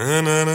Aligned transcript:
Endlich! 0.00 0.49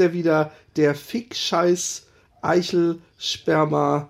Ist 0.00 0.06
er 0.06 0.12
wieder, 0.14 0.50
der 0.76 0.94
Fick-Scheiß 0.94 2.06
Eichel, 2.40 2.98
Sperma, 3.18 4.08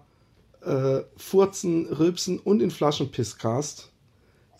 äh, 0.65 1.01
Furzen, 1.17 1.87
Rülpsen 1.87 2.39
und 2.39 2.63
in 2.63 2.71
Flaschen 2.71 3.11
Pisscast. 3.11 3.89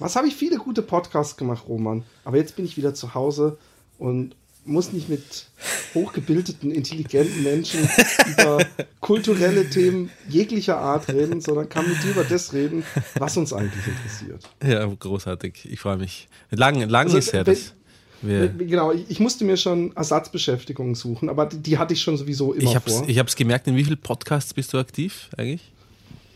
Was 0.01 0.17
habe 0.17 0.27
ich 0.27 0.35
viele 0.35 0.57
gute 0.57 0.83
Podcasts 0.83 1.37
gemacht, 1.37 1.65
Roman. 1.69 2.03
Aber 2.25 2.37
jetzt 2.39 2.57
bin 2.57 2.65
ich 2.65 2.77
wieder 2.77 2.95
zu 2.95 3.15
Hause 3.15 3.59
und 3.99 4.35
muss 4.65 4.93
nicht 4.93 5.09
mit 5.09 5.47
hochgebildeten, 5.95 6.71
intelligenten 6.73 7.43
Menschen 7.45 7.89
über 8.33 8.59
kulturelle 9.01 9.71
Themen 9.71 10.11
jeglicher 10.29 10.79
Art 10.79 11.09
reden, 11.09 11.41
sondern 11.41 11.69
kann 11.69 11.89
mit 11.89 12.03
dir 12.03 12.11
über 12.11 12.25
das 12.25 12.53
reden, 12.53 12.83
was 13.15 13.37
uns 13.37 13.53
eigentlich 13.53 13.87
interessiert. 13.87 14.49
Ja, 14.65 14.85
großartig. 14.87 15.69
Ich 15.71 15.79
freue 15.81 15.97
mich. 15.97 16.29
Lang, 16.51 16.81
lang 16.89 17.07
Also, 17.07 17.19
ist 17.19 17.33
wenn- 17.33 17.45
das. 17.45 17.75
Wir, 18.23 18.49
Genau, 18.49 18.93
ich, 18.93 19.05
ich 19.09 19.21
musste 19.21 19.45
mir 19.45 19.57
schon 19.57 19.95
Ersatzbeschäftigungen 19.97 20.95
suchen, 20.95 21.29
aber 21.29 21.47
die, 21.47 21.59
die 21.59 21.79
hatte 21.79 21.95
ich 21.95 22.03
schon 22.03 22.17
sowieso 22.17 22.53
immer 22.53 22.69
ich 22.69 22.75
habe 22.75 22.91
vor. 22.91 23.03
es 23.03 23.09
ich 23.09 23.19
hab's 23.19 23.37
gemerkt, 23.37 23.67
in 23.67 23.77
wie 23.77 23.85
vielen 23.85 23.99
Podcasts 23.99 24.53
bist 24.55 24.73
du 24.73 24.79
aktiv 24.79 25.29
eigentlich? 25.37 25.71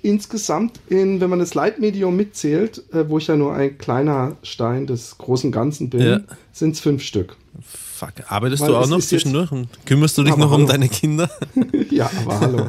Insgesamt, 0.02 0.80
in, 0.88 1.20
wenn 1.20 1.30
man 1.30 1.38
das 1.38 1.54
Leitmedium 1.54 2.14
mitzählt, 2.14 2.82
äh, 2.92 3.08
wo 3.08 3.16
ich 3.18 3.26
ja 3.26 3.36
nur 3.36 3.54
ein 3.54 3.78
kleiner 3.78 4.36
Stein 4.42 4.86
des 4.86 5.16
großen 5.16 5.50
Ganzen 5.50 5.88
bin, 5.88 6.00
Ja. 6.02 6.20
sind 6.52 6.74
es 6.74 6.80
fünf 6.80 7.02
Stück. 7.02 7.36
Fuck, 8.04 8.30
arbeitest 8.30 8.62
Weil 8.62 8.68
du 8.68 8.76
auch 8.76 8.88
noch 8.88 9.00
zwischendurch 9.00 9.52
und 9.52 9.68
kümmerst 9.86 10.18
du 10.18 10.24
dich 10.24 10.36
noch 10.36 10.50
um 10.50 10.58
hallo. 10.58 10.66
deine 10.66 10.88
Kinder? 10.88 11.30
ja, 11.90 12.10
aber 12.24 12.40
hallo. 12.40 12.66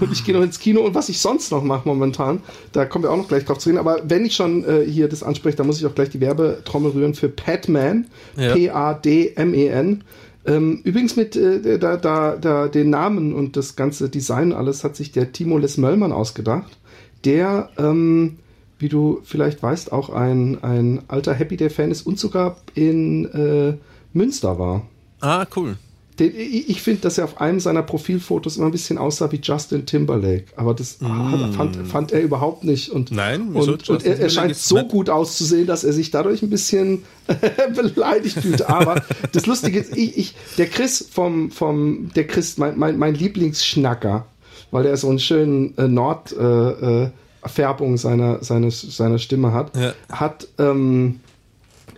Und 0.00 0.12
ich 0.12 0.24
gehe 0.24 0.34
noch 0.34 0.42
ins 0.42 0.58
Kino 0.58 0.80
und 0.80 0.94
was 0.94 1.08
ich 1.08 1.18
sonst 1.18 1.50
noch 1.50 1.62
mache 1.62 1.86
momentan, 1.86 2.40
da 2.72 2.84
kommen 2.84 3.04
wir 3.04 3.10
auch 3.10 3.16
noch 3.16 3.28
gleich 3.28 3.44
drauf 3.44 3.58
zu 3.58 3.68
reden. 3.68 3.78
Aber 3.78 3.98
wenn 4.04 4.24
ich 4.24 4.34
schon 4.34 4.64
äh, 4.64 4.84
hier 4.84 5.08
das 5.08 5.22
anspreche, 5.22 5.56
dann 5.56 5.66
muss 5.66 5.78
ich 5.78 5.86
auch 5.86 5.94
gleich 5.94 6.10
die 6.10 6.20
Werbetrommel 6.20 6.92
rühren 6.92 7.14
für 7.14 7.28
Padman. 7.28 8.06
Ja. 8.36 8.54
P-A-D-M-E-N. 8.54 10.04
Ähm, 10.46 10.80
übrigens 10.84 11.16
mit 11.16 11.36
äh, 11.36 11.78
da, 11.78 11.96
da, 11.96 12.36
da, 12.36 12.68
den 12.68 12.90
Namen 12.90 13.34
und 13.34 13.56
das 13.56 13.76
ganze 13.76 14.08
Design 14.08 14.52
alles 14.52 14.84
hat 14.84 14.96
sich 14.96 15.12
der 15.12 15.32
Timo 15.32 15.58
Les 15.58 15.76
Möllmann 15.76 16.12
ausgedacht, 16.12 16.78
der, 17.24 17.68
ähm, 17.76 18.38
wie 18.78 18.88
du 18.88 19.20
vielleicht 19.24 19.62
weißt, 19.62 19.92
auch 19.92 20.08
ein, 20.08 20.62
ein 20.62 21.02
alter 21.08 21.34
Happy 21.34 21.56
Day-Fan 21.58 21.90
ist 21.90 22.06
und 22.06 22.18
sogar 22.18 22.56
in 22.74 23.26
äh, 23.26 23.74
Münster 24.18 24.58
war. 24.58 24.82
ah, 25.20 25.46
cool. 25.56 25.76
Den, 26.18 26.32
ich 26.36 26.82
finde, 26.82 27.02
dass 27.02 27.16
er 27.16 27.22
auf 27.26 27.40
einem 27.40 27.60
seiner 27.60 27.82
Profilfotos 27.84 28.56
immer 28.56 28.66
ein 28.66 28.72
bisschen 28.72 28.98
aussah 28.98 29.30
wie 29.30 29.38
Justin 29.40 29.86
Timberlake. 29.86 30.46
Aber 30.56 30.74
das 30.74 30.98
hat, 31.00 31.54
fand, 31.54 31.76
fand 31.86 32.10
er 32.10 32.20
überhaupt 32.22 32.64
nicht. 32.64 32.90
Und, 32.90 33.12
Mm. 33.12 33.14
Nein, 33.14 33.42
und, 33.54 33.88
und 33.88 34.04
er, 34.04 34.18
er 34.18 34.28
scheint 34.28 34.56
so 34.56 34.82
gut 34.82 35.10
auszusehen, 35.10 35.68
dass 35.68 35.84
er 35.84 35.92
sich 35.92 36.10
dadurch 36.10 36.42
ein 36.42 36.50
bisschen 36.50 37.04
beleidigt 37.94 38.40
fühlt. 38.40 38.68
Aber 38.68 39.00
das 39.30 39.46
Lustige 39.46 39.78
ist, 39.78 39.96
ich, 39.96 40.18
ich, 40.18 40.34
der 40.56 40.66
Chris 40.66 41.08
vom, 41.08 41.52
vom 41.52 42.10
der 42.16 42.26
Chris, 42.26 42.58
mein, 42.58 42.76
mein, 42.76 42.98
mein 42.98 43.14
Lieblingsschnacker, 43.14 44.26
weil 44.72 44.86
er 44.86 44.96
so 44.96 45.08
einen 45.08 45.20
schönen 45.20 45.78
äh, 45.78 45.86
Nord 45.86 46.32
äh, 46.32 47.04
äh, 47.04 47.10
Färbung 47.46 47.96
seiner, 47.96 48.42
seines, 48.42 48.80
seiner 48.80 49.18
Stimme 49.18 49.52
hat, 49.52 49.76
Ja. 49.76 49.92
hat 50.10 50.48
ähm, 50.58 51.20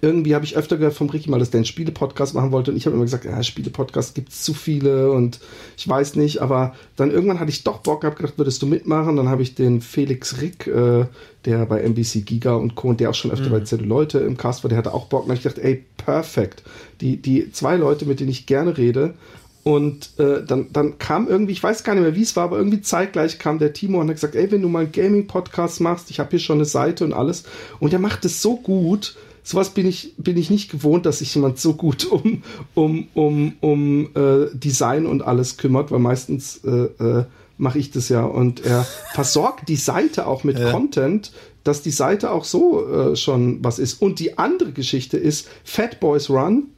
irgendwie 0.01 0.35
habe 0.35 0.45
ich 0.45 0.57
öfter 0.57 0.77
gehört 0.77 0.95
vom 0.95 1.11
Ricky 1.11 1.31
mal, 1.31 1.39
dass 1.39 1.51
der 1.51 1.59
einen 1.59 1.65
Spiele-Podcast 1.65 2.35
machen 2.35 2.53
wollte 2.53 2.71
und 2.71 2.77
ich 2.77 2.87
habe 2.87 2.97
immer 2.97 3.05
gesagt, 3.05 3.25
ja, 3.25 3.43
Spiele-Podcast 3.43 4.15
gibt 4.15 4.31
es 4.31 4.43
zu 4.43 4.55
viele 4.55 5.11
und 5.13 5.41
ich 5.77 5.89
weiß 5.89 6.17
nicht, 6.17 6.41
aber 6.41 6.75
dann 6.97 7.11
irgendwann 7.11 7.41
hatte 7.41 7.51
ich 7.51 7.65
doch 7.65 7.79
Bock, 7.79 8.05
habe 8.05 8.17
gedacht, 8.17 8.39
würdest 8.39 8.63
du 8.63 8.67
mitmachen? 8.67 9.17
Dann 9.17 9.29
habe 9.29 9.43
ich 9.43 9.55
den 9.55 9.81
Felix 9.81 10.41
Rick, 10.41 10.67
äh, 10.67 11.07
der 11.45 11.67
bei 11.67 11.81
NBC 11.81 12.25
Giga 12.25 12.55
und 12.55 12.75
Co. 12.75 12.89
und 12.89 13.01
der 13.01 13.11
auch 13.11 13.15
schon 13.15 13.31
öfter 13.31 13.51
bei 13.51 13.85
Leute 13.85 14.19
im 14.19 14.37
Cast 14.37 14.65
war, 14.65 14.69
der 14.69 14.79
hatte 14.79 14.95
auch 14.95 15.07
Bock. 15.07 15.27
Und 15.27 15.35
ich 15.35 15.43
gedacht, 15.43 15.59
ey, 15.59 15.85
perfekt. 15.97 16.63
Die, 17.01 17.17
die 17.17 17.51
zwei 17.53 17.77
Leute, 17.77 18.05
mit 18.05 18.21
denen 18.21 18.31
ich 18.31 18.47
gerne 18.47 18.77
rede, 18.77 19.15
und 19.63 20.19
äh, 20.19 20.43
dann, 20.45 20.73
dann 20.73 20.99
kam 20.99 21.29
irgendwie, 21.29 21.53
ich 21.53 21.63
weiß 21.63 21.85
gar 21.85 21.95
nicht 21.95 22.03
mehr, 22.03 22.15
wie 22.15 22.23
es 22.23 22.35
war, 22.35 22.45
aber 22.45 22.57
irgendwie 22.57 22.81
zeitgleich 22.81 23.39
kam 23.39 23.59
der 23.59 23.75
Timo 23.75 24.01
und 24.01 24.09
hat 24.09 24.17
gesagt, 24.17 24.35
ey, 24.35 24.51
wenn 24.51 24.63
du 24.63 24.69
mal 24.69 24.81
einen 24.81 24.93
Gaming-Podcast 24.93 25.81
machst, 25.81 26.11
ich 26.11 26.19
habe 26.19 26.31
hier 26.31 26.39
schon 26.39 26.59
eine 26.59 26.65
Seite 26.65 27.05
und 27.05 27.13
alles. 27.13 27.45
Und 27.79 27.93
er 27.93 27.99
macht 27.99 28.25
es 28.25 28.41
so 28.41 28.57
gut. 28.57 29.17
Sowas 29.43 29.71
bin 29.71 29.87
ich, 29.87 30.15
bin 30.17 30.37
ich 30.37 30.51
nicht 30.51 30.71
gewohnt, 30.71 31.07
dass 31.07 31.19
sich 31.21 31.35
jemand 31.35 31.59
so 31.59 31.75
gut 31.75 32.07
um, 32.07 32.43
um, 32.75 33.09
um, 33.15 33.55
um 33.61 34.09
äh, 34.15 34.47
Design 34.55 35.07
und 35.07 35.23
alles 35.23 35.57
kümmert, 35.57 35.91
weil 35.91 35.99
meistens 35.99 36.61
äh, 36.65 36.71
äh, 36.71 37.25
mache 37.57 37.79
ich 37.79 37.91
das 37.91 38.09
ja. 38.09 38.25
Und 38.25 38.65
er 38.65 38.87
versorgt 39.13 39.69
die 39.69 39.77
Seite 39.77 40.27
auch 40.27 40.45
mit 40.45 40.57
Content, 40.71 41.33
dass 41.65 41.83
die 41.83 41.91
Seite 41.91 42.31
auch 42.31 42.45
so 42.45 43.13
äh, 43.13 43.17
schon 43.17 43.63
was 43.63 43.79
ist. 43.79 44.01
Und 44.01 44.19
die 44.19 44.39
andere 44.39 44.73
Geschichte 44.73 45.17
ist 45.17 45.49
Fat 45.65 46.01
Boys 46.01 46.31
Run, 46.31 46.69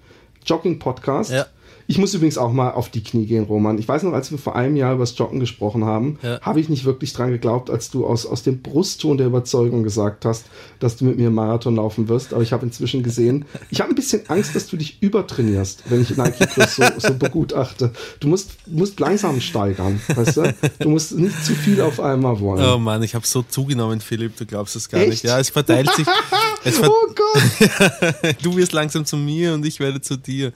Jogging-Podcast. 0.44 1.30
Ja. 1.30 1.46
Ich 1.86 1.98
muss 1.98 2.14
übrigens 2.14 2.38
auch 2.38 2.52
mal 2.52 2.70
auf 2.70 2.88
die 2.90 3.02
Knie 3.02 3.26
gehen, 3.26 3.44
Roman. 3.44 3.78
Ich 3.78 3.88
weiß 3.88 4.02
noch, 4.04 4.12
als 4.12 4.30
wir 4.30 4.38
vor 4.38 4.56
einem 4.56 4.76
Jahr 4.76 4.94
über 4.94 5.02
das 5.02 5.16
Joggen 5.18 5.40
gesprochen 5.40 5.84
haben, 5.84 6.18
Ja. 6.22 6.40
habe 6.40 6.60
ich 6.60 6.68
nicht 6.68 6.84
wirklich 6.84 7.12
dran 7.12 7.30
geglaubt, 7.30 7.70
als 7.70 7.90
du 7.90 8.06
aus, 8.06 8.24
aus 8.26 8.42
dem 8.42 8.62
Brustton 8.62 9.18
der 9.18 9.26
Überzeugung 9.26 9.82
gesagt 9.82 10.24
hast, 10.24 10.46
dass 10.80 10.96
du 10.96 11.04
mit 11.04 11.18
mir 11.18 11.30
Marathon 11.30 11.76
laufen 11.76 12.08
wirst. 12.08 12.32
Aber 12.32 12.42
ich 12.42 12.52
habe 12.52 12.64
inzwischen 12.66 13.02
gesehen, 13.02 13.44
ich 13.70 13.80
habe 13.80 13.90
ein 13.90 13.94
bisschen 13.96 14.22
Angst, 14.28 14.54
dass 14.54 14.66
du 14.68 14.76
dich 14.76 15.02
übertrainierst, 15.02 15.84
wenn 15.90 16.02
ich 16.02 16.16
Nike 16.16 16.46
Plus 16.46 16.76
so, 16.76 16.82
so 16.98 17.14
begutachte. 17.14 17.92
Du 18.20 18.28
musst, 18.28 18.50
musst 18.66 18.98
langsam 19.00 19.40
steigern, 19.40 20.00
weißt 20.14 20.36
du? 20.36 20.54
Du 20.78 20.88
musst 20.88 21.12
nicht 21.18 21.44
zu 21.44 21.54
viel 21.54 21.80
auf 21.80 22.00
einmal 22.00 22.38
wollen. 22.40 22.64
Oh 22.64 22.78
Mann, 22.78 23.02
ich 23.02 23.14
habe 23.14 23.26
so 23.26 23.42
zugenommen, 23.42 24.00
Philipp, 24.00 24.36
du 24.36 24.46
glaubst 24.46 24.76
es 24.76 24.88
gar 24.88 25.00
Echt? 25.00 25.10
nicht. 25.10 25.24
Ja, 25.24 25.38
es 25.38 25.50
verteilt 25.50 25.90
sich. 25.94 26.06
Es 26.64 26.78
ver 26.78 26.88
Oh 26.88 27.06
Gott! 27.12 28.36
du 28.44 28.56
wirst 28.56 28.72
langsam 28.72 29.04
zu 29.04 29.16
mir 29.16 29.52
und 29.54 29.66
ich 29.66 29.80
werde 29.80 30.00
zu 30.00 30.16
dir. 30.16 30.52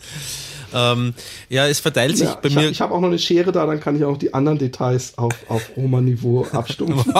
Ähm, 0.74 1.14
ja, 1.48 1.66
es 1.66 1.80
verteilt 1.80 2.16
sich 2.18 2.28
Ja, 2.28 2.34
bei 2.40 2.48
ich 2.48 2.54
mir. 2.54 2.62
habe 2.68 2.74
hab 2.78 2.90
auch 2.92 3.00
noch 3.00 3.08
eine 3.08 3.18
Schere 3.18 3.52
da, 3.52 3.66
dann 3.66 3.80
kann 3.80 3.96
ich 3.96 4.04
auch 4.04 4.16
die 4.16 4.32
anderen 4.34 4.58
Details 4.58 5.16
auf, 5.16 5.34
auf 5.48 5.62
Roman-Niveau 5.76 6.46
abstumpfen. 6.52 7.12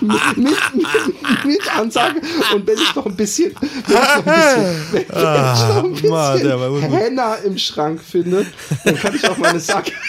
mit, 0.00 0.36
mit, 0.36 0.74
mit, 0.74 1.44
mit 1.44 1.78
Ansage. 1.78 2.20
Und 2.54 2.66
wenn 2.66 2.76
ich 2.78 2.94
noch 2.94 3.06
ein 3.06 3.16
bisschen, 3.16 3.54
wenn 3.86 3.98
ich 3.98 4.14
noch 4.14 4.24
ein 4.24 4.24
bisschen, 4.24 4.82
wenn, 4.92 5.08
wenn 5.08 5.52
ich 5.52 5.68
noch 5.68 5.84
ein 5.84 5.92
bisschen 5.92 6.12
Ah, 6.12 6.68
Mann. 6.70 6.82
Henna 6.92 7.34
im 7.36 7.56
Schrank 7.58 8.00
finde, 8.02 8.46
dann 8.84 8.96
kann 8.98 9.14
ich 9.14 9.28
auch 9.28 9.38
meine 9.38 9.60
Sack. 9.60 9.92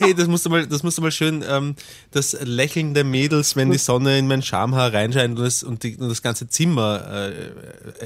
Hey, 0.00 0.14
das 0.14 0.28
musst 0.28 0.46
du 0.46 0.50
mal, 0.50 0.64
das 0.64 0.84
musst 0.84 0.96
du 0.98 1.02
mal 1.02 1.10
schön, 1.10 1.44
ähm, 1.48 1.74
das 2.12 2.36
Lächeln 2.40 2.94
der 2.94 3.02
Mädels, 3.02 3.56
wenn 3.56 3.70
die 3.72 3.78
Sonne 3.78 4.16
in 4.16 4.28
mein 4.28 4.42
Schamhaar 4.42 4.92
reinscheint 4.92 5.36
und 5.36 5.44
das, 5.44 5.64
und, 5.64 5.82
die, 5.82 5.96
und 5.96 6.08
das 6.08 6.22
ganze 6.22 6.48
Zimmer 6.48 7.02
äh, 7.10 7.28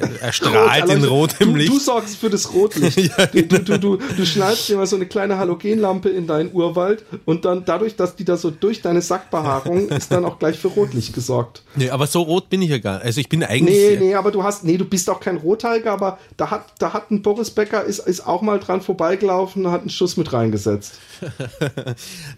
äh, 0.00 0.16
erstrahlt 0.20 0.84
in 0.84 0.90
erleuchtet. 0.90 1.10
rotem 1.10 1.52
du, 1.52 1.58
Licht. 1.58 1.72
Du 1.72 1.78
sorgst 1.78 2.16
für 2.16 2.30
das 2.30 2.52
Rotlicht. 2.52 2.92
Ja, 3.02 3.26
du, 3.26 3.42
du, 3.42 3.58
du, 3.58 3.78
du, 3.78 3.96
du 3.96 4.26
schneidest 4.26 4.68
dir 4.68 4.76
mal 4.76 4.86
so 4.86 4.96
eine 4.96 5.06
kleine 5.06 5.36
Halogenlampe 5.36 6.08
in 6.08 6.26
deinen 6.26 6.52
Urwald 6.52 7.04
und 7.24 7.44
dann 7.44 7.64
dadurch, 7.64 7.96
dass 7.96 8.16
die 8.16 8.24
da 8.24 8.36
so 8.36 8.50
durch 8.50 8.80
deine 8.80 9.02
Sackbehaarung 9.02 9.88
ist 9.90 10.12
dann 10.12 10.24
auch 10.24 10.38
gleich 10.38 10.58
für 10.58 10.68
Rotlicht 10.68 11.12
gesorgt. 11.12 11.62
Nee, 11.74 11.90
aber 11.90 12.06
so 12.06 12.22
rot 12.22 12.48
bin 12.48 12.62
ich 12.62 12.70
ja 12.70 12.78
gar 12.78 12.96
nicht. 12.96 13.06
Also 13.06 13.20
ich 13.20 13.28
bin 13.28 13.42
eigentlich. 13.42 13.76
Nee, 13.76 13.96
nee, 13.98 14.14
aber 14.14 14.30
du 14.30 14.42
hast, 14.44 14.64
nee, 14.64 14.76
du 14.76 14.84
bist 14.84 15.10
auch 15.10 15.20
kein 15.20 15.36
Rothaariger, 15.36 15.92
aber 15.92 16.18
da 16.36 16.50
hat, 16.50 16.72
da 16.78 16.92
hat 16.92 17.10
ein 17.10 17.22
Boris 17.22 17.50
Becker 17.50 17.84
ist, 17.84 18.00
ist 18.00 18.26
auch 18.26 18.40
mal 18.40 18.58
dran 18.60 18.80
vorbeigelaufen 18.80 19.66
und 19.66 19.72
hat 19.72 19.82
einen 19.82 19.90
Schuss 19.90 20.16
mit 20.16 20.32
reingesetzt. 20.32 20.94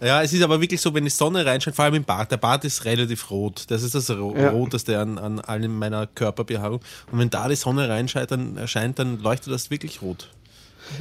Ja, 0.01 0.21
es 0.21 0.33
ist 0.33 0.43
aber 0.43 0.61
wirklich 0.61 0.81
so, 0.81 0.93
wenn 0.93 1.03
die 1.03 1.09
Sonne 1.09 1.45
reinscheint, 1.45 1.75
vor 1.75 1.85
allem 1.85 1.95
im 1.95 2.03
Bart, 2.03 2.31
der 2.31 2.37
Bart 2.37 2.65
ist 2.65 2.85
relativ 2.85 3.29
rot. 3.31 3.65
Das 3.69 3.83
ist 3.83 3.95
das 3.95 4.09
Ro 4.09 4.35
Ja. 4.37 4.49
Roteste 4.49 4.99
an, 4.99 5.17
an 5.17 5.39
allem 5.39 5.77
meiner 5.77 6.07
Körperbehaarung. 6.07 6.81
Und 7.11 7.19
wenn 7.19 7.29
da 7.29 7.47
die 7.47 7.55
Sonne 7.55 7.89
reinscheint, 7.89 8.31
dann 8.31 8.57
erscheint, 8.57 8.99
dann 8.99 9.19
leuchtet 9.19 9.53
das 9.53 9.71
wirklich 9.71 10.01
rot. 10.01 10.29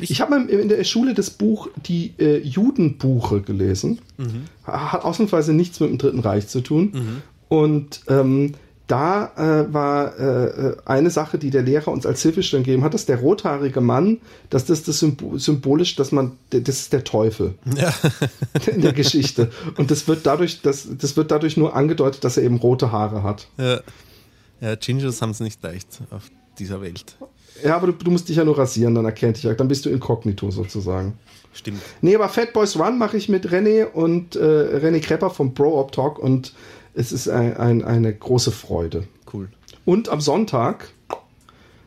Ich 0.00 0.20
habe 0.20 0.30
mal 0.30 0.48
in 0.48 0.68
der 0.70 0.82
Schule 0.84 1.12
das 1.12 1.28
Buch 1.30 1.68
Die 1.86 2.14
äh, 2.18 2.38
Judenbuche 2.38 3.42
gelesen. 3.42 4.00
Hat 4.64 5.04
ausnahmsweise 5.04 5.52
nichts 5.52 5.78
mit 5.80 5.90
dem 5.90 5.98
Dritten 5.98 6.20
Reich 6.20 6.48
zu 6.48 6.62
tun. 6.62 7.22
Und 7.48 8.00
ähm, 8.08 8.54
da 8.86 9.32
äh, 9.36 9.72
war 9.72 10.18
äh, 10.18 10.76
eine 10.84 11.10
Sache, 11.10 11.38
die 11.38 11.50
der 11.50 11.62
Lehrer 11.62 11.88
uns 11.88 12.04
als 12.04 12.20
Hilfestellung 12.22 12.64
gegeben 12.64 12.84
hat, 12.84 12.92
dass 12.92 13.06
der 13.06 13.18
rothaarige 13.18 13.80
Mann, 13.80 14.18
dass 14.50 14.66
das 14.66 14.82
das 14.82 14.98
Symbo 14.98 15.38
symbolisch, 15.38 15.96
dass 15.96 16.12
man, 16.12 16.32
das 16.50 16.80
ist 16.80 16.92
der 16.92 17.04
Teufel 17.04 17.54
Ja. 17.76 17.94
in 18.66 18.82
der 18.82 18.92
Geschichte. 18.92 19.50
Und 19.78 19.90
das 19.90 20.06
wird 20.06 20.26
dadurch, 20.26 20.60
das, 20.60 20.86
das 20.98 21.16
wird 21.16 21.30
dadurch 21.30 21.56
nur 21.56 21.74
angedeutet, 21.74 22.24
dass 22.24 22.36
er 22.36 22.42
eben 22.42 22.56
rote 22.56 22.92
Haare 22.92 23.22
hat. 23.22 23.48
ja. 23.58 23.80
ja 24.60 24.74
Gingers 24.74 25.22
haben 25.22 25.30
es 25.30 25.40
nicht 25.40 25.62
leicht 25.62 26.00
auf 26.10 26.30
dieser 26.58 26.80
Welt. 26.82 27.16
Ja, 27.64 27.76
aber 27.76 27.86
du, 27.88 27.92
du 27.92 28.10
musst 28.10 28.28
dich 28.28 28.36
ja 28.36 28.44
nur 28.44 28.58
rasieren, 28.58 28.94
dann 28.94 29.04
erkennt 29.04 29.36
dich 29.36 29.44
ja, 29.44 29.54
dann 29.54 29.68
bist 29.68 29.86
du 29.86 29.90
inkognito 29.90 30.50
sozusagen. 30.50 31.18
Stimmt. 31.52 31.80
Nee, 32.00 32.16
aber 32.16 32.28
Fat 32.28 32.52
Boys 32.52 32.76
Run 32.78 32.98
mache 32.98 33.16
ich 33.16 33.28
mit 33.28 33.46
René 33.48 33.84
und 33.84 34.34
äh, 34.34 34.40
René 34.40 35.00
Krepper 35.00 35.30
vom 35.30 35.54
Bro 35.54 35.80
Op 35.80 35.92
Talk 35.92 36.18
und 36.18 36.52
es 36.94 37.12
ist 37.12 37.28
ein, 37.28 37.56
ein, 37.56 37.84
eine 37.84 38.12
große 38.14 38.50
Freude. 38.52 39.04
Cool. 39.32 39.48
Und 39.84 40.08
am 40.08 40.20
Sonntag 40.20 40.90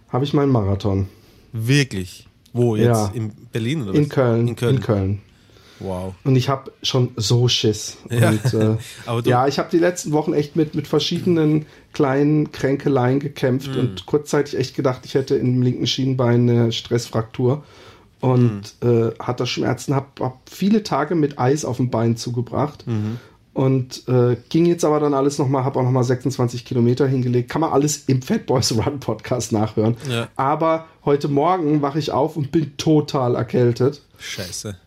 habe 0.09 0.23
ich 0.25 0.33
meinen 0.33 0.51
Marathon 0.51 1.07
Wirklich. 1.53 2.27
Wo 2.53 2.75
jetzt? 2.75 2.87
Ja. 2.87 3.11
In 3.13 3.31
Berlin 3.51 3.81
oder 3.83 3.91
was? 3.91 3.97
in 3.99 4.09
Köln. 4.09 4.47
In 4.49 4.55
Köln. 4.55 4.75
In 4.75 4.81
Köln. 4.81 5.21
Wow. 5.79 6.15
Und 6.23 6.35
ich 6.35 6.49
habe 6.49 6.71
schon 6.81 7.11
so 7.17 7.47
Schiss. 7.47 7.97
Ja. 8.09 8.29
Und, 8.29 8.53
äh, 8.53 8.77
ja, 9.29 9.47
ich 9.47 9.59
habe 9.59 9.69
die 9.71 9.77
letzten 9.77 10.11
Wochen 10.11 10.33
echt 10.33 10.55
mit, 10.55 10.73
mit 10.75 10.87
verschiedenen 10.87 11.65
kleinen 11.93 12.51
Kränkeleien 12.51 13.19
gekämpft 13.19 13.69
Mhm. 13.73 13.79
und 13.79 14.05
kurzzeitig 14.07 14.57
echt 14.57 14.75
gedacht, 14.75 15.01
ich 15.05 15.13
hätte 15.13 15.35
im 15.35 15.61
linken 15.61 15.85
Schienbein 15.87 16.49
eine 16.49 16.71
Stressfraktur 16.71 17.63
und 18.21 18.73
Mhm. 18.83 18.89
äh, 18.89 19.11
hatte 19.23 19.45
Schmerzen, 19.45 19.93
habe 19.95 20.07
hab 20.19 20.39
viele 20.49 20.81
Tage 20.83 21.13
mit 21.15 21.37
Eis 21.39 21.63
auf 21.63 21.77
dem 21.77 21.89
Bein 21.91 22.17
zugebracht. 22.17 22.85
Mhm. 22.87 23.19
Und 23.57 24.07
äh, 24.07 24.37
ging 24.49 24.67
jetzt 24.67 24.85
aber 24.85 24.99
dann 24.99 25.15
alles 25.15 25.39
nochmal, 25.39 25.63
habe 25.63 25.79
auch 25.79 25.83
nochmal 25.83 26.03
26 26.03 26.63
Kilometer 26.63 27.07
hingelegt. 27.07 27.49
Kann 27.49 27.61
man 27.61 27.71
alles 27.71 28.03
im 28.05 28.21
Fat 28.21 28.45
Boys 28.45 28.71
Run 28.77 28.99
Podcast 28.99 29.51
nachhören. 29.51 29.97
Ja. 30.07 30.27
Aber 30.35 30.85
heute 31.05 31.27
Morgen 31.27 31.81
wache 31.81 31.97
ich 31.97 32.11
auf 32.11 32.37
und 32.37 32.51
bin 32.51 32.77
total 32.77 33.33
erkältet. 33.33 34.03
Scheiße. 34.19 34.77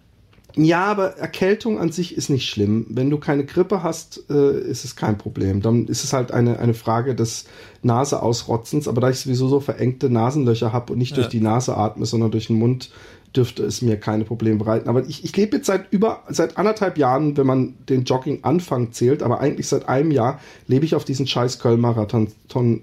Ja, 0.55 0.85
aber 0.85 1.17
Erkältung 1.17 1.81
an 1.81 1.91
sich 1.91 2.17
ist 2.17 2.29
nicht 2.31 2.49
schlimm. 2.49 2.87
Wenn 2.91 3.11
du 3.11 3.19
keine 3.19 3.45
Grippe 3.45 3.83
hast, 3.83 4.23
äh, 4.31 4.61
ist 4.61 4.85
es 4.85 4.95
kein 4.95 5.19
Problem. 5.19 5.63
Dann 5.63 5.87
ist 5.89 6.05
es 6.05 6.13
halt 6.13 6.31
eine, 6.31 6.61
eine 6.61 6.75
Frage 6.75 7.17
des 7.17 7.47
Naseausrotzens. 7.83 8.87
Aber 8.89 9.01
da 9.01 9.11
ich 9.11 9.19
sowieso 9.19 9.49
so 9.49 9.59
verengte 9.59 10.11
Nasenlöcher 10.11 10.73
habe 10.73 10.93
und 10.93 10.99
nicht 11.01 11.17
durch 11.17 11.27
Ja. 11.27 11.31
die 11.31 11.41
Nase 11.41 11.77
atme, 11.77 12.07
sondern 12.07 12.31
durch 12.31 12.47
den 12.49 12.57
Mund, 12.57 12.91
dürfte 13.37 13.63
es 13.65 13.81
mir 13.83 13.97
keine 13.97 14.25
Probleme 14.25 14.59
bereiten. 14.59 14.89
Aber 14.89 15.05
ich, 15.07 15.25
ich 15.25 15.37
lebe 15.37 15.59
jetzt 15.59 15.67
seit 15.67 15.93
über, 15.93 16.25
seit 16.29 16.59
anderthalb 16.59 16.99
Jahren, 16.99 17.37
wenn 17.37 17.47
man 17.47 17.75
den 17.89 18.05
Jogging-Anfang 18.05 18.93
zählt, 18.93 19.23
aber 19.23 19.41
eigentlich 19.41 19.69
seit 19.69 19.89
einem 19.89 20.11
Jahr 20.11 20.41
lebe 20.67 20.85
ich 20.85 20.95
auf 20.95 21.05
diesen 21.05 21.27
scheiß 21.27 21.59
Köln-Marathon 21.61 22.33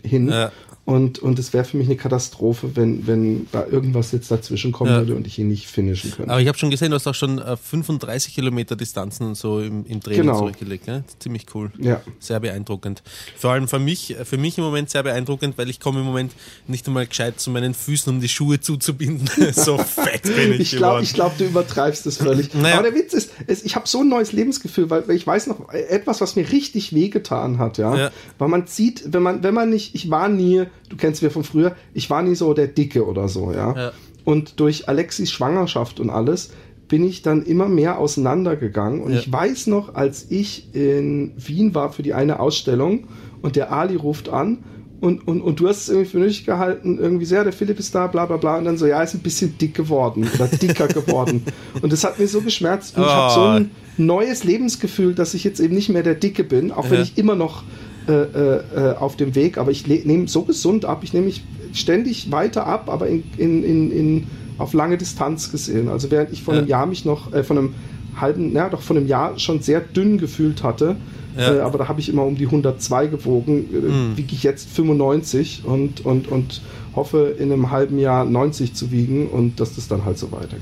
hin. 0.04 0.30
Ja. 0.30 0.52
Und, 0.86 1.20
und 1.20 1.38
es 1.38 1.52
wäre 1.52 1.66
für 1.66 1.76
mich 1.76 1.88
eine 1.88 1.98
Katastrophe, 1.98 2.78
wenn, 2.78 3.08
wenn 3.08 3.48
da 3.52 3.66
irgendwas 3.68 4.14
jetzt 4.14 4.32
dazwischen 4.32 4.72
kommen 4.72 4.90
Ja. 4.90 5.00
würde 5.00 5.16
und 5.16 5.28
ich 5.28 5.38
ihn 5.38 5.50
nicht 5.50 5.68
finishen 5.68 6.12
könnte. 6.12 6.32
Aber 6.32 6.40
ich 6.40 6.48
habe 6.48 6.58
schon 6.58 6.70
gesehen, 6.70 6.92
du 6.92 6.96
hast 6.96 7.06
auch 7.08 7.14
schon 7.14 7.40
äh, 7.40 7.58
35 7.58 8.34
Kilometer 8.34 8.78
Distanzen 8.78 9.28
und 9.28 9.36
so 9.36 9.60
im, 9.60 9.86
im 9.86 10.00
Training 10.00 10.22
Genau. 10.22 10.38
zurückgelegt. 10.40 10.88
Ja? 10.88 11.02
Ziemlich 11.20 11.46
cool. 11.54 11.72
Ja. 11.78 12.00
Sehr 12.20 12.40
beeindruckend. 12.40 13.04
Vor 13.38 13.52
allem 13.52 13.68
für 13.68 13.80
mich, 13.80 14.16
für 14.24 14.38
mich 14.38 14.58
im 14.58 14.64
Moment 14.64 14.90
sehr 14.90 15.04
beeindruckend, 15.04 15.58
weil 15.58 15.70
ich 15.70 15.82
komme 15.82 16.00
im 16.00 16.06
Moment 16.06 16.32
nicht 16.68 16.88
einmal 16.88 17.06
gescheit 17.06 17.38
zu 17.38 17.50
meinen 17.52 17.74
Füßen, 17.74 18.10
um 18.14 18.22
die 18.22 18.30
Schuhe 18.30 18.62
zuzubinden. 18.62 19.28
so 19.52 19.78
fett 19.78 20.37
bin 20.38 20.62
ich, 20.62 20.72
glaube, 20.72 21.04
glaub, 21.14 21.38
du 21.38 21.46
übertreibst 21.46 22.06
es 22.06 22.18
völlig. 22.18 22.54
Naja. 22.54 22.76
Aber 22.76 22.84
der 22.90 22.96
Witz 22.96 23.14
ist, 23.14 23.32
es, 23.48 23.64
ich 23.64 23.76
habe 23.76 23.88
so 23.88 24.02
ein 24.02 24.10
neues 24.10 24.32
Lebensgefühl, 24.32 24.90
weil, 24.90 25.08
weil 25.08 25.16
ich 25.16 25.28
weiß 25.28 25.48
noch 25.48 25.70
etwas, 25.72 26.22
was 26.22 26.36
mir 26.36 26.52
richtig 26.52 26.94
wehgetan 26.94 27.58
hat, 27.58 27.78
ja? 27.78 27.96
Ja. 27.96 28.12
Weil 28.38 28.48
man 28.48 28.68
sieht, 28.68 29.14
wenn 29.14 29.24
man, 29.24 29.44
wenn 29.44 29.54
man 29.54 29.70
nicht, 29.70 29.96
ich 29.96 30.10
war 30.10 30.30
nie, 30.30 30.64
du 30.90 30.98
kennst 30.98 31.22
mich 31.24 31.34
von 31.34 31.44
früher, 31.44 31.76
ich 31.94 32.10
war 32.10 32.22
nie 32.22 32.36
so 32.36 32.54
der 32.54 32.68
Dicke 32.68 33.06
oder 33.06 33.28
so, 33.28 33.52
ja. 33.52 33.76
Ja. 33.76 33.92
Und 34.24 34.60
durch 34.60 34.90
Alexis 34.90 35.32
Schwangerschaft 35.32 36.00
und 36.00 36.10
alles 36.10 36.52
bin 36.88 37.04
ich 37.06 37.22
dann 37.22 37.44
immer 37.44 37.68
mehr 37.68 38.00
auseinandergegangen. 38.00 39.02
Und 39.02 39.14
Ja. 39.14 39.20
ich 39.20 39.32
weiß 39.32 39.68
noch, 39.68 39.96
als 39.96 40.28
ich 40.30 40.74
in 40.74 41.34
Wien 41.38 41.76
war 41.76 41.92
für 41.92 42.04
die 42.04 42.14
eine 42.14 42.40
Ausstellung 42.40 43.08
und 43.42 43.56
der 43.56 43.72
Ali 43.72 43.96
ruft 43.96 44.30
an 44.30 44.60
und, 45.00 45.28
und, 45.28 45.42
und 45.42 45.60
du 45.60 45.68
hast 45.68 45.82
es 45.84 45.90
irgendwie 45.90 46.10
für 46.10 46.18
nötig 46.20 46.46
gehalten, 46.46 46.98
irgendwie 46.98 47.26
sehr, 47.26 47.44
der 47.44 47.54
Philipp 47.54 47.78
ist 47.80 47.94
da, 47.94 48.08
bla 48.08 48.26
bla 48.26 48.38
bla. 48.38 48.58
Und 48.58 48.66
dann 48.66 48.78
so, 48.78 48.88
ja, 48.88 49.02
ist 49.04 49.14
ein 49.14 49.22
bisschen 49.22 49.58
dick 49.58 49.76
geworden 49.76 50.28
oder 50.28 50.48
dicker 50.48 50.90
geworden. 50.90 51.46
Und 51.82 51.94
das 51.94 52.04
hat 52.04 52.18
mir 52.18 52.28
so 52.28 52.42
geschmerzt. 52.42 52.96
Und 52.98 53.04
ich 53.04 53.16
habe 53.16 53.30
so 53.30 53.42
Oh. 53.42 53.50
ein 53.50 53.72
neues 53.98 54.44
Lebensgefühl, 54.44 55.14
dass 55.14 55.34
ich 55.36 55.44
jetzt 55.44 55.60
eben 55.60 55.76
nicht 55.76 55.90
mehr 55.90 56.02
der 56.04 56.16
Dicke 56.16 56.44
bin, 56.44 56.72
auch 56.72 56.90
wenn 56.90 56.98
Ja. 56.98 57.04
ich 57.04 57.18
immer 57.18 57.36
noch 57.36 57.66
äh, 58.08 58.12
äh, 58.14 58.92
äh, 58.92 58.96
auf 58.96 59.18
dem 59.18 59.36
Weg, 59.36 59.58
aber 59.58 59.70
ich 59.70 59.86
nehme 59.86 60.28
so 60.30 60.44
gesund 60.46 60.86
ab, 60.86 61.04
ich 61.04 61.12
nehme 61.14 61.26
mich 61.26 61.50
ständig 61.74 62.32
weiter 62.32 62.66
ab, 62.66 62.90
aber 62.90 63.08
in, 63.08 63.26
in, 63.36 63.64
in, 63.64 63.92
in, 63.92 64.28
auf 64.56 64.74
lange 64.74 64.98
Distanz 64.98 65.50
gesehen. 65.52 65.90
Also 65.90 66.10
während 66.10 66.32
ich 66.32 66.42
vor 66.42 66.54
Ja. 66.54 66.60
einem 66.62 66.68
Jahr 66.70 66.86
mich 66.86 67.04
noch, 67.06 67.34
äh, 67.34 67.44
von 67.44 67.58
einem 67.58 67.76
halben, 68.20 68.54
ja 68.54 68.70
doch 68.70 68.82
von 68.82 68.98
einem 68.98 69.08
Jahr 69.08 69.38
schon 69.40 69.62
sehr 69.62 69.82
dünn 69.82 70.18
gefühlt 70.18 70.64
hatte, 70.64 70.96
Ja. 71.38 71.56
äh, 71.56 71.60
aber 71.62 71.78
da 71.78 71.88
habe 71.88 72.00
ich 72.00 72.10
immer 72.10 72.24
um 72.24 72.36
die 72.36 72.46
102 72.46 73.08
gewogen, 73.08 74.14
äh, 74.14 74.18
wiege 74.18 74.34
ich 74.34 74.44
jetzt 74.44 74.70
95 74.70 75.62
und, 75.66 76.06
und, 76.06 76.28
und 76.28 76.62
hoffe 76.96 77.36
in 77.38 77.52
einem 77.52 77.70
halben 77.72 78.00
Jahr 78.00 78.26
90 78.26 78.74
zu 78.74 78.92
wiegen 78.92 79.28
und 79.28 79.60
dass 79.60 79.76
das 79.76 79.88
dann 79.88 80.04
halt 80.06 80.18
so 80.18 80.32
weitergeht. 80.32 80.62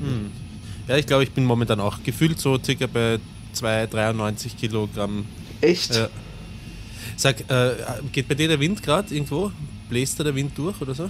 Ja, 0.88 0.98
ich 0.98 1.08
glaube, 1.08 1.24
ich 1.24 1.32
bin 1.32 1.46
momentan 1.46 1.80
auch 1.80 2.04
gefühlt 2.04 2.40
so 2.40 2.58
circa 2.64 2.88
bei 2.88 3.20
2, 3.54 3.88
93 3.88 4.58
Kilogramm. 4.58 5.26
Echt? 5.62 5.96
Ja. 5.96 6.10
Sag, 7.16 7.40
äh, 7.50 7.72
geht 8.12 8.28
bei 8.28 8.36
dir 8.36 8.48
der 8.50 8.60
Wind 8.60 8.84
gerade 8.84 9.14
irgendwo? 9.14 9.52
Bläst 9.90 10.20
da 10.20 10.24
der 10.24 10.36
Wind 10.36 10.52
durch 10.58 10.82
oder 10.82 10.94
so? 10.94 11.10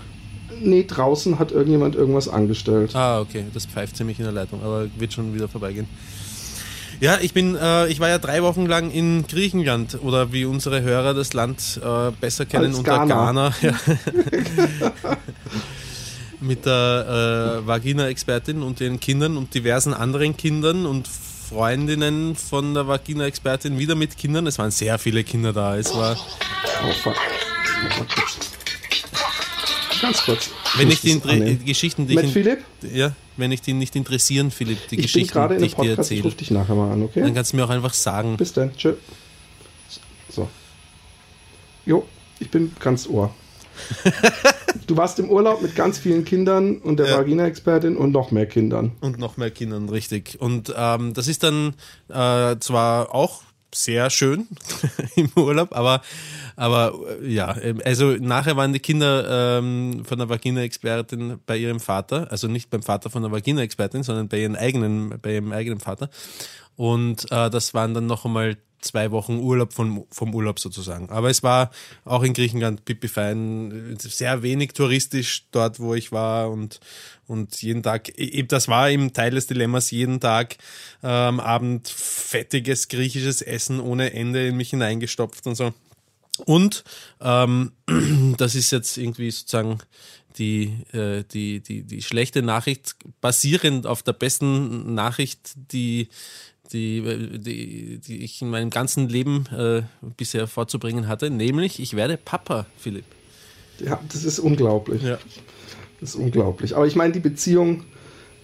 Nee, 0.61 0.85
draußen 0.87 1.39
hat 1.39 1.51
irgendjemand 1.51 1.95
irgendwas 1.95 2.29
angestellt. 2.29 2.95
Ah, 2.95 3.19
okay, 3.19 3.45
das 3.53 3.65
pfeift 3.65 3.97
ziemlich 3.97 4.19
in 4.19 4.25
der 4.25 4.33
Leitung, 4.33 4.61
aber 4.63 4.87
wird 4.97 5.11
schon 5.11 5.33
wieder 5.33 5.47
vorbeigehen. 5.47 5.87
Ja, 7.01 7.17
ich 7.21 7.33
bin, 7.33 7.55
äh, 7.55 7.87
ich 7.87 7.99
war 7.99 8.09
ja 8.09 8.17
drei 8.19 8.41
Wochen 8.43 8.65
lang 8.65 8.89
in 8.91 9.27
Griechenland 9.27 9.99
oder 10.01 10.31
wie 10.31 10.45
unsere 10.45 10.81
Hörer 10.81 11.13
das 11.13 11.33
Land 11.33 11.79
äh, 11.83 12.11
besser 12.19 12.45
kennen 12.45 12.67
Als 12.67 12.77
unter 12.77 13.05
Ghana. 13.05 13.49
Ghana. 13.49 13.53
Ja. 13.61 15.17
Mit 16.41 16.65
der 16.65 17.61
äh, 17.63 17.67
Vagina-Expertin 17.67 18.61
und 18.61 18.79
ihren 18.81 18.99
Kindern 18.99 19.37
und 19.37 19.53
diversen 19.53 19.93
anderen 19.93 20.37
Kindern 20.37 20.85
und 20.85 21.07
Freundinnen 21.07 22.35
von 22.35 22.73
der 22.73 22.87
Vagina-Expertin 22.87 23.79
wieder 23.79 23.95
mit 23.95 24.17
Kindern. 24.17 24.45
Es 24.45 24.59
waren 24.59 24.69
sehr 24.71 24.99
viele 24.99 25.23
Kinder 25.23 25.53
da. 25.53 25.75
Es 25.77 25.93
war, 25.95 26.15
Oh, 26.83 26.91
fuck. 27.03 27.15
Ganz 30.01 30.23
kurz. 30.23 30.49
Wenn 30.77 30.89
ich 30.89 31.01
die. 31.01 31.19
Geschichten, 31.65 32.07
die 32.07 32.15
Mit 32.15 32.25
ich, 32.25 32.33
Philipp? 32.33 32.59
ja, 32.93 33.13
wenn 33.37 33.51
ich 33.51 33.61
die 33.61 33.73
nicht 33.73 33.95
interessieren, 33.95 34.51
Philipp, 34.51 34.77
die 34.77 34.83
Ich 34.83 34.89
bin 34.89 35.01
Geschichten, 35.03 35.33
gerade 35.33 35.55
in 35.55 35.59
die 35.61 35.65
einem 35.65 35.67
ich 35.67 35.75
dir 35.75 35.89
Podcast, 35.89 36.11
ich 36.11 36.17
erzähle, 36.17 36.23
rufe 36.23 36.37
dich 36.37 36.51
nachher 36.51 36.75
mal 36.75 36.91
an, 36.91 37.03
okay? 37.03 37.21
dann 37.21 37.33
kannst 37.33 37.53
du 37.53 37.57
mir 37.57 37.65
auch 37.65 37.69
einfach 37.69 37.93
sagen, 37.93 38.37
Bis 38.37 38.53
dann. 38.53 38.75
Tschö. 38.75 38.93
So. 40.29 40.47
Jo, 41.85 42.05
ich 42.39 42.49
bin 42.49 42.71
ganz 42.79 43.07
Ohr. 43.07 43.33
du 44.87 44.95
warst 44.97 45.19
im 45.19 45.29
Urlaub 45.29 45.61
mit 45.61 45.75
ganz 45.75 45.97
vielen 45.99 46.23
Kindern 46.23 46.77
und 46.77 46.97
der 46.97 47.07
Ja. 47.09 47.17
Vagina-Expertin 47.17 47.97
und 47.97 48.11
noch 48.11 48.31
mehr 48.31 48.45
Kindern. 48.45 48.93
Und 49.01 49.19
noch 49.19 49.37
mehr 49.37 49.51
Kindern, 49.51 49.89
richtig. 49.89 50.37
Und 50.39 50.73
ähm, 50.75 51.13
das 51.13 51.27
ist 51.27 51.43
dann 51.43 51.73
äh, 52.09 52.55
zwar 52.59 53.13
auch 53.13 53.43
sehr 53.75 54.09
schön 54.09 54.47
im 55.15 55.29
Urlaub, 55.35 55.75
aber, 55.75 56.01
aber 56.55 56.93
äh, 57.21 57.27
ja, 57.27 57.55
ähm, 57.61 57.81
also 57.83 58.15
nachher 58.19 58.57
waren 58.57 58.73
die 58.73 58.79
Kinder 58.79 59.57
ähm, 59.59 60.03
von 60.05 60.17
der 60.17 60.29
Vagina-Expertin 60.29 61.39
bei 61.45 61.57
ihrem 61.57 61.79
Vater, 61.79 62.31
also 62.31 62.47
nicht 62.47 62.69
beim 62.69 62.83
Vater 62.83 63.09
von 63.09 63.21
der 63.21 63.31
Vagina-Expertin, 63.31 64.03
sondern 64.03 64.27
bei 64.27 64.39
ihren 64.39 64.55
eigenen, 64.55 65.19
bei 65.21 65.33
ihrem 65.33 65.51
eigenen 65.51 65.79
Vater. 65.79 66.09
Und 66.75 67.31
äh, 67.31 67.49
das 67.49 67.73
waren 67.73 67.93
dann 67.93 68.05
noch 68.05 68.25
einmal 68.25 68.57
zwei 68.85 69.11
Wochen 69.11 69.39
Urlaub 69.39 69.73
vom, 69.73 70.05
vom 70.11 70.33
Urlaub 70.33 70.59
sozusagen. 70.59 71.09
Aber 71.09 71.29
es 71.29 71.43
war 71.43 71.71
auch 72.03 72.23
in 72.23 72.33
Griechenland 72.33 72.85
pipi 72.85 73.07
fein, 73.07 73.97
sehr 73.99 74.43
wenig 74.43 74.73
touristisch 74.73 75.47
dort, 75.51 75.79
wo 75.79 75.93
ich 75.95 76.11
war 76.11 76.49
und, 76.49 76.79
und 77.27 77.61
jeden 77.61 77.83
Tag, 77.83 78.09
eben 78.17 78.47
das 78.47 78.67
war 78.67 78.89
eben 78.89 79.13
Teil 79.13 79.31
des 79.31 79.47
Dilemmas, 79.47 79.91
jeden 79.91 80.19
Tag 80.19 80.57
äh, 81.03 81.07
am 81.07 81.39
Abend 81.39 81.87
fettiges 81.87 82.87
griechisches 82.87 83.41
Essen 83.41 83.79
ohne 83.79 84.13
Ende 84.13 84.47
in 84.47 84.57
mich 84.57 84.69
hineingestopft 84.69 85.47
und 85.47 85.55
so. 85.55 85.73
Und 86.45 86.83
ähm, 87.21 87.71
das 88.37 88.55
ist 88.55 88.71
jetzt 88.71 88.97
irgendwie 88.97 89.31
sozusagen 89.31 89.79
die, 90.37 90.83
äh, 90.91 91.23
die, 91.31 91.61
die, 91.61 91.83
die 91.83 92.01
schlechte 92.01 92.41
Nachricht, 92.41 92.95
basierend 93.21 93.87
auf 93.87 94.03
der 94.03 94.13
besten 94.13 94.93
Nachricht, 94.93 95.53
die, 95.55 96.09
die, 96.75 97.39
die, 97.39 97.99
die 97.99 98.23
ich 98.23 98.41
in 98.41 98.49
meinem 98.49 98.69
ganzen 98.69 99.07
Leben 99.09 99.45
äh, 99.57 99.83
bisher 100.17 100.47
vorzubringen 100.47 101.07
hatte, 101.07 101.29
nämlich 101.29 101.79
ich 101.79 101.95
werde 101.95 102.17
Papa, 102.17 102.65
Philipp. 102.77 103.05
Ja, 103.79 103.99
das 104.11 104.23
ist 104.23 104.39
unglaublich. 104.39 105.01
Ja. 105.01 105.17
Das 105.99 106.09
ist 106.09 106.15
unglaublich. 106.15 106.75
Aber 106.75 106.85
ich 106.85 106.95
meine, 106.95 107.13
die 107.13 107.19
Beziehung 107.19 107.83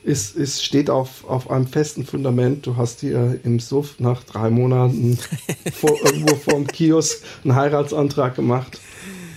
ist, 0.03 0.35
ist, 0.35 0.63
steht 0.63 0.89
auf, 0.89 1.29
auf 1.29 1.51
einem 1.51 1.67
festen 1.67 2.05
Fundament. 2.05 2.65
Du 2.65 2.75
hast 2.77 3.01
hier 3.01 3.39
im 3.43 3.59
Suff 3.59 3.99
nach 3.99 4.23
drei 4.23 4.49
Monaten 4.49 5.17
vor, 5.73 5.97
irgendwo 6.03 6.35
vorm 6.35 6.67
Kiosk 6.67 7.23
einen 7.43 7.55
Heiratsantrag 7.55 8.35
gemacht. 8.35 8.79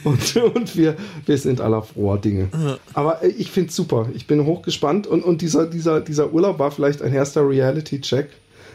Und, 0.04 0.36
und 0.36 0.76
wir, 0.76 0.96
wir 1.24 1.38
sind 1.38 1.60
aller 1.60 1.82
froher 1.82 2.18
Dinge. 2.18 2.48
Aber 2.92 3.22
äh, 3.22 3.28
ich 3.28 3.50
finde 3.50 3.70
es 3.70 3.76
super. 3.76 4.08
Ich 4.14 4.26
bin 4.26 4.44
hochgespannt. 4.44 5.06
Und, 5.06 5.24
und 5.24 5.40
dieser, 5.40 5.66
dieser, 5.66 6.00
dieser 6.00 6.32
Urlaub 6.32 6.58
war 6.58 6.70
vielleicht 6.70 7.02
ein 7.02 7.12
erster 7.12 7.48
Reality-Check. 7.48 8.28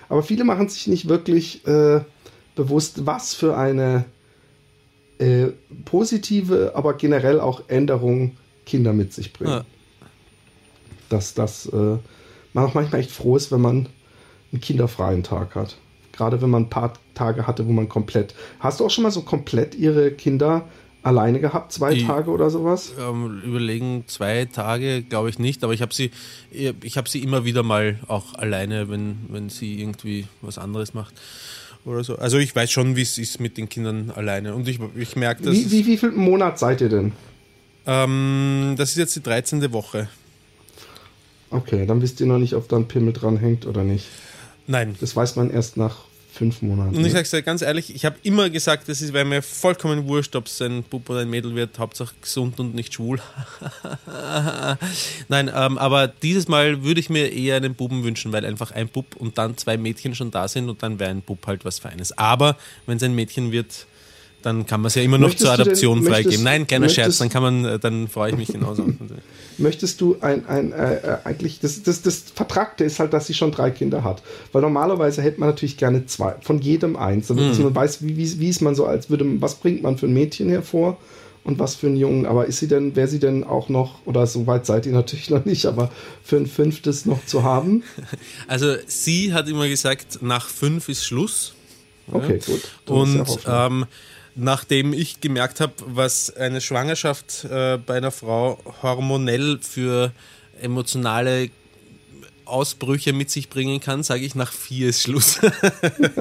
Aber 0.09 0.23
viele 0.23 0.43
machen 0.43 0.67
sich 0.67 0.87
nicht 0.87 1.07
wirklich 1.07 1.65
äh, 1.67 2.01
bewusst, 2.55 3.05
was 3.05 3.33
für 3.33 3.55
eine 3.55 4.05
äh, 5.19 5.47
positive, 5.85 6.73
aber 6.75 6.95
generell 6.95 7.39
auch 7.39 7.63
Änderung 7.67 8.37
Kinder 8.65 8.93
mit 8.93 9.13
sich 9.13 9.33
bringen. 9.33 9.51
Ja. 9.51 9.65
Dass 11.09 11.33
das 11.33 11.67
äh, 11.67 11.97
man 12.53 12.65
auch 12.65 12.73
manchmal 12.73 13.01
echt 13.01 13.11
froh 13.11 13.35
ist, 13.35 13.51
wenn 13.51 13.61
man 13.61 13.87
einen 14.51 14.61
kinderfreien 14.61 15.23
Tag 15.23 15.55
hat. 15.55 15.77
Gerade 16.11 16.41
wenn 16.41 16.49
man 16.49 16.63
ein 16.63 16.69
paar 16.69 16.93
Tage 17.13 17.47
hatte, 17.47 17.67
wo 17.67 17.71
man 17.71 17.87
komplett. 17.87 18.35
Hast 18.59 18.79
du 18.79 18.85
auch 18.85 18.89
schon 18.89 19.03
mal 19.03 19.11
so 19.11 19.21
komplett 19.21 19.75
ihre 19.75 20.11
Kinder 20.11 20.67
alleine 21.03 21.39
gehabt, 21.39 21.71
zwei 21.71 21.93
ich, 21.93 22.05
Tage 22.05 22.29
oder 22.31 22.49
sowas? 22.49 22.93
Ähm, 22.99 23.41
überlegen, 23.45 24.03
zwei 24.07 24.45
Tage 24.45 25.01
glaube 25.01 25.29
ich 25.29 25.39
nicht, 25.39 25.63
aber 25.63 25.73
ich 25.73 25.81
habe 25.81 25.93
sie, 25.93 26.11
ich 26.51 26.97
habe 26.97 27.09
sie 27.09 27.23
immer 27.23 27.45
wieder 27.45 27.63
mal 27.63 27.99
auch 28.07 28.35
alleine, 28.35 28.89
wenn, 28.89 29.17
wenn 29.29 29.49
sie 29.49 29.79
irgendwie 29.81 30.27
was 30.41 30.57
anderes 30.57 30.93
macht 30.93 31.13
oder 31.85 32.03
so. 32.03 32.17
Also 32.17 32.37
ich 32.37 32.55
weiß 32.55 32.69
schon, 32.71 32.95
wie 32.95 33.01
es 33.01 33.17
ist 33.17 33.39
mit 33.39 33.57
den 33.57 33.69
Kindern 33.69 34.11
alleine 34.11 34.53
und 34.53 34.67
ich, 34.67 34.79
ich 34.95 35.15
merke, 35.15 35.43
dass. 35.43 35.53
Wie, 35.53 35.71
wie, 35.71 35.85
wie 35.85 35.97
viel 35.97 36.11
Monat 36.11 36.59
seid 36.59 36.81
ihr 36.81 36.89
denn? 36.89 37.13
Ähm, 37.85 38.75
das 38.77 38.91
ist 38.91 38.97
jetzt 38.97 39.15
die 39.15 39.23
13. 39.23 39.71
Woche. 39.71 40.09
Okay, 41.49 41.85
dann 41.85 42.01
wisst 42.01 42.19
ihr 42.19 42.27
noch 42.27 42.37
nicht, 42.37 42.53
ob 42.53 42.67
da 42.67 42.75
ein 42.75 42.87
Pimmel 42.87 43.13
dran 43.13 43.37
hängt 43.37 43.65
oder 43.65 43.83
nicht. 43.83 44.05
Nein. 44.67 44.95
Das 44.99 45.15
weiß 45.15 45.35
man 45.35 45.49
erst 45.49 45.77
nach 45.77 46.08
fünf 46.31 46.61
Monaten. 46.61 46.95
Und 46.95 47.05
ich 47.05 47.13
sage 47.13 47.27
dir 47.27 47.41
ganz 47.41 47.61
ehrlich, 47.61 47.93
ich 47.93 48.05
habe 48.05 48.15
immer 48.23 48.49
gesagt, 48.49 48.87
es 48.89 49.13
wäre 49.13 49.25
mir 49.25 49.41
vollkommen 49.41 50.07
wurscht, 50.07 50.35
ob 50.35 50.45
es 50.45 50.61
ein 50.61 50.83
Bub 50.83 51.09
oder 51.09 51.21
ein 51.21 51.29
Mädel 51.29 51.55
wird, 51.55 51.79
Hauptsache 51.79 52.13
gesund 52.21 52.59
und 52.59 52.75
nicht 52.75 52.93
schwul. 52.93 53.19
Nein, 55.27 55.51
ähm, 55.53 55.77
aber 55.77 56.07
dieses 56.07 56.47
Mal 56.47 56.83
würde 56.83 56.99
ich 56.99 57.09
mir 57.09 57.31
eher 57.31 57.57
einen 57.57 57.75
Buben 57.75 58.03
wünschen, 58.03 58.31
weil 58.31 58.45
einfach 58.45 58.71
ein 58.71 58.87
Bub 58.87 59.15
und 59.15 59.37
dann 59.37 59.57
zwei 59.57 59.77
Mädchen 59.77 60.15
schon 60.15 60.31
da 60.31 60.47
sind 60.47 60.69
und 60.69 60.83
dann 60.83 60.99
wäre 60.99 61.11
ein 61.11 61.21
Bub 61.21 61.45
halt 61.47 61.65
was 61.65 61.79
Feines. 61.79 62.17
Aber 62.17 62.57
wenn 62.85 62.97
es 62.97 63.03
ein 63.03 63.15
Mädchen 63.15 63.51
wird, 63.51 63.87
dann 64.41 64.65
kann 64.65 64.81
man 64.81 64.87
es 64.87 64.95
ja 64.95 65.01
immer 65.01 65.17
noch 65.17 65.27
möchtest 65.27 65.45
zur 65.45 65.53
Adoption 65.53 66.01
denn, 66.01 66.11
freigeben. 66.11 66.43
Nein, 66.43 66.67
kleiner 66.67 66.89
Scherz, 66.89 67.17
dann 67.17 67.29
kann 67.29 67.43
man, 67.43 67.65
äh, 67.65 67.79
dann 67.79 68.07
freue 68.07 68.31
ich 68.31 68.37
mich 68.37 68.49
genauso. 68.49 68.85
möchtest 69.59 70.01
du 70.01 70.17
ein, 70.21 70.45
ein 70.47 70.71
äh, 70.71 70.95
äh, 70.95 71.17
eigentlich, 71.23 71.59
das, 71.59 71.83
das, 71.83 72.01
das 72.01 72.23
Vertragte 72.33 72.83
ist 72.83 72.99
halt, 72.99 73.13
dass 73.13 73.27
sie 73.27 73.33
schon 73.33 73.51
drei 73.51 73.71
Kinder 73.71 74.03
hat. 74.03 74.23
Weil 74.51 74.61
normalerweise 74.61 75.21
hätte 75.21 75.39
man 75.39 75.49
natürlich 75.49 75.77
gerne 75.77 76.05
zwei, 76.05 76.35
von 76.41 76.61
jedem 76.61 76.95
eins, 76.95 77.27
damit 77.27 77.57
mhm. 77.57 77.65
man 77.65 77.75
weiß, 77.75 78.03
wie, 78.03 78.17
wie, 78.17 78.39
wie 78.39 78.49
ist 78.49 78.61
man 78.61 78.75
so, 78.75 78.85
als 78.85 79.09
würde, 79.09 79.25
was 79.41 79.55
bringt 79.55 79.83
man 79.83 79.97
für 79.97 80.07
ein 80.07 80.13
Mädchen 80.13 80.49
hervor 80.49 80.97
und 81.43 81.59
was 81.59 81.75
für 81.75 81.87
einen 81.87 81.97
Jungen. 81.97 82.25
Aber 82.25 82.45
ist 82.45 82.59
sie 82.59 82.67
denn, 82.67 82.95
wäre 82.95 83.07
sie 83.07 83.19
denn 83.19 83.43
auch 83.43 83.69
noch, 83.69 84.05
oder 84.05 84.25
so 84.27 84.47
weit 84.47 84.65
seid 84.65 84.85
ihr 84.85 84.93
natürlich 84.93 85.29
noch 85.29 85.45
nicht, 85.45 85.65
aber 85.65 85.91
für 86.23 86.37
ein 86.37 86.47
fünftes 86.47 87.05
noch 87.05 87.25
zu 87.25 87.43
haben? 87.43 87.83
Also 88.47 88.75
sie 88.87 89.33
hat 89.33 89.47
immer 89.47 89.67
gesagt, 89.67 90.21
nach 90.21 90.47
fünf 90.47 90.89
ist 90.89 91.05
Schluss. 91.05 91.53
Okay, 92.11 92.39
gut. 92.43 92.61
und 92.87 93.27
ähm, 93.47 93.85
nachdem 94.35 94.93
ich 94.93 95.21
gemerkt 95.21 95.59
habe, 95.59 95.73
was 95.85 96.35
eine 96.35 96.61
Schwangerschaft 96.61 97.45
äh, 97.45 97.77
bei 97.77 97.97
einer 97.97 98.11
Frau 98.11 98.57
hormonell 98.81 99.59
für 99.61 100.11
emotionale 100.61 101.49
Ausbrüche 102.45 103.13
mit 103.13 103.29
sich 103.29 103.49
bringen 103.49 103.79
kann, 103.79 104.03
sage 104.03 104.25
ich, 104.25 104.35
nach 104.35 104.51
vier 104.51 104.89
ist 104.89 105.03
Schluss. 105.03 105.39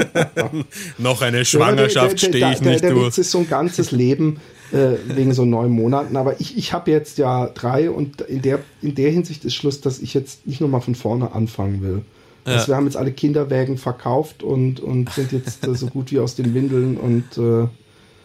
Noch 0.99 1.23
eine 1.23 1.45
Schwangerschaft 1.45 2.23
ja, 2.23 2.29
stehe 2.29 2.53
ich 2.53 2.61
nicht 2.61 2.83
der, 2.83 2.91
der, 2.91 2.95
der 2.95 3.07
Witz 3.07 3.19
ist 3.19 3.31
so 3.31 3.38
ein 3.38 3.49
ganzes 3.49 3.91
Leben 3.91 4.41
äh, 4.73 4.97
wegen 5.07 5.33
so 5.33 5.45
neun 5.45 5.71
Monaten. 5.71 6.17
Aber 6.17 6.41
ich, 6.41 6.57
ich 6.57 6.73
habe 6.73 6.91
jetzt 6.91 7.19
ja 7.19 7.47
drei 7.49 7.91
und 7.91 8.21
in 8.23 8.43
der, 8.43 8.61
in 8.83 8.95
der 8.95 9.11
Hinsicht 9.11 9.45
ist 9.45 9.55
Schluss, 9.55 9.81
dass 9.81 9.99
ich 9.99 10.15
jetzt 10.15 10.47
nicht 10.47 10.61
nochmal 10.61 10.81
von 10.81 10.95
vorne 10.95 11.33
anfangen 11.33 11.83
will. 11.83 12.03
Ja. 12.47 12.55
Also 12.55 12.69
wir 12.69 12.77
haben 12.77 12.85
jetzt 12.85 12.97
alle 12.97 13.12
Kinderwägen 13.12 13.79
verkauft 13.79 14.43
und, 14.43 14.81
und 14.81 15.11
sind 15.11 15.33
jetzt 15.33 15.67
äh, 15.67 15.75
so 15.75 15.87
gut 15.87 16.11
wie 16.12 16.19
aus 16.19 16.35
den 16.35 16.55
Windeln 16.55 16.97
und 16.97 17.38
äh, 17.38 17.69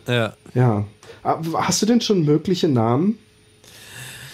ja. 0.08 0.34
Ja. 0.54 0.86
Ah, 1.24 1.40
hast 1.56 1.82
du 1.82 1.86
denn 1.86 2.02
schon 2.02 2.26
mögliche 2.26 2.68
Namen? 2.68 3.18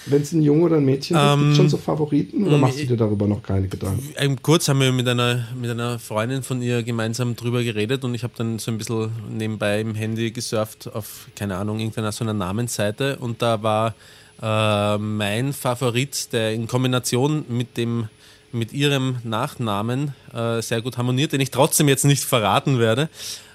Wenn 0.06 0.22
es 0.24 0.32
ein 0.32 0.42
Junge 0.42 0.64
oder 0.64 0.78
ein 0.78 0.86
Mädchen 0.86 1.16
ist, 1.16 1.24
ähm, 1.24 1.40
gibt 1.40 1.58
schon 1.58 1.70
so 1.70 1.78
Favoriten 1.78 2.48
oder 2.48 2.58
machst 2.58 2.80
du 2.80 2.86
dir 2.88 2.98
darüber 2.98 3.28
noch 3.28 3.44
keine 3.44 3.68
Gedanken? 3.68 4.10
Ähm, 4.18 4.42
kurz 4.42 4.68
haben 4.68 4.80
wir 4.80 4.92
mit 4.92 5.08
einer, 5.08 5.48
mit 5.60 5.70
einer 5.70 6.00
Freundin 6.00 6.42
von 6.42 6.62
ihr 6.62 6.82
gemeinsam 6.82 7.36
drüber 7.36 7.64
geredet 7.64 8.04
und 8.04 8.16
ich 8.16 8.24
habe 8.24 8.34
dann 8.36 8.58
so 8.58 8.72
ein 8.72 8.78
bisschen 8.78 9.12
nebenbei 9.30 9.82
im 9.82 9.94
Handy 9.94 10.32
gesurft 10.32 10.90
auf, 10.94 11.28
keine 11.36 11.58
Ahnung, 11.58 11.80
irgendeiner 11.80 12.12
so 12.12 12.24
einer 12.24 12.34
Namensseite 12.34 13.18
und 13.18 13.42
da 13.42 13.62
war 13.62 13.94
äh, 14.42 14.98
mein 14.98 15.54
Favorit, 15.54 16.34
der 16.34 16.54
in 16.54 16.68
Kombination 16.68 17.46
mit 17.48 17.78
dem 17.78 18.08
mit 18.52 18.74
ihrem 18.74 19.18
Nachnamen 19.24 20.16
äh, 20.34 20.64
sehr 20.64 20.82
gut 20.82 20.98
harmoniert, 20.98 21.34
den 21.34 21.42
ich 21.42 21.52
trotzdem 21.52 21.88
jetzt 21.88 22.04
nicht 22.04 22.24
verraten 22.24 22.80
werde 22.80 23.10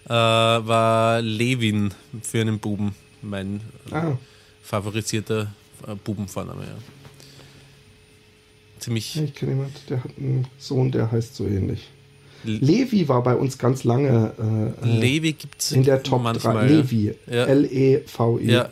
äh, 0.07 0.11
war 0.11 1.21
Levin 1.23 1.93
für 2.23 2.41
einen 2.41 2.59
Buben 2.59 2.95
mein 3.23 3.61
ah. 3.91 4.13
favorisierter 4.63 5.53
äh, 5.87 5.95
Bubenvorname. 5.95 6.63
Ja. 6.63 6.77
Ziemlich. 8.79 9.21
Ich 9.21 9.35
kenne 9.35 9.53
jemanden, 9.53 9.75
der 9.89 10.05
hat 10.05 10.11
einen 10.19 10.47
Sohn, 10.59 10.91
der 10.91 11.11
heißt 11.11 11.35
so 11.35 11.47
ähnlich. 11.47 11.89
Levi 12.45 13.09
war 13.09 13.23
bei 13.23 13.35
uns 13.35 13.57
ganz 13.57 13.85
lange 13.85 14.75
äh, 14.83 14.87
Levi 14.87 15.33
gibt's 15.33 15.73
in 15.73 15.83
der 15.83 16.03
Top 16.03 16.23
manchmal, 16.23 16.69
3. 16.69 16.75
Levi, 16.75 17.15
ja. 17.27 17.45
L-E-V-I, 17.47 18.51
ja. 18.51 18.69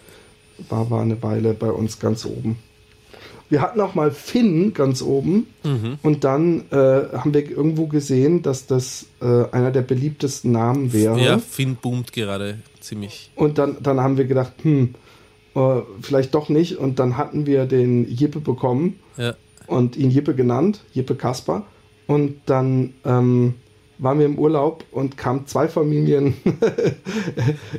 war, 0.69 0.91
war 0.91 1.01
eine 1.01 1.23
Weile 1.23 1.55
bei 1.55 1.71
uns 1.71 1.99
ganz 1.99 2.27
oben. 2.27 2.59
Wir 3.53 3.61
hatten 3.61 3.83
auch 3.83 3.95
mal 3.95 4.11
Finn 4.11 4.73
ganz 4.73 5.03
oben 5.03 5.47
mhm. 5.63 5.99
und 6.03 6.25
dann 6.25 6.63
äh, 6.71 6.75
haben 6.75 7.35
wir 7.35 7.51
irgendwo 7.51 7.87
gesehen, 7.87 8.41
dass 8.41 8.67
das 8.67 9.09
äh, 9.21 9.45
einer 9.53 9.71
der 9.71 9.83
beliebtesten 9.83 10.53
Namen 10.53 10.95
wäre. 10.95 11.21
Ja, 11.21 11.37
Finn 11.37 11.77
boomt 11.77 12.15
gerade 12.15 12.61
ziemlich. 12.81 13.31
Und 13.37 13.59
dann, 13.59 13.77
dann 13.83 14.01
haben 14.01 14.17
wir 14.17 14.25
gedacht, 14.25 14.55
hm, 14.63 14.95
äh, 15.55 15.81
vielleicht 16.01 16.35
doch 16.35 16.49
nicht. 16.49 16.79
Und 16.79 16.99
dann 16.99 17.19
hatten 17.19 17.45
wir 17.45 17.67
den 17.67 18.09
Jippe 18.09 18.41
bekommen 18.41 18.99
ja. 19.19 19.35
und 19.67 19.99
ihn 19.99 20.11
Jippe 20.11 20.35
genannt, 20.35 20.81
Jippe 20.95 21.15
Kasper. 21.15 21.67
Und 22.07 22.41
dann 22.47 22.95
ähm, 23.05 23.57
waren 24.03 24.19
wir 24.19 24.27
im 24.27 24.39
Urlaub 24.39 24.85
und 24.91 25.17
kamen 25.17 25.47
zwei 25.47 25.69
Familien 25.69 26.35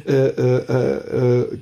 äh, 0.06 0.12
äh, 0.12 0.58
äh, 0.58 1.42
äh 1.42 1.60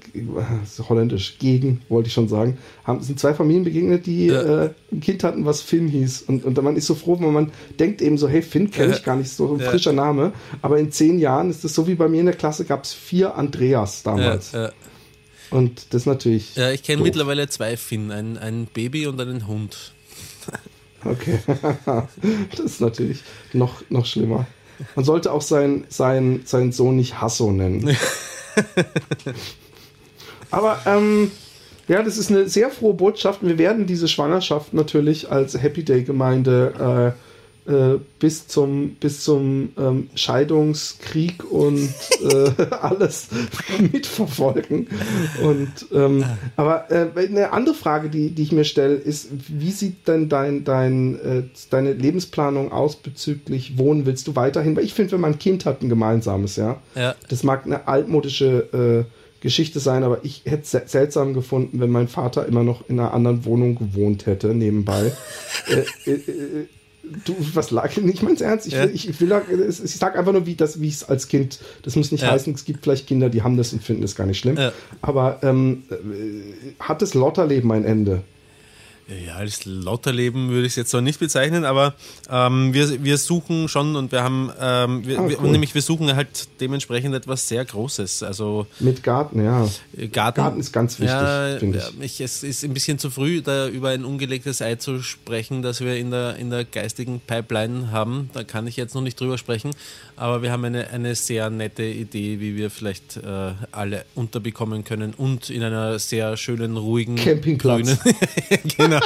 holländisch 0.88 1.38
gegen, 1.40 1.82
wollte 1.90 2.08
ich 2.08 2.14
schon 2.14 2.28
sagen, 2.28 2.58
haben, 2.84 3.02
sind 3.02 3.20
zwei 3.20 3.34
Familien 3.34 3.64
begegnet, 3.64 4.06
die 4.06 4.28
ja. 4.28 4.66
Äh, 4.66 4.70
ein 4.92 5.00
Kind 5.00 5.24
hatten, 5.24 5.46
was 5.46 5.62
Finn 5.62 5.88
hieß. 5.88 6.24
Und, 6.24 6.46
und 6.46 6.62
man 6.62 6.76
ist 6.76 6.86
so 6.86 6.96
froh, 6.96 7.20
wenn 7.20 7.34
man 7.34 7.52
denkt 7.80 8.02
eben 8.02 8.18
so, 8.18 8.28
hey, 8.28 8.42
Finn 8.42 8.70
kenne 8.70 8.94
ich 8.94 9.04
gar 9.04 9.16
nicht, 9.16 9.32
so 9.32 9.54
ein 9.54 9.60
ja. 9.60 9.70
frischer 9.70 9.94
Name. 9.94 10.32
Aber 10.62 10.78
in 10.78 10.92
zehn 10.92 11.18
Jahren 11.18 11.50
ist 11.50 11.66
es 11.66 11.74
so 11.74 11.88
wie 11.88 11.96
bei 11.96 12.08
mir 12.08 12.20
in 12.20 12.28
der 12.28 12.36
Klasse, 12.36 12.66
gab 12.66 12.84
es 12.84 12.94
vier 12.94 13.36
Andreas 13.36 14.04
damals. 14.04 14.52
Ja, 14.52 14.72
und 15.50 15.94
das 15.94 16.06
natürlich. 16.06 16.56
Ja, 16.56 16.72
ich 16.72 16.84
kenne 16.84 17.02
mittlerweile 17.02 17.50
zwei 17.50 17.78
Finn, 17.78 18.12
ein, 18.12 18.38
ein 18.38 18.68
Baby 18.72 19.08
und 19.08 19.20
einen 19.20 19.48
Hund. 19.48 19.94
Okay, 21.04 21.40
das 22.52 22.60
ist 22.60 22.82
natürlich 22.82 23.24
noch, 23.54 23.82
noch 23.90 24.06
schlimmer. 24.06 24.46
Man 24.96 25.06
sollte 25.06 25.32
auch 25.32 25.42
seinen 25.42 25.86
sein, 25.90 26.42
sein 26.46 26.72
Sohn 26.72 26.96
nicht 26.96 27.22
Hasso 27.22 27.52
nennen. 27.52 27.92
Aber 30.52 30.80
ähm, 30.86 31.32
ja, 31.88 32.04
das 32.04 32.18
ist 32.18 32.30
eine 32.30 32.48
sehr 32.48 32.70
frohe 32.70 32.94
Botschaft. 32.94 33.40
Wir 33.42 33.58
werden 33.58 33.86
diese 33.86 34.08
Schwangerschaft 34.08 34.74
natürlich 34.74 35.32
als 35.32 35.62
Happy 35.62 35.84
Day 35.84 36.04
Gemeinde 36.04 37.16
äh, 37.16 37.31
äh, 37.68 38.00
bis 38.20 38.48
zum, 38.48 38.96
bis 38.96 39.24
zum 39.24 39.70
ähm, 39.78 40.10
Scheidungskrieg 40.16 41.44
und 41.52 41.90
äh, 42.24 42.52
alles 42.82 43.30
mitverfolgen. 43.92 44.88
Und, 45.44 45.72
ähm, 45.94 46.26
aber 46.56 46.90
äh, 46.90 47.08
eine 47.16 47.54
andere 47.54 47.76
Frage, 47.76 48.10
die, 48.10 48.32
die 48.32 48.44
ich 48.44 48.52
mir 48.52 48.66
stelle, 48.66 48.96
ist, 48.96 49.30
wie 49.48 49.72
sieht 49.72 50.08
denn 50.08 50.28
dein, 50.28 50.64
dein, 50.64 51.20
äh, 51.20 51.44
deine 51.70 51.94
Lebensplanung 51.94 52.72
aus 52.72 52.96
bezüglich 52.96 53.78
Wohnen? 53.78 54.06
Willst 54.06 54.28
du 54.28 54.36
weiterhin? 54.36 54.76
Weil 54.76 54.86
ich 54.86 54.94
finde, 54.94 55.12
wenn 55.14 55.22
man 55.22 55.34
ein 55.34 55.40
Kind 55.40 55.66
hat, 55.66 55.84
ein 55.84 55.90
gemeinsames, 55.90 56.56
ja. 56.56 56.82
ja. 56.96 57.16
Das 57.30 57.44
mag 57.44 57.66
eine 57.66 57.88
altmodische 57.88 59.06
äh, 59.08 59.42
Geschichte 59.42 59.80
sein, 59.80 60.04
aber 60.04 60.20
ich 60.24 60.44
hätte 60.46 60.78
es 60.80 60.92
seltsam 60.92 61.34
gefunden, 61.34 61.80
wenn 61.80 61.90
mein 61.90 62.08
Vater 62.08 62.46
immer 62.46 62.64
noch 62.64 62.88
in 62.90 63.00
einer 63.00 63.14
anderen 63.14 63.44
Wohnung 63.46 63.76
gewohnt 63.76 64.26
hätte, 64.26 64.54
nebenbei. 64.54 65.12
äh, 66.06 66.12
äh, 66.12 66.68
du, 67.26 67.36
was 67.54 67.72
lag, 67.72 67.96
ich 67.98 68.22
meine 68.22 68.36
es 68.36 68.42
ernst, 68.42 68.68
ich, 68.68 68.74
ja. 68.74 68.84
will, 68.84 68.92
ich, 68.94 69.10
ich, 69.10 69.20
will, 69.22 69.34
ich 69.70 69.96
sag 69.96 70.18
einfach 70.18 70.34
nur, 70.34 70.46
wie 70.46 70.56
das, 70.56 70.82
wie 70.82 70.90
es 70.90 71.04
als 71.04 71.28
Kind, 71.28 71.60
das 71.84 71.96
muss 71.96 72.12
nicht 72.12 72.24
ja. 72.24 72.32
heißen, 72.32 72.54
es 72.54 72.66
gibt 72.66 72.84
vielleicht 72.84 73.08
Kinder, 73.08 73.30
die 73.30 73.42
haben 73.42 73.58
das 73.58 73.74
und 73.74 73.84
finden 73.84 74.02
das 74.02 74.16
gar 74.16 74.28
nicht 74.28 74.40
schlimm, 74.40 74.58
ja. 74.58 74.72
aber 75.02 75.40
ähm, 75.44 75.84
äh, 75.90 76.74
hat 76.80 77.02
das 77.02 77.14
Lotterleben 77.14 77.72
ein 77.72 77.86
Ende? 77.86 78.22
Ja, 79.26 79.36
als 79.36 79.66
Lotterleben 79.66 80.50
würde 80.50 80.66
ich 80.66 80.74
es 80.74 80.76
jetzt 80.76 80.92
so 80.92 81.02
nicht 81.02 81.20
bezeichnen, 81.20 81.66
aber 81.66 81.94
ähm, 82.30 82.74
wir, 82.74 83.04
wir 83.04 83.18
suchen 83.18 83.68
schon 83.68 83.96
und 83.96 84.12
wir 84.12 84.24
haben, 84.24 84.52
ähm, 84.60 85.06
wir, 85.06 85.20
ah, 85.20 85.24
cool. 85.24 85.38
wir, 85.42 85.52
nämlich 85.52 85.76
wir 85.76 85.82
suchen 85.82 86.16
halt 86.16 86.48
dementsprechend 86.60 87.16
etwas 87.16 87.48
sehr 87.48 87.66
Großes. 87.66 88.24
Also 88.24 88.68
Mit 88.80 89.04
Garten, 89.04 89.44
ja. 89.44 89.68
Garten, 90.12 90.42
Garten 90.42 90.60
ist 90.60 90.72
ganz 90.72 91.00
wichtig, 91.00 91.16
ja, 91.16 91.58
finde 91.60 91.84
ich. 92.00 92.06
ich. 92.06 92.22
Es 92.22 92.44
ist 92.44 92.64
ein 92.64 92.74
bisschen 92.74 93.00
zu 93.00 93.10
früh, 93.10 93.42
da 93.42 93.68
über 93.68 93.90
ein 93.90 94.06
ungelegtes 94.06 94.62
Ei 94.62 94.76
zu 94.76 95.02
sprechen, 95.02 95.62
das 95.62 95.82
wir 95.82 95.96
in 95.96 96.12
der, 96.12 96.38
in 96.38 96.50
der 96.50 96.66
geistigen 96.66 97.20
Pipeline 97.20 97.92
haben. 97.92 98.30
Da 98.34 98.44
kann 98.44 98.68
ich 98.68 98.78
jetzt 98.78 98.96
noch 98.96 99.02
nicht 99.02 99.20
drüber 99.20 99.38
sprechen, 99.38 99.72
aber 100.22 100.44
wir 100.44 100.52
haben 100.52 100.64
eine, 100.66 100.88
eine 100.92 101.16
sehr 101.16 101.50
nette 101.50 101.82
Idee, 101.82 102.40
wie 102.40 102.56
wir 102.56 102.70
vielleicht 102.70 103.18
äh, 103.18 103.54
alle 103.72 104.06
unterbekommen 104.14 104.84
können 104.84 105.16
und 105.16 105.50
in 105.50 105.64
einer 105.64 105.98
sehr 105.98 106.38
schönen, 106.38 106.78
ruhigen 106.78 107.16
Campingplatz. 107.16 107.98
genau. 108.78 109.00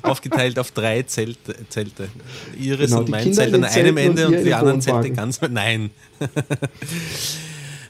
Aufgeteilt 0.00 0.58
auf 0.58 0.70
drei 0.70 1.02
Zelte. 1.02 1.54
Zelte. 1.68 2.08
Ihres 2.58 2.88
genau, 2.88 3.02
und 3.02 3.10
mein 3.10 3.34
Zelt 3.34 3.52
an 3.52 3.64
einem 3.64 3.98
Ende 3.98 4.26
und, 4.26 4.36
und 4.36 4.44
die 4.44 4.54
anderen 4.54 4.80
Zelte 4.80 5.10
ganz. 5.10 5.38
Nein. 5.42 5.90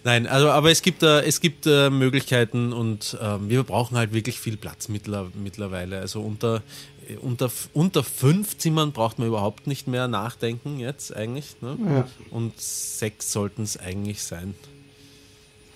Nein, 0.02 0.26
also 0.26 0.50
aber 0.50 0.70
es 0.70 0.82
gibt, 0.82 1.02
äh, 1.02 1.20
es 1.22 1.40
gibt 1.40 1.66
äh, 1.66 1.90
Möglichkeiten 1.90 2.72
und 2.72 3.16
äh, 3.20 3.48
wir 3.48 3.62
brauchen 3.62 3.96
halt 3.96 4.12
wirklich 4.12 4.40
viel 4.40 4.56
Platz 4.56 4.88
mittler, 4.88 5.30
mittlerweile. 5.34 6.00
Also 6.00 6.22
unter, 6.22 6.62
unter, 7.16 7.50
unter 7.72 8.04
fünf 8.04 8.58
Zimmern 8.58 8.92
braucht 8.92 9.18
man 9.18 9.28
überhaupt 9.28 9.66
nicht 9.66 9.88
mehr 9.88 10.08
nachdenken 10.08 10.78
jetzt 10.78 11.14
eigentlich. 11.14 11.56
Ne? 11.60 11.76
Ja. 11.84 12.08
Und 12.30 12.60
sechs 12.60 13.32
sollten 13.32 13.62
es 13.62 13.76
eigentlich 13.76 14.22
sein. 14.22 14.54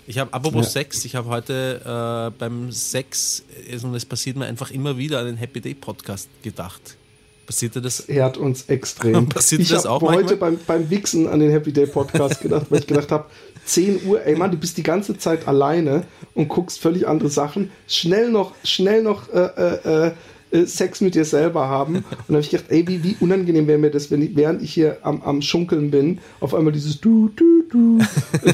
Ich 0.05 0.19
habe, 0.19 0.33
apropos 0.33 0.65
ja. 0.65 0.71
Sex, 0.71 1.05
ich 1.05 1.15
habe 1.15 1.29
heute 1.29 1.81
äh, 1.85 2.37
beim 2.37 2.71
Sex, 2.71 3.43
und 3.83 3.95
es 3.95 4.05
passiert 4.05 4.35
mir 4.35 4.45
einfach 4.45 4.69
immer 4.69 4.97
wieder 4.97 5.19
an 5.19 5.27
den 5.27 5.37
Happy 5.37 5.61
Day 5.61 5.73
Podcast 5.73 6.29
gedacht. 6.41 6.97
Passiert 7.45 7.75
dir 7.75 7.81
das? 7.81 8.01
ehrt 8.01 8.37
uns 8.37 8.65
extrem. 8.67 9.27
Passiert 9.29 9.61
ich 9.61 9.69
das 9.69 9.85
auch 9.85 10.01
heute 10.01 10.37
beim, 10.37 10.59
beim 10.65 10.89
Wichsen 10.89 11.27
an 11.27 11.39
den 11.39 11.51
Happy 11.51 11.73
Day 11.73 11.85
Podcast 11.85 12.41
gedacht, 12.41 12.67
weil 12.69 12.79
ich 12.79 12.87
gedacht 12.87 13.11
habe, 13.11 13.25
10 13.65 14.05
Uhr, 14.05 14.25
ey 14.25 14.35
Mann, 14.35 14.51
du 14.51 14.57
bist 14.57 14.77
die 14.77 14.83
ganze 14.83 15.17
Zeit 15.17 15.47
alleine 15.47 16.03
und 16.33 16.47
guckst 16.47 16.79
völlig 16.79 17.07
andere 17.07 17.29
Sachen. 17.29 17.71
Schnell 17.87 18.29
noch, 18.29 18.53
schnell 18.63 19.03
noch 19.03 19.29
äh, 19.29 20.07
äh, 20.07 20.11
äh 20.53 20.65
Sex 20.65 21.01
mit 21.01 21.15
dir 21.15 21.25
selber 21.25 21.67
haben. 21.67 21.95
Und 21.95 22.05
dann 22.27 22.35
habe 22.35 22.41
ich 22.41 22.49
gedacht, 22.49 22.67
ey, 22.69 22.87
wie, 22.87 23.03
wie 23.03 23.15
unangenehm 23.19 23.67
wäre 23.67 23.77
mir 23.77 23.91
das, 23.91 24.11
wenn 24.11 24.21
ich, 24.21 24.35
während 24.35 24.61
ich 24.61 24.73
hier 24.73 24.97
am, 25.01 25.21
am 25.21 25.41
Schunkeln 25.41 25.91
bin, 25.91 26.19
auf 26.39 26.53
einmal 26.53 26.73
dieses 26.73 27.01
Du, 27.01 27.29
Du, 27.35 27.63
Du 27.69 27.99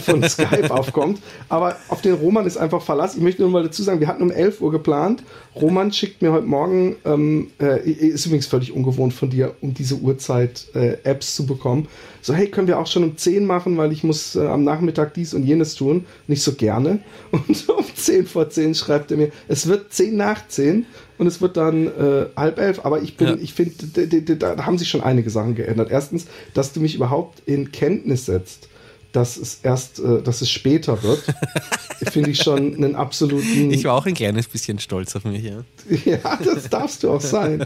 von 0.06 0.24
Skype 0.24 0.72
aufkommt. 0.72 1.20
Aber 1.50 1.76
auf 1.90 2.02
den 2.02 2.14
Roman 2.14 2.46
ist 2.46 2.58
einfach 2.58 2.82
Verlass. 2.82 3.16
Ich 3.16 3.22
möchte 3.22 3.42
nur 3.42 3.52
mal 3.52 3.64
dazu 3.64 3.84
sagen, 3.84 4.00
wir 4.00 4.08
hatten 4.08 4.24
um 4.24 4.32
11 4.32 4.62
Uhr 4.62 4.72
geplant. 4.72 5.24
Roman 5.56 5.92
schickt 5.92 6.22
mir 6.22 6.32
heute 6.32 6.46
Morgen, 6.46 6.96
ähm, 7.06 7.52
äh, 7.60 7.90
ist 7.90 8.26
übrigens 8.26 8.48
völlig 8.48 8.72
ungewohnt 8.72 9.14
von 9.14 9.30
dir, 9.30 9.56
um 9.62 9.74
diese 9.74 9.96
Uhrzeit 9.96 10.68
äh, 10.74 10.98
Apps 11.04 11.36
zu 11.36 11.46
bekommen. 11.46 11.88
So, 12.22 12.34
hey, 12.34 12.48
können 12.48 12.68
wir 12.68 12.80
auch 12.80 12.88
schon 12.88 13.04
um 13.04 13.18
10 13.18 13.46
machen, 13.46 13.78
weil 13.78 13.92
ich 13.92 14.04
muss 14.04 14.36
äh, 14.36 14.46
am 14.46 14.64
Nachmittag 14.64 15.14
dies 15.14 15.34
und 15.34 15.44
jenes 15.44 15.76
tun. 15.76 16.06
Nicht 16.28 16.44
so 16.44 16.54
gerne. 16.54 17.00
Und 17.32 17.70
um 17.70 17.86
10 17.94 18.26
vor 18.26 18.50
10 18.50 18.76
schreibt 18.76 19.12
er 19.12 19.18
mir, 19.18 19.32
es 19.48 19.68
wird 19.68 19.92
10 19.94 20.16
nach 20.16 20.48
10 20.48 20.86
und 21.20 21.28
es 21.28 21.42
wird 21.42 21.58
dann 21.58 21.88
äh, 21.88 22.28
halb 22.36 22.58
elf. 22.58 22.86
Aber 22.86 23.02
ich 23.02 23.18
bin, 23.18 23.28
ja. 23.28 23.36
ich 23.36 23.54
finde, 23.54 24.38
da 24.38 24.66
haben 24.66 24.78
sich 24.78 24.90
schon 24.90 25.02
einige 25.02 25.30
Sachen 25.30 25.54
geändert. 25.54 25.92
Erstens, 25.92 26.26
dass 26.54 26.74
du 26.74 26.80
mich 26.80 26.96
überhaupt 26.96 27.44
in 27.46 27.72
Kenntnis 27.72 28.26
setzt, 28.26 28.70
dass 29.12 29.38
es 29.38 29.60
erst, 29.62 30.00
äh, 30.00 30.22
dass 30.22 30.42
es 30.42 30.50
später 30.50 31.04
wird, 31.04 31.22
finde 32.12 32.32
ich 32.32 32.42
schon 32.42 32.74
einen 32.74 32.96
absoluten. 32.96 33.70
Ich 33.70 33.84
war 33.84 33.96
auch 33.96 34.06
ein 34.06 34.14
kleines 34.14 34.48
bisschen 34.48 34.80
stolz 34.80 35.16
auf 35.16 35.26
mich, 35.26 35.44
ja. 35.44 35.64
ja, 36.06 36.40
das 36.44 36.70
darfst 36.70 37.04
du 37.04 37.12
auch 37.12 37.22
sein. 37.22 37.66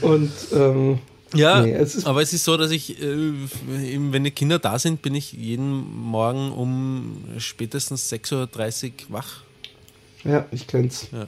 Und 0.00 0.32
ähm, 0.54 0.98
ja, 1.34 1.62
nee, 1.62 1.72
es 1.72 2.06
aber 2.06 2.22
es 2.22 2.32
ist 2.32 2.44
so, 2.44 2.56
dass 2.56 2.70
ich, 2.70 3.02
äh, 3.02 3.32
wenn 3.66 4.24
die 4.24 4.30
Kinder 4.30 4.58
da 4.58 4.78
sind, 4.78 5.02
bin 5.02 5.14
ich 5.14 5.32
jeden 5.32 5.94
Morgen 5.94 6.52
um 6.52 7.24
spätestens 7.38 8.10
6.30 8.10 8.84
Uhr 8.86 8.92
wach. 9.08 9.42
Ja, 10.24 10.46
ich 10.52 10.66
kenn's. 10.66 11.08
Ja. 11.12 11.26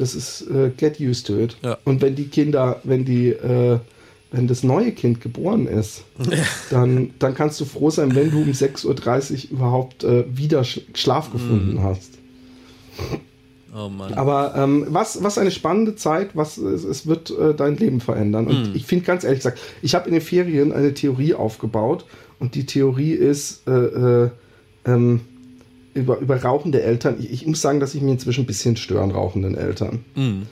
Das 0.00 0.14
ist 0.14 0.48
äh, 0.50 0.70
get 0.76 0.98
used 0.98 1.26
to 1.26 1.38
it. 1.38 1.56
Ja. 1.62 1.76
Und 1.84 2.00
wenn 2.00 2.14
die 2.14 2.28
Kinder, 2.28 2.80
wenn 2.84 3.04
die, 3.04 3.28
äh, 3.28 3.78
wenn 4.30 4.46
das 4.46 4.62
neue 4.62 4.92
Kind 4.92 5.20
geboren 5.20 5.66
ist, 5.66 6.04
dann, 6.70 7.10
dann 7.18 7.34
kannst 7.34 7.60
du 7.60 7.66
froh 7.66 7.90
sein, 7.90 8.14
wenn 8.14 8.30
du 8.30 8.38
um 8.38 8.50
6.30 8.50 8.86
Uhr 9.50 9.58
überhaupt 9.58 10.04
äh, 10.04 10.24
wieder 10.34 10.64
Schlaf 10.64 11.30
gefunden 11.30 11.74
mm. 11.74 11.82
hast. 11.82 12.12
Oh 13.76 13.88
Mann. 13.90 14.14
Aber 14.14 14.54
ähm, 14.56 14.86
was, 14.88 15.22
was 15.22 15.36
eine 15.36 15.50
spannende 15.50 15.96
Zeit, 15.96 16.30
was 16.34 16.56
es, 16.56 16.84
es 16.84 17.06
wird 17.06 17.30
äh, 17.30 17.54
dein 17.54 17.76
Leben 17.76 18.00
verändern. 18.00 18.46
Und 18.46 18.72
mm. 18.72 18.74
ich 18.74 18.86
finde 18.86 19.04
ganz 19.04 19.24
ehrlich 19.24 19.40
gesagt, 19.40 19.60
ich 19.82 19.94
habe 19.94 20.06
in 20.06 20.14
den 20.14 20.22
Ferien 20.22 20.72
eine 20.72 20.94
Theorie 20.94 21.34
aufgebaut 21.34 22.06
und 22.38 22.54
die 22.54 22.64
Theorie 22.64 23.12
ist, 23.12 23.68
äh, 23.68 23.72
äh, 23.72 24.30
ähm, 24.86 25.20
über, 26.00 26.18
über 26.18 26.42
rauchende 26.42 26.82
Eltern. 26.82 27.16
Ich, 27.18 27.30
ich, 27.30 27.46
muss 27.46 27.60
sagen, 27.60 27.80
dass 27.80 27.94
ich 27.94 28.02
mich 28.02 28.12
inzwischen 28.12 28.44
ein 28.44 28.46
bisschen 28.46 28.76
stören, 28.76 29.10
rauchenden 29.10 29.56
Eltern. 29.56 30.04
Mm. 30.14 30.42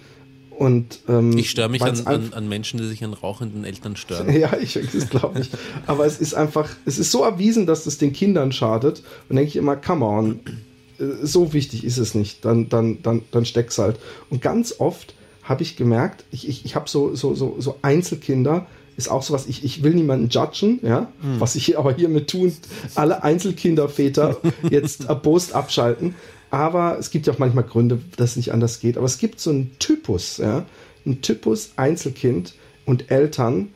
Und, 0.51 1.01
ähm, 1.09 1.39
ich 1.39 1.51
störe 1.51 1.69
mich 1.69 1.83
an, 1.83 2.01
an, 2.07 2.33
an, 2.33 2.49
Menschen, 2.49 2.81
die 2.81 2.87
sich 2.87 3.05
an 3.05 3.13
rauchenden 3.13 3.65
Eltern 3.65 3.95
stören. 3.95 4.29
ja, 4.39 4.57
ich 4.61 4.75
glaube 5.09 5.41
ich. 5.41 5.51
Aber 5.87 6.05
es 6.05 6.19
ist 6.19 6.35
einfach, 6.35 6.69
es 6.85 6.99
ist 6.99 7.13
so 7.13 7.23
erwiesen, 7.23 7.67
dass 7.67 7.85
das 7.85 7.99
den 7.99 8.13
Kindern 8.13 8.51
schadet. 8.51 9.03
Und 9.29 9.37
denke 9.37 9.49
ich 9.49 9.57
immer, 9.57 9.77
come 9.77 10.05
on, 10.05 10.41
äh, 10.99 11.05
so 11.23 11.53
wichtig 11.53 11.85
ist 11.85 11.99
es 11.99 12.15
nicht. 12.15 12.45
Dann, 12.45 12.69
dann, 12.69 13.03
dann, 13.03 13.23
dann 13.31 13.45
steck's 13.45 13.79
halt. 13.79 13.99
Und 14.31 14.43
ganz 14.43 14.75
oft 14.79 15.15
habe 15.45 15.63
ich 15.63 15.77
gemerkt, 15.77 16.25
ich, 16.33 16.49
ich, 16.49 16.65
ich 16.65 16.75
habe 16.75 16.89
so, 16.89 17.15
so, 17.15 17.35
so, 17.35 17.57
so 17.59 17.77
Einzelkinder, 17.83 18.67
ist 18.99 19.09
auch 19.09 19.23
sowas, 19.23 19.47
ich, 19.47 19.65
ich 19.65 19.85
will 19.85 19.95
niemanden 19.95 20.29
judgen, 20.29 20.81
ja, 20.83 21.11
hm. 21.23 21.41
was 21.41 21.55
ich 21.55 21.79
aber 21.79 21.95
hiermit 21.95 22.29
tun, 22.29 22.53
alle 22.97 23.23
Einzelkinderväter 23.23 24.37
jetzt 24.71 25.05
erbost 25.05 25.55
abschalten. 25.55 26.17
Aber 26.51 26.99
es 26.99 27.11
gibt 27.11 27.27
ja 27.27 27.33
auch 27.33 27.39
manchmal 27.39 27.65
Gründe, 27.65 28.01
dass 28.17 28.31
es 28.31 28.37
nicht 28.37 28.53
anders 28.53 28.81
geht. 28.81 28.97
Aber 28.97 29.07
es 29.07 29.19
gibt 29.19 29.39
so 29.39 29.51
einen 29.51 29.79
Typus, 29.79 30.39
ja, 30.39 30.67
einen 31.07 31.23
Typus 31.23 31.71
Einzelkind 31.77 32.55
und 32.87 33.11
Eltern, 33.11 33.69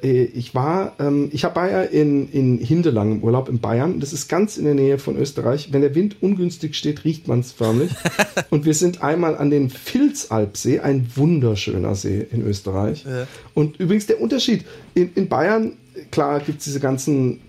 ich 0.00 0.54
war, 0.54 0.94
ähm, 0.98 1.28
ich 1.32 1.44
war 1.44 1.70
ja 1.70 1.82
in, 1.82 2.30
in 2.30 2.58
Hindelang 2.58 3.12
im 3.12 3.22
Urlaub 3.22 3.48
in 3.48 3.60
Bayern. 3.60 4.00
Das 4.00 4.12
ist 4.12 4.28
ganz 4.28 4.56
in 4.56 4.64
der 4.64 4.74
Nähe 4.74 4.98
von 4.98 5.16
Österreich. 5.16 5.72
Wenn 5.72 5.82
der 5.82 5.94
Wind 5.94 6.16
ungünstig 6.22 6.74
steht, 6.74 7.04
riecht 7.04 7.28
man 7.28 7.40
es 7.40 7.52
förmlich. 7.52 7.90
und 8.50 8.64
wir 8.64 8.74
sind 8.74 9.02
einmal 9.02 9.36
an 9.36 9.50
den 9.50 9.70
Vilzalpsee, 9.70 10.80
ein 10.80 11.08
wunderschöner 11.14 11.94
See 11.94 12.26
in 12.30 12.46
Österreich. 12.46 13.04
Ja. 13.04 13.26
Und 13.54 13.78
übrigens 13.78 14.06
der 14.06 14.20
Unterschied, 14.20 14.64
in, 14.94 15.10
in 15.14 15.28
Bayern, 15.28 15.72
klar 16.10 16.40
gibt 16.40 16.60
es 16.60 16.64
diese 16.64 16.80
ganzen 16.80 17.40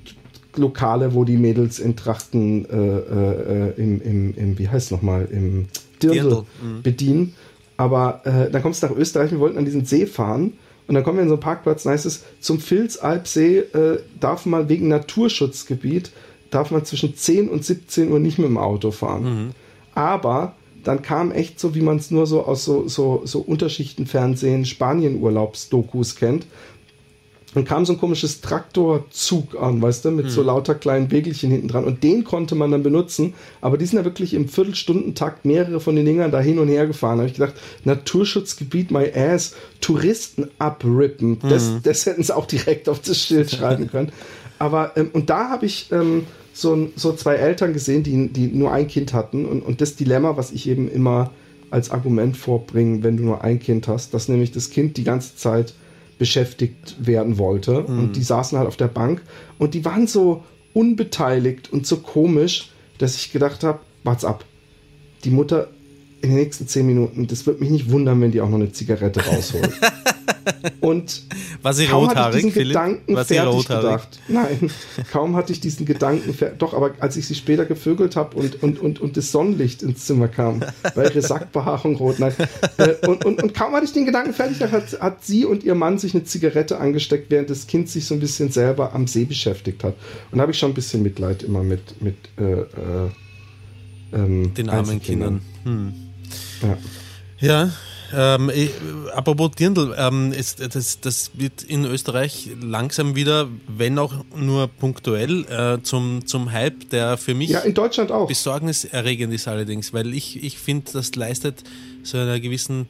Lokale, 0.55 1.13
wo 1.13 1.23
die 1.23 1.37
Mädels 1.37 1.79
in 1.79 1.95
Trachten 1.95 2.65
äh, 2.65 2.75
äh, 2.75 3.73
im, 3.77 4.01
im, 4.01 4.33
im, 4.35 4.59
wie 4.59 4.67
heißt 4.67 4.87
es 4.87 4.91
nochmal, 4.91 5.27
im 5.31 5.67
Dirndl, 6.01 6.19
Dirndl. 6.21 6.45
Mhm. 6.61 6.81
bedienen. 6.81 7.35
Aber 7.77 8.21
äh, 8.25 8.51
dann 8.51 8.61
kommst 8.61 8.83
du 8.83 8.87
nach 8.87 8.95
Österreich, 8.95 9.31
wir 9.31 9.39
wollten 9.39 9.57
an 9.57 9.65
diesen 9.65 9.85
See 9.85 10.05
fahren 10.05 10.53
und 10.89 10.95
dann 10.95 11.03
kommen 11.03 11.19
wir 11.19 11.21
in 11.21 11.29
so 11.29 11.35
einen 11.35 11.41
Parkplatz, 11.41 11.83
da 11.83 11.91
heißt 11.91 12.07
es, 12.07 12.23
zum 12.39 12.59
Vilzalpsee 12.59 13.59
äh, 13.59 13.99
darf 14.19 14.47
man 14.47 14.69
wegen 14.69 14.87
Naturschutzgebiet, 14.87 16.09
darf 16.49 16.71
man 16.71 16.83
zwischen 16.83 17.15
10 17.15 17.47
und 17.47 17.63
17 17.63 18.11
Uhr 18.11 18.17
nicht 18.17 18.39
mit 18.39 18.47
dem 18.47 18.57
Auto 18.57 18.89
fahren. 18.89 19.23
Mhm. 19.23 19.49
Aber 19.93 20.55
dann 20.83 21.03
kam 21.03 21.31
echt 21.31 21.59
so, 21.59 21.75
wie 21.75 21.81
man 21.81 21.97
es 21.97 22.09
nur 22.09 22.25
so 22.25 22.43
aus 22.43 22.65
so, 22.65 22.87
so, 22.87 23.21
so 23.23 23.39
Unterschichtenfernsehen, 23.39 24.65
Spanien-Urlaubsdokus 24.65 26.15
kennt, 26.15 26.47
und 27.59 27.65
kam 27.65 27.85
so 27.85 27.93
ein 27.93 27.99
komisches 27.99 28.41
Traktorzug 28.41 29.61
an, 29.61 29.81
weißt 29.81 30.05
du, 30.05 30.11
mit 30.11 30.25
mhm. 30.25 30.29
so 30.29 30.41
lauter 30.41 30.75
kleinen 30.75 31.11
Wägelchen 31.11 31.51
hinten 31.51 31.67
dran. 31.67 31.83
Und 31.83 32.03
den 32.03 32.23
konnte 32.23 32.55
man 32.55 32.71
dann 32.71 32.83
benutzen. 32.83 33.33
Aber 33.61 33.77
die 33.77 33.85
sind 33.85 33.99
ja 33.99 34.05
wirklich 34.05 34.33
im 34.33 34.47
Viertelstundentakt 34.47 35.45
mehrere 35.45 35.79
von 35.79 35.95
den 35.95 36.05
Dingern 36.05 36.31
da 36.31 36.39
hin 36.39 36.57
und 36.57 36.69
her 36.69 36.87
gefahren. 36.87 37.17
Da 37.17 37.23
habe 37.23 37.31
ich 37.31 37.37
gedacht, 37.37 37.55
Naturschutzgebiet, 37.83 38.91
my 38.91 39.11
ass, 39.13 39.55
Touristen 39.81 40.49
abrippen. 40.57 41.39
Mhm. 41.41 41.49
Das, 41.49 41.69
das 41.83 42.05
hätten 42.05 42.23
sie 42.23 42.35
auch 42.35 42.45
direkt 42.45 42.87
auf 42.89 43.01
das 43.01 43.21
Schild 43.21 43.51
schreiben 43.51 43.89
können. 43.89 44.11
Aber, 44.57 44.95
ähm, 44.95 45.09
und 45.13 45.29
da 45.29 45.49
habe 45.49 45.65
ich 45.65 45.91
ähm, 45.91 46.23
so, 46.53 46.89
so 46.95 47.13
zwei 47.13 47.35
Eltern 47.35 47.73
gesehen, 47.73 48.03
die, 48.03 48.29
die 48.29 48.47
nur 48.47 48.71
ein 48.71 48.87
Kind 48.87 49.13
hatten. 49.13 49.45
Und, 49.45 49.61
und 49.61 49.81
das 49.81 49.95
Dilemma, 49.95 50.37
was 50.37 50.51
ich 50.51 50.67
eben 50.67 50.89
immer 50.89 51.31
als 51.71 51.91
Argument 51.91 52.37
vorbringe, 52.37 53.03
wenn 53.03 53.17
du 53.17 53.23
nur 53.23 53.43
ein 53.43 53.59
Kind 53.59 53.87
hast, 53.87 54.13
dass 54.13 54.29
nämlich 54.29 54.51
das 54.51 54.69
Kind 54.69 54.97
die 54.97 55.03
ganze 55.03 55.35
Zeit 55.35 55.73
beschäftigt 56.19 56.95
werden 56.99 57.39
wollte. 57.39 57.85
Mhm. 57.87 57.99
Und 57.99 58.15
die 58.15 58.23
saßen 58.23 58.55
halt 58.57 58.67
auf 58.67 58.77
der 58.77 58.87
Bank 58.87 59.23
und 59.57 59.73
die 59.73 59.83
waren 59.83 60.05
so 60.05 60.43
unbeteiligt 60.73 61.73
und 61.73 61.87
so 61.87 61.97
komisch, 61.97 62.69
dass 62.99 63.15
ich 63.15 63.31
gedacht 63.31 63.63
habe, 63.63 63.79
wart's 64.03 64.25
ab. 64.25 64.45
Die 65.23 65.31
Mutter 65.31 65.69
in 66.21 66.29
den 66.29 66.37
nächsten 66.37 66.67
zehn 66.67 66.85
Minuten, 66.85 67.27
das 67.27 67.45
wird 67.45 67.59
mich 67.61 67.69
nicht 67.69 67.91
wundern, 67.91 68.19
wenn 68.21 68.31
die 68.31 68.41
auch 68.41 68.49
noch 68.49 68.57
eine 68.57 68.71
Zigarette 68.71 69.25
rausholt. 69.25 69.71
Und 70.81 71.23
War 71.61 71.73
sie 71.73 71.85
kaum 71.85 72.03
hatte 72.07 72.11
ich 72.13 72.17
rothaarig, 72.17 72.35
diesen 72.37 72.51
Philipp? 72.51 72.67
Gedanken 72.69 73.15
War 73.15 73.23
sie 73.23 73.35
fertig 73.35 73.53
rothaarig? 73.53 73.83
gedacht. 73.83 74.19
Nein, 74.27 74.71
kaum 75.11 75.35
hatte 75.35 75.53
ich 75.53 75.59
diesen 75.59 75.85
Gedanken 75.85 76.33
fer- 76.33 76.51
Doch, 76.57 76.73
aber 76.73 76.91
als 76.99 77.15
ich 77.17 77.27
sie 77.27 77.35
später 77.35 77.65
gevögelt 77.65 78.15
habe 78.15 78.35
und, 78.37 78.61
und, 78.63 78.79
und, 78.79 78.99
und 78.99 79.15
das 79.15 79.31
Sonnenlicht 79.31 79.83
ins 79.83 80.05
Zimmer 80.05 80.27
kam, 80.27 80.61
war 80.95 81.03
ihre 81.05 81.21
Sackbehaarung 81.21 81.95
rot. 81.97 82.19
Nein. 82.19 82.33
Äh, 82.77 83.07
und, 83.07 83.25
und, 83.25 83.41
und 83.43 83.53
kaum 83.53 83.73
hatte 83.73 83.85
ich 83.85 83.93
den 83.93 84.05
Gedanken 84.05 84.33
fertig, 84.33 84.57
da 84.59 84.71
hat, 84.71 84.99
hat 84.99 85.23
sie 85.23 85.45
und 85.45 85.63
ihr 85.63 85.75
Mann 85.75 85.97
sich 85.99 86.13
eine 86.15 86.23
Zigarette 86.23 86.79
angesteckt, 86.79 87.29
während 87.29 87.49
das 87.49 87.67
Kind 87.67 87.87
sich 87.89 88.05
so 88.05 88.15
ein 88.15 88.19
bisschen 88.19 88.51
selber 88.51 88.93
am 88.93 89.05
See 89.07 89.25
beschäftigt 89.25 89.83
hat. 89.83 89.95
Und 90.31 90.37
da 90.39 90.41
habe 90.41 90.51
ich 90.51 90.57
schon 90.59 90.71
ein 90.71 90.75
bisschen 90.75 91.03
Mitleid 91.03 91.43
immer 91.43 91.63
mit, 91.63 92.01
mit 92.01 92.15
äh, 92.39 92.61
äh, 92.61 92.65
ähm, 94.13 94.53
Den 94.55 94.69
armen. 94.69 95.01
Kindern. 95.01 95.41
Hm. 95.63 95.93
Ja. 96.61 96.77
Ja, 97.41 97.71
ähm, 98.13 98.51
ich, 98.53 98.71
apropos 99.13 99.51
Dirndl, 99.51 99.95
ähm, 99.97 100.33
ist, 100.33 100.59
das, 100.75 100.99
das 100.99 101.31
wird 101.35 101.63
in 101.63 101.85
Österreich 101.85 102.49
langsam 102.61 103.15
wieder, 103.15 103.47
wenn 103.67 103.99
auch 103.99 104.13
nur 104.35 104.67
punktuell, 104.67 105.45
äh, 105.45 105.81
zum, 105.83 106.25
zum 106.25 106.51
Hype, 106.51 106.89
der 106.89 107.17
für 107.17 107.33
mich 107.33 107.51
ja, 107.51 107.59
in 107.59 107.73
Deutschland 107.73 108.11
auch. 108.11 108.27
besorgniserregend 108.27 109.33
ist 109.33 109.47
allerdings, 109.47 109.93
weil 109.93 110.13
ich, 110.13 110.43
ich 110.43 110.57
finde, 110.57 110.91
das 110.91 111.15
leistet 111.15 111.63
so 112.03 112.17
einer 112.17 112.39
gewissen 112.39 112.87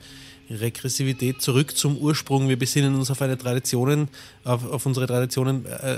Regressivität 0.49 1.41
zurück 1.41 1.77
zum 1.77 1.97
Ursprung. 1.97 2.49
Wir 2.49 2.57
besinnen 2.57 2.95
uns 2.95 3.11
auf 3.11 3.21
eine 3.21 3.37
Traditionen, 3.37 4.07
auf, 4.43 4.69
auf 4.69 4.85
unsere 4.85 5.07
Traditionen, 5.07 5.65
äh, 5.65 5.97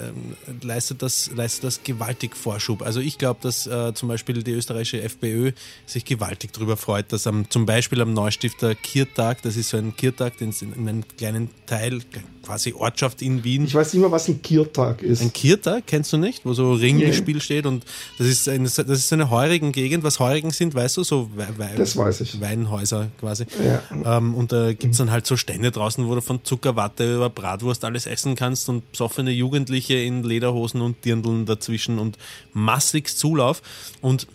leistet, 0.61 1.01
das, 1.01 1.31
leistet 1.35 1.63
das 1.63 1.83
gewaltig 1.83 2.35
Vorschub. 2.35 2.81
Also 2.81 2.99
ich 2.99 3.17
glaube, 3.17 3.39
dass 3.41 3.67
äh, 3.67 3.93
zum 3.93 4.09
Beispiel 4.09 4.43
die 4.43 4.51
österreichische 4.51 5.01
FPÖ 5.01 5.51
sich 5.85 6.05
gewaltig 6.05 6.53
darüber 6.53 6.77
freut, 6.77 7.11
dass 7.13 7.27
am, 7.27 7.49
zum 7.49 7.65
Beispiel 7.65 8.01
am 8.01 8.13
Neustifter 8.13 8.75
Kirtag, 8.75 9.41
das 9.41 9.55
ist 9.55 9.69
so 9.69 9.77
ein 9.77 9.95
Kirtag, 9.95 10.37
den 10.37 10.49
es 10.49 10.61
in, 10.61 10.73
in 10.73 10.87
einem 10.87 11.03
kleinen 11.17 11.49
Teil, 11.65 12.01
quasi 12.43 12.73
Ortschaft 12.73 13.21
in 13.21 13.43
Wien, 13.43 13.65
Ich 13.65 13.75
weiß 13.75 13.93
nicht 13.93 14.01
mal, 14.01 14.11
was 14.11 14.27
ein 14.27 14.41
Kirtag 14.41 15.01
ist. 15.01 15.21
ein 15.21 15.31
Kirtag, 15.31 15.87
kennst 15.87 16.11
du 16.11 16.17
nicht? 16.17 16.45
Wo 16.45 16.53
so 16.53 16.73
Ringgespiel 16.73 17.41
steht 17.41 17.65
und 17.65 17.85
das 18.17 18.27
ist, 18.27 18.49
eine, 18.49 18.63
das 18.63 18.77
ist 18.79 19.09
so 19.09 19.15
eine 19.15 19.29
heurigen 19.29 19.71
Gegend. 19.71 20.03
Was 20.03 20.19
Heurigen 20.19 20.51
sind, 20.51 20.73
weißt 20.73 20.97
du? 20.97 21.03
So 21.03 21.29
weiß 21.35 22.21
ich. 22.21 22.41
Weinhäuser 22.41 23.09
quasi. 23.19 23.45
Ja. 23.63 24.17
Ähm, 24.17 24.33
und 24.41 24.51
da 24.51 24.73
gibt's 24.73 24.97
dann 24.97 25.11
halt 25.11 25.27
so 25.27 25.37
Stände 25.37 25.69
draußen, 25.69 26.07
wo 26.07 26.15
du 26.15 26.21
von 26.21 26.43
Zuckerwatte 26.43 27.15
über 27.15 27.29
Bratwurst 27.29 27.85
alles 27.85 28.07
essen 28.07 28.35
kannst 28.35 28.69
und 28.69 28.91
besoffene 28.91 29.29
Jugendliche 29.29 29.93
in 29.93 30.23
Lederhosen 30.23 30.81
und 30.81 31.05
Dirndeln 31.05 31.45
dazwischen 31.45 31.99
und 31.99 32.17
massigst 32.51 33.19
Zulauf. 33.19 33.61
Und 34.01 34.25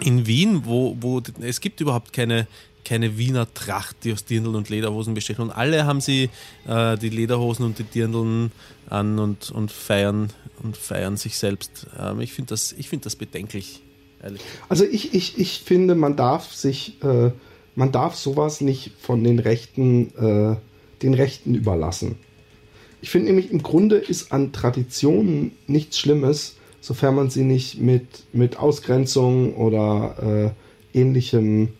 in 0.00 0.26
Wien, 0.26 0.62
wo, 0.64 0.96
wo 1.00 1.20
es 1.42 1.60
gibt 1.60 1.82
überhaupt 1.82 2.14
keine, 2.14 2.46
keine 2.82 3.18
Wiener 3.18 3.52
Tracht, 3.52 3.96
die 4.04 4.14
aus 4.14 4.24
Dirndl 4.24 4.56
und 4.56 4.70
Lederhosen 4.70 5.12
besteht. 5.12 5.38
Und 5.38 5.50
alle 5.50 5.84
haben 5.84 6.00
sie 6.00 6.30
äh, 6.66 6.96
die 6.96 7.10
Lederhosen 7.10 7.66
und 7.66 7.78
die 7.78 7.84
Dirndeln 7.84 8.52
an 8.88 9.18
und, 9.18 9.50
und 9.50 9.70
feiern 9.70 10.30
und 10.62 10.78
feiern 10.78 11.18
sich 11.18 11.36
selbst. 11.36 11.88
Ähm, 12.00 12.22
ich 12.22 12.32
finde 12.32 12.48
das, 12.48 12.72
ich 12.72 12.88
find 12.88 13.04
das 13.04 13.16
bedenklich, 13.16 13.82
ehrlich. 14.22 14.40
Also 14.70 14.84
ich, 14.84 15.12
ich, 15.12 15.36
ich 15.36 15.60
finde, 15.60 15.94
man 15.94 16.16
darf 16.16 16.54
sich, 16.54 17.02
äh, 17.02 17.32
man 17.74 17.92
darf 17.92 18.14
sowas 18.16 18.60
nicht 18.60 18.92
von 19.00 19.24
den 19.24 19.38
Rechten, 19.38 20.10
äh, 20.16 20.56
den 21.02 21.14
Rechten 21.14 21.54
überlassen. 21.54 22.16
Ich 23.00 23.10
finde 23.10 23.28
nämlich, 23.28 23.50
im 23.50 23.62
Grunde 23.62 23.96
ist 23.96 24.30
an 24.32 24.52
Traditionen 24.52 25.52
nichts 25.66 25.98
Schlimmes, 25.98 26.56
sofern 26.80 27.14
man 27.16 27.30
sie 27.30 27.42
nicht 27.44 27.80
mit, 27.80 28.06
mit 28.32 28.58
Ausgrenzung 28.58 29.54
oder 29.54 30.52
äh, 30.94 30.98
ähnlichem 30.98 31.70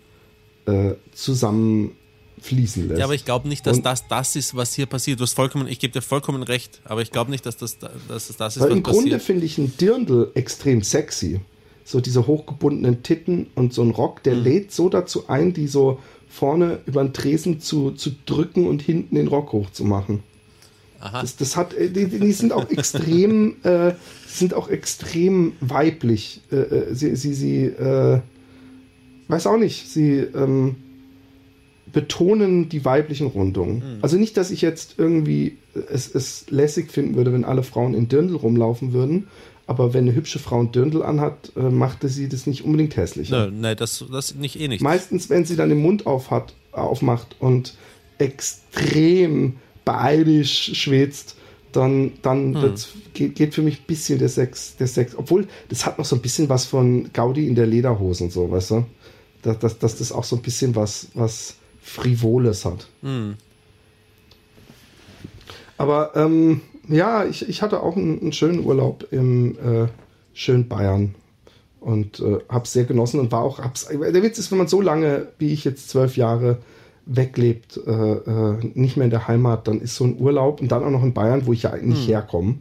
äh, 0.67 0.95
zusammenfließen 1.13 2.89
lässt. 2.89 2.99
Ja, 2.99 3.05
aber 3.05 3.15
ich 3.15 3.25
glaube 3.25 3.49
nicht, 3.49 3.67
dass 3.67 3.79
Und- 3.79 3.87
das 3.87 4.07
das 4.09 4.37
ist, 4.37 4.55
was 4.57 4.75
hier 4.75 4.87
passiert. 4.87 5.21
Du 5.21 5.25
hast 5.25 5.35
vollkommen, 5.35 5.67
ich 5.69 5.79
gebe 5.79 5.93
dir 5.93 6.03
vollkommen 6.03 6.43
recht, 6.43 6.81
aber 6.85 7.03
ich 7.03 7.11
glaube 7.11 7.31
nicht, 7.31 7.47
dass 7.47 7.57
das, 7.57 7.79
dass 7.79 7.91
das, 8.09 8.37
das 8.37 8.57
ist, 8.57 8.63
was 8.63 8.71
im 8.71 8.83
Grunde 8.83 9.03
passiert. 9.03 9.23
finde 9.23 9.47
ich 9.47 9.59
ein 9.59 9.77
Dirndl 9.77 10.31
extrem 10.35 10.83
sexy. 10.83 11.41
So 11.85 12.01
diese 12.01 12.27
hochgebundenen 12.27 13.03
Titten 13.03 13.49
und 13.55 13.73
so 13.73 13.83
ein 13.83 13.91
Rock, 13.91 14.19
Mhm. 14.19 14.23
der 14.25 14.35
lädt 14.35 14.73
so 14.73 14.89
dazu 14.89 15.29
ein, 15.29 15.53
die 15.53 15.67
so 15.67 15.99
vorne 16.29 16.81
über 16.87 17.03
den 17.03 17.13
Tresen 17.13 17.61
zu, 17.61 17.91
zu 17.91 18.11
drücken 18.25 18.67
und 18.67 18.81
hinten 18.81 19.17
den 19.17 19.29
Rock 19.29 19.53
hochzumachen. 19.53 20.21
Aha. 21.01 21.21
Das, 21.21 21.37
das 21.37 21.57
hat, 21.57 21.75
äh, 21.75 21.91
die, 21.91 22.07
die 22.07 22.33
sind 22.33 22.53
auch 22.53 22.71
extrem, 22.71 23.57
äh, 23.65 23.95
sind 24.27 24.55
auch 24.55 24.69
extrem 24.69 25.53
weiblich. 25.61 26.41
Äh, 26.51 26.57
äh, 26.57 26.95
sie, 26.95 27.17
sie, 27.17 27.35
sie, 27.35 27.65
äh, 27.65 28.21
weiß 29.29 29.47
auch 29.49 29.59
nicht, 29.59 29.91
sie 29.91 30.19
ähm, 30.19 30.77
betonen 31.93 32.69
die 32.69 32.85
weiblichen 32.85 33.27
Rundungen. 33.27 33.99
Also 34.01 34.17
nicht, 34.17 34.37
dass 34.37 34.51
ich 34.51 34.63
jetzt 34.63 34.95
irgendwie 34.99 35.59
es, 35.91 36.15
es 36.15 36.47
lässig 36.49 36.91
finden 36.91 37.17
würde, 37.17 37.33
wenn 37.33 37.45
alle 37.45 37.63
Frauen 37.63 37.95
in 37.95 38.09
Dirndl 38.09 38.37
rumlaufen 38.37 38.93
würden, 38.93 39.27
aber 39.67 39.95
wenn 39.95 40.05
eine 40.05 40.15
hübsche 40.15 40.39
Frau 40.39 40.61
ein 40.61 40.73
Dirndl 40.73 41.03
anhat, 41.03 41.53
äh, 41.57 41.61
machte 41.61 42.09
sie 42.09 42.29
das 42.29 42.47
nicht 42.47 42.65
unbedingt 42.65 42.97
hässlicher. 42.97 43.51
Nein, 43.51 43.77
das, 43.77 44.05
das 44.11 44.35
nicht 44.35 44.61
eh 44.61 44.69
nicht. 44.69 44.83
Meistens, 44.83 45.31
wenn 45.31 45.45
sie 45.45 45.57
dann 45.57 45.69
den 45.69 45.81
Mund 45.81 46.07
auf 46.07 46.31
hat, 46.31 46.55
aufmacht 46.73 47.37
und 47.39 47.75
extrem 48.19 49.57
bayerisch 49.85 50.73
schwitzt, 50.75 51.37
dann, 51.73 52.13
dann 52.23 52.53
das 52.53 52.89
geht, 53.15 53.35
geht 53.35 53.55
für 53.55 53.63
mich 53.63 53.81
ein 53.81 53.87
bisschen 53.87 54.19
der 54.19 54.29
Sex, 54.29 54.77
der 54.77 54.87
Sex. 54.87 55.15
Obwohl, 55.17 55.47
das 55.69 55.87
hat 55.87 55.99
noch 55.99 56.05
so 56.05 56.17
ein 56.17 56.23
bisschen 56.23 56.49
was 56.49 56.67
von 56.67 57.11
Gaudi 57.13 57.49
in 57.49 57.55
der 57.55 57.67
Lederhose 57.67 58.25
und 58.25 58.33
so, 58.33 58.51
weißt 58.51 58.73
du? 58.73 58.85
Dass, 59.43 59.59
dass, 59.59 59.79
dass 59.79 59.97
das 59.97 60.13
auch 60.13 60.25
so 60.25 60.37
ein 60.37 60.43
bisschen 60.43 60.77
was, 60.77 61.09
was 61.15 61.57
Frivoles 61.81 62.65
hat. 62.65 62.89
Aber 65.79 66.13
ähm, 66.15 66.61
ja, 66.89 67.25
ich, 67.25 67.49
ich 67.49 67.63
hatte 67.63 67.83
auch 67.83 67.97
einen, 67.97 68.21
einen 68.21 68.33
schönen 68.33 68.65
Urlaub 68.65 69.07
im 69.11 69.57
äh, 69.59 69.89
schönen 70.35 70.69
Bayern 70.69 71.15
und 71.81 72.21
äh, 72.21 72.39
habe 72.49 72.65
es 72.65 72.73
sehr 72.73 72.85
genossen 72.85 73.21
und 73.21 73.33
war 73.33 73.43
auch. 73.43 73.59
Hab's, 73.59 73.87
der 73.87 74.23
Witz 74.23 74.39
ist, 74.39 74.51
wenn 74.51 74.59
man 74.59 74.69
so 74.69 74.81
lange, 74.81 75.29
wie 75.39 75.53
ich 75.53 75.65
jetzt 75.65 75.91
zwölf 75.91 76.17
Jahre 76.17 76.59
weglebt, 77.07 77.81
äh, 77.85 77.91
äh, 77.91 78.59
nicht 78.75 78.97
mehr 78.97 79.05
in 79.05 79.11
der 79.11 79.27
Heimat, 79.27 79.67
dann 79.67 79.81
ist 79.81 79.97
so 79.97 80.05
ein 80.05 80.19
Urlaub 80.19 80.61
und 80.61 80.71
dann 80.71 80.85
auch 80.85 80.91
noch 80.91 81.03
in 81.03 81.15
Bayern, 81.15 81.47
wo 81.47 81.53
ich 81.53 81.65
ja 81.65 81.71
eigentlich 81.71 82.07
herkomme, 82.07 82.57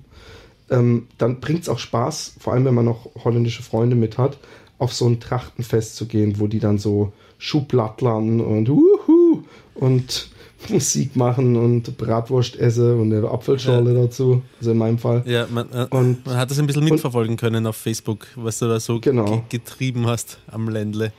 ähm, 0.71 1.07
dann 1.17 1.39
bringt 1.39 1.61
es 1.61 1.69
auch 1.69 1.77
Spaß, 1.77 2.35
vor 2.39 2.53
allem 2.53 2.65
wenn 2.65 2.73
man 2.73 2.85
noch 2.85 3.09
holländische 3.23 3.61
Freunde 3.61 3.95
mit 3.95 4.17
hat, 4.17 4.39
auf 4.79 4.93
so 4.93 5.07
ein 5.07 5.19
Trachtenfest 5.19 5.95
zu 5.95 6.07
gehen, 6.07 6.39
wo 6.39 6.47
die 6.47 6.59
dann 6.59 6.79
so 6.79 7.13
Schublattlern 7.37 8.41
und 8.41 8.67
Wuhu 8.67 9.43
und 9.75 10.31
Musik 10.69 11.15
machen 11.15 11.55
und 11.55 11.97
Bratwurst 11.97 12.55
essen 12.57 12.99
und 12.99 13.13
eine 13.13 13.27
Apfelschorle 13.29 13.93
dazu, 13.93 14.41
also 14.59 14.71
in 14.71 14.77
meinem 14.77 14.97
Fall. 14.97 15.23
Ja, 15.25 15.47
man, 15.49 15.71
äh, 15.71 15.87
Und- 15.89 16.25
man 16.25 16.37
hat 16.37 16.51
das 16.51 16.59
ein 16.59 16.67
bisschen 16.67 16.83
mitverfolgen 16.83 17.37
können 17.37 17.65
auf 17.67 17.75
Facebook, 17.75 18.27
was 18.35 18.59
du 18.59 18.67
da 18.67 18.79
so 18.79 18.99
Genau. 18.99 19.25
ge 19.25 19.41
getrieben 19.59 20.07
hast 20.07 20.39
am 20.47 20.69
Ländle. 20.69 21.11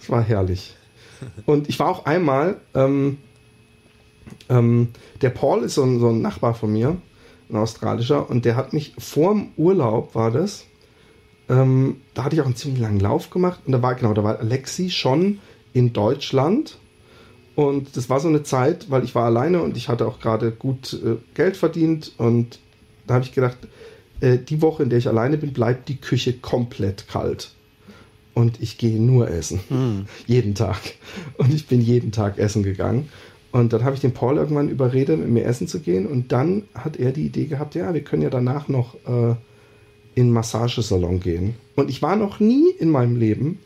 Es 0.00 0.10
war 0.10 0.22
herrlich. 0.22 0.74
Und 1.46 1.68
ich 1.68 1.78
war 1.78 1.88
auch 1.88 2.04
einmal, 2.04 2.56
ähm, 2.74 3.18
ähm, 4.48 4.88
der 5.20 5.30
Paul 5.30 5.62
ist 5.62 5.74
so 5.74 5.82
ein, 5.84 6.00
so 6.00 6.08
ein 6.08 6.20
Nachbar 6.20 6.54
von 6.54 6.72
mir, 6.72 6.96
ein 7.48 7.56
australischer, 7.56 8.28
und 8.28 8.44
der 8.44 8.56
hat 8.56 8.72
mich 8.72 8.94
vorm 8.98 9.48
Urlaub, 9.56 10.14
war 10.14 10.30
das, 10.30 10.64
ähm, 11.48 11.96
da 12.14 12.24
hatte 12.24 12.34
ich 12.34 12.40
auch 12.40 12.46
einen 12.46 12.56
ziemlich 12.56 12.80
langen 12.80 12.98
Lauf 13.00 13.30
gemacht, 13.30 13.60
und 13.66 13.72
da 13.72 13.82
war, 13.82 13.94
genau, 13.94 14.14
da 14.14 14.24
war 14.24 14.38
Alexi 14.40 14.90
schon 14.90 15.38
in 15.72 15.92
Deutschland. 15.92 16.78
Und 17.54 17.96
das 17.96 18.08
war 18.08 18.20
so 18.20 18.28
eine 18.28 18.42
Zeit, 18.42 18.90
weil 18.90 19.04
ich 19.04 19.14
war 19.14 19.26
alleine 19.26 19.62
und 19.62 19.76
ich 19.76 19.88
hatte 19.88 20.06
auch 20.06 20.20
gerade 20.20 20.52
gut 20.52 20.94
äh, 20.94 21.16
Geld 21.34 21.56
verdient. 21.56 22.12
Und 22.16 22.58
da 23.06 23.14
habe 23.14 23.24
ich 23.24 23.32
gedacht, 23.32 23.58
äh, 24.20 24.38
die 24.38 24.62
Woche, 24.62 24.82
in 24.82 24.90
der 24.90 24.98
ich 24.98 25.08
alleine 25.08 25.36
bin, 25.36 25.52
bleibt 25.52 25.88
die 25.88 25.96
Küche 25.96 26.32
komplett 26.32 27.08
kalt. 27.08 27.52
Und 28.34 28.62
ich 28.62 28.78
gehe 28.78 29.00
nur 29.00 29.28
essen. 29.28 29.60
Jeden 30.26 30.54
Tag. 30.54 30.80
Und 31.36 31.52
ich 31.52 31.66
bin 31.66 31.82
jeden 31.82 32.12
Tag 32.12 32.38
essen 32.38 32.62
gegangen. 32.62 33.10
Und 33.50 33.74
dann 33.74 33.84
habe 33.84 33.94
ich 33.94 34.00
den 34.00 34.14
Paul 34.14 34.38
irgendwann 34.38 34.70
überredet, 34.70 35.18
mit 35.18 35.28
mir 35.28 35.44
essen 35.44 35.68
zu 35.68 35.80
gehen. 35.80 36.06
Und 36.06 36.32
dann 36.32 36.62
hat 36.74 36.96
er 36.96 37.12
die 37.12 37.26
Idee 37.26 37.44
gehabt, 37.44 37.74
ja, 37.74 37.92
wir 37.92 38.00
können 38.00 38.22
ja 38.22 38.30
danach 38.30 38.68
noch 38.68 38.94
äh, 39.06 39.34
in 40.14 40.30
Massagesalon 40.30 41.20
gehen. 41.20 41.56
Und 41.76 41.90
ich 41.90 42.00
war 42.00 42.16
noch 42.16 42.40
nie 42.40 42.70
in 42.70 42.88
meinem 42.90 43.16
Leben 43.16 43.58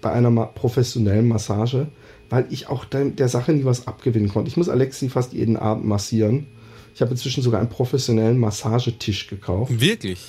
bei 0.00 0.12
einer 0.12 0.30
professionellen 0.46 1.26
Massage, 1.26 1.88
weil 2.30 2.46
ich 2.50 2.68
auch 2.68 2.84
der, 2.84 3.06
der 3.06 3.28
Sache 3.28 3.52
nie 3.52 3.64
was 3.64 3.86
abgewinnen 3.86 4.28
konnte. 4.28 4.48
Ich 4.48 4.56
muss 4.56 4.68
Alexi 4.68 5.08
fast 5.08 5.32
jeden 5.32 5.56
Abend 5.56 5.84
massieren. 5.84 6.46
Ich 6.94 7.00
habe 7.02 7.10
inzwischen 7.12 7.42
sogar 7.42 7.60
einen 7.60 7.68
professionellen 7.68 8.38
Massagetisch 8.38 9.26
gekauft. 9.28 9.72
Wirklich? 9.80 10.20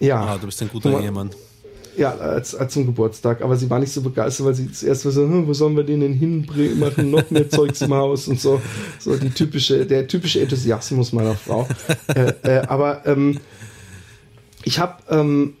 Ja, 0.00 0.20
Ah, 0.20 0.38
du 0.38 0.46
bist 0.46 0.60
ein 0.62 0.68
guter 0.68 1.00
Ehemann. 1.00 1.30
ja, 1.96 2.12
als, 2.16 2.54
als 2.54 2.72
zum 2.72 2.86
Geburtstag. 2.86 3.40
Aber 3.42 3.56
sie 3.56 3.70
war 3.70 3.78
nicht 3.78 3.92
so 3.92 4.02
begeistert, 4.02 4.46
weil 4.46 4.54
sie 4.54 4.70
zuerst 4.72 5.02
so, 5.02 5.22
hm, 5.22 5.46
wo 5.46 5.52
sollen 5.54 5.76
wir 5.76 5.84
den 5.84 6.00
denn 6.00 6.12
hinbringen, 6.12 6.80
machen 6.80 7.10
noch 7.12 7.30
mehr 7.30 7.48
Zeugs 7.50 7.80
im 7.82 7.94
Haus 7.94 8.26
und 8.26 8.40
so. 8.40 8.60
So 8.98 9.16
die 9.16 9.30
typische, 9.30 9.86
der 9.86 10.08
typische 10.08 10.40
Enthusiasmus 10.40 11.12
meiner 11.12 11.36
Frau. 11.36 11.68
äh, 12.14 12.32
äh, 12.42 12.66
aber 12.66 13.06
ähm, 13.06 13.38
ich 14.64 14.78
habe, 14.80 15.02
ähm, 15.10 15.54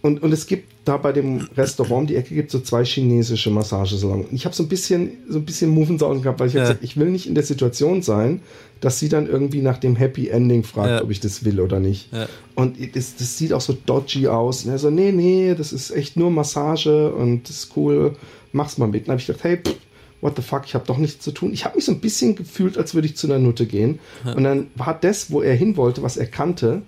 und, 0.00 0.22
und 0.22 0.32
es 0.32 0.46
gibt 0.46 0.71
da 0.84 0.96
bei 0.96 1.12
dem 1.12 1.48
Restaurant 1.56 2.02
um 2.02 2.06
die 2.08 2.16
Ecke 2.16 2.34
gibt 2.34 2.48
es 2.48 2.52
so 2.52 2.60
zwei 2.60 2.84
chinesische 2.84 3.50
Massagesalons. 3.50 4.26
Ich 4.32 4.44
habe 4.44 4.54
so 4.54 4.64
ein 4.64 4.68
bisschen 4.68 5.12
so 5.28 5.38
ein 5.38 5.44
bisschen 5.44 5.70
Muffensausen 5.70 6.22
gehabt, 6.22 6.40
weil 6.40 6.48
ich 6.48 6.54
ja. 6.54 6.62
gesagt 6.62 6.82
ich 6.82 6.96
will 6.96 7.10
nicht 7.10 7.26
in 7.26 7.34
der 7.34 7.44
Situation 7.44 8.02
sein, 8.02 8.40
dass 8.80 8.98
sie 8.98 9.08
dann 9.08 9.28
irgendwie 9.28 9.62
nach 9.62 9.78
dem 9.78 9.94
Happy 9.94 10.28
Ending 10.28 10.64
fragt, 10.64 10.90
ja. 10.90 11.02
ob 11.02 11.10
ich 11.10 11.20
das 11.20 11.44
will 11.44 11.60
oder 11.60 11.78
nicht. 11.78 12.12
Ja. 12.12 12.26
Und 12.56 12.76
das, 12.96 13.14
das, 13.16 13.38
sieht 13.38 13.52
auch 13.52 13.60
so 13.60 13.76
dodgy 13.86 14.26
aus. 14.26 14.64
Und 14.64 14.72
er 14.72 14.78
so, 14.78 14.90
nee, 14.90 15.12
nee, 15.12 15.54
das 15.56 15.72
ist 15.72 15.92
echt 15.92 16.16
nur 16.16 16.32
Massage 16.32 17.12
und 17.12 17.48
das 17.48 17.58
ist 17.58 17.76
cool, 17.76 18.16
mach's 18.50 18.78
mal 18.78 18.88
mit. 18.88 19.02
Und 19.02 19.08
dann 19.08 19.12
habe 19.12 19.20
ich 19.20 19.26
gedacht, 19.28 19.44
hey, 19.44 19.58
pff, 19.58 19.76
what 20.20 20.34
the 20.34 20.42
fuck, 20.42 20.62
ich 20.66 20.74
habe 20.74 20.84
doch 20.86 20.98
nichts 20.98 21.22
zu 21.22 21.30
tun. 21.30 21.52
Ich 21.52 21.64
habe 21.64 21.76
mich 21.76 21.84
so 21.84 21.92
ein 21.92 22.00
bisschen 22.00 22.34
gefühlt, 22.34 22.76
als 22.76 22.94
würde 22.94 23.06
ich 23.06 23.16
zu 23.16 23.28
einer 23.28 23.38
Nutte 23.38 23.66
gehen. 23.66 24.00
Und 24.24 24.42
dann 24.44 24.66
war 24.74 24.98
das, 25.00 25.30
wo 25.30 25.42
er 25.42 25.54
hin 25.54 25.76
wollte, 25.76 26.02
was 26.02 26.16
er 26.16 26.26
kannte, 26.26 26.82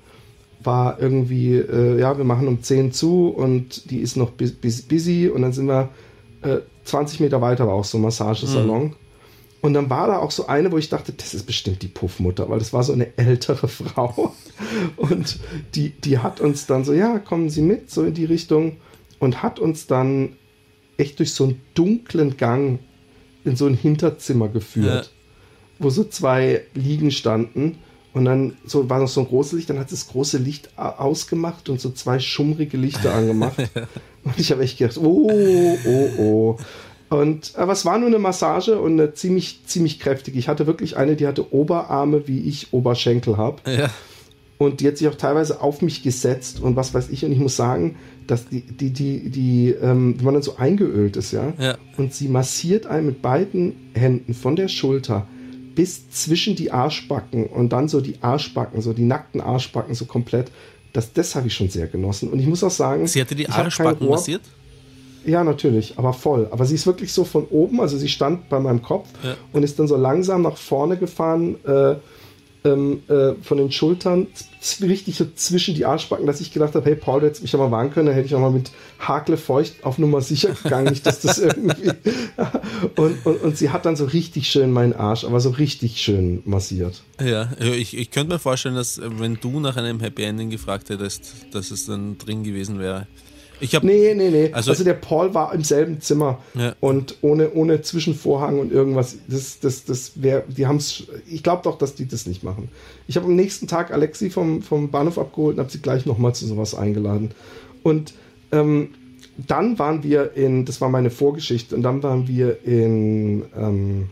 war 0.64 1.00
irgendwie, 1.00 1.54
äh, 1.54 1.98
ja, 2.00 2.16
wir 2.16 2.24
machen 2.24 2.48
um 2.48 2.62
10 2.62 2.92
zu 2.92 3.28
und 3.28 3.90
die 3.90 3.98
ist 3.98 4.16
noch 4.16 4.32
busy 4.32 5.28
und 5.28 5.42
dann 5.42 5.52
sind 5.52 5.66
wir 5.66 5.90
äh, 6.42 6.58
20 6.84 7.20
Meter 7.20 7.40
weiter, 7.40 7.66
war 7.66 7.74
auch 7.74 7.84
so 7.84 7.98
ein 7.98 8.02
Massagesalon. 8.02 8.84
Mhm. 8.84 8.94
Und 9.64 9.72
dann 9.72 9.88
war 9.88 10.08
da 10.08 10.18
auch 10.18 10.30
so 10.30 10.46
eine, 10.46 10.70
wo 10.72 10.76
ich 10.76 10.90
dachte, 10.90 11.12
das 11.12 11.32
ist 11.32 11.46
bestimmt 11.46 11.80
die 11.80 11.88
Puffmutter, 11.88 12.50
weil 12.50 12.58
das 12.58 12.74
war 12.74 12.82
so 12.82 12.92
eine 12.92 13.16
ältere 13.16 13.66
Frau. 13.68 14.34
Und 14.96 15.38
die, 15.74 15.88
die 15.88 16.18
hat 16.18 16.42
uns 16.42 16.66
dann 16.66 16.84
so, 16.84 16.92
ja, 16.92 17.18
kommen 17.18 17.48
Sie 17.48 17.62
mit, 17.62 17.90
so 17.90 18.04
in 18.04 18.12
die 18.12 18.26
Richtung. 18.26 18.76
Und 19.20 19.42
hat 19.42 19.58
uns 19.58 19.86
dann 19.86 20.36
echt 20.98 21.18
durch 21.18 21.32
so 21.32 21.44
einen 21.44 21.62
dunklen 21.72 22.36
Gang 22.36 22.80
in 23.44 23.56
so 23.56 23.66
ein 23.66 23.74
Hinterzimmer 23.74 24.48
geführt, 24.48 25.06
ja. 25.06 25.10
wo 25.78 25.88
so 25.88 26.04
zwei 26.04 26.62
Liegen 26.74 27.10
standen. 27.10 27.78
Und 28.14 28.24
dann 28.24 28.56
so 28.64 28.88
war 28.88 29.00
noch 29.00 29.08
so 29.08 29.20
ein 29.20 29.26
großes 29.26 29.54
Licht, 29.54 29.70
dann 29.70 29.80
hat 29.80 29.90
das 29.90 30.06
große 30.06 30.38
Licht 30.38 30.78
ausgemacht 30.78 31.68
und 31.68 31.80
so 31.80 31.90
zwei 31.90 32.20
schummrige 32.20 32.76
Lichter 32.76 33.12
angemacht. 33.12 33.56
und 34.24 34.38
ich 34.38 34.52
habe 34.52 34.62
echt 34.62 34.78
gedacht, 34.78 34.98
oh, 34.98 35.28
oh, 35.84 36.08
oh. 36.18 36.56
Und, 37.10 37.52
aber 37.56 37.72
es 37.72 37.84
war 37.84 37.98
nur 37.98 38.08
eine 38.08 38.20
Massage 38.20 38.80
und 38.80 38.92
eine 38.92 39.14
ziemlich, 39.14 39.66
ziemlich 39.66 39.98
kräftig. 39.98 40.36
Ich 40.36 40.48
hatte 40.48 40.66
wirklich 40.66 40.96
eine, 40.96 41.16
die 41.16 41.26
hatte 41.26 41.52
Oberarme, 41.52 42.28
wie 42.28 42.40
ich 42.40 42.72
Oberschenkel 42.72 43.36
habe. 43.36 43.58
Ja. 43.70 43.90
Und 44.58 44.80
die 44.80 44.86
hat 44.86 44.96
sich 44.96 45.08
auch 45.08 45.16
teilweise 45.16 45.60
auf 45.60 45.82
mich 45.82 46.04
gesetzt 46.04 46.60
und 46.60 46.76
was 46.76 46.94
weiß 46.94 47.10
ich. 47.10 47.24
Und 47.24 47.32
ich 47.32 47.38
muss 47.38 47.56
sagen, 47.56 47.96
dass 48.28 48.48
die, 48.48 48.62
die, 48.62 48.90
die, 48.90 49.28
die, 49.28 49.70
ähm, 49.70 50.14
wenn 50.18 50.24
man 50.24 50.34
dann 50.34 50.42
so 50.42 50.56
eingeölt 50.56 51.16
ist, 51.16 51.32
ja, 51.32 51.52
ja, 51.58 51.76
und 51.96 52.14
sie 52.14 52.28
massiert 52.28 52.86
einen 52.86 53.06
mit 53.06 53.22
beiden 53.22 53.90
Händen 53.94 54.32
von 54.34 54.54
der 54.54 54.68
Schulter 54.68 55.26
bis 55.74 56.10
zwischen 56.10 56.56
die 56.56 56.70
Arschbacken 56.70 57.46
und 57.46 57.70
dann 57.70 57.88
so 57.88 58.00
die 58.00 58.16
Arschbacken, 58.20 58.80
so 58.80 58.92
die 58.92 59.04
nackten 59.04 59.40
Arschbacken 59.40 59.94
so 59.94 60.04
komplett. 60.04 60.50
Das, 60.92 61.12
das 61.12 61.34
habe 61.34 61.48
ich 61.48 61.54
schon 61.54 61.68
sehr 61.68 61.88
genossen. 61.88 62.30
Und 62.30 62.38
ich 62.38 62.46
muss 62.46 62.62
auch 62.62 62.70
sagen. 62.70 63.06
Sie 63.06 63.20
hatte 63.20 63.34
die 63.34 63.48
Arschbacken 63.48 64.08
massiert? 64.08 64.42
Ja, 65.26 65.42
natürlich, 65.42 65.94
aber 65.96 66.12
voll. 66.12 66.48
Aber 66.50 66.64
sie 66.66 66.74
ist 66.74 66.86
wirklich 66.86 67.12
so 67.12 67.24
von 67.24 67.46
oben, 67.46 67.80
also 67.80 67.96
sie 67.96 68.08
stand 68.08 68.48
bei 68.48 68.60
meinem 68.60 68.82
Kopf 68.82 69.08
ja. 69.22 69.34
und 69.52 69.62
ist 69.62 69.78
dann 69.78 69.88
so 69.88 69.96
langsam 69.96 70.42
nach 70.42 70.56
vorne 70.56 70.96
gefahren. 70.96 71.56
Äh, 71.64 71.96
ähm, 72.64 73.02
äh, 73.08 73.34
von 73.42 73.58
den 73.58 73.70
Schultern 73.70 74.26
richtig 74.80 75.16
so 75.16 75.26
zwischen 75.34 75.74
die 75.74 75.84
Arschbacken, 75.84 76.26
dass 76.26 76.40
ich 76.40 76.52
gedacht 76.52 76.74
habe, 76.74 76.86
hey 76.86 76.96
Paul, 76.96 77.20
du 77.20 77.26
hättest 77.26 77.42
mich 77.42 77.52
ja 77.52 77.58
mal 77.58 77.70
warnen 77.70 77.92
können, 77.92 78.06
dann 78.06 78.14
hätte 78.14 78.26
ich 78.26 78.34
auch 78.34 78.40
mal 78.40 78.50
mit 78.50 78.70
Hakle 78.98 79.36
feucht 79.36 79.84
auf 79.84 79.98
Nummer 79.98 80.22
sicher 80.22 80.54
gegangen, 80.62 80.88
nicht, 80.88 81.04
dass 81.04 81.20
das 81.20 81.38
irgendwie. 81.38 81.90
und, 82.96 83.26
und, 83.26 83.42
und 83.42 83.58
sie 83.58 83.70
hat 83.70 83.84
dann 83.84 83.96
so 83.96 84.06
richtig 84.06 84.48
schön 84.48 84.72
meinen 84.72 84.94
Arsch, 84.94 85.24
aber 85.24 85.40
so 85.40 85.50
richtig 85.50 86.00
schön 86.00 86.42
massiert. 86.46 87.02
Ja, 87.22 87.50
ich, 87.60 87.96
ich 87.96 88.10
könnte 88.10 88.32
mir 88.32 88.38
vorstellen, 88.38 88.76
dass 88.76 89.00
wenn 89.02 89.38
du 89.40 89.60
nach 89.60 89.76
einem 89.76 90.00
Happy 90.00 90.22
Ending 90.22 90.48
gefragt 90.48 90.88
hättest, 90.88 91.34
dass 91.52 91.70
es 91.70 91.84
dann 91.84 92.16
drin 92.16 92.44
gewesen 92.44 92.78
wäre. 92.78 93.06
Ich 93.60 93.74
hab, 93.74 93.84
nee, 93.84 94.14
nee, 94.14 94.30
nee. 94.30 94.50
Also, 94.52 94.70
also, 94.72 94.84
der 94.84 94.94
Paul 94.94 95.34
war 95.34 95.54
im 95.54 95.62
selben 95.62 96.00
Zimmer 96.00 96.40
ja. 96.54 96.74
und 96.80 97.16
ohne, 97.22 97.52
ohne 97.52 97.82
Zwischenvorhang 97.82 98.58
und 98.58 98.72
irgendwas. 98.72 99.16
Das, 99.28 99.60
das, 99.60 99.84
das 99.84 100.22
wäre, 100.22 100.44
die 100.48 100.66
haben 100.66 100.76
es, 100.76 101.04
ich 101.26 101.42
glaube 101.42 101.62
doch, 101.64 101.78
dass 101.78 101.94
die 101.94 102.06
das 102.06 102.26
nicht 102.26 102.42
machen. 102.42 102.68
Ich 103.06 103.16
habe 103.16 103.26
am 103.26 103.36
nächsten 103.36 103.66
Tag 103.66 103.92
Alexi 103.92 104.30
vom, 104.30 104.62
vom 104.62 104.90
Bahnhof 104.90 105.18
abgeholt 105.18 105.56
und 105.56 105.60
habe 105.60 105.70
sie 105.70 105.80
gleich 105.80 106.04
nochmal 106.04 106.34
zu 106.34 106.46
sowas 106.46 106.74
eingeladen. 106.74 107.30
Und 107.82 108.14
ähm, 108.50 108.90
dann 109.36 109.78
waren 109.78 110.02
wir 110.02 110.36
in, 110.36 110.64
das 110.64 110.80
war 110.80 110.88
meine 110.88 111.10
Vorgeschichte, 111.10 111.74
und 111.74 111.82
dann 111.82 112.02
waren 112.02 112.28
wir 112.28 112.64
in, 112.64 113.44
ähm, 113.56 114.10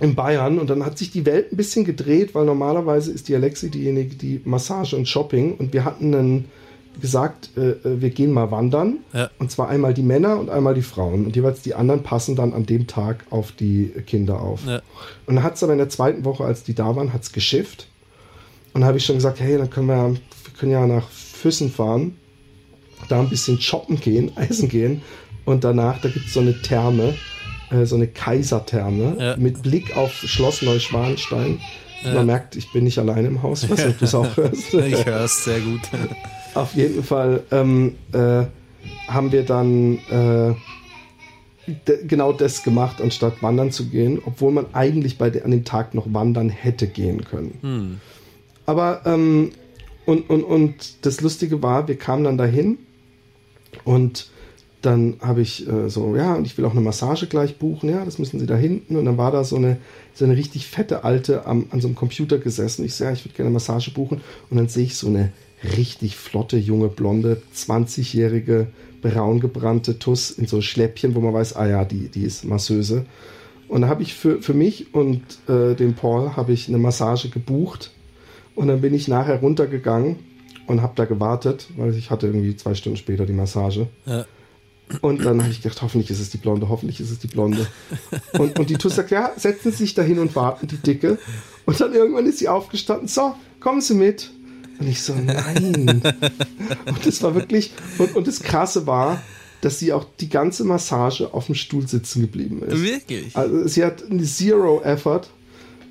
in 0.00 0.14
Bayern 0.14 0.58
und 0.58 0.70
dann 0.70 0.84
hat 0.84 0.98
sich 0.98 1.10
die 1.10 1.26
Welt 1.26 1.52
ein 1.52 1.56
bisschen 1.56 1.84
gedreht, 1.84 2.34
weil 2.34 2.44
normalerweise 2.44 3.12
ist 3.12 3.28
die 3.28 3.34
Alexi 3.34 3.70
diejenige, 3.70 4.16
die 4.16 4.40
Massage 4.44 4.96
und 4.96 5.08
Shopping 5.08 5.54
und 5.54 5.72
wir 5.72 5.84
hatten 5.84 6.14
einen 6.14 6.44
gesagt, 7.00 7.50
äh, 7.56 7.70
äh, 7.70 8.00
wir 8.00 8.10
gehen 8.10 8.32
mal 8.32 8.50
wandern. 8.50 8.98
Ja. 9.12 9.30
Und 9.38 9.50
zwar 9.50 9.68
einmal 9.68 9.94
die 9.94 10.02
Männer 10.02 10.38
und 10.38 10.50
einmal 10.50 10.74
die 10.74 10.82
Frauen. 10.82 11.26
Und 11.26 11.36
jeweils 11.36 11.62
die 11.62 11.74
anderen 11.74 12.02
passen 12.02 12.36
dann 12.36 12.52
an 12.52 12.66
dem 12.66 12.86
Tag 12.86 13.24
auf 13.30 13.52
die 13.52 13.92
Kinder 14.06 14.40
auf. 14.40 14.64
Ja. 14.66 14.82
Und 15.26 15.36
dann 15.36 15.44
hat 15.44 15.54
es 15.54 15.62
aber 15.62 15.72
in 15.72 15.78
der 15.78 15.88
zweiten 15.88 16.24
Woche, 16.24 16.44
als 16.44 16.62
die 16.62 16.74
da 16.74 16.96
waren, 16.96 17.12
hat 17.12 17.22
es 17.22 17.32
geschifft. 17.32 17.88
Und 18.72 18.84
habe 18.84 18.98
ich 18.98 19.06
schon 19.06 19.16
gesagt, 19.16 19.40
hey, 19.40 19.56
dann 19.56 19.70
können 19.70 19.86
wir, 19.86 20.10
wir 20.10 20.54
können 20.58 20.72
ja 20.72 20.86
nach 20.86 21.08
Füssen 21.08 21.70
fahren, 21.70 22.16
da 23.08 23.20
ein 23.20 23.30
bisschen 23.30 23.60
shoppen 23.60 23.98
gehen, 24.00 24.32
eisen 24.36 24.68
gehen. 24.68 25.02
Und 25.44 25.64
danach, 25.64 26.00
da 26.00 26.08
gibt 26.08 26.26
es 26.26 26.34
so 26.34 26.40
eine 26.40 26.60
Therme, 26.60 27.14
äh, 27.70 27.84
so 27.86 27.96
eine 27.96 28.06
Kaisertherme 28.08 29.16
ja. 29.18 29.36
mit 29.36 29.62
Blick 29.62 29.96
auf 29.96 30.12
Schloss 30.12 30.62
Neuschwanstein. 30.62 31.60
Man 32.04 32.26
merkt, 32.26 32.54
ich 32.56 32.70
bin 32.72 32.84
nicht 32.84 32.98
allein 32.98 33.24
im 33.24 33.42
Haus, 33.42 33.68
was 33.68 33.82
du 33.82 34.04
es 34.04 34.14
auch 34.14 34.36
hörst. 34.36 34.74
ich 34.74 35.06
höre 35.06 35.24
es 35.24 35.44
sehr 35.44 35.60
gut. 35.60 35.80
Auf 36.56 36.74
jeden 36.74 37.02
Fall 37.02 37.42
ähm, 37.50 37.96
äh, 38.12 38.44
haben 39.08 39.32
wir 39.32 39.44
dann 39.44 39.98
äh, 40.10 40.54
genau 42.06 42.32
das 42.32 42.62
gemacht, 42.62 43.00
anstatt 43.00 43.42
wandern 43.42 43.72
zu 43.72 43.86
gehen, 43.86 44.20
obwohl 44.24 44.52
man 44.52 44.66
eigentlich 44.72 45.18
bei 45.18 45.30
de 45.30 45.42
an 45.42 45.50
dem 45.50 45.64
Tag 45.64 45.94
noch 45.94 46.06
wandern 46.12 46.48
hätte 46.48 46.86
gehen 46.86 47.24
können. 47.24 47.58
Hm. 47.60 48.00
Aber 48.64 49.02
ähm, 49.04 49.52
und, 50.06 50.30
und, 50.30 50.44
und 50.44 51.04
das 51.04 51.20
Lustige 51.20 51.62
war, 51.62 51.88
wir 51.88 51.96
kamen 51.96 52.24
dann 52.24 52.38
dahin 52.38 52.78
und 53.84 54.30
dann 54.82 55.16
habe 55.20 55.40
ich 55.40 55.68
äh, 55.68 55.90
so, 55.90 56.14
ja, 56.14 56.34
und 56.34 56.46
ich 56.46 56.56
will 56.56 56.64
auch 56.64 56.70
eine 56.70 56.80
Massage 56.80 57.26
gleich 57.26 57.58
buchen, 57.58 57.90
ja, 57.90 58.04
das 58.04 58.18
müssen 58.18 58.38
Sie 58.38 58.46
da 58.46 58.54
hinten. 58.54 58.96
Und 58.96 59.04
dann 59.04 59.18
war 59.18 59.32
da 59.32 59.42
so 59.42 59.56
eine, 59.56 59.78
so 60.14 60.24
eine 60.24 60.36
richtig 60.36 60.68
fette 60.68 61.02
Alte 61.02 61.44
am, 61.44 61.66
an 61.70 61.80
so 61.80 61.88
einem 61.88 61.96
Computer 61.96 62.38
gesessen. 62.38 62.84
Ich 62.84 62.94
sage, 62.94 63.10
ja, 63.10 63.16
ich 63.16 63.24
würde 63.24 63.34
gerne 63.34 63.48
eine 63.48 63.54
Massage 63.54 63.90
buchen. 63.90 64.20
Und 64.48 64.56
dann 64.58 64.68
sehe 64.68 64.84
ich 64.84 64.96
so 64.96 65.08
eine 65.08 65.32
richtig 65.76 66.16
flotte, 66.16 66.56
junge, 66.56 66.88
blonde, 66.88 67.42
20-jährige, 67.54 68.68
braungebrannte 69.02 69.98
Tuss 69.98 70.30
in 70.30 70.46
so 70.46 70.60
Schläppchen, 70.60 71.14
wo 71.14 71.20
man 71.20 71.34
weiß, 71.34 71.56
ah 71.56 71.66
ja, 71.66 71.84
die, 71.84 72.08
die 72.08 72.22
ist 72.22 72.44
Masseuse. 72.44 73.06
Und 73.68 73.82
da 73.82 73.88
habe 73.88 74.02
ich 74.02 74.14
für, 74.14 74.42
für 74.42 74.54
mich 74.54 74.94
und 74.94 75.22
äh, 75.48 75.74
den 75.74 75.94
Paul 75.94 76.36
habe 76.36 76.52
ich 76.52 76.68
eine 76.68 76.78
Massage 76.78 77.28
gebucht. 77.28 77.90
Und 78.54 78.68
dann 78.68 78.80
bin 78.80 78.94
ich 78.94 79.08
nachher 79.08 79.40
runtergegangen 79.40 80.16
und 80.66 80.82
habe 80.82 80.92
da 80.96 81.04
gewartet, 81.04 81.68
weil 81.76 81.94
ich 81.94 82.10
hatte 82.10 82.26
irgendwie 82.26 82.56
zwei 82.56 82.74
Stunden 82.74 82.96
später 82.96 83.26
die 83.26 83.32
Massage. 83.32 83.88
Ja. 84.06 84.24
Und 85.00 85.24
dann 85.24 85.42
habe 85.42 85.50
ich 85.50 85.62
gedacht, 85.62 85.82
hoffentlich 85.82 86.10
ist 86.10 86.20
es 86.20 86.30
die 86.30 86.38
Blonde, 86.38 86.68
hoffentlich 86.68 87.00
ist 87.00 87.10
es 87.10 87.18
die 87.18 87.26
Blonde. 87.26 87.66
Und, 88.38 88.58
und 88.58 88.70
die 88.70 88.76
Tuss 88.76 88.94
sagt, 88.94 89.10
ja, 89.10 89.32
setzen 89.36 89.72
Sie 89.72 89.78
sich 89.78 89.94
dahin 89.94 90.20
und 90.20 90.36
warten, 90.36 90.68
die 90.68 90.76
Dicke. 90.76 91.18
Und 91.64 91.80
dann 91.80 91.92
irgendwann 91.92 92.26
ist 92.26 92.38
sie 92.38 92.48
aufgestanden, 92.48 93.08
so, 93.08 93.34
kommen 93.58 93.80
Sie 93.80 93.94
mit. 93.94 94.30
Und 94.78 94.88
ich 94.88 95.02
so, 95.02 95.14
nein. 95.14 96.02
und 96.86 97.06
das 97.06 97.22
war 97.22 97.34
wirklich, 97.34 97.72
und, 97.98 98.14
und 98.16 98.26
das 98.26 98.40
Krasse 98.40 98.86
war, 98.86 99.22
dass 99.60 99.78
sie 99.78 99.92
auch 99.92 100.06
die 100.20 100.28
ganze 100.28 100.64
Massage 100.64 101.32
auf 101.32 101.46
dem 101.46 101.54
Stuhl 101.54 101.86
sitzen 101.88 102.22
geblieben 102.22 102.62
ist. 102.62 102.82
Wirklich? 102.82 103.36
Also 103.36 103.66
sie 103.66 103.84
hat 103.84 104.04
Zero 104.22 104.82
Effort. 104.82 105.22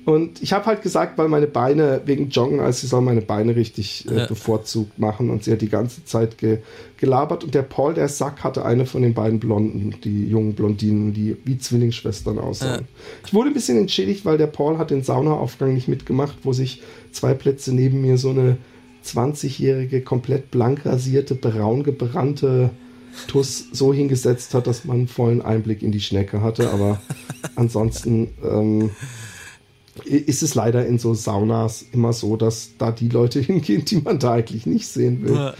Und 0.06 0.40
ich 0.40 0.52
habe 0.52 0.66
halt 0.66 0.82
gesagt, 0.82 1.18
weil 1.18 1.26
meine 1.26 1.48
Beine 1.48 2.00
wegen 2.04 2.28
Joggen, 2.28 2.60
also 2.60 2.78
sie 2.78 2.86
soll 2.86 3.00
meine 3.00 3.22
Beine 3.22 3.56
richtig 3.56 4.08
äh, 4.08 4.18
ja. 4.18 4.26
bevorzugt 4.26 5.00
machen. 5.00 5.30
Und 5.30 5.42
sie 5.42 5.50
hat 5.50 5.62
die 5.62 5.68
ganze 5.68 6.04
Zeit 6.04 6.38
ge 6.38 6.58
gelabert. 6.96 7.42
Und 7.42 7.56
der 7.56 7.62
Paul, 7.62 7.92
der 7.92 8.06
Sack, 8.06 8.44
hatte 8.44 8.64
eine 8.64 8.86
von 8.86 9.02
den 9.02 9.14
beiden 9.14 9.40
Blonden, 9.40 9.96
die 10.04 10.28
jungen 10.28 10.54
Blondinen, 10.54 11.12
die 11.12 11.36
wie 11.44 11.58
Zwillingsschwestern 11.58 12.38
aussahen. 12.38 12.82
Ja. 12.82 12.86
Ich 13.26 13.34
wurde 13.34 13.50
ein 13.50 13.54
bisschen 13.54 13.78
entschädigt, 13.78 14.24
weil 14.24 14.38
der 14.38 14.46
Paul 14.46 14.78
hat 14.78 14.92
den 14.92 15.02
Saunaaufgang 15.02 15.74
nicht 15.74 15.88
mitgemacht, 15.88 16.36
wo 16.44 16.52
sich 16.52 16.82
zwei 17.10 17.34
Plätze 17.34 17.74
neben 17.74 18.00
mir 18.00 18.16
so 18.16 18.30
eine 18.30 18.58
20-jährige, 19.06 20.02
komplett 20.02 20.50
blank 20.50 20.84
rasierte, 20.84 21.34
braun 21.34 21.82
gebrannte 21.82 22.70
Tuss 23.28 23.66
so 23.72 23.94
hingesetzt 23.94 24.54
hat, 24.54 24.66
dass 24.66 24.84
man 24.84 24.98
einen 24.98 25.08
vollen 25.08 25.42
Einblick 25.42 25.82
in 25.82 25.92
die 25.92 26.00
Schnecke 26.00 26.42
hatte. 26.42 26.70
Aber 26.70 27.00
ansonsten 27.56 28.28
ähm, 28.42 28.90
ist 30.04 30.42
es 30.42 30.54
leider 30.54 30.86
in 30.86 30.98
so 30.98 31.14
Saunas 31.14 31.84
immer 31.92 32.12
so, 32.12 32.36
dass 32.36 32.70
da 32.78 32.92
die 32.92 33.08
Leute 33.08 33.40
hingehen, 33.40 33.84
die 33.84 33.96
man 33.96 34.18
da 34.18 34.32
eigentlich 34.32 34.66
nicht 34.66 34.88
sehen 34.88 35.22
will. 35.24 35.52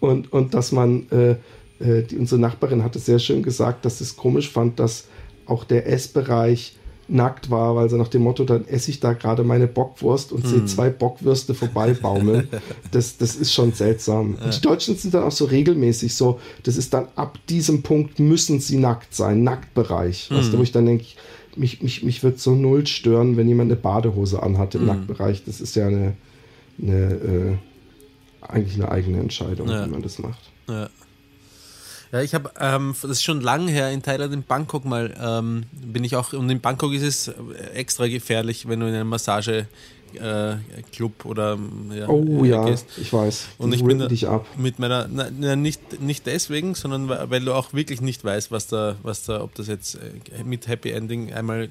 Und, 0.00 0.32
und 0.32 0.54
dass 0.54 0.72
man, 0.72 1.06
äh, 1.10 1.36
äh, 1.80 2.02
die, 2.02 2.16
unsere 2.16 2.40
Nachbarin 2.40 2.84
hatte 2.84 2.98
sehr 2.98 3.18
schön 3.18 3.42
gesagt, 3.42 3.84
dass 3.84 4.00
es 4.00 4.16
komisch 4.16 4.50
fand, 4.50 4.78
dass 4.78 5.06
auch 5.46 5.64
der 5.64 5.86
Essbereich 5.88 6.77
nackt 7.08 7.50
war, 7.50 7.74
weil 7.74 7.88
so 7.88 7.96
nach 7.96 8.08
dem 8.08 8.22
Motto, 8.22 8.44
dann 8.44 8.66
esse 8.66 8.90
ich 8.90 9.00
da 9.00 9.14
gerade 9.14 9.42
meine 9.42 9.66
Bockwurst 9.66 10.30
und 10.30 10.46
sehe 10.46 10.66
zwei 10.66 10.90
Bockwürste 10.90 11.54
vorbeibaumeln. 11.54 12.48
das, 12.90 13.16
das 13.16 13.34
ist 13.34 13.52
schon 13.52 13.72
seltsam. 13.72 14.36
Und 14.44 14.54
die 14.54 14.60
Deutschen 14.60 14.94
sind 14.96 15.14
dann 15.14 15.22
auch 15.22 15.32
so 15.32 15.46
regelmäßig 15.46 16.14
so, 16.14 16.38
das 16.64 16.76
ist 16.76 16.92
dann 16.92 17.08
ab 17.16 17.38
diesem 17.48 17.82
Punkt 17.82 18.18
müssen 18.18 18.60
sie 18.60 18.76
nackt 18.76 19.14
sein, 19.14 19.42
Nacktbereich. 19.42 20.30
Weißt 20.30 20.52
du, 20.52 20.58
wo 20.58 20.62
ich 20.62 20.72
dann 20.72 20.84
denke, 20.86 21.04
mich, 21.56 21.82
mich, 21.82 22.02
mich 22.02 22.22
wird 22.22 22.38
so 22.38 22.54
null 22.54 22.86
stören, 22.86 23.36
wenn 23.36 23.48
jemand 23.48 23.70
eine 23.72 23.80
Badehose 23.80 24.42
anhat 24.42 24.74
im 24.74 24.86
Nacktbereich. 24.86 25.44
Das 25.44 25.60
ist 25.60 25.74
ja 25.76 25.86
eine, 25.86 26.14
eine 26.80 27.12
äh, 27.14 27.56
eigentlich 28.46 28.74
eine 28.74 28.90
eigene 28.90 29.18
Entscheidung, 29.20 29.68
Ja. 29.68 29.86
wie 29.86 29.90
man 29.90 30.02
das 30.02 30.18
macht. 30.18 30.38
Ja. 30.68 30.88
Ja, 32.12 32.22
ich 32.22 32.34
habe, 32.34 32.50
ähm, 32.58 32.94
das 33.02 33.10
ist 33.10 33.22
schon 33.22 33.40
lange 33.40 33.70
her, 33.70 33.90
in 33.90 34.02
Thailand, 34.02 34.32
in 34.32 34.42
Bangkok 34.42 34.84
mal, 34.84 35.14
ähm, 35.20 35.64
bin 35.72 36.04
ich 36.04 36.16
auch, 36.16 36.32
und 36.32 36.48
in 36.48 36.60
Bangkok 36.60 36.92
ist 36.94 37.02
es 37.02 37.32
extra 37.74 38.06
gefährlich, 38.06 38.66
wenn 38.68 38.80
du 38.80 38.86
in 38.86 38.94
einen 38.94 39.08
Massageclub 39.08 39.66
äh, 40.14 40.56
Club 40.90 41.26
oder 41.26 41.58
ja, 41.94 42.08
Oh 42.08 42.44
äh, 42.44 42.48
ja, 42.48 42.64
gehst. 42.64 42.86
ich 42.96 43.12
weiß. 43.12 43.48
Und 43.58 43.74
ich 43.74 43.84
bin 43.84 43.98
dich 44.08 44.26
ab. 44.26 44.46
mit 44.56 44.78
meiner, 44.78 45.06
na, 45.10 45.28
na, 45.38 45.54
nicht, 45.54 46.00
nicht 46.00 46.26
deswegen, 46.26 46.74
sondern 46.74 47.08
weil, 47.10 47.30
weil 47.30 47.44
du 47.44 47.52
auch 47.52 47.74
wirklich 47.74 48.00
nicht 48.00 48.24
weißt, 48.24 48.50
was 48.50 48.68
da, 48.68 48.96
was 49.02 49.24
da, 49.24 49.42
ob 49.42 49.54
das 49.54 49.66
jetzt 49.66 49.96
äh, 49.96 50.44
mit 50.44 50.66
Happy 50.66 50.90
Ending 50.92 51.34
einmal 51.34 51.68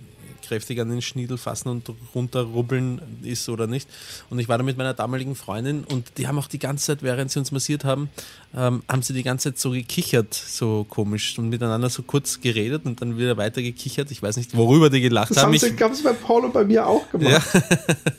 kräftig 0.48 0.80
an 0.80 0.90
den 0.90 1.02
Schniedel 1.02 1.38
fassen 1.38 1.70
und 1.70 1.92
runterrubbeln 2.16 3.02
ist 3.24 3.50
oder 3.50 3.68
nicht. 3.68 3.88
Und 4.30 4.40
ich 4.40 4.48
war 4.48 4.58
da 4.58 4.64
mit 4.64 4.78
meiner 4.78 4.94
damaligen 4.94 5.36
Freundin 5.36 5.84
und 5.84 6.18
die 6.18 6.28
haben 6.28 6.40
auch 6.40 6.48
die 6.48 6.60
ganze 6.60 6.86
Zeit, 6.86 7.04
während 7.04 7.32
sie 7.32 7.40
uns 7.40 7.52
massiert 7.52 7.84
haben, 7.84 8.10
ähm, 8.56 8.84
haben 8.88 9.02
sie 9.02 9.14
die 9.14 9.24
ganze 9.24 9.52
Zeit 9.52 9.60
so 9.60 9.72
gekichert, 9.72 10.34
so 10.34 10.86
komisch 10.90 11.38
und 11.38 11.50
miteinander 11.50 11.90
so 11.90 12.04
kurz 12.04 12.42
geredet 12.42 12.86
und 12.86 13.02
dann 13.02 13.18
wieder 13.18 13.38
weiter 13.38 13.62
gekichert. 13.62 14.12
Ich 14.12 14.22
weiß 14.22 14.38
nicht, 14.38 14.56
worüber 14.56 14.90
die 14.90 15.02
gelacht 15.02 15.32
Das 15.32 15.38
haben. 15.38 15.48
haben 15.48 15.54
Ich, 15.54 15.62
sie, 15.62 15.76
gab 15.76 15.92
es 15.92 16.04
bei 16.04 16.14
Paul 16.14 16.46
und 16.46 16.54
bei 16.54 16.64
mir 16.64 16.88
auch 16.88 17.10
gemacht. 17.10 17.48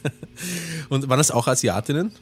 und 0.88 1.08
waren 1.08 1.18
das 1.18 1.30
auch 1.30 1.46
Asiatinnen? 1.48 2.12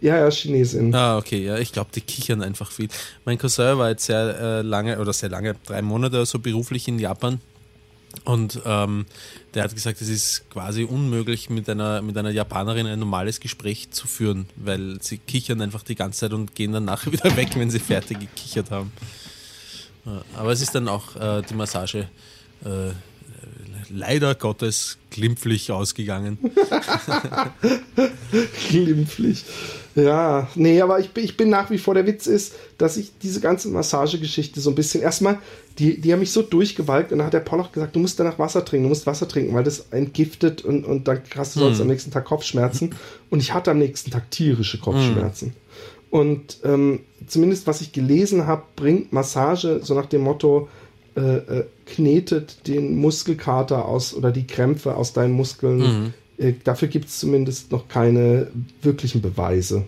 Ja, 0.00 0.18
ja, 0.18 0.30
Chinesin. 0.30 0.94
Ah, 0.94 1.16
okay, 1.16 1.42
ja, 1.44 1.56
ich 1.56 1.72
glaube, 1.72 1.90
die 1.94 2.02
kichern 2.02 2.42
einfach 2.42 2.70
viel. 2.70 2.88
Mein 3.24 3.38
Cousin 3.38 3.78
war 3.78 3.88
jetzt 3.88 4.04
sehr 4.04 4.38
äh, 4.38 4.62
lange, 4.62 4.98
oder 4.98 5.14
sehr 5.14 5.30
lange, 5.30 5.54
drei 5.64 5.80
Monate 5.80 6.16
oder 6.16 6.26
so 6.26 6.38
beruflich 6.38 6.88
in 6.88 6.98
Japan. 6.98 7.40
Und 8.24 8.60
ähm, 8.64 9.06
der 9.54 9.64
hat 9.64 9.74
gesagt, 9.74 10.00
es 10.00 10.08
ist 10.08 10.48
quasi 10.50 10.84
unmöglich, 10.84 11.50
mit 11.50 11.68
einer, 11.68 12.00
mit 12.02 12.16
einer 12.16 12.30
Japanerin 12.30 12.86
ein 12.86 12.98
normales 12.98 13.40
Gespräch 13.40 13.90
zu 13.90 14.06
führen, 14.06 14.46
weil 14.56 14.98
sie 15.02 15.18
kichern 15.18 15.60
einfach 15.60 15.82
die 15.82 15.94
ganze 15.94 16.20
Zeit 16.20 16.32
und 16.32 16.54
gehen 16.54 16.72
dann 16.72 16.84
nachher 16.84 17.12
wieder 17.12 17.36
weg, 17.36 17.50
wenn 17.56 17.70
sie 17.70 17.80
fertig 17.80 18.20
gekichert 18.20 18.70
haben. 18.70 18.92
Aber 20.36 20.52
es 20.52 20.60
ist 20.60 20.74
dann 20.74 20.88
auch 20.88 21.16
äh, 21.16 21.42
die 21.42 21.54
Massage 21.54 22.08
äh, 22.64 22.90
leider 23.94 24.34
Gottes 24.34 24.98
glimpflich 25.10 25.70
ausgegangen. 25.72 26.38
Glimpflich. 28.68 29.44
Ja, 29.94 30.48
nee, 30.56 30.80
aber 30.80 30.98
ich, 30.98 31.10
bin- 31.10 31.24
ich 31.24 31.36
bin 31.36 31.48
nach 31.50 31.70
wie 31.70 31.78
vor, 31.78 31.94
der 31.94 32.06
Witz 32.06 32.26
ist, 32.26 32.54
dass 32.78 32.96
ich 32.96 33.12
diese 33.22 33.40
ganze 33.40 33.68
Massagegeschichte 33.68 34.60
so 34.60 34.70
ein 34.70 34.74
bisschen, 34.74 35.00
erstmal, 35.02 35.38
die, 35.78 36.00
die 36.00 36.12
haben 36.12 36.18
mich 36.20 36.32
so 36.32 36.42
durchgewalkt 36.42 37.12
und 37.12 37.18
dann 37.18 37.26
hat 37.28 37.32
der 37.34 37.40
Paul 37.40 37.60
auch 37.60 37.70
gesagt, 37.70 37.94
du 37.94 38.00
musst 38.00 38.18
danach 38.18 38.38
Wasser 38.38 38.64
trinken, 38.64 38.84
du 38.84 38.88
musst 38.88 39.06
Wasser 39.06 39.28
trinken, 39.28 39.54
weil 39.54 39.62
das 39.62 39.86
entgiftet 39.92 40.64
und, 40.64 40.84
und 40.84 41.06
dann 41.06 41.20
hast 41.36 41.54
du 41.54 41.60
sonst 41.60 41.80
am 41.80 41.86
nächsten 41.86 42.10
Tag 42.10 42.24
Kopfschmerzen. 42.24 42.94
Und 43.30 43.38
ich 43.40 43.54
hatte 43.54 43.70
am 43.70 43.78
nächsten 43.78 44.10
Tag 44.10 44.30
tierische 44.32 44.78
Kopfschmerzen. 44.78 45.54
Und 46.10 46.58
ähm, 46.64 47.00
zumindest 47.26 47.66
was 47.68 47.80
ich 47.80 47.92
gelesen 47.92 48.46
habe, 48.46 48.62
bringt 48.76 49.12
Massage 49.12 49.80
so 49.82 49.94
nach 49.94 50.06
dem 50.06 50.22
Motto, 50.22 50.68
äh, 51.16 51.20
äh, 51.20 51.64
knetet 51.86 52.66
den 52.66 52.96
Muskelkater 52.96 53.86
aus 53.86 54.14
oder 54.14 54.32
die 54.32 54.46
Krämpfe 54.46 54.96
aus 54.96 55.12
deinen 55.12 55.32
Muskeln. 55.32 56.12
Äh, 56.38 56.54
dafür 56.64 56.88
gibt 56.88 57.08
es 57.08 57.20
zumindest 57.20 57.70
noch 57.70 57.88
keine 57.88 58.48
wirklichen 58.82 59.22
Beweise. 59.22 59.84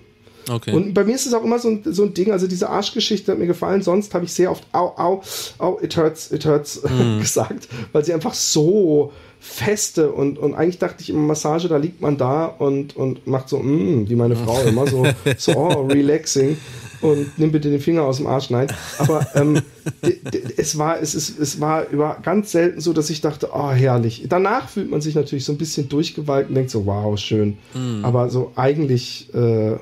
Okay. 0.48 0.72
Und 0.72 0.94
bei 0.94 1.02
mir 1.02 1.16
ist 1.16 1.26
es 1.26 1.34
auch 1.34 1.42
immer 1.42 1.58
so 1.58 1.68
ein, 1.68 1.82
so 1.84 2.04
ein 2.04 2.14
Ding, 2.14 2.30
also 2.30 2.46
diese 2.46 2.68
Arschgeschichte 2.68 3.32
hat 3.32 3.38
mir 3.38 3.48
gefallen, 3.48 3.82
sonst 3.82 4.14
habe 4.14 4.24
ich 4.24 4.32
sehr 4.32 4.52
oft 4.52 4.64
au, 4.72 4.92
au, 4.96 5.22
au, 5.58 5.80
it 5.82 5.96
hurts, 5.96 6.30
it 6.30 6.46
hurts 6.46 6.80
gesagt, 7.18 7.68
weil 7.92 8.04
sie 8.04 8.14
einfach 8.14 8.34
so 8.34 9.12
feste 9.40 10.12
und, 10.12 10.38
und 10.38 10.54
eigentlich 10.54 10.78
dachte 10.78 11.02
ich 11.02 11.10
immer 11.10 11.22
Massage, 11.22 11.68
da 11.68 11.76
liegt 11.76 12.00
man 12.00 12.16
da 12.16 12.46
und, 12.46 12.96
und 12.96 13.26
macht 13.26 13.48
so, 13.48 13.58
mm, 13.58 14.08
wie 14.08 14.14
meine 14.14 14.36
Frau 14.36 14.60
immer, 14.66 14.86
so, 14.86 15.04
so 15.36 15.56
oh, 15.56 15.86
relaxing 15.86 16.56
und 17.00 17.38
nimm 17.38 17.52
bitte 17.52 17.70
den 17.70 17.80
Finger 17.80 18.02
aus 18.02 18.18
dem 18.18 18.26
Arsch, 18.26 18.50
nein. 18.50 18.68
Aber 18.98 19.26
ähm, 19.34 19.60
es 20.56 20.78
war, 20.78 21.00
es 21.00 21.14
ist, 21.14 21.38
es 21.38 21.60
war 21.60 21.88
über 21.88 22.18
ganz 22.22 22.52
selten 22.52 22.80
so, 22.80 22.92
dass 22.92 23.10
ich 23.10 23.20
dachte, 23.20 23.50
oh, 23.52 23.70
herrlich. 23.70 24.24
Danach 24.28 24.68
fühlt 24.68 24.90
man 24.90 25.00
sich 25.00 25.14
natürlich 25.14 25.44
so 25.44 25.52
ein 25.52 25.58
bisschen 25.58 25.88
durchgewalkt 25.88 26.48
und 26.48 26.54
denkt 26.54 26.70
so, 26.70 26.86
wow, 26.86 27.18
schön. 27.18 27.58
Aber 28.02 28.28
so 28.30 28.52
eigentlich, 28.56 29.32
äh, 29.34 29.76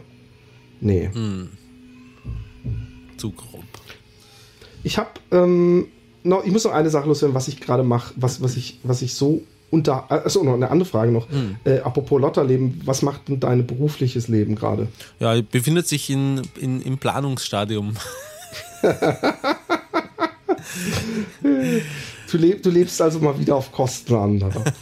nee. 0.80 1.10
Zu 3.16 3.30
grob. 3.30 3.62
Ich 4.82 4.98
habe 4.98 5.10
ähm, 5.30 5.86
noch, 6.22 6.44
ich 6.44 6.52
muss 6.52 6.64
noch 6.64 6.72
eine 6.72 6.90
Sache 6.90 7.08
loswerden, 7.08 7.34
was 7.34 7.48
ich 7.48 7.60
gerade 7.60 7.82
mache, 7.82 8.14
was, 8.16 8.42
was 8.42 8.56
ich, 8.56 8.80
was 8.82 9.02
ich 9.02 9.14
so 9.14 9.42
unter, 9.74 10.10
also 10.10 10.42
noch 10.44 10.54
eine 10.54 10.70
andere 10.70 10.88
Frage 10.88 11.12
noch. 11.12 11.26
Äh, 11.64 11.80
apropos 11.80 12.20
Lotterleben, 12.20 12.80
was 12.84 13.02
macht 13.02 13.28
denn 13.28 13.40
dein 13.40 13.66
berufliches 13.66 14.28
Leben 14.28 14.54
gerade? 14.54 14.88
Ja, 15.18 15.34
befindet 15.42 15.88
sich 15.88 16.08
in, 16.08 16.42
in, 16.58 16.80
im 16.80 16.98
Planungsstadium. 16.98 17.96
Du, 22.30 22.38
leb, 22.38 22.64
du 22.64 22.70
lebst 22.70 23.00
also 23.00 23.20
mal 23.20 23.38
wieder 23.38 23.54
auf 23.54 23.70
Kosten 23.70 24.14
anderer. 24.14 24.64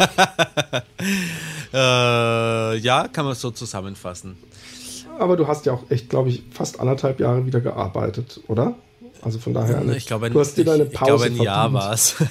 Äh, 1.74 2.76
ja, 2.78 3.08
kann 3.08 3.24
man 3.24 3.34
so 3.34 3.50
zusammenfassen. 3.50 4.36
Aber 5.18 5.38
du 5.38 5.46
hast 5.46 5.64
ja 5.64 5.72
auch 5.72 5.90
echt, 5.90 6.10
glaube 6.10 6.28
ich, 6.28 6.42
fast 6.50 6.78
anderthalb 6.78 7.18
Jahre 7.18 7.46
wieder 7.46 7.62
gearbeitet, 7.62 8.40
oder? 8.46 8.74
Also 9.22 9.38
von 9.38 9.54
daher. 9.54 9.80
nicht. 9.80 9.96
Ich 9.96 10.06
glaube, 10.06 10.26
ein, 10.26 10.32
du 10.34 10.40
hast 10.40 10.56
dir 10.58 10.66
deine 10.66 10.84
ich, 10.84 10.92
ich 10.92 10.98
Pause 10.98 11.30
glaube, 11.30 11.40
ein 11.40 11.42
Jahr 11.42 11.72
war 11.72 11.92
es. 11.94 12.16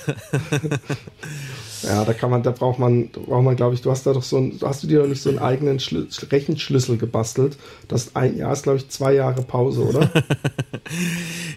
Ja, 1.84 2.06
da 2.06 2.14
kann 2.14 2.30
man, 2.30 2.44
da 2.44 2.52
braucht 2.52 2.80
man, 2.80 3.10
braucht 3.10 3.44
man, 3.44 3.56
glaube 3.56 3.76
ich, 3.76 3.82
du 3.82 3.92
hast 3.92 4.06
da 4.06 4.14
doch 4.14 4.24
so 4.24 4.38
ein, 4.38 4.60
hast 4.62 4.84
du 4.84 4.88
dir 4.88 5.00
doch 5.00 5.08
nicht 5.08 5.22
so 5.22 5.30
einen 5.30 5.40
eigenen 5.40 5.80
Schlü 5.80 6.08
Rechenschlüssel 6.32 6.98
gebastelt? 6.98 7.58
Das 7.88 8.16
ein 8.16 8.38
Jahr 8.38 8.54
ist, 8.54 8.64
glaube 8.64 8.78
ich, 8.78 8.90
zwei 8.90 9.14
Jahre 9.14 9.42
Pause, 9.42 9.82
oder? 9.82 10.10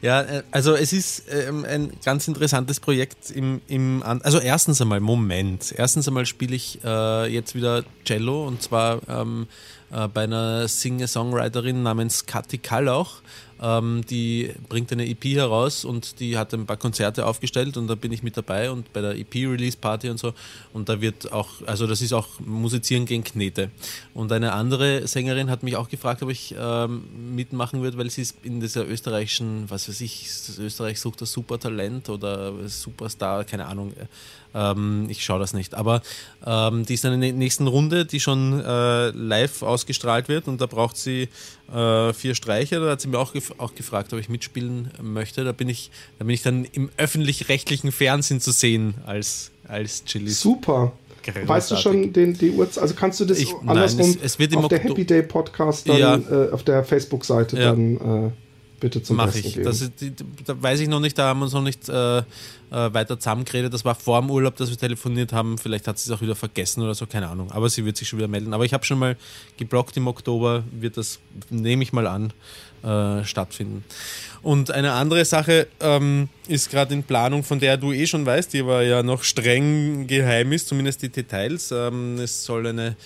Ja, 0.02 0.20
äh, 0.20 0.42
also 0.50 0.74
es 0.74 0.92
ist 0.92 1.24
ähm, 1.30 1.64
ein 1.64 1.90
ganz 2.04 2.28
interessantes 2.28 2.78
Projekt 2.78 3.30
im, 3.30 3.62
im 3.68 4.02
also 4.02 4.38
erstens 4.38 4.80
einmal, 4.82 5.00
Moment. 5.00 5.74
Erstens 5.76 6.06
einmal 6.06 6.26
spiele 6.26 6.54
ich 6.54 6.78
äh, 6.84 7.32
jetzt 7.32 7.54
wieder 7.54 7.84
Cello 8.04 8.46
und 8.46 8.60
zwar 8.62 9.00
ähm, 9.08 9.46
äh, 9.90 10.06
bei 10.08 10.24
einer 10.24 10.68
Singer-Songwriterin 10.68 11.82
namens 11.82 12.26
Kathi 12.26 12.58
Kallauch. 12.58 13.22
Ähm, 13.62 14.02
die 14.08 14.52
bringt 14.68 14.90
eine 14.92 15.08
EP 15.08 15.24
heraus 15.24 15.84
und 15.84 16.20
die 16.20 16.36
hat 16.36 16.52
ein 16.54 16.66
paar 16.66 16.76
Konzerte 16.76 17.26
aufgestellt 17.26 17.76
und 17.76 17.86
da 17.86 17.94
bin 17.94 18.12
ich 18.12 18.22
mit 18.22 18.36
dabei 18.36 18.70
und 18.70 18.92
bei 18.92 19.00
der 19.00 19.16
EP-Release-Party 19.16 20.10
und 20.10 20.18
so. 20.18 20.34
Und 20.72 20.88
da 20.88 21.00
wird 21.00 21.32
auch, 21.32 21.48
also 21.66 21.86
das 21.86 22.02
ist 22.02 22.12
auch 22.12 22.28
Musizieren 22.40 23.06
gegen 23.06 23.24
Knete. 23.24 23.70
Und 24.12 24.32
eine 24.32 24.52
andere 24.52 25.06
Sängerin 25.06 25.50
hat 25.50 25.62
mich 25.62 25.76
auch 25.76 25.88
gefragt, 25.88 26.22
ob 26.22 26.30
ich 26.30 26.54
ähm, 26.58 27.04
mitmachen 27.34 27.82
würde, 27.82 27.96
weil 27.98 28.10
sie 28.10 28.22
ist 28.22 28.36
in 28.42 28.60
dieser 28.60 28.86
österreichischen, 28.88 29.70
was 29.70 29.88
weiß 29.88 30.00
ich, 30.00 30.28
Österreich 30.58 31.00
sucht 31.00 31.20
das 31.20 31.32
Supertalent 31.32 32.08
oder 32.08 32.68
Superstar, 32.68 33.44
keine 33.44 33.66
Ahnung. 33.66 33.92
Ähm, 34.54 35.06
ich 35.08 35.24
schaue 35.24 35.40
das 35.40 35.52
nicht. 35.52 35.74
Aber 35.74 36.00
ähm, 36.46 36.86
die 36.86 36.94
ist 36.94 37.04
dann 37.04 37.12
in 37.14 37.20
der 37.20 37.32
nächsten 37.32 37.66
Runde, 37.66 38.04
die 38.06 38.20
schon 38.20 38.60
äh, 38.64 39.08
live 39.10 39.62
ausgestrahlt 39.62 40.28
wird 40.28 40.46
und 40.48 40.60
da 40.60 40.66
braucht 40.66 40.96
sie 40.96 41.28
äh, 41.74 42.12
vier 42.12 42.34
Streicher. 42.34 42.80
Da 42.80 42.90
hat 42.92 43.00
sie 43.00 43.08
mir 43.08 43.18
auch, 43.18 43.32
gef 43.32 43.52
auch 43.58 43.74
gefragt, 43.74 44.12
ob 44.12 44.20
ich 44.20 44.28
mitspielen 44.28 44.90
möchte. 45.02 45.44
Da 45.44 45.52
bin 45.52 45.68
ich, 45.68 45.90
da 46.18 46.24
bin 46.24 46.34
ich 46.34 46.42
dann 46.42 46.64
im 46.66 46.90
öffentlich-rechtlichen 46.96 47.90
Fernsehen 47.92 48.40
zu 48.40 48.52
sehen 48.52 48.94
als, 49.06 49.50
als 49.66 50.04
Chili. 50.04 50.30
Super. 50.30 50.92
Großartig. 51.24 51.48
Weißt 51.48 51.70
du 51.70 51.76
schon 51.76 52.12
den, 52.12 52.34
die 52.34 52.50
Uhrzeit? 52.50 52.82
Also 52.82 52.94
kannst 52.94 53.18
du 53.18 53.24
das 53.24 53.38
Ich- 53.38 53.50
nein, 53.62 53.68
andersrum 53.70 54.10
es- 54.10 54.18
es 54.22 54.38
wird 54.38 54.52
im 54.52 54.58
auf 54.58 54.68
der 54.68 54.78
Happy 54.80 55.06
Day 55.06 55.22
Podcast 55.22 55.88
dann 55.88 55.98
Ja. 55.98 56.16
äh, 56.16 56.50
auf 56.50 56.62
der 56.64 56.84
Facebook-Seite 56.84 57.56
Ja. 57.58 57.70
dann 57.70 58.26
äh, 58.26 58.30
bitte 58.84 59.02
zum 59.02 59.16
Mache 59.16 59.32
Besten 59.32 59.48
ich. 59.48 59.54
geben. 59.54 59.64
Das 59.64 59.80
ist, 59.80 59.92
die, 59.98 60.12
da 60.44 60.62
weiß 60.62 60.78
ich 60.80 60.88
noch 60.88 61.00
nicht, 61.00 61.16
da 61.16 61.28
haben 61.28 61.40
wir 61.40 61.44
uns 61.44 61.54
noch 61.54 61.62
nicht 61.62 61.88
äh, 61.88 62.18
äh, 62.18 62.22
weiter 62.70 63.18
zusammengeredet. 63.18 63.72
Das 63.72 63.82
war 63.86 63.94
vor 63.94 64.20
dem 64.20 64.30
Urlaub, 64.30 64.56
dass 64.56 64.68
wir 64.68 64.76
telefoniert 64.76 65.32
haben. 65.32 65.56
Vielleicht 65.56 65.88
hat 65.88 65.98
sie 65.98 66.10
es 66.10 66.16
auch 66.16 66.20
wieder 66.20 66.34
vergessen 66.34 66.82
oder 66.82 66.94
so, 66.94 67.06
keine 67.06 67.28
Ahnung. 67.28 67.50
Aber 67.50 67.70
sie 67.70 67.86
wird 67.86 67.96
sich 67.96 68.06
schon 68.06 68.18
wieder 68.18 68.28
melden. 68.28 68.52
Aber 68.52 68.66
ich 68.66 68.74
habe 68.74 68.84
schon 68.84 68.98
mal 68.98 69.16
geblockt 69.56 69.96
im 69.96 70.06
Oktober, 70.06 70.64
wird 70.70 70.98
das, 70.98 71.18
nehme 71.48 71.82
ich 71.82 71.94
mal 71.94 72.06
an, 72.06 72.34
äh, 72.82 73.24
stattfinden. 73.24 73.84
Und 74.42 74.70
eine 74.70 74.92
andere 74.92 75.24
Sache 75.24 75.66
ähm, 75.80 76.28
ist 76.46 76.70
gerade 76.70 76.92
in 76.92 77.04
Planung, 77.04 77.42
von 77.42 77.60
der 77.60 77.78
du 77.78 77.90
eh 77.90 78.06
schon 78.06 78.26
weißt, 78.26 78.52
die 78.52 78.60
aber 78.60 78.82
ja 78.82 79.02
noch 79.02 79.22
streng 79.22 80.06
geheim 80.06 80.52
ist, 80.52 80.68
zumindest 80.68 81.00
die 81.00 81.08
Details. 81.08 81.72
Ähm, 81.72 82.18
es 82.18 82.44
soll 82.44 82.66
eine, 82.66 82.96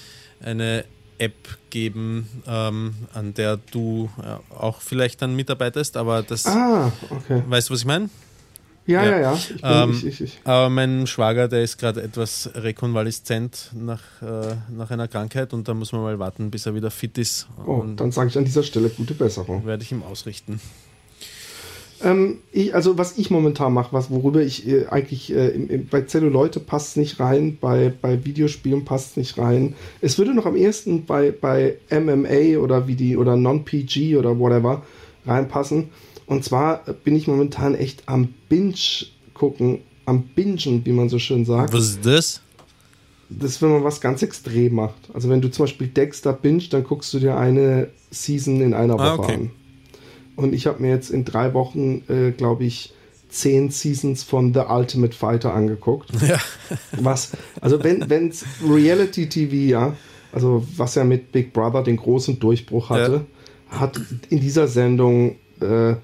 eine 0.40 0.84
App 1.18 1.58
geben, 1.70 2.28
ähm, 2.46 2.94
an 3.12 3.34
der 3.34 3.58
du 3.70 4.08
ja, 4.22 4.40
auch 4.56 4.80
vielleicht 4.80 5.22
dann 5.22 5.34
mitarbeitest, 5.36 5.96
aber 5.96 6.22
das 6.22 6.46
ah, 6.46 6.92
okay. 7.10 7.42
weißt 7.46 7.68
du, 7.68 7.74
was 7.74 7.80
ich 7.80 7.86
meine? 7.86 8.08
Ja, 8.86 9.04
ja, 9.04 9.20
ja. 9.20 9.34
Ich 9.34 9.48
bin, 9.48 9.60
Ähm, 9.62 9.90
ich, 9.90 10.06
ich, 10.06 10.20
ich. 10.22 10.40
Aber 10.44 10.70
mein 10.70 11.06
Schwager, 11.06 11.46
der 11.46 11.62
ist 11.62 11.76
gerade 11.76 12.02
etwas 12.02 12.50
rekonvaleszent 12.54 13.72
nach, 13.74 14.00
äh, 14.22 14.56
nach 14.70 14.90
einer 14.90 15.08
Krankheit 15.08 15.52
und 15.52 15.68
da 15.68 15.74
muss 15.74 15.92
man 15.92 16.00
mal 16.00 16.18
warten, 16.18 16.50
bis 16.50 16.64
er 16.64 16.74
wieder 16.74 16.90
fit 16.90 17.18
ist. 17.18 17.48
Oh, 17.66 17.72
und 17.72 17.96
dann 17.96 18.12
sage 18.12 18.30
ich 18.30 18.38
an 18.38 18.46
dieser 18.46 18.62
Stelle 18.62 18.88
gute 18.88 19.12
Besserung. 19.12 19.66
werde 19.66 19.82
ich 19.82 19.92
ihm 19.92 20.02
ausrichten. 20.02 20.58
Ähm, 22.02 22.38
ich, 22.52 22.74
also 22.74 22.98
was 22.98 23.18
ich 23.18 23.30
momentan 23.30 23.72
mache, 23.72 23.92
was 23.92 24.10
worüber 24.10 24.40
ich 24.40 24.66
äh, 24.68 24.86
eigentlich 24.86 25.32
äh, 25.34 25.48
im, 25.48 25.68
im, 25.68 25.86
bei 25.86 26.02
Zelluleute 26.02 26.60
passt 26.60 26.96
nicht 26.96 27.18
rein, 27.20 27.58
bei, 27.60 27.92
bei 28.00 28.24
Videospielen 28.24 28.84
passt 28.84 29.16
nicht 29.16 29.36
rein. 29.38 29.74
Es 30.00 30.18
würde 30.18 30.34
noch 30.34 30.46
am 30.46 30.56
ehesten 30.56 31.06
bei, 31.06 31.32
bei 31.32 31.76
MMA 31.90 32.58
oder 32.58 32.86
wie 32.86 32.94
die 32.94 33.16
oder 33.16 33.36
Non-PG 33.36 34.16
oder 34.16 34.38
whatever 34.38 34.82
reinpassen. 35.26 35.88
Und 36.26 36.44
zwar 36.44 36.84
bin 37.04 37.16
ich 37.16 37.26
momentan 37.26 37.74
echt 37.74 38.02
am 38.06 38.28
Binge 38.48 38.74
gucken, 39.34 39.80
am 40.04 40.22
Bingen, 40.22 40.84
wie 40.84 40.92
man 40.92 41.08
so 41.08 41.18
schön 41.18 41.44
sagt. 41.44 41.72
Was 41.72 41.90
ist 41.90 42.06
das? 42.06 42.42
Das 43.30 43.50
ist, 43.52 43.62
wenn 43.62 43.72
man 43.72 43.84
was 43.84 44.00
ganz 44.00 44.22
extrem 44.22 44.74
macht. 44.74 45.10
Also 45.12 45.28
wenn 45.28 45.40
du 45.42 45.50
zum 45.50 45.64
Beispiel 45.64 45.88
Dexter 45.88 46.32
binge, 46.32 46.64
dann 46.70 46.82
guckst 46.82 47.12
du 47.12 47.18
dir 47.18 47.36
eine 47.36 47.88
Season 48.10 48.60
in 48.62 48.72
einer 48.72 48.94
Woche 48.94 49.02
Ah, 49.02 49.14
okay. 49.16 49.34
an. 49.34 49.50
Und 50.38 50.54
ich 50.54 50.68
habe 50.68 50.80
mir 50.80 50.90
jetzt 50.90 51.10
in 51.10 51.24
drei 51.24 51.52
Wochen, 51.52 52.02
äh, 52.08 52.30
glaube 52.30 52.62
ich, 52.64 52.92
zehn 53.28 53.70
Seasons 53.70 54.22
von 54.22 54.54
The 54.54 54.60
Ultimate 54.68 55.12
Fighter 55.14 55.52
angeguckt. 55.52 56.10
Ja. 56.26 56.38
Was, 56.92 57.32
also 57.60 57.82
wenn 57.82 58.08
wenn's 58.08 58.44
Reality 58.64 59.28
TV, 59.28 59.54
ja, 59.54 59.96
also 60.32 60.64
was 60.76 60.94
ja 60.94 61.02
mit 61.02 61.32
Big 61.32 61.52
Brother 61.52 61.82
den 61.82 61.96
großen 61.96 62.38
Durchbruch 62.38 62.90
hatte, 62.90 63.26
hat 63.68 64.00
in 64.30 64.40
dieser 64.40 64.68
Sendung 64.68 65.36
äh, 65.60 65.96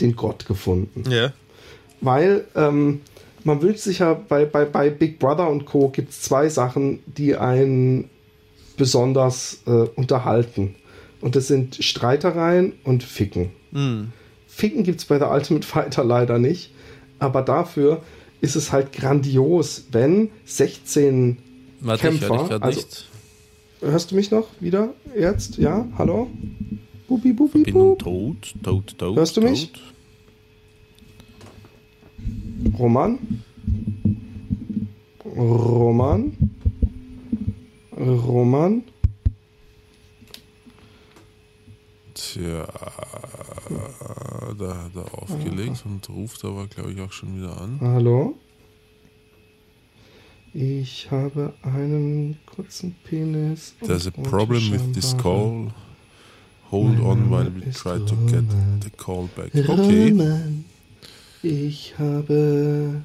den 0.00 0.14
Gott 0.16 0.46
gefunden 0.46 1.02
Ja. 1.10 1.32
weil 2.02 2.44
ähm, 2.54 3.00
man 3.42 3.62
wünscht 3.62 3.80
sich 3.80 4.00
ja 4.00 4.12
bei, 4.14 4.44
bei, 4.44 4.66
bei 4.66 4.90
Big 4.90 5.18
Brother 5.18 5.48
und 5.48 5.64
Co. 5.64 5.88
gibt 5.88 6.10
es 6.10 6.20
zwei 6.20 6.48
Sachen, 6.50 7.00
die 7.06 7.36
einen 7.36 8.10
besonders 8.76 9.62
äh, 9.66 9.70
unterhalten. 9.70 10.74
Und 11.20 11.34
das 11.34 11.48
sind 11.48 11.76
Streitereien 11.82 12.74
und 12.84 13.02
Ficken. 13.02 13.50
Hm. 13.72 14.12
Ficken 14.46 14.82
gibt 14.82 15.00
es 15.00 15.04
bei 15.06 15.18
der 15.18 15.30
Ultimate 15.30 15.66
Fighter 15.66 16.04
leider 16.04 16.38
nicht, 16.38 16.72
aber 17.18 17.42
dafür 17.42 18.02
ist 18.40 18.56
es 18.56 18.72
halt 18.72 18.92
grandios, 18.92 19.86
wenn 19.92 20.30
16 20.44 21.38
Warte, 21.80 22.08
ich 22.08 22.20
Kämpfer, 22.20 22.36
dich 22.38 22.48
gerade 22.48 22.64
also- 22.64 22.80
nicht. 22.80 23.08
Hörst 23.80 24.10
du 24.10 24.16
mich 24.16 24.30
noch 24.32 24.48
wieder 24.58 24.92
jetzt? 25.16 25.56
Ja? 25.58 25.86
Hallo? 25.96 26.28
Bubi, 27.06 27.32
bubi, 27.32 27.50
Verbindung 27.62 27.90
bub. 27.90 27.98
tot, 28.00 28.54
tot, 28.62 28.98
tot. 28.98 29.16
Hörst 29.16 29.36
du 29.36 29.40
mich? 29.40 29.70
Roman? 32.76 33.18
Roman? 35.36 36.32
Roman? 37.96 38.82
Tja, 42.18 42.66
da 44.58 44.76
hat 44.76 44.96
er 44.96 45.22
aufgelegt 45.22 45.84
und 45.84 46.08
ruft 46.08 46.44
aber, 46.44 46.66
glaube 46.66 46.92
ich, 46.92 47.00
auch 47.00 47.12
schon 47.12 47.36
wieder 47.36 47.60
an. 47.60 47.78
Hallo? 47.80 48.34
Ich 50.52 51.08
habe 51.12 51.54
einen 51.62 52.36
kurzen 52.46 52.96
Penis. 53.04 53.74
There's 53.86 54.08
a 54.08 54.10
problem 54.10 54.72
with 54.72 54.92
this 54.94 55.16
call. 55.16 55.72
Hold 56.72 56.98
on 57.00 57.30
while 57.30 57.50
we 57.54 57.70
try 57.70 57.98
to 58.04 58.16
get 58.26 58.44
the 58.82 58.90
call 58.90 59.28
back. 59.36 59.54
Okay. 59.54 60.08
Roman. 60.10 60.64
Ich 61.42 61.94
habe 61.98 63.00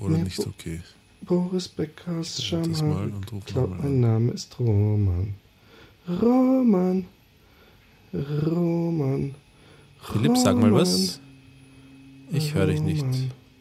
Oder 0.00 0.18
nicht 0.18 0.40
okay. 0.40 0.80
Boris 1.22 1.68
Beckers 1.68 2.52
ruf 2.52 2.66
Ich 2.72 3.44
glaube, 3.46 3.76
mein. 3.76 4.00
Name 4.00 4.32
ist 4.32 4.58
Roman. 4.58 5.34
Roman. 6.08 7.06
Roman. 8.12 9.34
Philipp, 10.00 10.36
sag 10.36 10.56
mal 10.56 10.72
was. 10.72 11.20
Ich 12.30 12.54
höre 12.54 12.66
dich 12.66 12.82
nicht. 12.82 13.04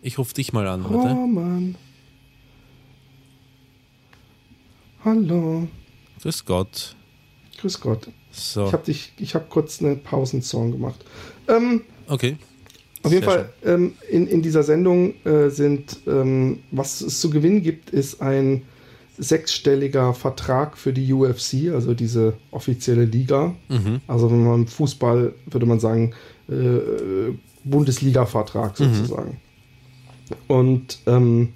Ich 0.02 0.18
rufe 0.18 0.34
dich 0.34 0.54
mal 0.54 0.68
an, 0.68 0.84
warte. 0.84 1.14
Roman. 1.14 1.76
Hallo. 5.04 5.68
Grüß 6.22 6.46
Gott. 6.46 6.96
Grüß 7.60 7.80
Gott. 7.80 8.10
So, 8.32 8.68
Ich 8.68 8.74
habe 8.74 8.94
habe 9.34 9.46
kurz 9.50 9.82
eine 9.82 9.96
Pausensong 9.96 10.72
gemacht. 10.72 11.04
Ähm, 11.48 11.82
okay. 12.08 12.38
auf 13.04 13.12
jeden 13.12 13.24
Sehr 13.24 13.32
Fall, 13.32 13.54
ähm, 13.66 13.94
in, 14.10 14.28
in 14.28 14.42
dieser 14.42 14.64
Sendung 14.64 15.14
äh, 15.26 15.50
sind, 15.50 15.98
ähm, 16.06 16.60
was 16.72 17.02
es 17.02 17.20
zu 17.20 17.30
gewinnen 17.30 17.62
gibt, 17.64 17.90
ist 17.90 18.22
ein 18.22 18.64
sechsstelliger 19.18 20.14
Vertrag 20.14 20.78
für 20.78 20.94
die 20.94 21.12
UFC, 21.12 21.74
also 21.74 21.94
diese 21.94 22.34
offizielle 22.52 23.06
Liga. 23.06 23.56
Mhm. 23.70 24.02
Also 24.08 24.32
wenn 24.32 24.44
man 24.44 24.68
Fußball, 24.68 25.34
würde 25.46 25.66
man 25.66 25.80
sagen, 25.80 26.14
äh, 26.50 27.34
Bundesliga-Vertrag 27.64 28.78
sozusagen. 28.78 29.38
Und 30.48 31.00
ähm, 31.06 31.50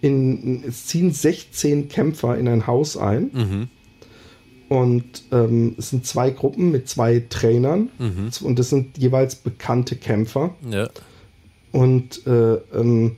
in, 0.00 0.64
es 0.66 0.86
ziehen 0.86 1.12
16 1.12 1.88
Kämpfer 1.88 2.36
in 2.36 2.48
ein 2.48 2.66
Haus 2.66 2.96
ein. 2.96 3.30
Mhm. 3.32 3.68
Und 4.68 5.22
ähm, 5.30 5.76
es 5.78 5.90
sind 5.90 6.06
zwei 6.06 6.30
Gruppen 6.30 6.72
mit 6.72 6.88
zwei 6.88 7.24
Trainern. 7.30 7.90
Mhm. 7.98 8.30
Und 8.42 8.58
das 8.58 8.70
sind 8.70 8.98
jeweils 8.98 9.36
bekannte 9.36 9.96
Kämpfer. 9.96 10.54
Ja. 10.68 10.88
Und 11.72 12.26
äh, 12.26 12.54
ähm, 12.74 13.16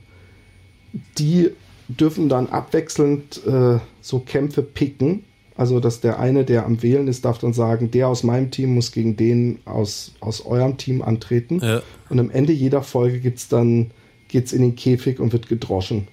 die 1.17 1.51
dürfen 1.89 2.29
dann 2.29 2.47
abwechselnd 2.47 3.45
äh, 3.45 3.79
so 4.01 4.19
Kämpfe 4.19 4.61
picken. 4.61 5.23
Also, 5.55 5.81
dass 5.81 5.99
der 5.99 6.19
eine, 6.19 6.45
der 6.45 6.65
am 6.65 6.81
Wählen 6.81 7.09
ist, 7.09 7.25
darf 7.25 7.37
dann 7.39 7.51
sagen, 7.51 7.91
der 7.91 8.07
aus 8.07 8.23
meinem 8.23 8.49
Team 8.49 8.75
muss 8.75 8.93
gegen 8.93 9.17
den 9.17 9.59
aus, 9.65 10.13
aus 10.21 10.45
eurem 10.45 10.77
Team 10.77 11.01
antreten. 11.01 11.59
Ja. 11.61 11.81
Und 12.09 12.19
am 12.19 12.31
Ende 12.31 12.53
jeder 12.53 12.81
Folge 12.81 13.19
gibt's 13.19 13.49
dann 13.49 13.91
geht's 14.29 14.53
in 14.53 14.61
den 14.61 14.75
Käfig 14.75 15.19
und 15.19 15.33
wird 15.33 15.49
gedroschen. 15.49 16.07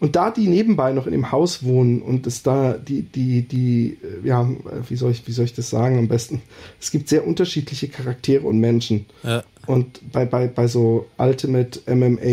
Und 0.00 0.16
da 0.16 0.30
die 0.30 0.48
nebenbei 0.48 0.92
noch 0.92 1.06
in 1.06 1.12
dem 1.12 1.30
Haus 1.30 1.62
wohnen 1.62 2.02
und 2.02 2.26
es 2.26 2.42
da 2.42 2.72
die, 2.72 3.02
die, 3.02 3.42
die, 3.42 3.98
äh, 4.02 4.26
ja, 4.26 4.48
wie 4.88 4.96
soll 4.96 5.12
ich, 5.12 5.28
wie 5.28 5.32
soll 5.32 5.44
ich 5.44 5.54
das 5.54 5.70
sagen 5.70 5.98
am 5.98 6.08
besten? 6.08 6.42
Es 6.80 6.90
gibt 6.90 7.08
sehr 7.08 7.26
unterschiedliche 7.26 7.88
Charaktere 7.88 8.46
und 8.46 8.58
Menschen. 8.58 9.06
Ja. 9.22 9.44
Und 9.66 10.00
bei, 10.12 10.24
bei, 10.24 10.46
bei 10.48 10.66
so 10.66 11.06
Ultimate 11.18 11.80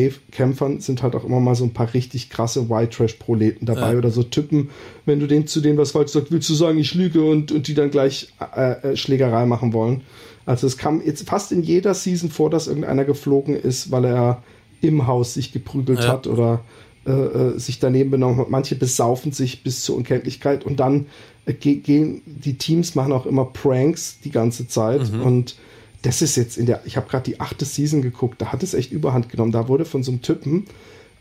MMA-Kämpfern 0.02 0.80
sind 0.80 1.04
halt 1.04 1.16
auch 1.16 1.24
immer 1.24 1.40
mal 1.40 1.56
so 1.56 1.64
ein 1.66 1.74
paar 1.74 1.94
richtig 1.94 2.30
krasse 2.30 2.70
White 2.70 2.92
Trash-Proleten 2.98 3.66
dabei 3.66 3.92
Ja. 3.94 3.98
oder 3.98 4.12
so 4.12 4.24
Typen, 4.24 4.70
wenn 5.06 5.20
du 5.20 5.28
denen 5.28 5.48
zu 5.48 5.62
denen 5.62 5.78
was 5.78 5.92
falsch 5.92 6.12
sagst, 6.12 6.32
willst 6.32 6.50
du 6.50 6.54
sagen, 6.54 6.78
ich 6.78 6.94
lüge 6.94 7.22
und, 7.24 7.52
und 7.52 7.68
die 7.68 7.74
dann 7.74 7.92
gleich 7.92 8.30
äh, 8.56 8.72
äh, 8.92 8.96
Schlägerei 8.98 9.46
machen 9.46 9.74
wollen. 9.74 10.02
Also 10.46 10.66
es 10.68 10.78
kam 10.78 11.02
jetzt 11.06 11.28
fast 11.28 11.52
in 11.52 11.62
jeder 11.62 11.94
Season 11.94 12.30
vor, 12.30 12.50
dass 12.50 12.68
irgendeiner 12.68 13.04
geflogen 13.06 13.56
ist, 13.56 13.92
weil 13.92 14.06
er 14.06 14.44
im 14.82 15.06
Haus 15.08 15.34
sich 15.34 15.52
geprügelt 15.52 16.00
Ja. 16.00 16.08
hat 16.14 16.28
oder 16.28 16.62
äh, 17.06 17.12
äh, 17.12 17.60
sich 17.60 17.80
daneben 17.80 18.12
benommen 18.12 18.38
hat. 18.38 18.50
Manche 18.50 18.76
besaufen 18.76 19.32
sich 19.32 19.64
bis 19.64 19.82
zur 19.84 19.98
Unkenntlichkeit 19.98 20.66
und 20.66 20.80
dann 20.80 21.08
äh, 21.46 21.54
ge- 21.54 21.76
gehen 21.76 22.22
die 22.26 22.54
Teams 22.58 22.96
machen 22.96 23.12
auch 23.12 23.26
immer 23.26 23.46
Pranks 23.46 24.20
die 24.24 24.32
ganze 24.32 24.68
Zeit 24.68 25.02
und 25.12 25.56
das 26.02 26.22
ist 26.22 26.36
jetzt 26.36 26.58
in 26.58 26.66
der, 26.66 26.82
ich 26.86 26.98
habe 26.98 27.10
gerade 27.10 27.24
die 27.24 27.40
achte 27.40 27.66
Season 27.66 28.02
geguckt, 28.02 28.42
da 28.42 28.52
hat 28.52 28.64
es 28.64 28.74
echt 28.74 28.92
Überhand 28.92 29.30
genommen. 29.30 29.52
Da 29.52 29.68
wurde 29.68 29.86
von 29.86 30.04
so 30.04 30.12
einem 30.12 30.22
Typen, 30.22 30.66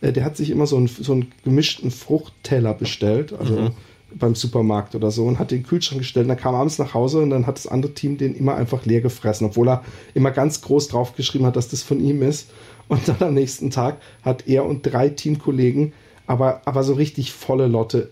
äh, 0.01 0.13
der 0.13 0.25
hat 0.25 0.37
sich 0.37 0.51
immer 0.51 0.67
so 0.67 0.77
einen, 0.77 0.89
so 0.89 1.13
einen 1.13 1.33
gemischten 1.45 1.91
Fruchtteller 1.91 2.75
bestellt, 2.75 3.33
also 3.33 3.71
beim 4.15 4.35
Supermarkt 4.35 4.95
oder 4.95 5.11
so, 5.11 5.25
und 5.25 5.39
hat 5.39 5.51
den 5.51 5.63
Kühlschrank 5.63 6.01
gestellt. 6.01 6.25
Und 6.25 6.29
dann 6.29 6.39
kam 6.39 6.55
er 6.55 6.61
abends 6.61 6.79
nach 6.79 6.95
Hause 6.95 7.21
und 7.21 7.31
dann 7.31 7.47
hat 7.47 7.57
das 7.57 7.67
andere 7.67 7.93
Team 7.93 8.19
den 8.19 8.35
immer 8.35 8.55
einfach 8.55 8.85
leer 8.85 9.01
gefressen, 9.01 9.47
obwohl 9.47 9.69
er 9.69 9.85
immer 10.15 10.31
ganz 10.31 10.61
groß 10.63 10.89
draufgeschrieben 10.89 11.47
hat, 11.47 11.57
dass 11.57 11.69
das 11.69 11.83
von 11.83 12.01
ihm 12.01 12.23
ist. 12.23 12.51
Und 12.89 13.09
dann 13.09 13.17
am 13.21 13.35
nächsten 13.35 13.71
Tag 13.71 14.01
hat 14.23 14.47
er 14.47 14.65
und 14.65 14.83
drei 14.83 15.09
Teamkollegen, 15.09 15.93
aber, 16.27 16.63
aber 16.67 16.85
so 16.85 16.95
richtig 16.95 17.33
volle 17.33 17.67
Lotte, 17.67 18.11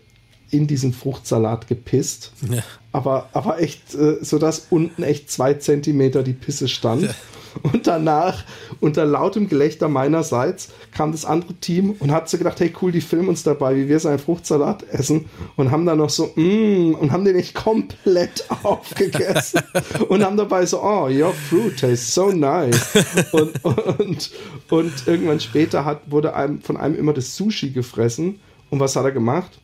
in 0.55 0.67
diesen 0.67 0.93
Fruchtsalat 0.93 1.67
gepisst. 1.67 2.33
Ja. 2.49 2.63
Aber, 2.93 3.29
aber 3.33 3.61
echt, 3.61 3.95
äh, 3.95 4.19
so 4.23 4.39
dass 4.39 4.67
unten 4.71 5.03
echt 5.03 5.31
zwei 5.31 5.55
Zentimeter 5.55 6.23
die 6.23 6.33
Pisse 6.33 6.69
stand. 6.69 7.15
Und 7.63 7.87
danach, 7.87 8.45
unter 8.81 9.05
lautem 9.05 9.49
Gelächter 9.49 9.89
meinerseits, 9.89 10.71
kam 10.93 11.13
das 11.13 11.25
andere 11.25 11.55
Team 11.55 11.95
und 11.99 12.11
hat 12.11 12.29
so 12.29 12.39
gedacht, 12.39 12.59
hey 12.61 12.73
cool, 12.83 12.93
die 12.93 13.01
filmen 13.01 13.29
uns 13.29 13.43
dabei, 13.43 13.77
wie 13.77 13.89
wir 13.89 14.01
seinen 14.01 14.19
Fruchtsalat 14.19 14.83
essen 14.91 15.27
und 15.57 15.71
haben 15.71 15.87
dann 15.87 15.99
noch 15.99 16.11
so, 16.11 16.33
mm, 16.35 16.95
und 16.95 17.13
haben 17.13 17.25
den 17.25 17.37
echt 17.37 17.55
komplett 17.55 18.45
aufgegessen 18.63 19.61
und 20.09 20.25
haben 20.25 20.37
dabei 20.37 20.67
so, 20.67 20.83
oh, 20.83 21.09
your 21.09 21.33
fruit 21.33 21.79
tastes 21.79 22.15
so 22.15 22.31
nice. 22.31 22.89
Und, 23.33 23.65
und, 23.65 24.31
und 24.71 24.93
irgendwann 25.07 25.41
später 25.41 25.85
hat, 25.85 26.11
wurde 26.11 26.35
einem, 26.35 26.61
von 26.61 26.77
einem 26.77 26.97
immer 26.97 27.13
das 27.13 27.37
Sushi 27.37 27.71
gefressen. 27.71 28.41
Und 28.71 28.81
was 28.81 28.97
hat 28.97 29.05
er 29.05 29.13
gemacht? 29.13 29.61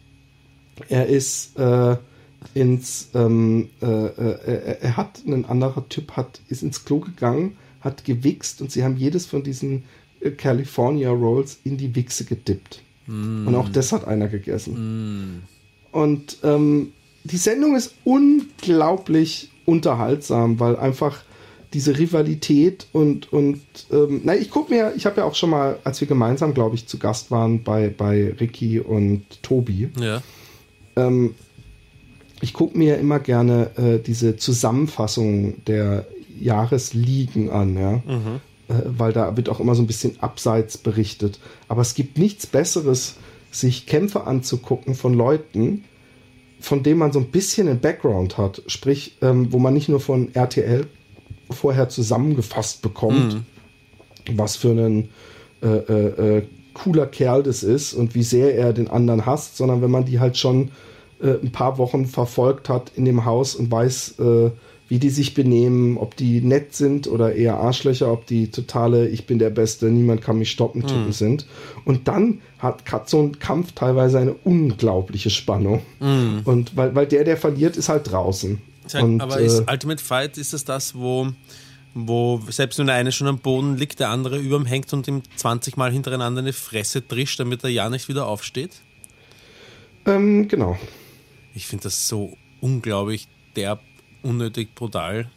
Er 0.89 1.07
ist 1.07 1.59
äh, 1.59 1.97
ins, 2.55 3.09
ähm, 3.15 3.69
äh, 3.83 3.87
äh, 3.87 4.39
er, 4.47 4.83
er 4.83 4.97
hat, 4.97 5.23
ein 5.27 5.45
anderer 5.45 5.89
Typ 5.89 6.13
hat, 6.13 6.41
ist 6.49 6.63
ins 6.63 6.85
Klo 6.85 7.01
gegangen, 7.01 7.57
hat 7.81 8.05
gewichst 8.05 8.61
und 8.61 8.71
sie 8.71 8.85
haben 8.85 8.97
jedes 8.97 9.27
von 9.27 9.43
diesen 9.43 9.85
äh, 10.21 10.31
California 10.31 11.11
Rolls 11.11 11.59
in 11.65 11.77
die 11.77 11.95
Wichse 11.95 12.25
gedippt. 12.25 12.83
Mm. 13.07 13.47
Und 13.47 13.55
auch 13.55 13.69
das 13.69 13.93
hat 13.93 14.07
einer 14.07 14.29
gegessen. 14.29 15.39
Mm. 15.39 15.43
Und 15.93 16.39
ähm, 16.43 16.93
die 17.25 17.37
Sendung 17.37 17.77
ist 17.77 17.95
unglaublich 18.05 19.51
unterhaltsam, 19.67 20.61
weil 20.61 20.77
einfach 20.77 21.23
diese 21.73 21.99
Rivalität 21.99 22.87
und, 22.93 23.33
und 23.33 23.61
ähm, 23.93 24.23
na, 24.25 24.35
ich 24.35 24.51
gucke 24.51 24.75
mir, 24.75 24.93
ich 24.97 25.07
habe 25.07 25.21
ja 25.21 25.25
auch 25.25 25.37
schon 25.37 25.51
mal, 25.51 25.79
als 25.85 26.01
wir 26.01 26.09
gemeinsam, 26.09 26.53
glaube 26.53 26.75
ich, 26.75 26.87
zu 26.87 26.99
Gast 26.99 27.31
waren 27.31 27.63
bei, 27.63 27.89
bei 27.89 28.35
Ricky 28.41 28.81
und 28.81 29.43
Tobi, 29.43 29.89
ja. 30.01 30.23
Ähm, 31.07 31.35
ich 32.41 32.53
gucke 32.53 32.77
mir 32.77 32.99
immer 32.99 33.19
gerne 33.19 33.71
äh, 33.77 33.99
diese 33.99 34.37
Zusammenfassung 34.37 35.65
der 35.65 36.07
Jahresligen 36.41 37.51
an, 37.51 37.77
ja. 37.77 37.93
Mhm. 37.93 38.41
Äh, 38.69 38.75
weil 38.87 39.13
da 39.13 39.37
wird 39.37 39.49
auch 39.49 39.61
immer 39.61 39.75
so 39.75 39.83
ein 39.83 39.87
bisschen 39.87 40.21
abseits 40.21 40.79
berichtet. 40.79 41.39
Aber 41.69 41.83
es 41.83 41.95
gibt 41.95 42.19
nichts 42.19 42.47
Besseres, 42.47 43.17
sich 43.51 43.87
Kämpfe 43.87 44.27
anzugucken 44.27 44.95
von 44.95 45.13
Leuten, 45.13 45.85
von 46.61 46.83
denen 46.83 46.99
man 46.99 47.13
so 47.13 47.19
ein 47.19 47.31
bisschen 47.31 47.69
einen 47.69 47.81
Background 47.81 48.39
hat. 48.39 48.63
Sprich, 48.67 49.17
ähm, 49.23 49.53
wo 49.53 49.59
man 49.59 49.75
nicht 49.75 49.89
nur 49.89 50.01
von 50.01 50.35
RTL 50.35 50.87
vorher 51.51 51.89
zusammengefasst 51.89 52.81
bekommt, 52.81 53.35
mhm. 53.35 54.39
was 54.39 54.57
für 54.57 54.71
ein 54.71 55.09
äh, 55.63 55.67
äh, 55.67 56.37
äh, 56.39 56.43
cooler 56.75 57.07
Kerl 57.07 57.43
das 57.43 57.63
ist 57.63 57.93
und 57.93 58.15
wie 58.15 58.23
sehr 58.23 58.55
er 58.55 58.73
den 58.73 58.89
anderen 58.89 59.27
hasst, 59.27 59.57
sondern 59.57 59.83
wenn 59.83 59.91
man 59.91 60.05
die 60.05 60.21
halt 60.21 60.37
schon 60.37 60.71
äh, 61.23 61.39
ein 61.43 61.53
paar 61.53 61.79
Wochen 61.79 62.07
verfolgt 62.07 62.69
hat 62.69 62.93
in 62.97 63.05
dem 63.05 63.25
Haus 63.25 63.55
und 63.55 63.71
weiß, 63.71 64.19
äh, 64.19 64.51
wie 64.91 64.99
die 64.99 65.11
sich 65.11 65.35
benehmen, 65.35 65.97
ob 65.99 66.17
die 66.17 66.41
nett 66.41 66.75
sind 66.75 67.07
oder 67.07 67.35
eher 67.37 67.59
Arschlöcher, 67.59 68.13
ob 68.13 68.27
die 68.27 68.51
totale 68.51 69.09
Ich 69.09 69.25
bin 69.25 69.39
der 69.39 69.51
Beste, 69.51 69.87
niemand 69.87 70.21
kann 70.21 70.37
mich 70.37 70.51
stoppen 70.51 70.83
Typen 70.83 71.11
mm. 71.11 71.13
sind. 71.13 71.47
Und 71.85 72.09
dann 72.09 72.41
hat, 72.59 72.91
hat 72.91 73.09
so 73.09 73.23
ein 73.23 73.39
Kampf 73.39 73.71
teilweise 73.73 74.19
eine 74.19 74.33
unglaubliche 74.33 75.31
Spannung. 75.31 75.83
Mm. 76.01 76.41
Und 76.45 76.77
weil, 76.77 76.93
weil 76.97 77.07
der, 77.07 77.23
der 77.23 77.37
verliert, 77.37 77.77
ist 77.77 77.89
halt 77.89 78.11
draußen. 78.11 78.61
Sag, 78.85 79.05
und, 79.05 79.21
aber 79.21 79.39
ist 79.39 79.61
äh, 79.61 79.71
Ultimate 79.71 80.03
Fight, 80.03 80.37
ist 80.37 80.53
es 80.53 80.65
das, 80.65 80.97
wo, 80.97 81.29
wo 81.95 82.41
selbst 82.49 82.81
wenn 82.81 82.87
der 82.87 82.97
eine 82.97 83.13
schon 83.13 83.29
am 83.29 83.39
Boden 83.39 83.77
liegt, 83.77 84.01
der 84.01 84.09
andere 84.09 84.39
über 84.39 84.57
ihm 84.57 84.67
hängt 84.67 84.93
und 84.93 85.07
ihm 85.07 85.23
20 85.37 85.77
Mal 85.77 85.93
hintereinander 85.93 86.41
eine 86.41 86.53
Fresse 86.53 87.07
trischt, 87.07 87.39
damit 87.39 87.63
er 87.63 87.71
ja 87.71 87.89
nicht 87.91 88.09
wieder 88.09 88.27
aufsteht? 88.27 88.81
Ähm, 90.05 90.49
genau. 90.49 90.77
Ich 91.55 91.67
finde 91.67 91.85
das 91.85 92.09
so 92.09 92.37
unglaublich 92.61 93.29
derb, 93.57 93.81
unnötig 94.23 94.75
brutal. 94.75 95.31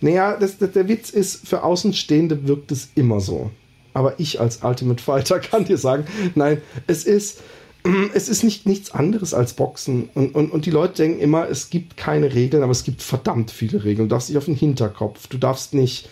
Naja, 0.00 0.36
das, 0.36 0.58
das, 0.58 0.72
der 0.72 0.88
Witz 0.88 1.10
ist, 1.10 1.46
für 1.46 1.62
Außenstehende 1.62 2.46
wirkt 2.46 2.72
es 2.72 2.90
immer 2.94 3.20
so. 3.20 3.50
Aber 3.92 4.18
ich 4.18 4.40
als 4.40 4.62
Ultimate 4.62 5.02
Fighter 5.02 5.38
kann 5.40 5.64
dir 5.64 5.78
sagen, 5.78 6.04
nein, 6.34 6.60
es 6.86 7.04
ist, 7.04 7.42
es 8.14 8.28
ist 8.28 8.42
nicht 8.42 8.66
nichts 8.66 8.90
anderes 8.90 9.34
als 9.34 9.54
Boxen. 9.54 10.08
Und, 10.14 10.34
und, 10.34 10.50
und 10.50 10.66
die 10.66 10.70
Leute 10.70 10.94
denken 11.02 11.20
immer, 11.20 11.48
es 11.48 11.70
gibt 11.70 11.96
keine 11.96 12.34
Regeln, 12.34 12.62
aber 12.62 12.72
es 12.72 12.84
gibt 12.84 13.02
verdammt 13.02 13.50
viele 13.50 13.84
Regeln. 13.84 14.08
Du 14.08 14.14
darfst 14.14 14.28
nicht 14.28 14.38
auf 14.38 14.46
den 14.46 14.56
Hinterkopf, 14.56 15.26
du 15.28 15.38
darfst 15.38 15.74
nicht 15.74 16.08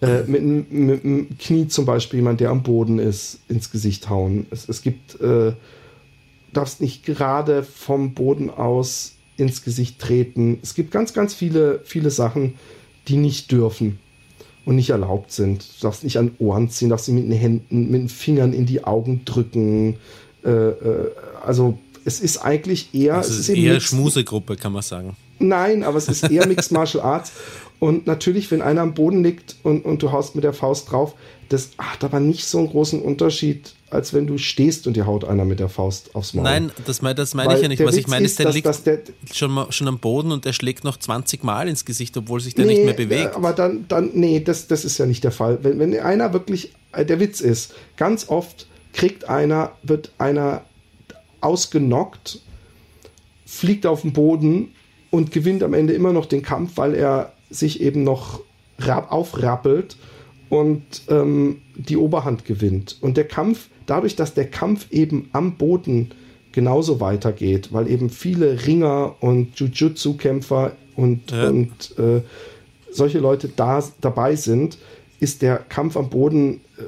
äh, 0.00 0.22
mit, 0.22 0.70
mit, 0.70 1.04
dem 1.04 1.38
Knie 1.38 1.68
zum 1.68 1.84
Beispiel 1.84 2.20
jemand, 2.20 2.40
der 2.40 2.50
am 2.50 2.62
Boden 2.62 2.98
ist, 2.98 3.40
ins 3.48 3.70
Gesicht 3.70 4.08
hauen. 4.08 4.46
Es, 4.50 4.68
es 4.68 4.82
gibt, 4.82 5.20
äh, 5.20 5.52
darfst 6.54 6.80
nicht 6.80 7.04
gerade 7.04 7.62
vom 7.62 8.14
Boden 8.14 8.50
aus 8.50 9.12
ins 9.36 9.62
Gesicht 9.62 9.98
treten. 9.98 10.58
Es 10.62 10.74
gibt 10.74 10.90
ganz, 10.90 11.12
ganz 11.12 11.34
viele, 11.34 11.80
viele 11.84 12.10
Sachen, 12.10 12.54
die 13.08 13.16
nicht 13.16 13.50
dürfen 13.50 13.98
und 14.64 14.76
nicht 14.76 14.90
erlaubt 14.90 15.32
sind. 15.32 15.64
Du 15.78 15.86
darfst 15.86 16.04
nicht 16.04 16.18
an 16.18 16.32
Ohren 16.38 16.70
ziehen, 16.70 16.88
darfst 16.88 17.06
sie 17.06 17.12
mit 17.12 17.24
den 17.24 17.32
Händen, 17.32 17.90
mit 17.90 18.02
den 18.02 18.08
Fingern 18.08 18.52
in 18.52 18.66
die 18.66 18.84
Augen 18.84 19.24
drücken. 19.24 19.96
Äh, 20.44 20.50
äh, 20.50 21.10
also 21.44 21.78
es 22.04 22.20
ist 22.20 22.38
eigentlich 22.38 22.94
eher. 22.94 23.16
Also 23.16 23.30
es 23.30 23.40
ist, 23.40 23.48
ist 23.50 23.56
eher 23.56 23.80
Schmusegruppe, 23.80 24.56
kann 24.56 24.72
man 24.72 24.82
sagen. 24.82 25.16
Nein, 25.38 25.82
aber 25.82 25.98
es 25.98 26.08
ist 26.08 26.30
eher 26.30 26.46
Mixed 26.48 26.72
Martial 26.72 27.02
Arts. 27.02 27.32
Und 27.80 28.06
natürlich, 28.06 28.50
wenn 28.50 28.62
einer 28.62 28.80
am 28.80 28.94
Boden 28.94 29.22
liegt 29.22 29.56
und, 29.62 29.84
und 29.84 30.02
du 30.02 30.12
haust 30.12 30.34
mit 30.34 30.44
der 30.44 30.52
Faust 30.52 30.90
drauf, 30.90 31.14
das 31.48 31.70
hat 31.76 32.02
aber 32.02 32.20
nicht 32.20 32.46
so 32.46 32.58
einen 32.58 32.68
großen 32.68 33.02
Unterschied, 33.02 33.74
als 33.90 34.14
wenn 34.14 34.26
du 34.26 34.38
stehst 34.38 34.86
und 34.86 34.96
dir 34.96 35.06
haut 35.06 35.24
einer 35.24 35.44
mit 35.44 35.60
der 35.60 35.68
Faust 35.68 36.14
aufs 36.14 36.34
Maul. 36.34 36.44
Nein, 36.44 36.70
das, 36.86 37.00
das 37.00 37.34
meine 37.34 37.54
ich 37.54 37.62
ja 37.62 37.68
nicht. 37.68 37.84
Was 37.84 37.96
ich 37.96 38.08
meine 38.08 38.24
ist, 38.24 38.38
der 38.38 38.46
dass, 38.46 38.54
liegt 38.54 38.66
dass 38.66 38.82
der, 38.82 39.00
schon, 39.32 39.66
schon 39.70 39.88
am 39.88 39.98
Boden 39.98 40.32
und 40.32 40.44
der 40.46 40.52
schlägt 40.52 40.84
noch 40.84 40.96
20 40.96 41.44
Mal 41.44 41.68
ins 41.68 41.84
Gesicht, 41.84 42.16
obwohl 42.16 42.40
sich 42.40 42.54
der 42.54 42.64
nee, 42.64 42.74
nicht 42.74 42.84
mehr 42.84 42.94
bewegt. 42.94 43.34
Aber 43.34 43.52
dann, 43.52 43.86
dann 43.88 44.10
nee, 44.14 44.40
das, 44.40 44.66
das 44.66 44.84
ist 44.84 44.98
ja 44.98 45.06
nicht 45.06 45.22
der 45.22 45.32
Fall. 45.32 45.58
Wenn, 45.62 45.78
wenn 45.78 45.98
einer 45.98 46.32
wirklich, 46.32 46.72
äh, 46.92 47.04
der 47.04 47.20
Witz 47.20 47.40
ist, 47.40 47.74
ganz 47.96 48.28
oft 48.28 48.66
kriegt 48.94 49.28
einer, 49.28 49.72
wird 49.82 50.10
einer 50.18 50.62
ausgenockt, 51.40 52.40
fliegt 53.44 53.84
auf 53.84 54.02
den 54.02 54.12
Boden 54.12 54.72
und 55.10 55.30
gewinnt 55.30 55.62
am 55.62 55.74
Ende 55.74 55.92
immer 55.92 56.12
noch 56.12 56.26
den 56.26 56.42
Kampf, 56.42 56.76
weil 56.76 56.94
er 56.94 57.33
sich 57.54 57.80
eben 57.80 58.04
noch 58.04 58.40
aufrappelt 58.86 59.96
und 60.48 60.82
ähm, 61.08 61.62
die 61.74 61.96
Oberhand 61.96 62.44
gewinnt. 62.44 62.98
Und 63.00 63.16
der 63.16 63.26
Kampf, 63.26 63.68
dadurch, 63.86 64.16
dass 64.16 64.34
der 64.34 64.46
Kampf 64.46 64.90
eben 64.90 65.28
am 65.32 65.56
Boden 65.56 66.10
genauso 66.52 67.00
weitergeht, 67.00 67.72
weil 67.72 67.90
eben 67.90 68.10
viele 68.10 68.66
Ringer 68.66 69.16
und 69.20 69.58
Jujutsu-Kämpfer 69.58 70.72
und, 70.96 71.30
ja. 71.30 71.48
und 71.48 71.98
äh, 71.98 72.22
solche 72.90 73.18
Leute 73.18 73.48
da 73.48 73.82
dabei 74.00 74.36
sind, 74.36 74.78
ist 75.18 75.42
der 75.42 75.56
Kampf 75.56 75.96
am 75.96 76.10
Boden, 76.10 76.60
äh, 76.78 76.82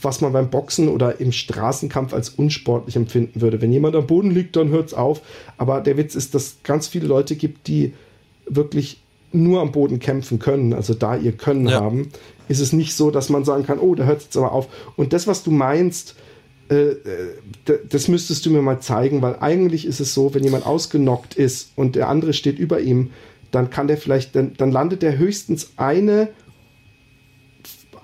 was 0.00 0.20
man 0.20 0.32
beim 0.32 0.50
Boxen 0.50 0.88
oder 0.88 1.20
im 1.20 1.30
Straßenkampf 1.30 2.12
als 2.14 2.30
unsportlich 2.30 2.96
empfinden 2.96 3.40
würde. 3.40 3.60
Wenn 3.60 3.72
jemand 3.72 3.94
am 3.94 4.06
Boden 4.06 4.30
liegt, 4.30 4.56
dann 4.56 4.70
hört 4.70 4.88
es 4.88 4.94
auf. 4.94 5.20
Aber 5.56 5.80
der 5.80 5.96
Witz 5.96 6.14
ist, 6.14 6.34
dass 6.34 6.44
es 6.44 6.56
ganz 6.64 6.88
viele 6.88 7.06
Leute 7.06 7.36
gibt, 7.36 7.68
die 7.68 7.92
wirklich 8.46 9.01
nur 9.32 9.60
am 9.60 9.72
Boden 9.72 9.98
kämpfen 9.98 10.38
können, 10.38 10.72
also 10.72 10.94
da 10.94 11.16
ihr 11.16 11.32
Können 11.32 11.68
ja. 11.68 11.80
haben, 11.80 12.10
ist 12.48 12.60
es 12.60 12.72
nicht 12.72 12.94
so, 12.94 13.10
dass 13.10 13.28
man 13.28 13.44
sagen 13.44 13.64
kann, 13.64 13.78
oh, 13.78 13.94
da 13.94 14.04
hört 14.04 14.18
es 14.18 14.24
jetzt 14.24 14.36
aber 14.36 14.52
auf. 14.52 14.68
Und 14.96 15.12
das, 15.12 15.26
was 15.26 15.42
du 15.42 15.50
meinst, 15.50 16.16
äh, 16.70 16.74
äh 16.74 16.98
das 17.88 18.08
müsstest 18.08 18.44
du 18.44 18.50
mir 18.50 18.62
mal 18.62 18.80
zeigen, 18.80 19.22
weil 19.22 19.36
eigentlich 19.40 19.86
ist 19.86 20.00
es 20.00 20.14
so, 20.14 20.34
wenn 20.34 20.44
jemand 20.44 20.66
ausgenockt 20.66 21.34
ist 21.34 21.72
und 21.76 21.96
der 21.96 22.08
andere 22.08 22.32
steht 22.32 22.58
über 22.58 22.80
ihm, 22.80 23.10
dann 23.50 23.70
kann 23.70 23.86
der 23.86 23.98
vielleicht, 23.98 24.34
dann, 24.34 24.54
dann 24.56 24.72
landet 24.72 25.02
der 25.02 25.18
höchstens 25.18 25.72
eine 25.76 26.28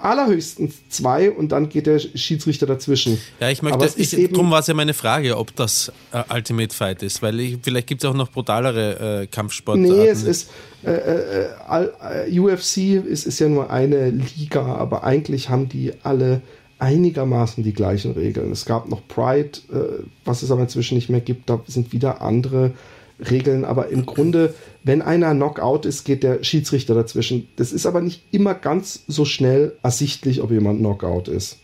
allerhöchstens 0.01 0.89
zwei 0.89 1.31
und 1.31 1.51
dann 1.51 1.69
geht 1.69 1.87
der 1.87 1.99
Schiedsrichter 1.99 2.67
dazwischen. 2.67 3.19
Ja, 3.41 3.51
ich 3.51 3.63
möchte, 3.63 3.89
ich, 3.97 4.31
darum 4.31 4.51
war 4.51 4.61
es 4.61 4.67
ja 4.67 4.75
meine 4.75 4.95
Frage, 4.95 5.37
ob 5.37 5.55
das 5.57 5.93
äh, 6.13 6.23
Ultimate 6.33 6.75
Fight 6.75 7.03
ist, 7.03 7.23
weil 7.23 7.39
ich, 7.41 7.59
vielleicht 7.63 7.87
gibt 7.87 8.05
es 8.05 8.11
auch 8.11 8.15
noch 8.15 8.31
brutalere 8.31 9.23
äh, 9.23 9.27
Kampfsportarten. 9.27 9.99
Nee, 9.99 10.07
es 10.07 10.23
ist, 10.23 10.51
äh, 10.85 10.91
äh, 10.91 12.29
äh 12.29 12.39
UFC 12.39 12.77
ist, 13.05 13.27
ist 13.27 13.39
ja 13.39 13.49
nur 13.49 13.71
eine 13.71 14.11
Liga, 14.11 14.65
aber 14.65 15.05
eigentlich 15.05 15.49
haben 15.49 15.69
die 15.69 15.93
alle 16.03 16.43
einigermaßen 16.79 17.65
die 17.65 17.73
gleichen 17.73 18.13
Regeln. 18.13 18.53
Es 18.53 18.65
gab 18.65 18.89
noch 18.89 19.07
Pride, 19.09 19.59
äh, 19.73 20.05
was 20.25 20.43
es 20.43 20.51
aber 20.51 20.63
inzwischen 20.63 20.95
nicht 20.95 21.11
mehr 21.11 21.21
gibt, 21.21 21.51
da 21.51 21.61
sind 21.67 21.93
wieder 21.93 22.23
andere 22.23 22.73
Regeln, 23.21 23.65
aber 23.65 23.89
im 23.89 24.07
Grunde, 24.07 24.55
wenn 24.85 25.03
einer 25.03 25.35
Knockout 25.35 25.85
ist, 25.85 26.05
geht 26.05 26.23
der 26.23 26.45
Schiedsrichter 26.45 26.95
dazwischen. 26.95 27.49
Das 27.57 27.73
ist 27.73 27.87
aber 27.87 28.01
nicht 28.01 28.23
immer 28.31 28.55
ganz 28.55 29.05
so 29.09 29.25
schnell 29.25 29.77
ersichtlich, 29.83 30.41
ob 30.41 30.51
jemand 30.51 30.79
Knockout 30.79 31.29
ist. 31.29 31.59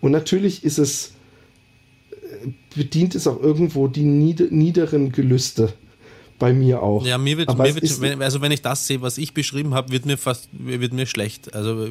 Und 0.00 0.12
natürlich 0.12 0.64
ist 0.64 0.78
es, 0.78 1.12
äh, 2.12 2.48
bedient 2.74 3.14
es 3.14 3.26
auch 3.26 3.40
irgendwo 3.40 3.88
die 3.88 4.04
niederen 4.04 5.12
Gelüste. 5.12 5.72
Bei 6.38 6.52
mir 6.52 6.82
auch. 6.82 7.06
Ja, 7.06 7.16
mir 7.16 7.38
wird, 7.38 7.56
mir 7.56 7.74
wird 7.74 8.20
also 8.20 8.42
wenn 8.42 8.52
ich 8.52 8.60
das 8.60 8.86
sehe, 8.86 9.00
was 9.00 9.16
ich 9.16 9.32
beschrieben 9.32 9.72
habe, 9.72 9.90
wird 9.90 10.04
mir 10.04 10.18
fast, 10.18 10.50
wird 10.52 10.92
mir 10.92 11.06
schlecht. 11.06 11.54
Also 11.54 11.88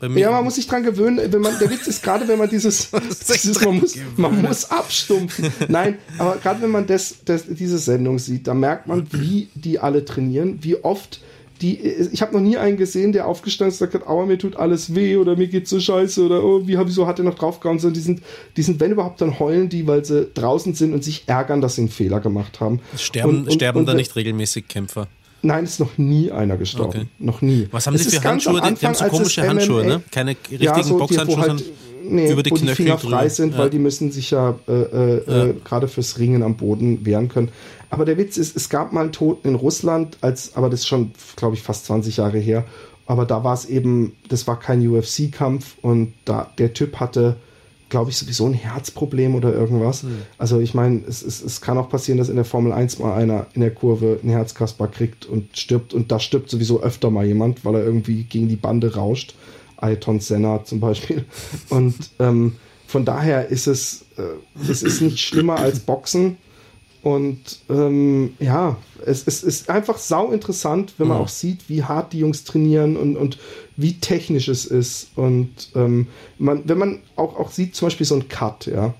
ja, 0.00 0.30
man 0.30 0.44
muss 0.44 0.54
sich 0.54 0.66
dran 0.66 0.82
gewöhnen. 0.82 1.20
Wenn 1.32 1.40
man, 1.40 1.58
der 1.58 1.70
Witz 1.70 1.86
ist 1.86 2.02
gerade, 2.02 2.26
wenn 2.28 2.38
man 2.38 2.48
dieses, 2.48 2.90
dieses 3.28 3.60
man, 3.64 3.80
muss, 3.80 3.96
man 4.16 4.42
muss 4.42 4.70
abstumpfen. 4.70 5.52
Nein, 5.68 5.98
aber 6.18 6.36
gerade 6.36 6.62
wenn 6.62 6.70
man 6.70 6.86
das, 6.86 7.16
das, 7.24 7.44
diese 7.48 7.78
Sendung 7.78 8.18
sieht, 8.18 8.46
da 8.46 8.54
merkt 8.54 8.86
man, 8.86 9.06
wie 9.12 9.48
die 9.54 9.78
alle 9.78 10.04
trainieren, 10.04 10.58
wie 10.62 10.76
oft 10.76 11.20
die, 11.60 11.78
ich 11.78 12.22
habe 12.22 12.32
noch 12.32 12.40
nie 12.40 12.56
einen 12.56 12.78
gesehen, 12.78 13.12
der 13.12 13.26
aufgestanden 13.26 13.74
ist 13.74 13.82
und 13.82 13.92
hat, 13.92 14.06
aua, 14.06 14.24
mir 14.24 14.38
tut 14.38 14.56
alles 14.56 14.94
weh 14.94 15.16
oder 15.16 15.36
mir 15.36 15.48
geht 15.48 15.68
so 15.68 15.78
scheiße 15.78 16.24
oder 16.24 16.42
oh, 16.42 16.66
wie 16.66 16.78
wieso 16.78 17.06
hat 17.06 17.18
er 17.18 17.24
noch 17.24 17.34
draufgehauen, 17.34 17.78
sondern 17.78 17.94
die 17.94 18.00
sind, 18.00 18.22
die 18.56 18.62
sind, 18.62 18.80
wenn 18.80 18.92
überhaupt, 18.92 19.20
dann 19.20 19.38
heulen 19.38 19.68
die, 19.68 19.86
weil 19.86 20.04
sie 20.04 20.26
draußen 20.32 20.74
sind 20.74 20.94
und 20.94 21.04
sich 21.04 21.24
ärgern, 21.26 21.60
dass 21.60 21.74
sie 21.74 21.82
einen 21.82 21.90
Fehler 21.90 22.20
gemacht 22.20 22.60
haben. 22.60 22.80
Sterben, 22.96 23.44
und, 23.44 23.52
sterben 23.52 23.80
und, 23.80 23.86
da 23.86 23.94
nicht 23.94 24.16
regelmäßig 24.16 24.68
Kämpfer? 24.68 25.08
Nein, 25.42 25.64
ist 25.64 25.80
noch 25.80 25.96
nie 25.96 26.30
einer 26.30 26.56
gestorben. 26.56 27.00
Okay. 27.00 27.06
Noch 27.18 27.40
nie. 27.40 27.68
Was 27.70 27.86
haben 27.86 27.96
Sie 27.96 28.10
für 28.10 28.22
Handschuhe? 28.22 28.62
Anfang, 28.62 28.74
die 28.76 28.86
haben 28.86 28.94
so 28.94 29.04
komische 29.06 29.48
Handschuhe, 29.48 29.86
ne? 29.86 30.02
Keine 30.10 30.30
richtigen 30.32 30.62
ja, 30.62 30.82
so, 30.82 30.98
Boxhandschuhe, 30.98 31.40
halt, 31.40 31.64
nee, 32.04 32.30
über 32.30 32.42
die, 32.42 32.50
wo 32.50 32.56
die 32.56 32.68
Finger 32.68 32.96
drüber. 32.96 33.16
frei 33.16 33.28
sind, 33.28 33.54
ja. 33.54 33.58
weil 33.58 33.70
die 33.70 33.78
müssen 33.78 34.12
sich 34.12 34.30
ja, 34.30 34.58
äh, 34.68 34.72
äh, 34.72 35.22
ja. 35.26 35.44
Äh, 35.46 35.54
gerade 35.64 35.88
fürs 35.88 36.18
Ringen 36.18 36.42
am 36.42 36.56
Boden 36.56 37.04
wehren 37.06 37.28
können. 37.28 37.48
Aber 37.88 38.04
der 38.04 38.18
Witz 38.18 38.36
ist, 38.36 38.56
es 38.56 38.68
gab 38.68 38.92
mal 38.92 39.02
einen 39.02 39.12
Toten 39.12 39.48
in 39.48 39.54
Russland, 39.54 40.18
als, 40.20 40.56
aber 40.56 40.68
das 40.70 40.80
ist 40.80 40.88
schon, 40.88 41.12
glaube 41.36 41.56
ich, 41.56 41.62
fast 41.62 41.86
20 41.86 42.18
Jahre 42.18 42.38
her, 42.38 42.64
aber 43.06 43.26
da 43.26 43.42
war 43.42 43.54
es 43.54 43.64
eben, 43.64 44.16
das 44.28 44.46
war 44.46 44.58
kein 44.58 44.86
UFC-Kampf 44.86 45.76
und 45.82 46.12
da 46.24 46.52
der 46.58 46.72
Typ 46.72 47.00
hatte, 47.00 47.36
glaube 47.90 48.10
ich, 48.10 48.16
sowieso 48.16 48.46
ein 48.46 48.54
Herzproblem 48.54 49.34
oder 49.34 49.52
irgendwas. 49.52 50.02
Hm. 50.04 50.22
Also 50.38 50.60
ich 50.60 50.72
meine, 50.72 51.02
es, 51.06 51.22
es, 51.22 51.42
es 51.42 51.60
kann 51.60 51.76
auch 51.76 51.90
passieren, 51.90 52.16
dass 52.18 52.28
in 52.30 52.36
der 52.36 52.44
Formel 52.46 52.72
1 52.72 52.98
mal 53.00 53.14
einer 53.14 53.46
in 53.52 53.60
der 53.60 53.74
Kurve 53.74 54.18
ein 54.22 54.30
Herzkasper 54.30 54.88
kriegt 54.88 55.26
und 55.26 55.56
stirbt 55.58 55.92
und 55.92 56.10
da 56.10 56.18
stirbt 56.18 56.48
sowieso 56.48 56.80
öfter 56.82 57.10
mal 57.10 57.26
jemand, 57.26 57.64
weil 57.64 57.74
er 57.74 57.84
irgendwie 57.84 58.24
gegen 58.24 58.48
die 58.48 58.56
Bande 58.56 58.94
rauscht. 58.94 59.34
Ayrton 59.76 60.20
Senna 60.20 60.64
zum 60.64 60.78
Beispiel. 60.80 61.24
Und 61.70 61.94
ähm, 62.18 62.56
von 62.86 63.06
daher 63.06 63.48
ist 63.48 63.66
es, 63.66 64.04
äh, 64.18 64.70
es 64.70 64.82
ist 64.82 65.00
nicht 65.00 65.18
schlimmer 65.20 65.58
als 65.58 65.80
Boxen. 65.80 66.36
Und 67.02 67.60
ähm, 67.70 68.34
ja, 68.40 68.76
es, 69.06 69.26
es 69.26 69.42
ist 69.42 69.70
einfach 69.70 69.96
sau 69.96 70.32
interessant, 70.32 70.92
wenn 70.98 71.08
man 71.08 71.16
Mhm. 71.16 71.22
auch 71.22 71.28
sieht, 71.28 71.70
wie 71.70 71.82
hart 71.82 72.12
die 72.12 72.18
Jungs 72.18 72.44
trainieren 72.44 72.98
und, 72.98 73.16
und 73.16 73.38
wie 73.80 73.94
technisch 74.00 74.48
es 74.48 74.64
ist. 74.66 75.10
Und 75.16 75.48
ähm, 75.74 76.06
man, 76.38 76.62
wenn 76.66 76.78
man 76.78 76.98
auch, 77.16 77.36
auch 77.38 77.50
sieht, 77.50 77.74
zum 77.74 77.86
Beispiel 77.86 78.06
so 78.06 78.14
ein 78.16 78.28
Cut, 78.28 78.66
ja, 78.66 78.94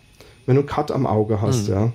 wenn 0.47 0.57
du 0.57 0.61
einen 0.63 0.69
Cut 0.69 0.91
am 0.91 1.07
Auge 1.07 1.41
hast, 1.41 1.69
ja, 1.69 1.93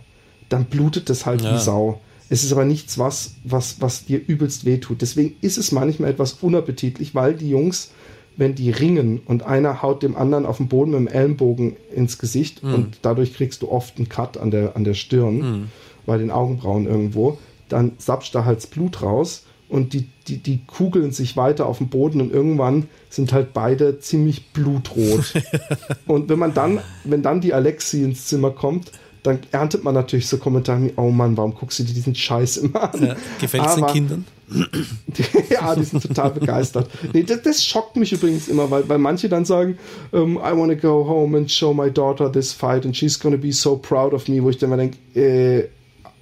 dann 0.50 0.66
blutet 0.66 1.10
das 1.10 1.26
halt 1.26 1.42
Mhm. 1.42 1.48
Ja. 1.48 1.56
wie 1.56 1.60
Sau. 1.62 2.02
Es 2.30 2.44
ist 2.44 2.52
aber 2.52 2.66
nichts, 2.66 2.98
was, 2.98 3.36
was, 3.44 3.82
was 3.82 4.06
dir 4.06 4.20
übelst 4.26 4.66
wehtut. 4.66 5.02
Deswegen 5.02 5.36
ist 5.42 5.58
es 5.58 5.72
manchmal 5.72 6.10
etwas 6.10 6.34
unappetitlich, 6.42 7.14
weil 7.14 7.36
die 7.36 7.50
Jungs, 7.50 7.92
wenn 8.38 8.56
die 8.56 8.72
ringen 8.72 9.22
und 9.26 9.44
einer 9.44 9.82
haut 9.84 10.02
dem 10.04 10.16
anderen 10.16 10.46
auf 10.46 10.58
den 10.58 10.68
Boden 10.68 10.92
mit 10.92 11.00
dem 11.02 11.08
Ellenbogen 11.08 11.76
ins 11.96 12.18
Gesicht 12.18 12.64
Mhm. 12.64 12.74
und 12.74 12.98
dadurch 13.04 13.34
kriegst 13.34 13.62
du 13.62 13.70
oft 13.72 13.98
einen 13.98 14.10
Cut 14.10 14.38
an 14.38 14.50
der, 14.52 14.76
an 14.76 14.84
der 14.84 14.96
Stirn, 14.96 15.70
bei 16.06 16.18
den 16.18 16.32
Augenbrauen 16.32 16.86
irgendwo, 16.88 17.38
dann 17.70 17.94
sapscht 17.98 18.34
da 18.36 18.44
halt 18.46 18.58
das 18.58 18.68
Blut 18.68 19.02
raus 19.02 19.44
und 19.70 19.94
die, 19.94 20.08
die, 20.28 20.38
die 20.38 20.66
kugeln 20.66 21.12
sich 21.12 21.38
weiter 21.38 21.66
auf 21.66 21.78
dem 21.78 21.90
Boden 21.90 22.22
und 22.22 22.32
irgendwann 22.32 22.88
sind 23.10 23.34
halt 23.34 23.54
beide 23.54 24.00
ziemlich 24.00 24.52
blutrot. 24.52 25.34
und 26.08 26.30
wenn 26.30 26.40
man 26.40 26.54
dann, 26.54 26.80
wenn 27.04 27.22
dann 27.22 27.42
die 27.42 27.54
Alexi 27.54 28.04
ins 28.04 28.26
Zimmer 28.26 28.52
kommt, 28.52 28.92
dann 29.24 29.40
erntet 29.52 29.84
man 29.84 29.96
natürlich 29.96 30.28
so 30.28 30.38
Kommentare 30.38 30.84
wie, 30.84 30.94
oh 30.98 31.10
Mann, 31.10 31.36
warum 31.36 31.56
guckst 31.56 31.80
du 31.80 31.84
dir 31.84 31.94
diesen 31.94 32.14
Scheiß 32.14 32.58
immer 32.58 32.94
an? 32.94 33.08
Ja, 33.08 33.16
Gefällt 33.40 33.66
es 33.66 33.76
den 33.76 33.88
Kindern? 33.88 34.26
ja, 35.50 35.76
die 35.76 35.84
sind 35.84 36.04
total 36.04 36.30
begeistert. 36.32 36.88
Nee, 37.12 37.24
das, 37.24 37.42
das 37.42 37.66
schockt 37.66 37.96
mich 37.96 38.14
übrigens 38.14 38.48
immer, 38.48 38.70
weil, 38.70 38.88
weil 38.88 39.00
manche 39.00 39.28
dann 39.28 39.44
sagen, 39.44 39.80
ähm, 40.14 40.38
I 40.38 40.56
want 40.56 40.72
to 40.72 40.78
go 40.78 41.08
home 41.08 41.36
and 41.36 41.52
show 41.52 41.74
my 41.74 41.90
daughter 41.90 42.32
this 42.32 42.54
fight 42.54 42.86
and 42.86 42.96
she's 42.96 43.20
gonna 43.20 43.38
be 43.38 43.52
so 43.52 43.76
proud 43.76 44.14
of 44.14 44.28
me, 44.28 44.44
wo 44.44 44.52
ich 44.52 44.60
dann 44.60 44.70
mal 44.70 44.78
denke, 44.78 44.98
äh, 45.16 45.62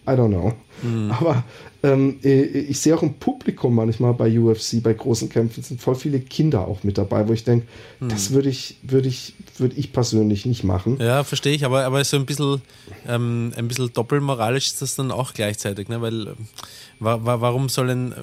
I 0.06 0.16
don't 0.16 0.30
know. 0.30 0.54
Aber 1.10 1.43
ähm, 1.84 2.19
äh, 2.23 2.43
ich 2.43 2.79
sehe 2.79 2.95
auch 2.95 3.03
im 3.03 3.15
Publikum 3.15 3.75
manchmal 3.75 4.13
bei 4.13 4.39
UFC, 4.39 4.81
bei 4.81 4.93
großen 4.93 5.27
Kämpfen, 5.27 5.63
sind 5.63 5.81
voll 5.81 5.95
viele 5.95 6.21
Kinder 6.21 6.65
auch 6.65 6.84
mit 6.84 6.97
dabei, 6.97 7.27
wo 7.27 7.34
ich 7.34 7.43
denke, 7.43 7.67
das 7.99 8.31
würde 8.31 8.49
ich, 8.49 8.77
würde 8.84 9.09
ich, 9.09 9.34
würde 9.57 9.75
ich 9.75 9.91
persönlich 9.91 10.45
nicht 10.45 10.63
machen. 10.63 10.97
Ja, 11.01 11.25
verstehe 11.25 11.53
ich, 11.53 11.65
aber, 11.65 11.84
aber 11.84 12.03
so 12.05 12.15
ein 12.15 12.25
bisschen, 12.25 12.61
ähm, 13.05 13.51
ein 13.57 13.67
bisschen 13.67 13.91
doppelmoralisch 13.93 14.67
ist 14.67 14.81
das 14.81 14.95
dann 14.95 15.11
auch 15.11 15.34
gleichzeitig, 15.34 15.89
ne? 15.89 16.01
weil 16.01 16.36
wa 16.99 17.19
wa 17.25 17.41
warum, 17.41 17.67
soll 17.67 17.89
ein, 17.89 18.13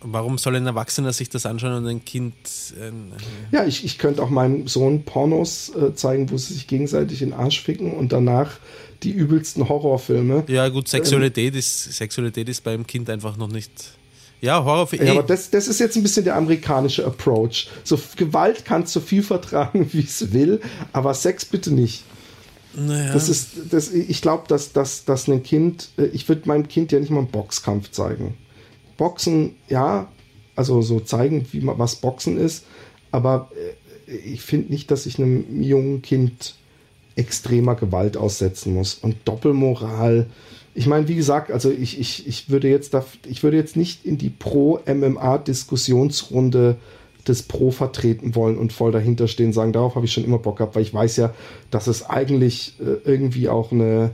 warum 0.00 0.38
soll 0.38 0.54
ein 0.54 0.66
Erwachsener 0.66 1.12
sich 1.12 1.28
das 1.30 1.46
anschauen 1.46 1.74
und 1.74 1.86
ein 1.88 2.04
Kind 2.04 2.34
ähm, 2.80 3.10
Ja, 3.50 3.64
ich, 3.64 3.84
ich 3.84 3.98
könnte 3.98 4.22
auch 4.22 4.30
meinem 4.30 4.68
Sohn 4.68 5.02
Pornos 5.02 5.72
äh, 5.74 5.94
zeigen, 5.94 6.30
wo 6.30 6.36
sie 6.36 6.54
sich 6.54 6.68
gegenseitig 6.68 7.22
in 7.22 7.30
den 7.30 7.38
Arsch 7.38 7.60
ficken 7.60 7.92
und 7.92 8.12
danach 8.12 8.52
die 9.02 9.10
übelsten 9.10 9.68
Horrorfilme. 9.68 10.44
Ja, 10.48 10.68
gut, 10.68 10.88
Sexualität 10.88 11.54
ist, 11.54 11.92
Sexualität 11.92 12.48
ist 12.48 12.62
beim 12.62 12.86
Kind 12.86 13.10
einfach 13.10 13.36
noch 13.36 13.48
nicht. 13.48 13.70
Ja, 14.40 14.64
Horrorfilm. 14.64 15.06
Ja, 15.06 15.12
aber 15.12 15.22
das, 15.22 15.50
das 15.50 15.68
ist 15.68 15.78
jetzt 15.78 15.96
ein 15.96 16.02
bisschen 16.02 16.24
der 16.24 16.36
amerikanische 16.36 17.06
Approach. 17.06 17.68
So 17.84 17.98
Gewalt 18.16 18.64
kann 18.64 18.86
so 18.86 19.00
viel 19.00 19.22
vertragen, 19.22 19.88
wie 19.92 20.00
es 20.00 20.32
will, 20.32 20.60
aber 20.92 21.14
Sex 21.14 21.44
bitte 21.44 21.72
nicht. 21.72 22.02
naja, 22.74 23.12
Das 23.12 23.28
ist, 23.28 23.50
das, 23.70 23.92
ich 23.92 24.20
glaube, 24.20 24.44
dass, 24.48 24.72
dass, 24.72 25.04
dass 25.04 25.28
ein 25.28 25.42
Kind, 25.42 25.90
äh, 25.96 26.06
ich 26.06 26.28
würde 26.28 26.42
meinem 26.46 26.66
Kind 26.66 26.90
ja 26.90 26.98
nicht 26.98 27.10
mal 27.10 27.20
einen 27.20 27.28
Boxkampf 27.28 27.92
zeigen. 27.92 28.34
Boxen, 28.96 29.56
ja, 29.68 30.08
also 30.56 30.82
so 30.82 31.00
zeigen, 31.00 31.46
wie 31.52 31.60
man, 31.60 31.78
was 31.78 31.96
Boxen 31.96 32.36
ist, 32.36 32.64
aber 33.12 33.50
äh, 33.54 34.16
ich 34.16 34.42
finde 34.42 34.72
nicht, 34.72 34.90
dass 34.90 35.06
ich 35.06 35.18
einem 35.18 35.62
jungen 35.62 36.02
Kind 36.02 36.56
extremer 37.16 37.74
Gewalt 37.74 38.16
aussetzen 38.16 38.72
muss. 38.74 38.94
Und 38.94 39.16
Doppelmoral, 39.24 40.28
ich 40.74 40.86
meine, 40.86 41.06
wie 41.08 41.14
gesagt, 41.14 41.50
also 41.50 41.70
ich, 41.70 42.00
ich, 42.00 42.26
ich 42.26 42.48
würde 42.50 42.68
jetzt 42.68 42.94
da, 42.94 43.04
ich 43.26 43.42
würde 43.42 43.58
jetzt 43.58 43.76
nicht 43.76 44.06
in 44.06 44.16
die 44.18 44.30
Pro-MMA-Diskussionsrunde 44.30 46.76
des 47.28 47.42
Pro 47.42 47.70
vertreten 47.70 48.34
wollen 48.34 48.56
und 48.58 48.72
voll 48.72 48.90
dahinter 48.90 49.28
stehen, 49.28 49.52
sagen, 49.52 49.72
darauf 49.72 49.94
habe 49.94 50.06
ich 50.06 50.12
schon 50.12 50.24
immer 50.24 50.38
Bock 50.38 50.56
gehabt, 50.58 50.74
weil 50.74 50.82
ich 50.82 50.94
weiß 50.94 51.18
ja, 51.18 51.32
dass 51.70 51.86
es 51.86 52.08
eigentlich 52.08 52.74
äh, 52.80 52.96
irgendwie 53.08 53.48
auch 53.48 53.70
eine 53.70 54.10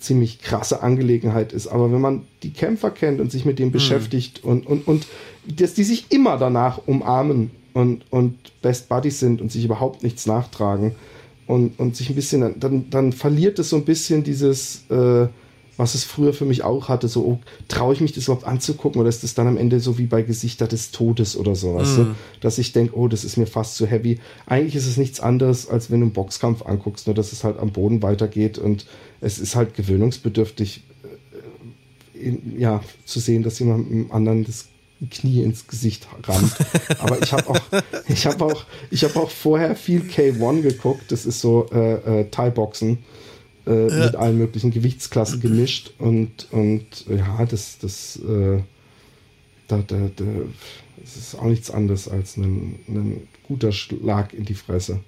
ziemlich 0.00 0.40
krasse 0.40 0.82
Angelegenheit 0.82 1.52
ist. 1.52 1.68
Aber 1.68 1.92
wenn 1.92 2.00
man 2.00 2.22
die 2.42 2.52
Kämpfer 2.52 2.90
kennt 2.90 3.20
und 3.20 3.30
sich 3.30 3.44
mit 3.44 3.60
dem 3.60 3.70
beschäftigt 3.70 4.42
und, 4.42 4.66
und, 4.66 4.88
und 4.88 5.06
dass 5.46 5.74
die 5.74 5.84
sich 5.84 6.06
immer 6.10 6.38
danach 6.38 6.80
umarmen 6.86 7.52
und, 7.72 8.04
und 8.10 8.36
Best 8.62 8.88
Buddies 8.88 9.20
sind 9.20 9.40
und 9.40 9.52
sich 9.52 9.64
überhaupt 9.64 10.02
nichts 10.02 10.26
nachtragen 10.26 10.96
und, 11.46 11.78
und 11.78 11.96
sich 11.96 12.08
ein 12.08 12.14
bisschen, 12.14 12.58
dann, 12.60 12.90
dann 12.90 13.12
verliert 13.12 13.58
es 13.58 13.70
so 13.70 13.76
ein 13.76 13.84
bisschen 13.84 14.22
dieses, 14.22 14.84
äh, 14.90 15.26
was 15.76 15.94
es 15.94 16.04
früher 16.04 16.32
für 16.32 16.44
mich 16.44 16.64
auch 16.64 16.88
hatte, 16.88 17.08
so, 17.08 17.24
oh, 17.24 17.38
traue 17.68 17.94
ich 17.94 18.00
mich 18.00 18.12
das 18.12 18.24
überhaupt 18.24 18.46
anzugucken 18.46 19.00
oder 19.00 19.08
ist 19.08 19.24
das 19.24 19.34
dann 19.34 19.46
am 19.46 19.56
Ende 19.56 19.80
so 19.80 19.98
wie 19.98 20.06
bei 20.06 20.22
Gesichter 20.22 20.66
des 20.66 20.90
Todes 20.90 21.36
oder 21.36 21.54
so, 21.54 21.74
weißt 21.74 21.98
du? 21.98 22.14
Dass 22.40 22.58
ich 22.58 22.72
denke, 22.72 22.96
oh, 22.96 23.08
das 23.08 23.24
ist 23.24 23.36
mir 23.36 23.46
fast 23.46 23.76
zu 23.76 23.86
heavy. 23.86 24.20
Eigentlich 24.46 24.76
ist 24.76 24.86
es 24.86 24.96
nichts 24.96 25.20
anderes, 25.20 25.68
als 25.68 25.90
wenn 25.90 26.00
du 26.00 26.06
einen 26.06 26.12
Boxkampf 26.12 26.62
anguckst, 26.62 27.06
nur 27.06 27.14
dass 27.14 27.32
es 27.32 27.42
halt 27.42 27.58
am 27.58 27.72
Boden 27.72 28.02
weitergeht 28.02 28.58
und 28.58 28.86
es 29.20 29.38
ist 29.38 29.56
halt 29.56 29.74
gewöhnungsbedürftig, 29.74 30.84
äh, 32.14 32.28
in, 32.28 32.60
ja, 32.60 32.82
zu 33.04 33.18
sehen, 33.18 33.42
dass 33.42 33.58
jemand 33.58 33.90
einem 33.90 34.12
anderen 34.12 34.44
das 34.44 34.66
Knie 35.10 35.42
ins 35.42 35.66
Gesicht 35.66 36.06
rammt. 36.24 36.54
Aber 36.98 37.20
ich 37.22 37.32
habe 37.32 37.46
auch, 37.48 37.60
ich 38.08 38.26
habe 38.26 38.44
auch, 38.44 38.64
ich 38.90 39.04
habe 39.04 39.20
auch 39.20 39.30
vorher 39.30 39.76
viel 39.76 40.02
K1 40.02 40.62
geguckt. 40.62 41.10
Das 41.10 41.26
ist 41.26 41.40
so 41.40 41.68
äh, 41.72 42.20
äh, 42.20 42.30
Thai-Boxen 42.30 42.98
äh, 43.66 43.70
mit 43.70 44.16
allen 44.16 44.38
möglichen 44.38 44.70
Gewichtsklassen 44.70 45.40
gemischt 45.40 45.92
und 45.98 46.48
und 46.50 47.06
ja, 47.08 47.44
das 47.46 47.78
das 47.78 48.16
äh, 48.16 48.60
da, 49.68 49.78
da, 49.86 50.10
da, 50.16 50.24
das 51.00 51.16
ist 51.16 51.38
auch 51.38 51.44
nichts 51.44 51.70
anderes 51.70 52.08
als 52.08 52.36
ein, 52.36 52.78
ein 52.88 53.28
guter 53.46 53.72
Schlag 53.72 54.34
in 54.34 54.44
die 54.44 54.54
Fresse. 54.54 55.00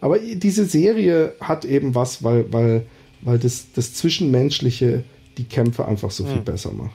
Aber 0.00 0.18
diese 0.18 0.66
Serie 0.66 1.34
hat 1.40 1.64
eben 1.64 1.94
was, 1.94 2.22
weil, 2.22 2.52
weil, 2.52 2.86
weil 3.22 3.38
das, 3.38 3.66
das 3.74 3.94
Zwischenmenschliche 3.94 5.04
die 5.38 5.44
Kämpfe 5.44 5.86
einfach 5.86 6.10
so 6.10 6.24
viel 6.24 6.40
besser 6.40 6.72
macht. 6.72 6.94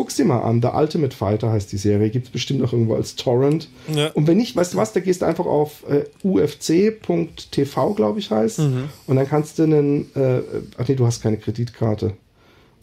Guck's 0.00 0.16
dir 0.16 0.24
mal 0.24 0.40
an, 0.40 0.62
The 0.62 0.68
Ultimate 0.68 1.14
Fighter 1.14 1.52
heißt 1.52 1.70
die 1.72 1.76
Serie, 1.76 2.08
gibt 2.08 2.24
es 2.28 2.32
bestimmt 2.32 2.60
noch 2.60 2.72
irgendwo 2.72 2.94
als 2.94 3.16
Torrent. 3.16 3.68
Ja. 3.94 4.08
Und 4.12 4.26
wenn 4.26 4.38
nicht, 4.38 4.56
weißt 4.56 4.72
du 4.72 4.78
was, 4.78 4.94
da 4.94 5.00
gehst 5.00 5.20
du 5.20 5.26
einfach 5.26 5.44
auf 5.44 5.84
äh, 5.86 6.04
ufc.tv, 6.26 7.92
glaube 7.92 8.18
ich, 8.18 8.30
heißt. 8.30 8.60
Und 8.60 9.16
dann 9.16 9.28
kannst 9.28 9.58
du 9.58 9.64
einen, 9.64 10.10
äh, 10.14 10.40
ach 10.78 10.88
nee, 10.88 10.94
du 10.94 11.04
hast 11.04 11.22
keine 11.22 11.36
Kreditkarte. 11.36 12.14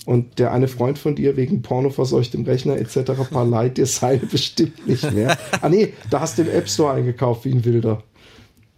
Und 0.06 0.38
der 0.38 0.52
eine 0.52 0.68
Freund 0.68 1.00
von 1.00 1.16
dir 1.16 1.36
wegen 1.38 1.64
pornoverseuchtem 1.64 2.44
Rechner 2.46 2.78
etc. 2.78 3.14
verleiht 3.32 3.78
dir 3.78 3.88
seine 3.88 4.20
bestimmt 4.20 4.88
nicht 4.88 5.12
mehr. 5.12 5.40
ah 5.60 5.70
nee, 5.70 5.94
da 6.12 6.20
hast 6.20 6.38
du 6.38 6.44
im 6.44 6.52
App 6.52 6.70
Store 6.70 6.94
eingekauft 6.94 7.46
wie 7.46 7.52
ein 7.52 7.66
Wilder. 7.66 8.04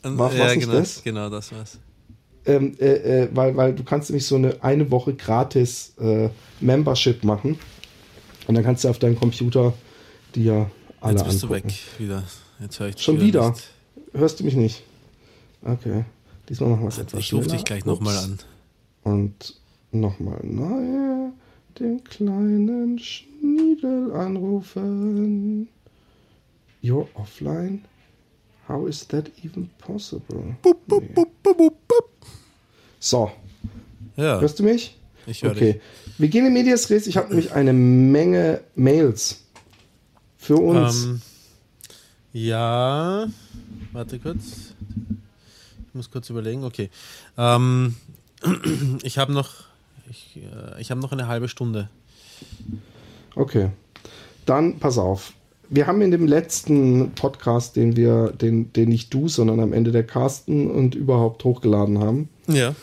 War- 0.01 0.33
ja, 0.33 0.55
genau, 0.55 0.71
das? 0.75 1.03
genau 1.03 1.29
das 1.29 1.51
war's. 1.51 1.77
Ähm, 2.45 2.77
äh, 2.79 3.23
äh, 3.23 3.29
weil, 3.33 3.57
weil 3.57 3.75
du 3.75 3.83
kannst 3.83 4.09
nämlich 4.09 4.25
so 4.25 4.37
eine 4.37 4.63
eine 4.63 4.89
Woche 4.91 5.13
gratis 5.13 5.93
äh, 5.99 6.29
Membership 6.61 7.25
machen. 7.25 7.59
Und 8.49 8.55
dann 8.55 8.63
kannst 8.63 8.83
du 8.83 8.89
auf 8.89 8.97
deinem 8.97 9.15
Computer 9.15 9.75
die 10.33 10.45
ja 10.45 10.71
alle 11.01 11.13
Jetzt 11.19 11.25
bist 11.27 11.43
du 11.43 11.47
angucken. 11.53 11.67
weg 11.69 11.99
wieder. 11.99 12.23
Jetzt 12.59 12.79
höre 12.79 12.87
ich 12.87 12.95
dich 12.95 13.05
Schon 13.05 13.21
wieder? 13.21 13.51
Nicht. 13.51 13.69
Hörst 14.11 14.39
du 14.39 14.43
mich 14.43 14.55
nicht? 14.55 14.81
Okay. 15.61 16.03
Diesmal 16.49 16.71
machen 16.71 16.81
wir 16.81 16.87
es 16.87 16.97
etwas 16.97 17.19
Ich 17.19 17.31
rufe 17.31 17.47
dich 17.47 17.63
gleich 17.63 17.85
nochmal 17.85 18.17
an. 18.17 18.39
Und 19.03 19.53
nochmal 19.91 20.39
nahe 20.43 21.31
den 21.79 22.03
kleinen 22.03 22.97
Schniedel 22.97 24.13
anrufen. 24.13 25.69
You're 26.81 27.05
offline? 27.13 27.85
How 28.67 28.87
is 28.87 29.07
that 29.09 29.29
even 29.43 29.69
possible? 29.77 30.55
Nee. 30.65 30.73
So, 32.99 33.29
Ja, 34.17 34.39
hörst 34.39 34.57
du 34.57 34.63
mich? 34.63 34.98
Ich 35.27 35.43
höre 35.43 35.51
Okay. 35.51 35.81
Wir 36.17 36.27
gehen 36.27 36.45
in 36.45 36.53
Medias 36.53 36.89
Res. 36.89 37.07
Ich 37.07 37.17
habe 37.17 37.29
nämlich 37.29 37.53
eine 37.53 37.73
Menge 37.73 38.61
Mails 38.75 39.43
für 40.37 40.55
dich. 40.55 40.63
uns. 40.63 41.03
Ähm, 41.05 41.21
ja, 42.33 43.27
warte 43.91 44.19
kurz. 44.19 44.73
Ich 45.87 45.95
muss 45.95 46.11
kurz 46.11 46.29
überlegen. 46.29 46.63
Okay. 46.63 46.89
Ähm, 47.37 47.95
ich 49.03 49.17
habe 49.17 49.33
noch, 49.33 49.49
ich, 50.09 50.37
äh, 50.37 50.79
ich 50.81 50.91
habe 50.91 51.01
noch 51.01 51.11
eine 51.11 51.27
halbe 51.27 51.47
Stunde. 51.47 51.89
Okay. 53.35 53.69
Dann 54.45 54.79
pass 54.79 54.97
auf. 54.97 55.33
wir 55.69 55.85
haben 55.87 56.01
in 56.01 56.11
dem 56.11 56.25
letzten 56.25 57.11
Podcast, 57.11 57.75
den 57.75 57.95
wir, 57.95 58.31
den, 58.31 58.73
den 58.73 58.89
nicht 58.89 59.13
du, 59.13 59.27
sondern 59.27 59.59
am 59.59 59.73
Ende 59.73 59.91
der 59.91 60.03
Carsten 60.03 60.69
und 60.69 60.95
überhaupt 60.95 61.43
hochgeladen 61.43 61.99
haben, 61.99 62.29
Ja. 62.47 62.75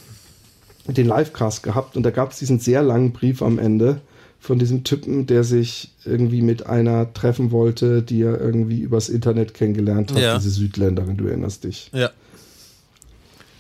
Den 0.95 1.07
Livecast 1.07 1.63
gehabt 1.63 1.97
und 1.97 2.03
da 2.03 2.11
gab 2.11 2.33
es 2.33 2.39
diesen 2.39 2.59
sehr 2.59 2.83
langen 2.83 3.13
Brief 3.13 3.43
am 3.43 3.59
Ende 3.59 4.01
von 4.39 4.59
diesem 4.59 4.85
Typen, 4.85 5.27
der 5.27 5.43
sich 5.45 5.91
irgendwie 6.05 6.43
mit 6.43 6.67
einer 6.67 7.13
treffen 7.15 7.51
wollte, 7.51 8.03
die 8.03 8.23
er 8.23 8.41
irgendwie 8.41 8.81
übers 8.81 9.09
Internet 9.09 9.55
kennengelernt 9.55 10.13
hat, 10.13 10.19
Ja. 10.21 10.37
diese 10.37 10.51
Südländerin, 10.51 11.17
du 11.17 11.27
erinnerst 11.27 11.65
dich. 11.65 11.91
Ja. 11.93 12.11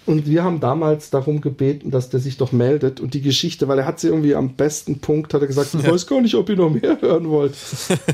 Und 0.04 0.28
wir 0.28 0.44
haben 0.44 0.60
damals 0.60 1.10
darum 1.10 1.40
gebeten, 1.40 1.90
dass 1.90 2.10
der 2.10 2.20
sich 2.20 2.36
doch 2.36 2.52
meldet 2.52 3.00
und 3.00 3.14
die 3.14 3.22
Geschichte, 3.22 3.66
weil 3.66 3.80
er 3.80 3.86
hat 3.86 3.98
sie 3.98 4.06
irgendwie 4.06 4.36
am 4.36 4.50
besten 4.54 5.00
Punkt, 5.00 5.34
hat 5.34 5.40
er 5.40 5.48
gesagt, 5.48 5.74
ich 5.74 5.84
weiß 5.84 6.06
gar 6.06 6.20
nicht, 6.20 6.36
ob 6.36 6.48
ihr 6.48 6.54
noch 6.56 6.70
mehr 6.70 7.00
hören 7.00 7.28
wollt. 7.28 7.54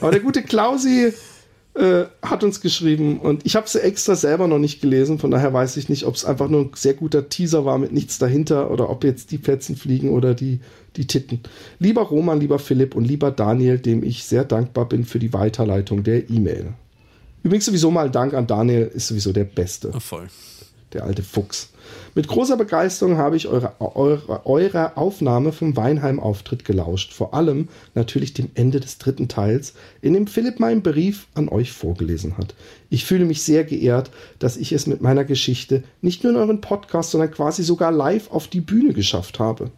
Aber 0.00 0.10
der 0.10 0.20
gute 0.20 0.42
Klausi 0.42 1.12
äh, 1.74 2.04
hat 2.22 2.44
uns 2.44 2.60
geschrieben 2.60 3.18
und 3.18 3.46
ich 3.46 3.56
habe 3.56 3.68
sie 3.68 3.82
extra 3.82 4.14
selber 4.14 4.46
noch 4.46 4.58
nicht 4.58 4.80
gelesen, 4.82 5.18
von 5.18 5.30
daher 5.30 5.52
weiß 5.52 5.78
ich 5.78 5.88
nicht, 5.88 6.04
ob 6.04 6.14
es 6.14 6.24
einfach 6.24 6.48
nur 6.48 6.62
ein 6.62 6.70
sehr 6.74 6.94
guter 6.94 7.28
Teaser 7.28 7.64
war 7.64 7.78
mit 7.78 7.92
nichts 7.92 8.18
dahinter 8.18 8.70
oder 8.70 8.90
ob 8.90 9.04
jetzt 9.04 9.30
die 9.30 9.38
Fetzen 9.38 9.76
fliegen 9.76 10.10
oder 10.10 10.34
die, 10.34 10.60
die 10.96 11.06
Titten. 11.06 11.40
Lieber 11.78 12.02
Roman, 12.02 12.40
lieber 12.40 12.58
Philipp 12.58 12.94
und 12.94 13.04
lieber 13.04 13.30
Daniel, 13.30 13.78
dem 13.78 14.02
ich 14.02 14.24
sehr 14.24 14.44
dankbar 14.44 14.86
bin 14.86 15.04
für 15.04 15.18
die 15.18 15.32
Weiterleitung 15.32 16.02
der 16.02 16.28
E-Mail. 16.28 16.74
Übrigens 17.42 17.64
sowieso 17.64 17.90
mal 17.90 18.10
Dank 18.10 18.34
an 18.34 18.46
Daniel, 18.46 18.90
ist 18.94 19.08
sowieso 19.08 19.32
der 19.32 19.44
Beste 19.44 19.92
Voll. 19.98 20.28
Der 20.94 21.04
alte 21.04 21.22
Fuchs. 21.22 21.70
Mit 22.14 22.28
großer 22.28 22.56
Begeisterung 22.56 23.16
habe 23.16 23.36
ich 23.36 23.48
eure, 23.48 23.74
eure, 23.80 24.46
eure 24.46 24.96
Aufnahme 24.96 25.52
vom 25.52 25.76
Weinheim-Auftritt 25.76 26.64
gelauscht. 26.64 27.12
Vor 27.12 27.34
allem 27.34 27.68
natürlich 27.94 28.34
dem 28.34 28.50
Ende 28.54 28.80
des 28.80 28.98
dritten 28.98 29.28
Teils, 29.28 29.74
in 30.00 30.12
dem 30.12 30.26
Philipp 30.26 30.60
meinen 30.60 30.82
Brief 30.82 31.26
an 31.34 31.48
euch 31.48 31.72
vorgelesen 31.72 32.36
hat. 32.36 32.54
Ich 32.90 33.04
fühle 33.04 33.24
mich 33.24 33.42
sehr 33.42 33.64
geehrt, 33.64 34.10
dass 34.38 34.56
ich 34.56 34.72
es 34.72 34.86
mit 34.86 35.00
meiner 35.00 35.24
Geschichte 35.24 35.82
nicht 36.00 36.22
nur 36.22 36.32
in 36.32 36.38
euren 36.38 36.60
Podcast, 36.60 37.10
sondern 37.10 37.30
quasi 37.30 37.62
sogar 37.62 37.92
live 37.92 38.30
auf 38.30 38.48
die 38.48 38.60
Bühne 38.60 38.92
geschafft 38.92 39.38
habe. 39.38 39.70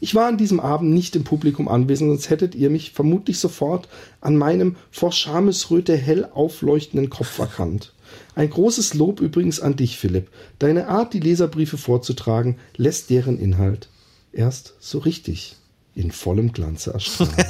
Ich 0.00 0.16
war 0.16 0.26
an 0.26 0.36
diesem 0.36 0.58
Abend 0.58 0.92
nicht 0.92 1.14
im 1.14 1.22
Publikum 1.22 1.68
anwesend, 1.68 2.10
sonst 2.10 2.28
hättet 2.28 2.56
ihr 2.56 2.70
mich 2.70 2.90
vermutlich 2.90 3.38
sofort 3.38 3.88
an 4.20 4.36
meinem 4.36 4.74
vor 4.90 5.12
Schamesröte 5.12 5.96
hell 5.96 6.28
aufleuchtenden 6.34 7.08
Kopf 7.08 7.38
erkannt. 7.38 7.92
Ein 8.34 8.50
großes 8.50 8.94
Lob 8.94 9.20
übrigens 9.20 9.60
an 9.60 9.76
dich, 9.76 9.98
Philipp. 9.98 10.28
Deine 10.58 10.88
Art, 10.88 11.12
die 11.12 11.20
Leserbriefe 11.20 11.76
vorzutragen, 11.76 12.56
lässt 12.76 13.10
deren 13.10 13.38
Inhalt 13.38 13.88
erst 14.32 14.74
so 14.80 14.98
richtig 14.98 15.56
in 15.94 16.10
vollem 16.10 16.52
Glanze 16.52 16.92
erstrahlen. 16.92 17.34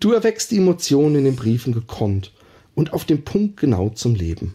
Du 0.00 0.12
erweckst 0.12 0.50
die 0.50 0.56
Emotionen 0.56 1.16
in 1.16 1.24
den 1.24 1.36
Briefen 1.36 1.74
gekonnt 1.74 2.32
und 2.74 2.94
auf 2.94 3.04
dem 3.04 3.22
Punkt 3.22 3.58
genau 3.58 3.90
zum 3.90 4.14
Leben. 4.14 4.54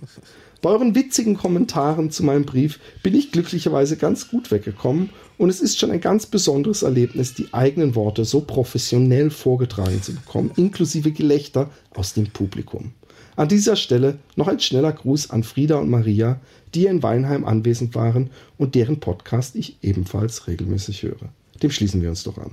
Bei 0.63 0.71
euren 0.71 0.95
witzigen 0.95 1.37
Kommentaren 1.37 2.09
zu 2.09 2.23
meinem 2.23 2.45
Brief 2.45 2.79
bin 3.03 3.13
ich 3.13 3.31
glücklicherweise 3.31 3.97
ganz 3.97 4.29
gut 4.29 4.49
weggekommen 4.49 5.11
und 5.37 5.49
es 5.51 5.61
ist 5.61 5.77
schon 5.77 5.91
ein 5.91 6.01
ganz 6.01 6.25
besonderes 6.25 6.81
Erlebnis, 6.81 7.35
die 7.35 7.53
eigenen 7.53 7.93
Worte 7.93 8.25
so 8.25 8.41
professionell 8.41 9.29
vorgetragen 9.29 10.01
zu 10.01 10.15
bekommen, 10.15 10.49
inklusive 10.55 11.11
Gelächter 11.11 11.69
aus 11.93 12.15
dem 12.15 12.31
Publikum. 12.31 12.93
An 13.35 13.49
dieser 13.49 13.75
Stelle 13.75 14.17
noch 14.35 14.47
ein 14.47 14.59
schneller 14.59 14.93
Gruß 14.93 15.29
an 15.29 15.43
Frieda 15.43 15.77
und 15.77 15.89
Maria, 15.89 16.39
die 16.73 16.85
in 16.85 17.03
Weinheim 17.03 17.45
anwesend 17.45 17.95
waren 17.95 18.29
und 18.57 18.75
deren 18.75 18.99
Podcast 18.99 19.55
ich 19.55 19.77
ebenfalls 19.81 20.47
regelmäßig 20.47 21.03
höre. 21.03 21.29
Dem 21.61 21.71
schließen 21.71 22.01
wir 22.01 22.09
uns 22.09 22.23
doch 22.23 22.37
an. 22.37 22.51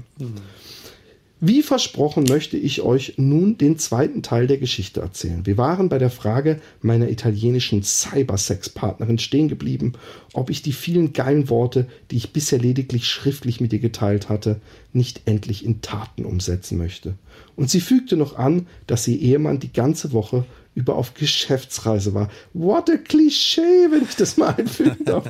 Wie 1.45 1.63
versprochen 1.63 2.23
möchte 2.29 2.57
ich 2.57 2.83
euch 2.83 3.15
nun 3.17 3.59
den 3.59 3.77
zweiten 3.77 4.23
Teil 4.23 4.47
der 4.47 4.59
Geschichte 4.59 5.01
erzählen. 5.01 5.45
Wir 5.45 5.59
waren 5.59 5.89
bei 5.89 5.99
der 5.99 6.11
Frage 6.11 6.61
meiner 6.83 7.11
italienischen 7.11 7.83
Cybersex-Partnerin 7.83 9.19
stehen 9.19 9.49
geblieben, 9.49 9.95
ob 10.35 10.51
ich 10.51 10.63
die 10.63 10.73
vielen 10.73 11.13
geilen 11.13 11.49
Worte, 11.49 11.89
die 12.13 12.17
ich 12.17 12.33
bisher 12.33 12.61
lediglich 12.61 13.09
schriftlich 13.09 13.61
mit 13.61 13.73
ihr 13.73 13.81
geteilt 13.81 14.29
hatte, 14.29 14.61
nicht 14.93 15.23
endlich 15.25 15.65
in 15.65 15.81
Taten 15.81 16.25
umsetzen 16.25 16.79
möchte. 16.79 17.15
Und 17.57 17.71
sie 17.71 17.81
fügte 17.81 18.17
noch 18.17 18.39
an, 18.39 18.69
dass 18.87 19.09
ihr 19.09 19.19
Ehemann 19.19 19.59
die 19.59 19.73
ganze 19.73 20.13
Woche 20.13 20.45
über 20.75 20.97
auf 20.97 21.15
Geschäftsreise 21.15 22.15
war. 22.15 22.31
What 22.55 22.91
a 22.91 22.97
Klischee, 22.97 23.91
wenn 23.91 24.03
ich 24.03 24.17
das 24.17 24.37
mal 24.37 24.55
einfügen 24.55 24.97
darf. 25.05 25.25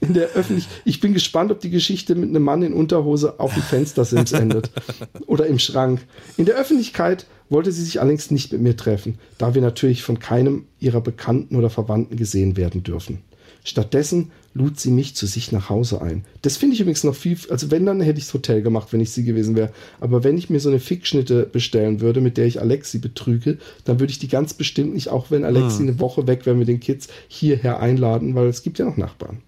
In 0.00 0.12
der 0.12 0.28
Öffentlich 0.30 0.68
ich 0.84 1.00
bin 1.00 1.14
gespannt, 1.14 1.50
ob 1.50 1.60
die 1.60 1.70
Geschichte 1.70 2.14
mit 2.14 2.28
einem 2.28 2.42
Mann 2.42 2.62
in 2.62 2.74
Unterhose 2.74 3.40
auf 3.40 3.54
dem 3.54 3.62
Fenstersims 3.62 4.32
endet. 4.32 4.70
Oder 5.26 5.46
im 5.46 5.58
Schrank. 5.58 6.00
In 6.36 6.44
der 6.44 6.56
Öffentlichkeit 6.56 7.26
wollte 7.48 7.72
sie 7.72 7.84
sich 7.84 8.00
allerdings 8.00 8.30
nicht 8.30 8.52
mit 8.52 8.60
mir 8.60 8.76
treffen, 8.76 9.18
da 9.38 9.54
wir 9.54 9.62
natürlich 9.62 10.02
von 10.02 10.18
keinem 10.18 10.66
ihrer 10.80 11.00
Bekannten 11.00 11.56
oder 11.56 11.70
Verwandten 11.70 12.16
gesehen 12.16 12.56
werden 12.56 12.82
dürfen. 12.82 13.22
Stattdessen 13.64 14.32
lud 14.54 14.78
sie 14.78 14.90
mich 14.90 15.16
zu 15.16 15.26
sich 15.26 15.52
nach 15.52 15.68
Hause 15.68 16.00
ein. 16.00 16.24
Das 16.42 16.56
finde 16.56 16.74
ich 16.74 16.80
übrigens 16.80 17.04
noch 17.04 17.14
viel, 17.14 17.36
also 17.50 17.70
wenn, 17.70 17.86
dann 17.86 18.00
hätte 18.00 18.18
ich 18.18 18.26
das 18.26 18.34
Hotel 18.34 18.62
gemacht, 18.62 18.92
wenn 18.92 19.00
ich 19.00 19.10
sie 19.10 19.24
gewesen 19.24 19.56
wäre. 19.56 19.72
Aber 20.00 20.22
wenn 20.22 20.38
ich 20.38 20.48
mir 20.48 20.60
so 20.60 20.68
eine 20.68 20.78
Fickschnitte 20.78 21.44
bestellen 21.44 22.00
würde, 22.00 22.20
mit 22.20 22.36
der 22.36 22.46
ich 22.46 22.60
Alexi 22.60 22.98
betrüge, 22.98 23.58
dann 23.84 23.98
würde 23.98 24.12
ich 24.12 24.20
die 24.20 24.28
ganz 24.28 24.54
bestimmt 24.54 24.94
nicht, 24.94 25.08
auch 25.08 25.30
wenn 25.30 25.44
Alexi 25.44 25.82
eine 25.82 25.98
Woche 25.98 26.26
weg 26.28 26.46
wäre 26.46 26.56
mit 26.56 26.68
den 26.68 26.80
Kids, 26.80 27.08
hierher 27.28 27.80
einladen, 27.80 28.34
weil 28.36 28.46
es 28.46 28.62
gibt 28.62 28.78
ja 28.78 28.84
noch 28.84 28.96
Nachbarn. 28.96 29.38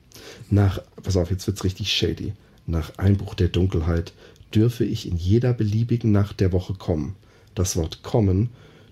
Nach, 0.51 0.81
pass 1.03 1.17
auf, 1.17 1.31
jetzt 1.31 1.47
wird's 1.47 1.65
richtig 1.65 1.93
shady. 1.93 2.33
Nach 2.67 2.99
Einbruch 2.99 3.35
der 3.35 3.49
Dunkelheit 3.49 4.13
dürfe 4.55 4.85
ich 4.85 5.09
in 5.09 5.17
jeder 5.17 5.53
beliebigen 5.53 6.11
Nacht 6.11 6.41
der 6.41 6.53
Woche 6.53 6.75
kommen. 6.75 7.15
Das 7.55 7.77
Wort 7.77 8.03
kommen 8.03 8.51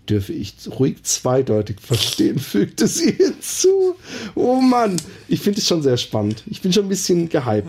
dürfe 0.09 0.32
ich 0.32 0.55
ruhig 0.78 1.02
zweideutig 1.02 1.80
verstehen, 1.80 2.38
fügte 2.40 2.86
sie 2.86 3.12
hinzu. 3.12 3.96
Oh 4.34 4.61
Mann, 4.61 4.96
ich 5.28 5.40
finde 5.40 5.61
es 5.61 5.66
schon 5.66 5.82
sehr 5.82 5.96
spannend. 5.96 6.42
Ich 6.46 6.61
bin 6.61 6.72
schon 6.72 6.86
ein 6.86 6.90
bisschen 6.90 7.28
gehypt. 7.28 7.68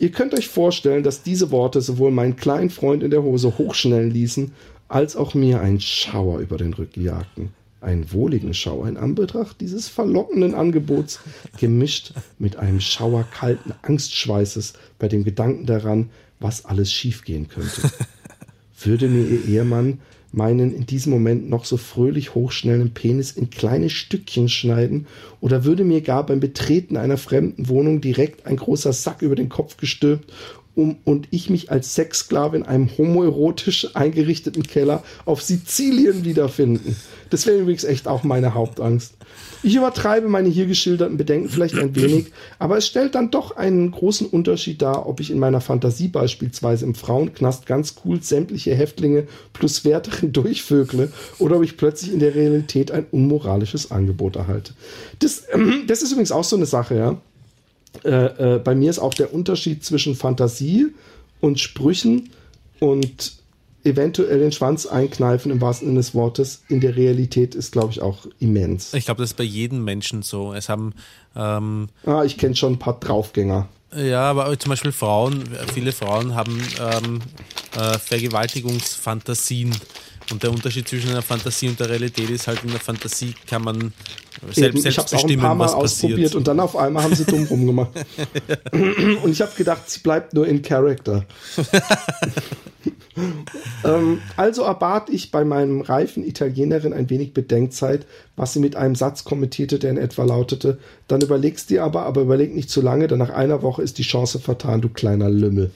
Ihr 0.00 0.10
könnt 0.10 0.34
euch 0.34 0.48
vorstellen, 0.48 1.02
dass 1.02 1.22
diese 1.22 1.50
Worte 1.50 1.80
sowohl 1.80 2.10
meinen 2.10 2.36
kleinen 2.36 2.70
Freund 2.70 3.02
in 3.02 3.10
der 3.10 3.22
Hose 3.22 3.58
hochschnellen 3.58 4.10
ließen, 4.10 4.52
als 4.88 5.16
auch 5.16 5.34
mir 5.34 5.60
einen 5.60 5.80
Schauer 5.80 6.40
über 6.40 6.56
den 6.56 6.74
Rücken 6.74 7.02
jagten. 7.02 7.50
Einen 7.80 8.12
wohligen 8.12 8.54
Schauer 8.54 8.88
in 8.88 8.96
Anbetracht 8.96 9.60
dieses 9.60 9.88
verlockenden 9.88 10.54
Angebots, 10.54 11.20
gemischt 11.58 12.12
mit 12.38 12.56
einem 12.56 12.80
Schauer 12.80 13.24
kalten 13.24 13.74
Angstschweißes 13.82 14.74
bei 14.98 15.08
dem 15.08 15.24
Gedanken 15.24 15.66
daran, 15.66 16.10
was 16.38 16.64
alles 16.64 16.92
schiefgehen 16.92 17.48
könnte. 17.48 17.90
Würde 18.84 19.08
mir 19.08 19.26
ihr 19.26 19.44
Ehemann 19.46 20.00
meinen 20.32 20.74
in 20.74 20.86
diesem 20.86 21.12
Moment 21.12 21.48
noch 21.48 21.64
so 21.64 21.76
fröhlich 21.76 22.34
hochschnellenden 22.34 22.94
Penis 22.94 23.32
in 23.32 23.50
kleine 23.50 23.90
Stückchen 23.90 24.48
schneiden 24.48 25.06
oder 25.40 25.64
würde 25.64 25.84
mir 25.84 26.00
gar 26.00 26.24
beim 26.24 26.40
Betreten 26.40 26.96
einer 26.96 27.18
fremden 27.18 27.68
Wohnung 27.68 28.00
direkt 28.00 28.46
ein 28.46 28.56
großer 28.56 28.92
Sack 28.92 29.22
über 29.22 29.36
den 29.36 29.50
Kopf 29.50 29.76
gestülpt 29.76 30.32
um, 30.74 30.96
und 31.04 31.28
ich 31.30 31.50
mich 31.50 31.70
als 31.70 31.94
Sexsklave 31.94 32.56
in 32.56 32.62
einem 32.62 32.88
homoerotisch 32.96 33.94
eingerichteten 33.94 34.62
Keller 34.62 35.02
auf 35.24 35.42
Sizilien 35.42 36.24
wiederfinden. 36.24 36.96
Das 37.32 37.46
wäre 37.46 37.60
übrigens 37.60 37.84
echt 37.84 38.08
auch 38.08 38.24
meine 38.24 38.52
Hauptangst. 38.52 39.14
Ich 39.62 39.74
übertreibe 39.74 40.28
meine 40.28 40.50
hier 40.50 40.66
geschilderten 40.66 41.16
Bedenken 41.16 41.48
vielleicht 41.48 41.78
ein 41.78 41.96
wenig, 41.96 42.26
aber 42.58 42.76
es 42.76 42.86
stellt 42.86 43.14
dann 43.14 43.30
doch 43.30 43.56
einen 43.56 43.90
großen 43.90 44.26
Unterschied 44.26 44.82
dar, 44.82 45.08
ob 45.08 45.18
ich 45.18 45.30
in 45.30 45.38
meiner 45.38 45.62
Fantasie 45.62 46.08
beispielsweise 46.08 46.84
im 46.84 46.94
Frauenknast 46.94 47.64
ganz 47.64 47.94
cool 48.04 48.22
sämtliche 48.22 48.74
Häftlinge 48.74 49.26
plus 49.54 49.82
Wärterin 49.86 50.32
durchvögle 50.34 51.10
oder 51.38 51.56
ob 51.56 51.62
ich 51.62 51.78
plötzlich 51.78 52.12
in 52.12 52.18
der 52.18 52.34
Realität 52.34 52.90
ein 52.90 53.06
unmoralisches 53.10 53.90
Angebot 53.90 54.36
erhalte. 54.36 54.74
Das, 55.18 55.44
das 55.86 56.02
ist 56.02 56.12
übrigens 56.12 56.32
auch 56.32 56.44
so 56.44 56.56
eine 56.56 56.66
Sache, 56.66 56.96
ja. 56.96 57.18
Äh, 58.04 58.56
äh, 58.56 58.58
bei 58.58 58.74
mir 58.74 58.90
ist 58.90 58.98
auch 58.98 59.14
der 59.14 59.32
Unterschied 59.32 59.82
zwischen 59.82 60.16
Fantasie 60.16 60.88
und 61.40 61.60
Sprüchen 61.60 62.28
und 62.78 63.41
eventuell 63.84 64.38
den 64.38 64.52
Schwanz 64.52 64.86
einkneifen 64.86 65.50
im 65.50 65.60
wahrsten 65.60 65.88
Sinne 65.88 66.00
des 66.00 66.14
Wortes 66.14 66.62
in 66.68 66.80
der 66.80 66.96
Realität 66.96 67.54
ist, 67.54 67.72
glaube 67.72 67.92
ich, 67.92 68.00
auch 68.00 68.26
immens. 68.38 68.94
Ich 68.94 69.04
glaube, 69.06 69.22
das 69.22 69.30
ist 69.30 69.36
bei 69.36 69.44
jedem 69.44 69.84
Menschen 69.84 70.22
so. 70.22 70.52
Es 70.54 70.68
haben 70.68 70.94
ähm, 71.36 71.88
Ah, 72.06 72.22
ich 72.24 72.38
kenne 72.38 72.54
schon 72.56 72.74
ein 72.74 72.78
paar 72.78 72.98
Draufgänger. 73.00 73.68
Ja, 73.94 74.22
aber 74.30 74.58
zum 74.58 74.70
Beispiel 74.70 74.92
Frauen, 74.92 75.44
viele 75.74 75.92
Frauen 75.92 76.34
haben 76.34 76.62
ähm, 76.80 77.20
äh, 77.76 77.98
Vergewaltigungsfantasien. 77.98 79.74
Und 80.30 80.42
der 80.42 80.50
Unterschied 80.50 80.88
zwischen 80.88 81.10
einer 81.10 81.20
Fantasie 81.20 81.68
und 81.68 81.78
der 81.80 81.90
Realität 81.90 82.30
ist 82.30 82.46
halt, 82.46 82.62
in 82.62 82.70
der 82.70 82.80
Fantasie 82.80 83.34
kann 83.46 83.62
man 83.64 83.92
selbst, 84.52 84.78
Eben, 84.78 84.88
ich 84.88 84.96
habe 84.96 85.06
es 85.06 85.12
auch 85.12 85.18
ein 85.18 85.22
bestimmen, 85.26 85.42
paar 85.42 85.54
Mal 85.54 85.64
was 85.64 85.74
ausprobiert 85.74 86.20
passiert. 86.20 86.34
und 86.36 86.48
dann 86.48 86.60
auf 86.60 86.76
einmal 86.76 87.02
haben 87.02 87.14
sie 87.14 87.24
dumm 87.24 87.44
rumgemacht. 87.44 87.90
und 88.72 89.30
ich 89.30 89.42
habe 89.42 89.52
gedacht, 89.56 89.90
sie 89.90 90.00
bleibt 90.00 90.32
nur 90.32 90.46
in 90.46 90.62
Character. 90.62 91.26
ähm, 93.84 94.20
also 94.36 94.62
erbat 94.62 95.10
ich 95.10 95.30
bei 95.30 95.44
meinem 95.44 95.80
reifen 95.80 96.26
Italienerin 96.26 96.92
ein 96.92 97.10
wenig 97.10 97.34
Bedenkzeit, 97.34 98.06
was 98.36 98.52
sie 98.52 98.60
mit 98.60 98.76
einem 98.76 98.94
Satz 98.94 99.24
kommentierte, 99.24 99.78
der 99.78 99.90
in 99.90 99.98
etwa 99.98 100.24
lautete: 100.24 100.78
Dann 101.08 101.20
überlegst 101.20 101.70
dir 101.70 101.84
aber, 101.84 102.02
aber 102.02 102.22
überleg 102.22 102.54
nicht 102.54 102.70
zu 102.70 102.80
lange, 102.80 103.08
denn 103.08 103.18
nach 103.18 103.30
einer 103.30 103.62
Woche 103.62 103.82
ist 103.82 103.98
die 103.98 104.02
Chance 104.02 104.38
vertan, 104.38 104.80
du 104.80 104.88
kleiner 104.88 105.30
Lümmel. 105.30 105.70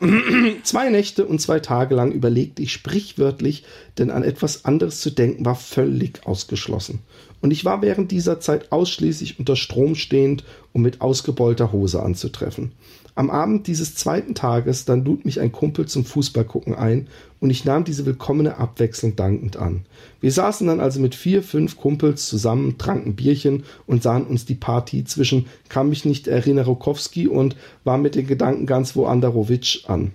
Zwei 0.62 0.90
Nächte 0.90 1.24
und 1.24 1.40
zwei 1.40 1.60
Tage 1.60 1.94
lang 1.94 2.12
überlegte 2.12 2.62
ich 2.62 2.72
sprichwörtlich, 2.72 3.64
denn 3.98 4.10
an 4.10 4.22
etwas 4.22 4.66
anderes 4.66 5.00
zu 5.00 5.10
denken 5.10 5.46
war 5.46 5.54
völlig 5.54 6.26
ausgeschlossen. 6.26 7.00
Und 7.40 7.50
ich 7.50 7.64
war 7.64 7.82
während 7.82 8.10
dieser 8.10 8.40
Zeit 8.40 8.72
ausschließlich 8.72 9.38
unter 9.38 9.56
Strom 9.56 9.94
stehend, 9.94 10.44
um 10.72 10.82
mit 10.82 11.00
ausgebeulter 11.00 11.72
Hose 11.72 12.02
anzutreffen. 12.02 12.72
Am 13.16 13.30
Abend 13.30 13.66
dieses 13.66 13.94
zweiten 13.94 14.34
Tages 14.34 14.84
dann 14.84 15.02
lud 15.02 15.24
mich 15.24 15.40
ein 15.40 15.50
Kumpel 15.50 15.86
zum 15.86 16.04
Fußballgucken 16.04 16.74
ein 16.74 17.08
und 17.40 17.48
ich 17.48 17.64
nahm 17.64 17.84
diese 17.84 18.04
willkommene 18.04 18.58
Abwechslung 18.58 19.16
dankend 19.16 19.56
an. 19.56 19.86
Wir 20.20 20.30
saßen 20.30 20.66
dann 20.66 20.80
also 20.80 21.00
mit 21.00 21.14
vier, 21.14 21.42
fünf 21.42 21.78
Kumpels 21.78 22.26
zusammen, 22.26 22.76
tranken 22.76 23.16
Bierchen 23.16 23.64
und 23.86 24.02
sahen 24.02 24.26
uns 24.26 24.44
die 24.44 24.54
Party 24.54 25.04
zwischen 25.04 25.46
kann 25.70 25.88
mich 25.88 26.04
nicht 26.04 26.28
erinnern 26.28 26.66
Rokowski 26.66 27.26
und 27.26 27.56
war 27.84 27.96
mit 27.96 28.16
den 28.16 28.26
Gedanken 28.26 28.66
ganz 28.66 28.94
wo 28.96 29.06
Anderowitsch 29.06 29.88
an. 29.88 30.12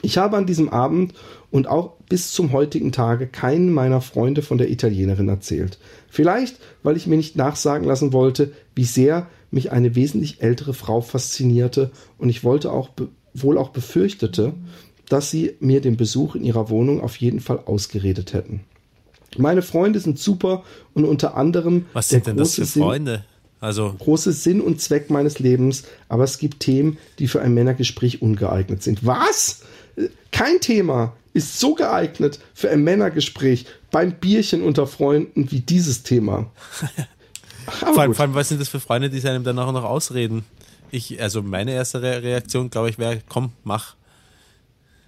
Ich 0.00 0.16
habe 0.16 0.36
an 0.36 0.46
diesem 0.46 0.68
Abend 0.68 1.14
und 1.50 1.66
auch 1.66 1.94
bis 2.08 2.30
zum 2.30 2.52
heutigen 2.52 2.92
Tage 2.92 3.26
keinen 3.26 3.72
meiner 3.72 4.00
Freunde 4.00 4.42
von 4.42 4.58
der 4.58 4.70
Italienerin 4.70 5.28
erzählt. 5.28 5.78
Vielleicht, 6.08 6.60
weil 6.84 6.96
ich 6.96 7.08
mir 7.08 7.16
nicht 7.16 7.34
nachsagen 7.34 7.88
lassen 7.88 8.12
wollte, 8.12 8.52
wie 8.76 8.84
sehr 8.84 9.26
mich 9.54 9.72
eine 9.72 9.94
wesentlich 9.94 10.42
ältere 10.42 10.74
Frau 10.74 11.00
faszinierte 11.00 11.90
und 12.18 12.28
ich 12.28 12.44
wollte 12.44 12.72
auch 12.72 12.90
wohl 13.32 13.58
auch 13.58 13.70
befürchtete, 13.70 14.52
dass 15.08 15.30
sie 15.30 15.54
mir 15.60 15.80
den 15.80 15.96
Besuch 15.96 16.34
in 16.34 16.44
ihrer 16.44 16.70
Wohnung 16.70 17.00
auf 17.00 17.16
jeden 17.16 17.40
Fall 17.40 17.60
ausgeredet 17.64 18.32
hätten. 18.32 18.60
Meine 19.36 19.62
Freunde 19.62 19.98
sind 20.00 20.18
super 20.18 20.62
und 20.92 21.04
unter 21.04 21.36
anderem 21.36 21.86
Was 21.92 22.08
sind 22.08 22.26
denn 22.26 22.36
das 22.36 22.54
für 22.54 22.66
Freunde? 22.66 23.24
Also 23.60 23.94
große 23.98 24.32
Sinn 24.32 24.60
und 24.60 24.80
Zweck 24.80 25.08
meines 25.08 25.38
Lebens, 25.38 25.84
aber 26.08 26.24
es 26.24 26.38
gibt 26.38 26.60
Themen, 26.60 26.98
die 27.18 27.28
für 27.28 27.40
ein 27.40 27.54
Männergespräch 27.54 28.20
ungeeignet 28.20 28.82
sind. 28.82 29.06
Was? 29.06 29.62
Kein 30.32 30.60
Thema 30.60 31.16
ist 31.32 31.58
so 31.58 31.74
geeignet 31.74 32.40
für 32.52 32.70
ein 32.70 32.84
Männergespräch 32.84 33.66
beim 33.90 34.12
Bierchen 34.12 34.62
unter 34.62 34.86
Freunden 34.86 35.50
wie 35.50 35.60
dieses 35.60 36.02
Thema. 36.02 36.50
vor, 37.70 37.98
allem, 37.98 38.14
vor 38.14 38.24
allem, 38.24 38.34
was 38.34 38.48
sind 38.48 38.60
das 38.60 38.68
für 38.68 38.80
Freunde, 38.80 39.10
die 39.10 39.26
einem 39.26 39.44
dann 39.44 39.58
auch 39.58 39.72
noch 39.72 39.84
ausreden? 39.84 40.44
Ich, 40.90 41.20
also 41.20 41.42
meine 41.42 41.72
erste 41.72 42.02
Reaktion, 42.02 42.70
glaube 42.70 42.90
ich, 42.90 42.98
wäre, 42.98 43.20
komm, 43.28 43.52
mach. 43.64 43.96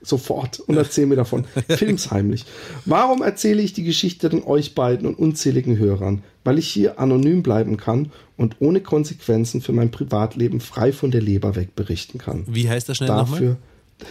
Sofort 0.03 0.61
und 0.61 0.77
erzähl 0.77 1.07
mir 1.07 1.17
davon. 1.17 1.45
Films 1.69 2.11
heimlich. 2.11 2.45
Warum 2.85 3.23
erzähle 3.23 3.63
ich 3.63 3.73
die 3.73 3.83
Geschichte 3.83 4.29
denn 4.29 4.45
euch 4.45 4.75
beiden 4.75 5.07
und 5.07 5.19
unzähligen 5.19 5.79
Hörern? 5.79 6.23
Weil 6.45 6.59
ich 6.59 6.69
hier 6.69 7.01
anonym 7.01 7.43
bleiben 7.43 7.77
kann 7.77 8.13
und 8.37 8.57
ohne 8.61 8.81
Konsequenzen 8.81 9.61
für 9.61 9.73
mein 9.73 9.91
Privatleben 9.91 10.61
frei 10.61 10.93
von 10.93 11.11
der 11.11 11.23
Leber 11.23 11.57
weg 11.57 11.75
berichten 11.75 12.19
kann. 12.19 12.45
Wie 12.47 12.69
heißt 12.69 12.89
das 12.89 12.99
schnell 12.99 13.09
Dafür, 13.09 13.57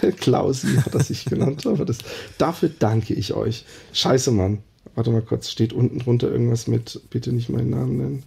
nochmal? 0.02 0.12
Klausi 0.20 0.76
hat 0.78 0.94
er 0.94 1.04
sich 1.04 1.26
genannt, 1.26 1.66
aber 1.66 1.86
das, 1.86 2.00
dafür 2.38 2.70
danke 2.78 3.14
ich 3.14 3.34
euch. 3.34 3.66
Scheiße, 3.94 4.32
Mann. 4.32 4.60
Warte 4.96 5.12
mal 5.12 5.22
kurz, 5.22 5.50
steht 5.50 5.74
unten 5.74 6.00
drunter 6.00 6.32
irgendwas 6.32 6.68
mit, 6.68 7.02
bitte 7.10 7.32
nicht 7.32 7.50
meinen 7.50 7.70
Namen 7.70 7.98
nennen. 7.98 8.24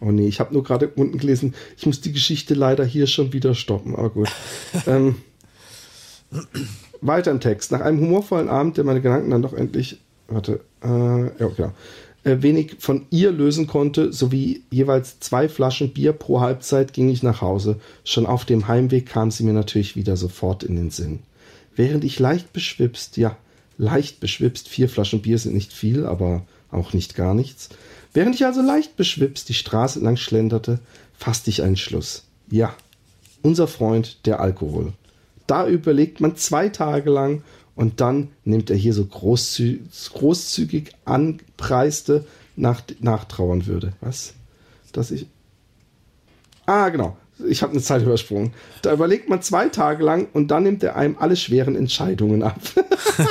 Oh 0.00 0.10
nee, 0.10 0.26
ich 0.26 0.40
habe 0.40 0.54
nur 0.54 0.64
gerade 0.64 0.88
unten 0.88 1.18
gelesen, 1.18 1.54
ich 1.76 1.86
muss 1.86 2.00
die 2.00 2.12
Geschichte 2.12 2.54
leider 2.54 2.84
hier 2.84 3.06
schon 3.06 3.32
wieder 3.32 3.54
stoppen, 3.54 3.94
aber 3.94 4.10
gut. 4.10 4.28
ähm, 4.86 5.16
weiter 7.00 7.30
im 7.30 7.40
Text. 7.40 7.72
Nach 7.72 7.80
einem 7.80 8.00
humorvollen 8.00 8.48
Abend, 8.48 8.76
der 8.76 8.84
meine 8.84 9.00
Gedanken 9.00 9.30
dann 9.30 9.42
doch 9.42 9.52
endlich, 9.52 10.00
warte, 10.28 10.60
äh, 10.82 11.44
ja, 11.58 11.74
äh, 12.22 12.42
wenig 12.42 12.76
von 12.78 13.06
ihr 13.10 13.32
lösen 13.32 13.66
konnte, 13.66 14.12
sowie 14.12 14.62
jeweils 14.70 15.20
zwei 15.20 15.48
Flaschen 15.48 15.92
Bier 15.92 16.12
pro 16.12 16.40
Halbzeit, 16.40 16.92
ging 16.92 17.08
ich 17.08 17.22
nach 17.22 17.40
Hause. 17.40 17.80
Schon 18.04 18.26
auf 18.26 18.44
dem 18.44 18.68
Heimweg 18.68 19.06
kam 19.06 19.30
sie 19.30 19.44
mir 19.44 19.54
natürlich 19.54 19.96
wieder 19.96 20.16
sofort 20.16 20.62
in 20.62 20.76
den 20.76 20.90
Sinn. 20.90 21.20
Während 21.74 22.04
ich 22.04 22.18
leicht 22.18 22.52
beschwipst, 22.52 23.16
ja, 23.16 23.36
leicht 23.78 24.20
beschwipst, 24.20 24.68
vier 24.68 24.88
Flaschen 24.88 25.22
Bier 25.22 25.38
sind 25.38 25.54
nicht 25.54 25.72
viel, 25.72 26.04
aber 26.04 26.42
auch 26.70 26.92
nicht 26.92 27.14
gar 27.14 27.34
nichts, 27.34 27.70
Während 28.12 28.34
ich 28.34 28.44
also 28.44 28.62
leicht 28.62 28.96
beschwipst 28.96 29.48
die 29.48 29.54
Straße 29.54 29.98
entlang 29.98 30.16
schlenderte, 30.16 30.80
fasste 31.16 31.50
ich 31.50 31.62
einen 31.62 31.76
Schluss. 31.76 32.24
Ja, 32.50 32.74
unser 33.42 33.68
Freund, 33.68 34.26
der 34.26 34.40
Alkohol. 34.40 34.92
Da 35.46 35.68
überlegt 35.68 36.20
man 36.20 36.36
zwei 36.36 36.68
Tage 36.68 37.10
lang 37.10 37.42
und 37.74 38.00
dann 38.00 38.28
nimmt 38.44 38.70
er 38.70 38.76
hier 38.76 38.94
so 38.94 39.04
großzü 39.04 39.80
großzügig 40.12 40.92
anpreiste 41.04 42.26
nach, 42.56 42.82
nachtrauern 43.00 43.66
würde. 43.66 43.92
Was? 44.00 44.34
Dass 44.92 45.10
ich. 45.10 45.26
Ah, 46.66 46.88
genau 46.88 47.16
ich 47.48 47.62
habe 47.62 47.72
eine 47.72 47.82
Zeit 47.82 48.02
übersprungen. 48.02 48.52
Da 48.82 48.92
überlegt 48.92 49.28
man 49.28 49.42
zwei 49.42 49.68
Tage 49.68 50.04
lang 50.04 50.28
und 50.32 50.50
dann 50.50 50.64
nimmt 50.64 50.82
er 50.82 50.96
einem 50.96 51.16
alle 51.18 51.36
schweren 51.36 51.76
Entscheidungen 51.76 52.42
ab. 52.42 52.60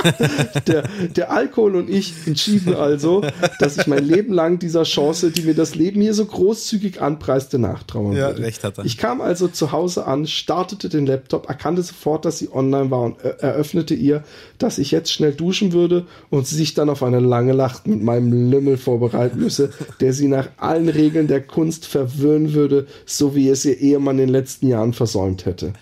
der, 0.68 0.84
der 1.16 1.32
Alkohol 1.32 1.76
und 1.76 1.89
ich 1.89 2.14
entschieden 2.26 2.76
also, 2.76 3.24
dass 3.60 3.78
ich 3.78 3.88
mein 3.88 4.03
Leben 4.03 4.34
lang 4.34 4.60
dieser 4.60 4.84
Chance, 4.84 5.32
die 5.32 5.43
mir 5.43 5.55
das 5.55 5.76
Leben 5.76 6.01
hier 6.01 6.14
so 6.14 6.26
großzügig 6.26 7.01
anpreiste, 7.01 7.60
nachtrauern 7.60 8.14
ja, 8.14 8.28
würde. 8.30 8.43
Recht 8.43 8.64
hat 8.64 8.78
er. 8.78 8.86
Ich 8.86 8.97
kam 8.97 9.22
also 9.22 9.47
zu 9.47 9.72
Hause 9.72 10.05
an, 10.05 10.28
startete 10.28 10.89
den 10.89 11.05
Laptop, 11.05 11.47
erkannte 11.47 11.82
sofort, 11.82 12.26
dass 12.26 12.39
sie 12.39 12.51
online 12.51 12.91
war 12.91 13.01
und 13.01 13.22
eröffnete 13.22 13.93
ihr, 13.93 14.24
dass 14.57 14.78
ich 14.78 14.91
jetzt 14.91 15.12
schnell 15.12 15.34
duschen 15.34 15.72
würde 15.72 16.05
und 16.30 16.47
sie 16.47 16.55
sich 16.55 16.74
dann 16.74 16.89
auf 16.89 17.03
eine 17.03 17.20
lange 17.20 17.53
Nacht 17.53 17.88
mit 17.88 18.03
meinem 18.03 18.51
Lümmel 18.51 18.78
vorbereiten 18.78 19.39
müsse, 19.39 19.72
der 19.99 20.14
sie 20.14 20.28
nach 20.28 20.49
allen 20.57 20.89
Regeln 20.89 21.28
der 21.28 21.41
Kunst 21.41 21.86
verwöhnen 21.86 22.53
würde, 22.53 22.88
so 23.05 23.36
wie 23.36 23.49
es 23.49 23.66
ihr 23.66 23.78
Ehemann 23.78 23.99
in 24.08 24.18
den 24.18 24.30
letzten 24.30 24.68
Jahren 24.68 24.93
versäumt 24.93 25.45
hätte. 25.45 25.74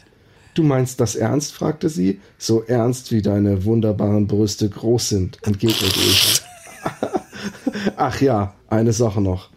Du 0.54 0.64
meinst 0.64 1.00
das 1.00 1.16
ernst? 1.16 1.54
fragte 1.54 1.90
sie. 1.90 2.20
So 2.38 2.64
ernst, 2.64 3.12
wie 3.12 3.22
deine 3.22 3.66
wunderbaren 3.66 4.28
Brüste 4.28 4.70
groß 4.70 5.10
sind, 5.10 5.38
entgegnete 5.44 6.00
ich. 6.00 6.42
Ach 7.96 8.20
ja, 8.22 8.56
eine 8.68 8.94
Sache 8.94 9.22
noch. 9.22 9.50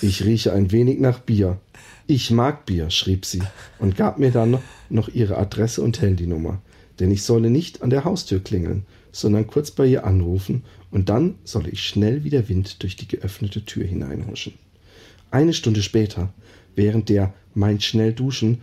Ich 0.00 0.24
rieche 0.24 0.52
ein 0.52 0.70
wenig 0.70 1.00
nach 1.00 1.18
Bier. 1.18 1.58
Ich 2.06 2.30
mag 2.30 2.66
Bier, 2.66 2.90
schrieb 2.90 3.24
sie 3.24 3.42
und 3.78 3.96
gab 3.96 4.18
mir 4.18 4.30
dann 4.30 4.58
noch 4.90 5.08
ihre 5.08 5.38
Adresse 5.38 5.82
und 5.82 6.00
Handynummer 6.00 6.60
denn 7.00 7.10
ich 7.10 7.22
solle 7.22 7.50
nicht 7.50 7.82
an 7.82 7.90
der 7.90 8.04
Haustür 8.04 8.40
klingeln, 8.40 8.84
sondern 9.12 9.46
kurz 9.46 9.70
bei 9.70 9.86
ihr 9.86 10.04
anrufen, 10.04 10.64
und 10.90 11.08
dann 11.08 11.34
solle 11.42 11.70
ich 11.70 11.82
schnell 11.82 12.22
wie 12.22 12.30
der 12.30 12.48
Wind 12.48 12.82
durch 12.82 12.94
die 12.94 13.08
geöffnete 13.08 13.64
Tür 13.64 13.84
hineinhuschen. 13.84 14.54
Eine 15.30 15.52
Stunde 15.52 15.82
später, 15.82 16.32
während 16.76 17.08
der 17.08 17.32
mein 17.54 17.80
Schnellduschen, 17.80 18.62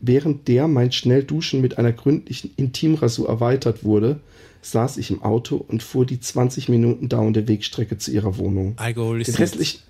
während 0.00 0.48
der 0.48 0.68
mein 0.68 0.92
Schnellduschen 0.92 1.60
mit 1.60 1.78
einer 1.78 1.92
gründlichen 1.92 2.50
Intimrasur 2.56 3.28
erweitert 3.28 3.84
wurde, 3.84 4.20
saß 4.62 4.96
ich 4.96 5.10
im 5.10 5.22
Auto 5.22 5.56
und 5.56 5.82
fuhr 5.82 6.06
die 6.06 6.20
20 6.20 6.68
Minuten 6.68 7.08
dauernde 7.08 7.48
Wegstrecke 7.48 7.98
zu 7.98 8.12
ihrer 8.12 8.36
Wohnung. 8.38 8.74
Alkoholisiert. 8.76 9.36
Den 9.36 9.42
restlichen, 9.42 9.80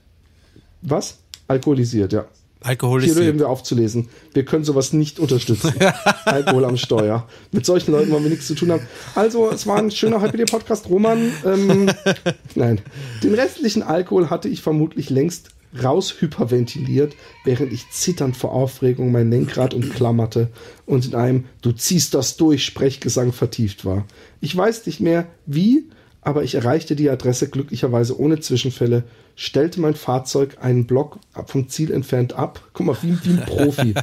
was? 0.80 1.18
Alkoholisiert, 1.46 2.12
ja. 2.12 2.26
Alkoholisiert. 2.61 3.16
Hier 3.16 3.26
hören 3.26 3.38
wir 3.38 3.48
aufzulesen. 3.48 4.09
Wir 4.32 4.44
können 4.44 4.64
sowas 4.64 4.92
nicht 4.92 5.18
unterstützen. 5.18 5.74
Alkohol 6.24 6.64
am 6.64 6.76
Steuer. 6.76 7.28
Mit 7.50 7.66
solchen 7.66 7.90
Leuten 7.90 8.11
wollen 8.12 8.22
wir 8.22 8.30
nichts 8.30 8.46
zu 8.46 8.55
tun 8.55 8.70
haben. 8.70 8.86
Also, 9.14 9.50
es 9.50 9.66
war 9.66 9.78
ein 9.78 9.90
schöner 9.90 10.20
HPD-Podcast. 10.20 10.88
Roman, 10.88 11.32
ähm, 11.44 11.90
nein. 12.55 12.80
Den 13.22 13.34
restlichen 13.34 13.82
Alkohol 13.82 14.30
hatte 14.30 14.48
ich 14.48 14.62
vermutlich 14.62 15.11
längst 15.11 15.50
raushyperventiliert, 15.80 17.14
während 17.44 17.72
ich 17.72 17.90
zitternd 17.90 18.36
vor 18.36 18.52
Aufregung 18.52 19.12
mein 19.12 19.30
Lenkrad 19.30 19.74
umklammerte 19.74 20.48
und 20.86 21.06
in 21.06 21.14
einem 21.14 21.44
Du 21.62 21.72
ziehst 21.72 22.14
das 22.14 22.36
durch 22.36 22.64
Sprechgesang 22.64 23.32
vertieft 23.32 23.84
war. 23.84 24.06
Ich 24.40 24.56
weiß 24.56 24.86
nicht 24.86 25.00
mehr, 25.00 25.26
wie, 25.46 25.84
aber 26.20 26.44
ich 26.44 26.54
erreichte 26.54 26.94
die 26.94 27.10
Adresse 27.10 27.48
glücklicherweise 27.48 28.18
ohne 28.18 28.40
Zwischenfälle, 28.40 29.04
stellte 29.34 29.80
mein 29.80 29.94
Fahrzeug 29.94 30.58
einen 30.60 30.86
Block 30.86 31.18
vom 31.46 31.68
Ziel 31.68 31.90
entfernt 31.90 32.34
ab, 32.34 32.62
guck 32.72 32.86
mal, 32.86 32.96
wie, 33.02 33.16
wie 33.24 33.30
ein 33.30 33.44
Profi, 33.44 33.94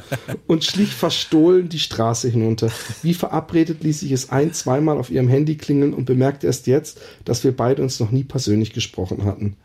und 0.46 0.64
schlich 0.64 0.90
verstohlen 0.90 1.68
die 1.68 1.78
Straße 1.78 2.28
hinunter. 2.28 2.70
Wie 3.02 3.14
verabredet 3.14 3.82
ließ 3.82 4.02
ich 4.02 4.12
es 4.12 4.30
ein, 4.30 4.52
zweimal 4.52 4.98
auf 4.98 5.10
ihrem 5.10 5.28
Handy 5.28 5.56
klingeln 5.56 5.94
und 5.94 6.04
bemerkte 6.04 6.46
erst 6.46 6.66
jetzt, 6.66 7.00
dass 7.24 7.44
wir 7.44 7.56
beide 7.56 7.82
uns 7.82 8.00
noch 8.00 8.10
nie 8.10 8.24
persönlich 8.24 8.72
gesprochen 8.72 9.24
hatten. 9.24 9.56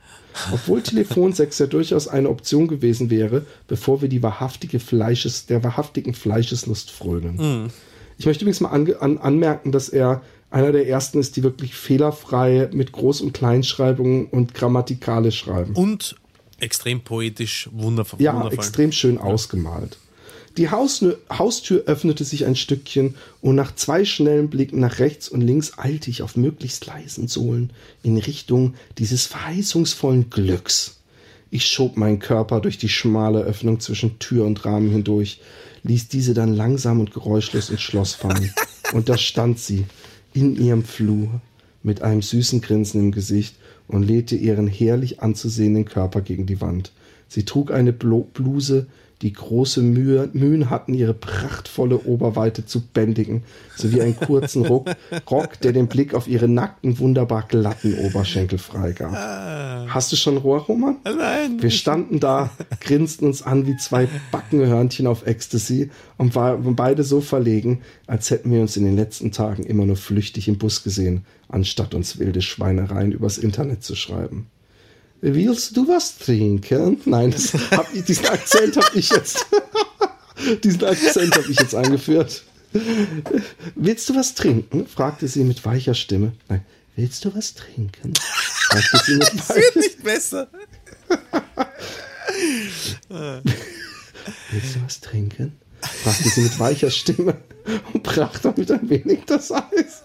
Obwohl 0.52 0.82
Telefonsex 0.82 1.60
ja 1.60 1.68
durchaus 1.68 2.08
eine 2.08 2.30
Option 2.30 2.68
gewesen 2.68 3.10
wäre, 3.10 3.46
bevor 3.68 4.02
wir 4.02 4.10
die 4.10 4.22
wahrhaftige 4.24 4.80
Fleisches, 4.80 5.46
der 5.46 5.64
wahrhaftigen 5.64 6.14
Fleischeslust 6.14 6.92
frönen. 6.92 7.66
Mm. 7.66 7.72
Ich 8.18 8.26
möchte 8.26 8.44
übrigens 8.44 8.62
mal 8.62 8.70
an, 8.70 8.94
an, 9.00 9.18
anmerken, 9.18 9.72
dass 9.72 9.90
er 9.90 10.22
einer 10.50 10.72
der 10.72 10.88
ersten 10.88 11.20
ist, 11.20 11.36
die 11.36 11.44
wirklich 11.44 11.76
fehlerfrei 11.76 12.70
mit 12.72 12.92
Groß- 12.92 13.22
und 13.22 13.34
Kleinschreibungen 13.34 14.28
und 14.28 14.54
grammatikalisch 14.54 15.40
schreiben. 15.40 15.74
Und 15.76 16.16
extrem 16.60 17.02
poetisch 17.02 17.70
wundervoll. 17.74 18.22
Ja, 18.22 18.34
wundervoll. 18.34 18.54
extrem 18.54 18.92
schön 18.92 19.16
ja. 19.16 19.22
ausgemalt. 19.22 19.98
Die 20.58 20.70
Hausnö 20.70 21.16
Haustür 21.30 21.84
öffnete 21.86 22.24
sich 22.24 22.46
ein 22.46 22.56
Stückchen 22.56 23.16
und 23.42 23.56
nach 23.56 23.76
zwei 23.76 24.06
schnellen 24.06 24.50
Blicken 24.50 24.80
nach 24.80 25.00
rechts 25.00 25.28
und 25.28 25.42
links 25.42 25.78
eilte 25.78 26.10
ich 26.10 26.22
auf 26.22 26.38
möglichst 26.38 26.86
leisen 26.86 27.28
Sohlen 27.28 27.72
in 28.04 28.18
Richtung 28.18 28.76
dieses 28.98 29.26
verheißungsvollen 29.26 30.30
Glücks. 30.30 31.02
Ich 31.52 31.66
schob 31.66 31.98
meinen 31.98 32.20
Körper 32.20 32.62
durch 32.62 32.78
die 32.78 32.90
schmale 32.90 33.42
Öffnung 33.42 33.82
zwischen 33.82 34.18
Tür 34.20 34.46
und 34.46 34.64
Rahmen 34.64 34.90
hindurch, 34.90 35.42
ließ 35.84 36.08
diese 36.08 36.34
dann 36.34 36.56
langsam 36.56 37.02
und 37.02 37.14
geräuschlos 37.14 37.70
ins 37.70 37.82
Schloss 37.82 38.14
fallen. 38.14 38.54
Und 38.94 39.10
da 39.10 39.18
stand 39.18 39.60
sie 39.60 39.86
in 40.34 40.56
ihrem 40.56 40.86
Flur 40.86 41.42
mit 41.84 42.02
einem 42.02 42.22
süßen 42.22 42.62
Grinsen 42.62 43.02
im 43.02 43.12
Gesicht 43.12 43.56
und 43.88 44.04
lehnte 44.04 44.36
ihren 44.36 44.68
herrlich 44.68 45.20
anzusehenden 45.22 45.86
Körper 45.86 46.22
gegen 46.22 46.46
die 46.46 46.62
Wand. 46.62 46.94
Sie 47.28 47.44
trug 47.44 47.72
eine 47.72 47.94
Bluse, 47.94 48.88
die 49.22 49.34
große 49.34 49.82
Mühe, 49.82 50.30
Mühen 50.34 50.70
hatten, 50.70 50.94
ihre 50.94 51.14
prachtvolle 51.14 52.00
Oberweite 52.00 52.66
zu 52.66 52.82
bändigen, 52.82 53.44
sowie 53.76 54.02
einen 54.02 54.16
kurzen 54.16 54.66
Rock, 54.66 54.90
Rock, 55.32 55.60
der 55.62 55.72
den 55.72 55.88
Blick 55.88 56.14
auf 56.14 56.28
ihre 56.28 56.48
nackten, 56.48 57.00
wunderbar 57.00 57.46
glatten 57.48 57.98
Oberschenkel 58.00 58.58
freigab. 58.58 59.14
Ah. 59.14 59.86
Hast 59.88 60.12
du 60.12 60.16
schon 60.16 60.38
Rohr, 60.38 60.60
Roman? 60.60 60.98
Nein. 61.06 61.62
Wir 61.62 61.70
standen 61.70 62.20
da, 62.20 62.50
grinsten 62.82 63.26
uns 63.28 63.42
an 63.42 63.68
wie 63.68 63.78
zwei 63.78 64.08
Backenhörnchen 64.32 65.08
auf 65.08 65.26
Ecstasy 65.26 65.92
und 66.18 66.36
waren 66.36 66.76
beide 66.76 67.04
so 67.04 67.22
verlegen, 67.22 67.82
als 68.08 68.30
hätten 68.32 68.52
wir 68.52 68.62
uns 68.62 68.76
in 68.78 68.86
den 68.86 68.96
letzten 68.96 69.32
Tagen 69.32 69.64
immer 69.64 69.86
nur 69.86 69.96
flüchtig 69.96 70.48
im 70.48 70.58
Bus 70.58 70.84
gesehen, 70.84 71.26
anstatt 71.48 71.94
uns 71.94 72.20
wilde 72.20 72.42
Schweinereien 72.42 73.12
übers 73.12 73.38
Internet 73.38 73.84
zu 73.84 73.96
schreiben. 73.96 74.48
Willst 75.22 75.76
du 75.76 75.88
was 75.88 76.18
trinken? 76.18 77.02
Nein, 77.06 77.34
hab 77.72 77.94
ich, 77.94 78.04
diesen 78.04 78.28
Akzent 78.28 78.78
habe 78.78 79.00
ich 79.00 79.10
jetzt. 79.10 79.46
diesen 80.64 80.84
Akzent 80.84 81.36
habe 81.36 81.52
ich 81.52 81.60
jetzt 81.60 81.74
eingeführt. 81.74 82.44
Willst 83.76 84.10
du 84.10 84.16
was 84.16 84.36
trinken? 84.36 84.86
fragte 84.88 85.28
sie 85.28 85.44
mit 85.44 85.66
weicher 85.66 85.94
Stimme. 85.94 86.34
Nein, 86.50 86.66
willst 86.96 87.24
du 87.26 87.34
was 87.34 87.54
trinken? 87.54 88.14
fragte 88.16 89.00
sie 89.06 89.16
mit 89.16 89.36
weicher 89.50 89.56
wird 89.56 89.76
nicht 89.78 90.04
besser. 90.04 90.48
willst 94.52 94.76
du 94.76 94.84
was 94.84 95.00
trinken? 95.00 95.54
Fragte 95.82 96.30
sie 96.30 96.42
mit 96.42 96.60
weicher 96.60 96.90
Stimme 96.90 97.36
und 97.94 98.04
brach 98.04 98.40
damit 98.40 98.72
ein 98.72 98.90
wenig 98.90 99.26
das 99.26 99.52
Eis. 99.52 100.04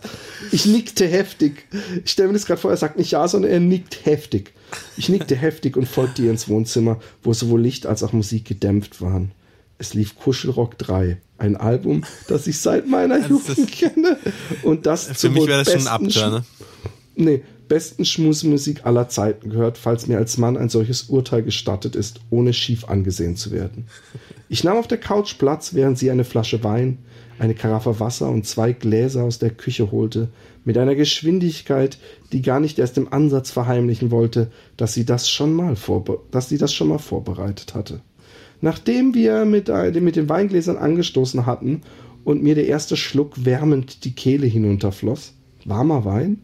Ich 0.53 0.67
nickte 0.67 1.07
heftig. 1.07 1.67
Ich 2.05 2.13
stelle 2.13 2.29
mir 2.29 2.35
das 2.35 2.47
gerade 2.47 2.61
vor, 2.61 2.71
er 2.71 2.77
sagt 2.77 2.99
nicht 2.99 3.13
ja, 3.13 3.27
sondern 3.29 3.51
er 3.51 3.61
nickt 3.61 4.05
heftig. 4.05 4.53
Ich 4.97 5.09
nickte 5.09 5.37
heftig 5.37 5.77
und 5.77 5.87
folgte 5.87 6.23
ihr 6.23 6.31
ins 6.31 6.49
Wohnzimmer, 6.49 7.01
wo 7.23 7.33
sowohl 7.33 7.61
Licht 7.61 7.87
als 7.87 8.03
auch 8.03 8.13
Musik 8.13 8.45
gedämpft 8.47 9.01
waren. 9.01 9.33
Es 9.79 9.95
lief 9.95 10.17
Kuschelrock 10.17 10.77
3, 10.79 11.19
ein 11.39 11.57
Album, 11.57 12.05
das 12.29 12.47
ich 12.47 12.59
seit 12.59 12.87
meiner 12.87 13.15
also 13.15 13.29
Jugend 13.29 13.73
kenne. 13.73 14.19
Und 14.63 14.87
das 14.87 15.07
Für 15.07 15.31
mich 15.31 15.47
wäre 15.47 15.65
das 15.65 15.73
schon 15.73 15.89
ein 15.89 15.89
Abturner. 15.89 16.45
Nee, 17.17 17.43
besten 17.71 18.05
Schmusmusik 18.05 18.85
aller 18.85 19.09
Zeiten 19.09 19.49
gehört, 19.49 19.79
falls 19.79 20.09
mir 20.09 20.19
als 20.19 20.37
Mann 20.37 20.59
ein 20.59 20.69
solches 20.69 21.05
Urteil 21.05 21.43
gestattet 21.43 21.95
ist, 21.95 22.21
ohne 22.29 22.53
schief 22.53 22.85
angesehen 22.87 23.37
zu 23.37 23.53
werden. 23.53 23.87
Ich 24.49 24.65
nahm 24.65 24.77
auf 24.77 24.89
der 24.89 24.99
Couch 24.99 25.39
Platz, 25.39 25.73
während 25.73 25.97
sie 25.97 26.11
eine 26.11 26.25
Flasche 26.25 26.65
Wein, 26.65 26.99
eine 27.39 27.55
Karaffe 27.55 28.01
Wasser 28.01 28.29
und 28.29 28.45
zwei 28.45 28.73
Gläser 28.73 29.23
aus 29.23 29.39
der 29.39 29.51
Küche 29.51 29.93
holte, 29.93 30.29
mit 30.65 30.77
einer 30.77 30.97
Geschwindigkeit, 30.97 31.97
die 32.33 32.43
gar 32.43 32.59
nicht 32.59 32.79
erst 32.81 32.99
im 32.99 33.13
Ansatz 33.13 33.53
verheimlichen 33.53 34.11
wollte, 34.11 34.51
dass 34.77 34.93
sie 34.93 35.07
das 35.07 35.31
schon 35.31 35.55
mal, 35.55 35.77
dass 36.33 36.49
sie 36.49 36.59
das 36.59 36.75
schon 36.75 36.89
mal 36.89 36.99
vorbereitet 36.99 37.75
hatte. 37.75 38.01
Nachdem 38.61 39.15
wir 39.15 39.45
mit, 39.45 39.69
mit 39.69 40.17
den 40.17 40.29
Weingläsern 40.29 40.77
angestoßen 40.77 41.47
hatten 41.47 41.83
und 42.25 42.43
mir 42.43 42.57
der 42.57 42.67
erste 42.67 42.97
Schluck 42.97 43.45
wärmend 43.45 44.05
die 44.05 44.13
Kehle 44.13 44.49
hinunterfloss, 44.49 45.35
warmer 45.65 46.05
Wein, 46.05 46.43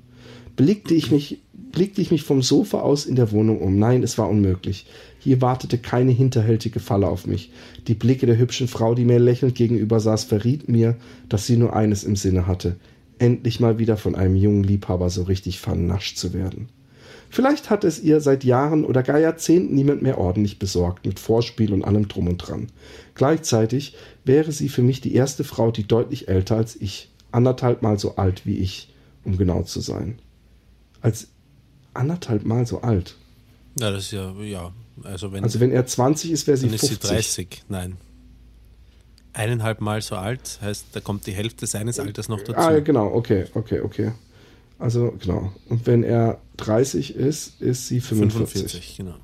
blickte 0.56 0.94
ich 0.94 1.10
mich, 1.10 1.40
blickte 1.52 2.00
ich 2.00 2.10
mich 2.10 2.22
vom 2.22 2.42
Sofa 2.42 2.80
aus 2.80 3.06
in 3.06 3.16
der 3.16 3.32
Wohnung 3.32 3.60
um. 3.60 3.78
Nein, 3.78 4.02
es 4.02 4.18
war 4.18 4.28
unmöglich. 4.28 4.86
Hier 5.18 5.40
wartete 5.40 5.78
keine 5.78 6.12
hinterhältige 6.12 6.80
Falle 6.80 7.08
auf 7.08 7.26
mich. 7.26 7.52
Die 7.86 7.94
Blicke 7.94 8.26
der 8.26 8.38
hübschen 8.38 8.68
Frau, 8.68 8.94
die 8.94 9.04
mir 9.04 9.18
lächelnd 9.18 9.54
gegenüber 9.54 10.00
saß, 10.00 10.24
verriet 10.24 10.68
mir, 10.68 10.96
dass 11.28 11.46
sie 11.46 11.56
nur 11.56 11.74
eines 11.74 12.04
im 12.04 12.16
Sinne 12.16 12.46
hatte 12.46 12.76
endlich 13.18 13.60
mal 13.60 13.78
wieder 13.78 13.96
von 13.96 14.14
einem 14.14 14.36
jungen 14.36 14.64
Liebhaber 14.64 15.10
so 15.10 15.24
richtig 15.24 15.60
vernascht 15.60 16.16
zu 16.16 16.32
werden. 16.32 16.68
Vielleicht 17.28 17.70
hat 17.70 17.84
es 17.84 18.00
ihr 18.02 18.20
seit 18.20 18.44
Jahren 18.44 18.84
oder 18.84 19.02
gar 19.02 19.18
Jahrzehnten 19.18 19.74
niemand 19.74 20.00
mehr 20.02 20.18
ordentlich 20.18 20.58
besorgt, 20.58 21.06
mit 21.06 21.18
Vorspiel 21.18 21.72
und 21.72 21.84
allem 21.84 22.08
drum 22.08 22.28
und 22.28 22.38
dran. 22.38 22.68
Gleichzeitig 23.14 23.96
wäre 24.24 24.52
sie 24.52 24.68
für 24.68 24.82
mich 24.82 25.00
die 25.00 25.14
erste 25.14 25.42
Frau, 25.42 25.70
die 25.70 25.86
deutlich 25.86 26.28
älter 26.28 26.56
als 26.56 26.76
ich, 26.76 27.10
anderthalb 27.32 27.82
Mal 27.82 27.98
so 27.98 28.16
alt 28.16 28.46
wie 28.46 28.58
ich, 28.58 28.94
um 29.24 29.36
genau 29.36 29.62
zu 29.62 29.80
sein. 29.80 30.20
Als 31.00 31.28
anderthalb 31.94 32.44
Mal 32.44 32.66
so 32.66 32.80
alt. 32.80 33.16
Ja, 33.78 33.90
das 33.90 34.04
ist 34.04 34.12
ja, 34.12 34.32
ja. 34.40 34.72
Also 35.02 35.32
wenn, 35.32 35.44
also 35.44 35.60
wenn 35.60 35.70
er 35.70 35.86
20 35.86 36.30
ist, 36.30 36.46
wäre 36.46 36.56
sie 36.56 36.68
dann 36.68 36.78
50. 36.78 36.92
Ist 36.92 37.34
sie 37.34 37.44
30, 37.44 37.64
nein 37.68 37.96
eineinhalb 39.36 39.80
Mal 39.80 40.02
so 40.02 40.16
alt, 40.16 40.58
heißt, 40.62 40.86
da 40.92 41.00
kommt 41.00 41.26
die 41.26 41.32
Hälfte 41.32 41.66
seines 41.66 42.00
Alters 42.00 42.28
noch 42.28 42.40
dazu. 42.40 42.58
Ah, 42.58 42.78
genau, 42.80 43.12
okay, 43.12 43.44
okay, 43.54 43.80
okay. 43.80 44.12
Also, 44.78 45.14
genau. 45.20 45.52
Und 45.68 45.86
wenn 45.86 46.02
er 46.02 46.40
30 46.58 47.14
ist, 47.14 47.60
ist 47.60 47.86
sie 47.86 48.00
45. 48.00 48.62
45, 48.62 48.96
genau. 48.96 49.14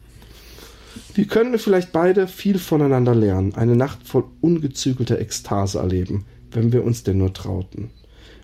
Wir 1.14 1.26
können 1.26 1.58
vielleicht 1.58 1.92
beide 1.92 2.28
viel 2.28 2.58
voneinander 2.58 3.14
lernen, 3.14 3.54
eine 3.54 3.76
Nacht 3.76 4.06
voll 4.06 4.24
ungezügelter 4.40 5.18
Ekstase 5.18 5.78
erleben, 5.78 6.26
wenn 6.50 6.72
wir 6.72 6.84
uns 6.84 7.02
denn 7.02 7.18
nur 7.18 7.32
trauten. 7.32 7.90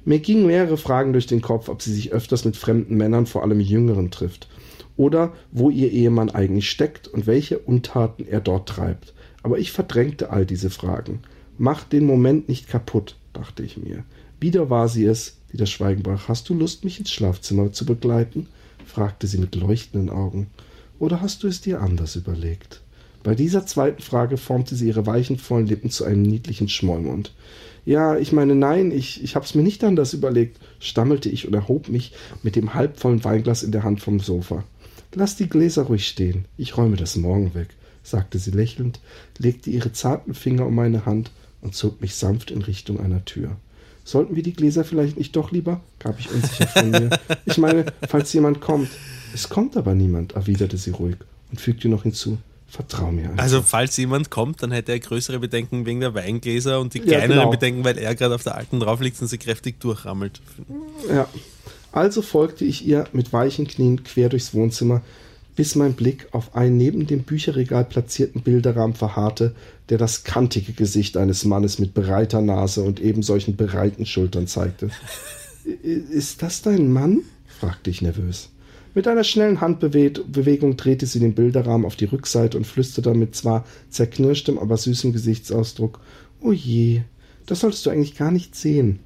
Mir 0.08 0.20
gingen 0.20 0.46
mehrere 0.46 0.78
Fragen 0.78 1.12
durch 1.12 1.26
den 1.26 1.42
Kopf, 1.42 1.68
ob 1.68 1.82
sie 1.82 1.92
sich 1.92 2.12
öfters 2.12 2.46
mit 2.46 2.56
fremden 2.56 2.96
Männern, 2.96 3.26
vor 3.26 3.42
allem 3.42 3.60
Jüngeren, 3.60 4.10
trifft. 4.10 4.48
Oder 4.96 5.34
wo 5.52 5.68
ihr 5.68 5.92
Ehemann 5.92 6.30
eigentlich 6.30 6.70
steckt 6.70 7.08
und 7.08 7.26
welche 7.26 7.58
Untaten 7.58 8.26
er 8.26 8.40
dort 8.40 8.70
treibt. 8.70 9.12
Aber 9.42 9.58
ich 9.58 9.70
verdrängte 9.70 10.30
all 10.30 10.46
diese 10.46 10.70
Fragen. 10.70 11.20
Mach 11.58 11.84
den 11.84 12.06
Moment 12.06 12.48
nicht 12.48 12.68
kaputt, 12.68 13.16
dachte 13.34 13.62
ich 13.62 13.76
mir. 13.76 14.02
Wieder 14.40 14.70
war 14.70 14.88
sie 14.88 15.04
es, 15.04 15.36
die 15.52 15.58
das 15.58 15.68
Schweigen 15.68 16.02
brach. 16.02 16.26
Hast 16.26 16.48
du 16.48 16.54
Lust, 16.54 16.84
mich 16.84 16.98
ins 16.98 17.12
Schlafzimmer 17.12 17.72
zu 17.72 17.84
begleiten? 17.84 18.46
fragte 18.86 19.26
sie 19.26 19.36
mit 19.36 19.56
leuchtenden 19.56 20.08
Augen. 20.08 20.46
Oder 20.98 21.20
hast 21.20 21.42
du 21.42 21.48
es 21.48 21.60
dir 21.60 21.82
anders 21.82 22.16
überlegt? 22.16 22.80
Bei 23.22 23.34
dieser 23.34 23.66
zweiten 23.66 24.00
Frage 24.00 24.38
formte 24.38 24.74
sie 24.74 24.88
ihre 24.88 25.04
weichen, 25.04 25.36
vollen 25.36 25.66
Lippen 25.66 25.90
zu 25.90 26.04
einem 26.04 26.22
niedlichen 26.22 26.70
Schmollmund. 26.70 27.34
Ja, 27.88 28.18
ich 28.18 28.32
meine, 28.32 28.54
nein, 28.54 28.90
ich, 28.90 29.24
ich 29.24 29.34
hab's 29.34 29.54
mir 29.54 29.62
nicht 29.62 29.82
anders 29.82 30.12
überlegt, 30.12 30.58
stammelte 30.78 31.30
ich 31.30 31.48
und 31.48 31.54
erhob 31.54 31.88
mich 31.88 32.12
mit 32.42 32.54
dem 32.54 32.74
halbvollen 32.74 33.24
Weinglas 33.24 33.62
in 33.62 33.72
der 33.72 33.82
Hand 33.82 34.02
vom 34.02 34.20
Sofa. 34.20 34.62
Lass 35.14 35.36
die 35.36 35.48
Gläser 35.48 35.84
ruhig 35.84 36.06
stehen, 36.06 36.44
ich 36.58 36.76
räume 36.76 36.96
das 36.96 37.16
morgen 37.16 37.54
weg, 37.54 37.68
sagte 38.02 38.38
sie 38.38 38.50
lächelnd, 38.50 39.00
legte 39.38 39.70
ihre 39.70 39.90
zarten 39.90 40.34
Finger 40.34 40.66
um 40.66 40.74
meine 40.74 41.06
Hand 41.06 41.30
und 41.62 41.74
zog 41.74 42.02
mich 42.02 42.14
sanft 42.16 42.50
in 42.50 42.60
Richtung 42.60 43.00
einer 43.00 43.24
Tür. 43.24 43.56
Sollten 44.04 44.36
wir 44.36 44.42
die 44.42 44.52
Gläser 44.52 44.84
vielleicht 44.84 45.16
nicht 45.16 45.34
doch 45.34 45.50
lieber? 45.50 45.80
gab 45.98 46.20
ich 46.20 46.30
unsicher 46.30 46.66
von 46.66 46.90
mir. 46.90 47.18
Ich 47.46 47.56
meine, 47.56 47.86
falls 48.06 48.34
jemand 48.34 48.60
kommt. 48.60 48.90
Es 49.32 49.48
kommt 49.48 49.78
aber 49.78 49.94
niemand, 49.94 50.32
erwiderte 50.32 50.76
sie 50.76 50.90
ruhig 50.90 51.16
und 51.50 51.58
fügte 51.58 51.88
noch 51.88 52.02
hinzu. 52.02 52.36
Vertrau 52.68 53.10
mir. 53.10 53.30
Einfach. 53.30 53.42
Also, 53.42 53.62
falls 53.62 53.96
jemand 53.96 54.30
kommt, 54.30 54.62
dann 54.62 54.72
hätte 54.72 54.92
er 54.92 55.00
größere 55.00 55.38
Bedenken 55.38 55.86
wegen 55.86 56.00
der 56.00 56.14
Weingläser 56.14 56.80
und 56.80 56.92
die 56.92 57.00
kleineren 57.00 57.30
ja, 57.30 57.36
genau. 57.38 57.50
Bedenken, 57.50 57.84
weil 57.84 57.96
er 57.96 58.14
gerade 58.14 58.34
auf 58.34 58.42
der 58.42 58.56
alten 58.56 58.78
drauf 58.78 59.00
liegt 59.00 59.20
und 59.22 59.28
sie 59.28 59.38
kräftig 59.38 59.80
durchrammelt. 59.80 60.40
Ja. 61.08 61.26
Also 61.92 62.20
folgte 62.20 62.66
ich 62.66 62.86
ihr 62.86 63.06
mit 63.12 63.32
weichen 63.32 63.66
Knien 63.66 64.04
quer 64.04 64.28
durchs 64.28 64.52
Wohnzimmer, 64.52 65.00
bis 65.56 65.74
mein 65.74 65.94
Blick 65.94 66.28
auf 66.32 66.54
einen 66.54 66.76
neben 66.76 67.06
dem 67.06 67.22
Bücherregal 67.22 67.86
platzierten 67.86 68.42
Bilderrahmen 68.42 68.94
verharrte, 68.94 69.54
der 69.88 69.96
das 69.96 70.22
kantige 70.22 70.72
Gesicht 70.72 71.16
eines 71.16 71.44
Mannes 71.46 71.78
mit 71.78 71.94
breiter 71.94 72.42
Nase 72.42 72.82
und 72.82 73.00
eben 73.00 73.22
solchen 73.22 73.56
breiten 73.56 74.04
Schultern 74.04 74.46
zeigte. 74.46 74.90
Ist 75.82 76.42
das 76.42 76.62
dein 76.62 76.92
Mann? 76.92 77.22
fragte 77.46 77.90
ich 77.90 78.02
nervös. 78.02 78.50
Mit 78.94 79.06
einer 79.06 79.24
schnellen 79.24 79.60
Handbewegung 79.60 80.76
drehte 80.76 81.06
sie 81.06 81.20
den 81.20 81.34
Bilderrahmen 81.34 81.86
auf 81.86 81.96
die 81.96 82.06
Rückseite 82.06 82.56
und 82.56 82.66
flüsterte 82.66 83.14
mit 83.14 83.34
zwar 83.34 83.64
zerknirschtem, 83.90 84.58
aber 84.58 84.76
süßem 84.76 85.12
Gesichtsausdruck: 85.12 86.00
Oh 86.40 86.52
je, 86.52 87.02
das 87.46 87.60
solltest 87.60 87.86
du 87.86 87.90
eigentlich 87.90 88.16
gar 88.16 88.30
nicht 88.30 88.54
sehen. 88.54 89.00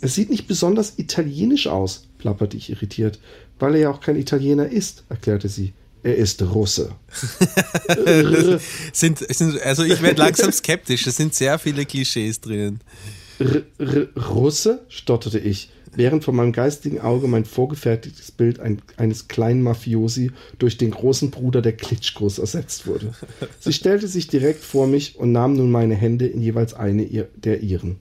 Es 0.00 0.14
sieht 0.14 0.30
nicht 0.30 0.46
besonders 0.46 0.98
italienisch 0.98 1.66
aus, 1.66 2.06
plapperte 2.18 2.56
ich 2.56 2.70
irritiert. 2.70 3.18
Weil 3.58 3.74
er 3.76 3.80
ja 3.80 3.90
auch 3.90 4.00
kein 4.00 4.16
Italiener 4.16 4.68
ist, 4.68 5.04
erklärte 5.08 5.48
sie. 5.48 5.72
Er 6.02 6.16
ist 6.16 6.42
Russe. 6.42 6.92
sind, 8.92 9.18
sind, 9.18 9.62
also 9.62 9.84
ich 9.84 10.02
werde 10.02 10.20
langsam 10.20 10.52
skeptisch. 10.52 11.06
Es 11.06 11.16
sind 11.16 11.34
sehr 11.34 11.58
viele 11.58 11.86
Klischees 11.86 12.42
drinnen. 12.42 12.80
R 13.38 13.62
R 13.78 14.08
Russe? 14.28 14.84
stotterte 14.88 15.38
ich, 15.38 15.70
während 15.96 16.24
vor 16.24 16.34
meinem 16.34 16.52
geistigen 16.52 17.00
Auge 17.00 17.28
mein 17.28 17.44
vorgefertigtes 17.44 18.30
Bild 18.32 18.60
ein, 18.60 18.82
eines 18.96 19.28
kleinen 19.28 19.62
Mafiosi 19.62 20.30
durch 20.58 20.78
den 20.78 20.90
großen 20.90 21.30
Bruder 21.30 21.62
der 21.62 21.72
Klitschkos 21.72 22.38
ersetzt 22.38 22.86
wurde. 22.86 23.14
Sie 23.60 23.72
stellte 23.72 24.08
sich 24.08 24.28
direkt 24.28 24.62
vor 24.62 24.86
mich 24.86 25.16
und 25.18 25.32
nahm 25.32 25.54
nun 25.54 25.70
meine 25.70 25.94
Hände 25.94 26.26
in 26.26 26.40
jeweils 26.40 26.74
eine 26.74 27.04
der 27.36 27.60
ihren. 27.62 27.96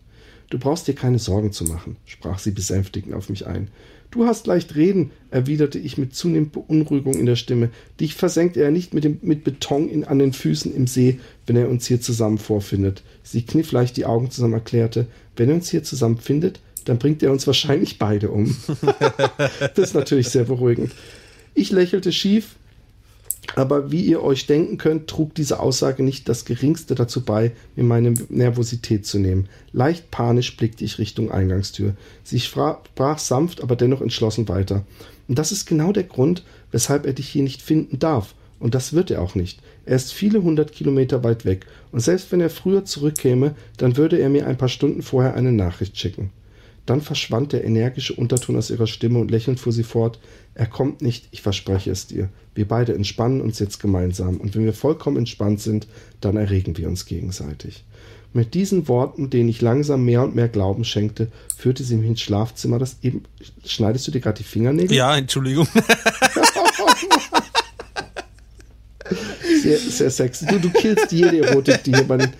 Du 0.49 0.59
brauchst 0.59 0.87
dir 0.87 0.93
keine 0.93 1.19
Sorgen 1.19 1.51
zu 1.51 1.63
machen, 1.63 1.97
sprach 2.05 2.37
sie 2.37 2.51
besänftigend 2.51 3.15
auf 3.15 3.29
mich 3.29 3.47
ein. 3.47 3.69
Du 4.13 4.27
hast 4.27 4.45
leicht 4.45 4.75
reden, 4.75 5.09
erwiderte 5.31 5.79
ich 5.79 5.97
mit 5.97 6.13
zunehmend 6.13 6.51
Beunruhigung 6.51 7.15
in 7.15 7.25
der 7.25 7.35
Stimme. 7.35 7.71
Dich 7.99 8.13
versenkt 8.13 8.55
er 8.57 8.69
nicht 8.69 8.93
mit, 8.93 9.03
dem, 9.03 9.17
mit 9.23 9.43
Beton 9.43 9.89
in, 9.89 10.03
an 10.03 10.19
den 10.19 10.33
Füßen 10.33 10.71
im 10.71 10.85
See, 10.85 11.19
wenn 11.47 11.55
er 11.55 11.67
uns 11.67 11.87
hier 11.87 11.99
zusammen 11.99 12.37
vorfindet. 12.37 13.01
Sie 13.23 13.41
kniff 13.41 13.71
leicht 13.71 13.97
die 13.97 14.05
Augen 14.05 14.29
zusammen, 14.29 14.53
erklärte, 14.53 15.07
wenn 15.35 15.49
er 15.49 15.55
uns 15.55 15.71
hier 15.71 15.81
zusammen 15.81 16.19
findet, 16.19 16.59
dann 16.85 16.97
bringt 16.97 17.23
er 17.23 17.31
uns 17.31 17.47
wahrscheinlich 17.47 17.99
beide 17.99 18.29
um. 18.29 18.55
das 19.59 19.89
ist 19.89 19.95
natürlich 19.95 20.29
sehr 20.29 20.45
beruhigend. 20.45 20.91
Ich 21.53 21.71
lächelte 21.71 22.11
schief, 22.11 22.55
aber 23.55 23.91
wie 23.91 24.03
ihr 24.03 24.23
euch 24.23 24.47
denken 24.47 24.77
könnt, 24.77 25.07
trug 25.07 25.35
diese 25.35 25.59
Aussage 25.59 26.01
nicht 26.01 26.27
das 26.27 26.45
geringste 26.45 26.95
dazu 26.95 27.23
bei, 27.23 27.51
mir 27.75 27.83
meine 27.83 28.13
Nervosität 28.29 29.05
zu 29.05 29.19
nehmen. 29.19 29.47
Leicht 29.71 30.09
panisch 30.11 30.57
blickte 30.57 30.83
ich 30.83 30.97
Richtung 30.97 31.31
Eingangstür. 31.31 31.95
Sie 32.23 32.39
sprach 32.39 33.19
sanft, 33.19 33.61
aber 33.61 33.75
dennoch 33.75 34.01
entschlossen 34.01 34.47
weiter. 34.47 34.85
Und 35.27 35.37
das 35.39 35.51
ist 35.51 35.67
genau 35.67 35.91
der 35.91 36.03
Grund, 36.03 36.43
weshalb 36.71 37.05
er 37.05 37.13
dich 37.13 37.29
hier 37.29 37.43
nicht 37.43 37.61
finden 37.61 37.99
darf. 37.99 38.33
Und 38.59 38.75
das 38.75 38.93
wird 38.93 39.11
er 39.11 39.21
auch 39.21 39.35
nicht. 39.35 39.59
Er 39.85 39.97
ist 39.97 40.13
viele 40.13 40.41
hundert 40.41 40.71
Kilometer 40.71 41.23
weit 41.23 41.45
weg. 41.45 41.65
Und 41.91 41.99
selbst 41.99 42.31
wenn 42.31 42.41
er 42.41 42.49
früher 42.49 42.85
zurückkäme, 42.85 43.55
dann 43.77 43.97
würde 43.97 44.17
er 44.17 44.29
mir 44.29 44.47
ein 44.47 44.57
paar 44.57 44.69
Stunden 44.69 45.01
vorher 45.01 45.35
eine 45.35 45.51
Nachricht 45.51 45.97
schicken. 45.97 46.31
Dann 46.85 47.01
verschwand 47.01 47.53
der 47.53 47.63
energische 47.63 48.13
Unterton 48.13 48.57
aus 48.57 48.69
ihrer 48.69 48.87
Stimme 48.87 49.19
und 49.19 49.31
lächelnd 49.31 49.59
fuhr 49.59 49.71
sie 49.71 49.83
fort. 49.83 50.19
Er 50.53 50.67
kommt 50.67 51.01
nicht, 51.01 51.29
ich 51.31 51.41
verspreche 51.41 51.91
es 51.91 52.07
dir. 52.07 52.29
Wir 52.55 52.67
beide 52.67 52.93
entspannen 52.93 53.41
uns 53.41 53.59
jetzt 53.59 53.79
gemeinsam, 53.79 54.37
und 54.37 54.53
wenn 54.53 54.65
wir 54.65 54.73
vollkommen 54.73 55.17
entspannt 55.17 55.61
sind, 55.61 55.87
dann 56.19 56.35
erregen 56.35 56.77
wir 56.77 56.87
uns 56.87 57.05
gegenseitig. 57.05 57.85
Mit 58.33 58.53
diesen 58.55 58.87
Worten, 58.87 59.29
denen 59.29 59.49
ich 59.49 59.61
langsam 59.61 60.03
mehr 60.05 60.23
und 60.23 60.35
mehr 60.35 60.49
Glauben 60.49 60.83
schenkte, 60.83 61.27
führte 61.55 61.83
sie 61.83 61.95
mich 61.95 62.09
ins 62.09 62.21
Schlafzimmer, 62.21 62.79
das 62.79 62.97
eben. 63.03 63.23
Schneidest 63.63 64.07
du 64.07 64.11
dir 64.11 64.21
gerade 64.21 64.39
die 64.39 64.43
Fingernägel? 64.43 64.97
Ja, 64.97 65.15
Entschuldigung. 65.15 65.67
sehr, 69.61 69.77
sehr 69.77 70.09
sexy. 70.09 70.47
Du, 70.47 70.59
du 70.59 70.71
killst 70.71 71.11
jede 71.11 71.45
Erotik, 71.45 71.83
die 71.83 71.93
hier 71.93 72.07
bei 72.07 72.17
den, 72.17 72.31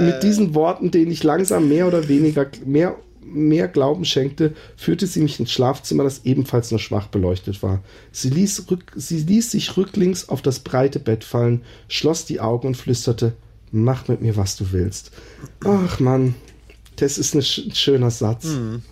Mit 0.00 0.22
diesen 0.22 0.54
Worten, 0.54 0.90
denen 0.90 1.10
ich 1.10 1.22
langsam 1.22 1.66
mehr 1.68 1.88
oder 1.88 2.08
weniger, 2.08 2.46
mehr 2.64 2.96
mehr 3.32 3.68
Glauben 3.68 4.04
schenkte, 4.04 4.54
führte 4.76 5.06
sie 5.06 5.20
mich 5.20 5.40
ins 5.40 5.52
Schlafzimmer, 5.52 6.04
das 6.04 6.24
ebenfalls 6.24 6.70
nur 6.70 6.80
schwach 6.80 7.08
beleuchtet 7.08 7.62
war. 7.62 7.82
Sie 8.10 8.30
ließ, 8.30 8.70
rück, 8.70 8.92
sie 8.96 9.18
ließ 9.18 9.50
sich 9.50 9.76
rücklings 9.76 10.28
auf 10.28 10.42
das 10.42 10.60
breite 10.60 11.00
Bett 11.00 11.24
fallen, 11.24 11.62
schloss 11.88 12.24
die 12.24 12.40
Augen 12.40 12.68
und 12.68 12.76
flüsterte, 12.76 13.34
mach 13.70 14.08
mit 14.08 14.20
mir, 14.20 14.36
was 14.36 14.56
du 14.56 14.72
willst. 14.72 15.10
Ach 15.64 16.00
Mann, 16.00 16.34
das 16.96 17.18
ist 17.18 17.34
ein 17.34 17.42
schöner 17.42 18.10
Satz. 18.10 18.44
Mhm 18.44 18.82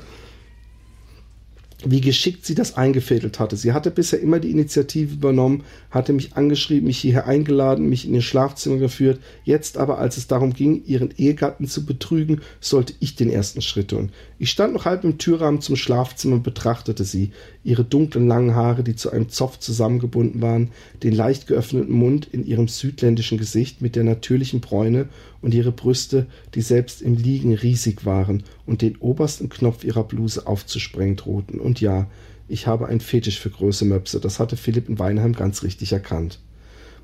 wie 1.84 2.00
geschickt 2.00 2.44
sie 2.44 2.54
das 2.54 2.76
eingefädelt 2.76 3.38
hatte. 3.38 3.56
Sie 3.56 3.72
hatte 3.72 3.90
bisher 3.90 4.20
immer 4.20 4.38
die 4.38 4.50
Initiative 4.50 5.14
übernommen, 5.14 5.64
hatte 5.90 6.12
mich 6.12 6.36
angeschrieben, 6.36 6.86
mich 6.86 6.98
hierher 6.98 7.26
eingeladen, 7.26 7.88
mich 7.88 8.06
in 8.06 8.14
ihr 8.14 8.22
Schlafzimmer 8.22 8.76
geführt. 8.76 9.20
Jetzt 9.44 9.78
aber, 9.78 9.98
als 9.98 10.16
es 10.16 10.26
darum 10.26 10.52
ging, 10.52 10.84
ihren 10.84 11.10
Ehegatten 11.16 11.66
zu 11.66 11.86
betrügen, 11.86 12.40
sollte 12.60 12.94
ich 13.00 13.16
den 13.16 13.30
ersten 13.30 13.62
Schritt 13.62 13.88
tun. 13.88 14.10
Ich 14.42 14.50
stand 14.50 14.72
noch 14.72 14.86
halb 14.86 15.04
im 15.04 15.18
Türrahmen 15.18 15.60
zum 15.60 15.76
Schlafzimmer 15.76 16.36
und 16.36 16.42
betrachtete 16.42 17.04
sie. 17.04 17.32
Ihre 17.62 17.84
dunklen 17.84 18.26
langen 18.26 18.54
Haare, 18.54 18.82
die 18.82 18.96
zu 18.96 19.10
einem 19.10 19.28
Zopf 19.28 19.58
zusammengebunden 19.58 20.40
waren, 20.40 20.70
den 21.02 21.12
leicht 21.12 21.46
geöffneten 21.46 21.92
Mund 21.92 22.26
in 22.32 22.46
ihrem 22.46 22.66
südländischen 22.66 23.36
Gesicht 23.36 23.82
mit 23.82 23.96
der 23.96 24.04
natürlichen 24.04 24.62
Bräune 24.62 25.10
und 25.42 25.52
ihre 25.52 25.72
Brüste, 25.72 26.24
die 26.54 26.62
selbst 26.62 27.02
im 27.02 27.16
Liegen 27.16 27.52
riesig 27.52 28.06
waren 28.06 28.42
und 28.64 28.80
den 28.80 28.96
obersten 28.96 29.50
Knopf 29.50 29.84
ihrer 29.84 30.04
Bluse 30.04 30.46
aufzusprengen 30.46 31.16
drohten. 31.16 31.60
Und 31.60 31.82
ja, 31.82 32.06
ich 32.48 32.66
habe 32.66 32.88
ein 32.88 33.00
Fetisch 33.00 33.38
für 33.38 33.50
große 33.50 33.84
Möpse, 33.84 34.20
das 34.20 34.40
hatte 34.40 34.56
Philipp 34.56 34.88
in 34.88 34.98
Weinheim 34.98 35.34
ganz 35.34 35.62
richtig 35.64 35.92
erkannt. 35.92 36.40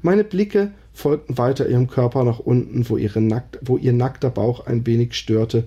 Meine 0.01 0.25
Blicke 0.25 0.71
folgten 0.95 1.37
weiter 1.37 1.69
ihrem 1.69 1.89
Körper 1.89 2.25
nach 2.25 2.39
unten, 2.39 2.89
wo, 2.89 2.97
nackt, 2.97 3.59
wo 3.61 3.77
ihr 3.77 3.93
nackter 3.93 4.31
Bauch 4.31 4.65
ein 4.65 4.87
wenig 4.87 5.13
störte. 5.13 5.65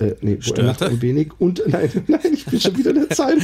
Äh, 0.00 0.14
nee, 0.22 0.38
er 0.56 0.82
ein 0.82 1.02
wenig 1.02 1.30
und 1.38 1.62
nein, 1.68 1.88
nein, 2.08 2.32
ich 2.32 2.44
bin 2.46 2.60
schon 2.60 2.76
wieder 2.76 2.90
in 2.90 3.06
der 3.06 3.10
Zeit. 3.10 3.38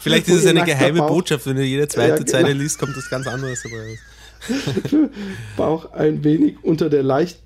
Vielleicht 0.00 0.26
ist 0.28 0.34
es 0.34 0.46
eine 0.46 0.64
geheime 0.64 1.02
Botschaft, 1.02 1.46
wenn 1.46 1.56
du 1.56 1.62
jede 1.62 1.86
zweite 1.86 2.08
ja, 2.08 2.16
genau. 2.16 2.30
Zeile 2.30 2.52
liest, 2.52 2.78
kommt 2.78 2.96
das 2.96 3.08
ganz 3.08 3.28
anderes 3.28 3.62
dabei 3.62 3.76
raus. 3.76 3.98
Bauch 5.56 5.92
ein 5.92 6.24
wenig 6.24 6.56
unter 6.62 6.90
der 6.90 7.04
leicht, 7.04 7.38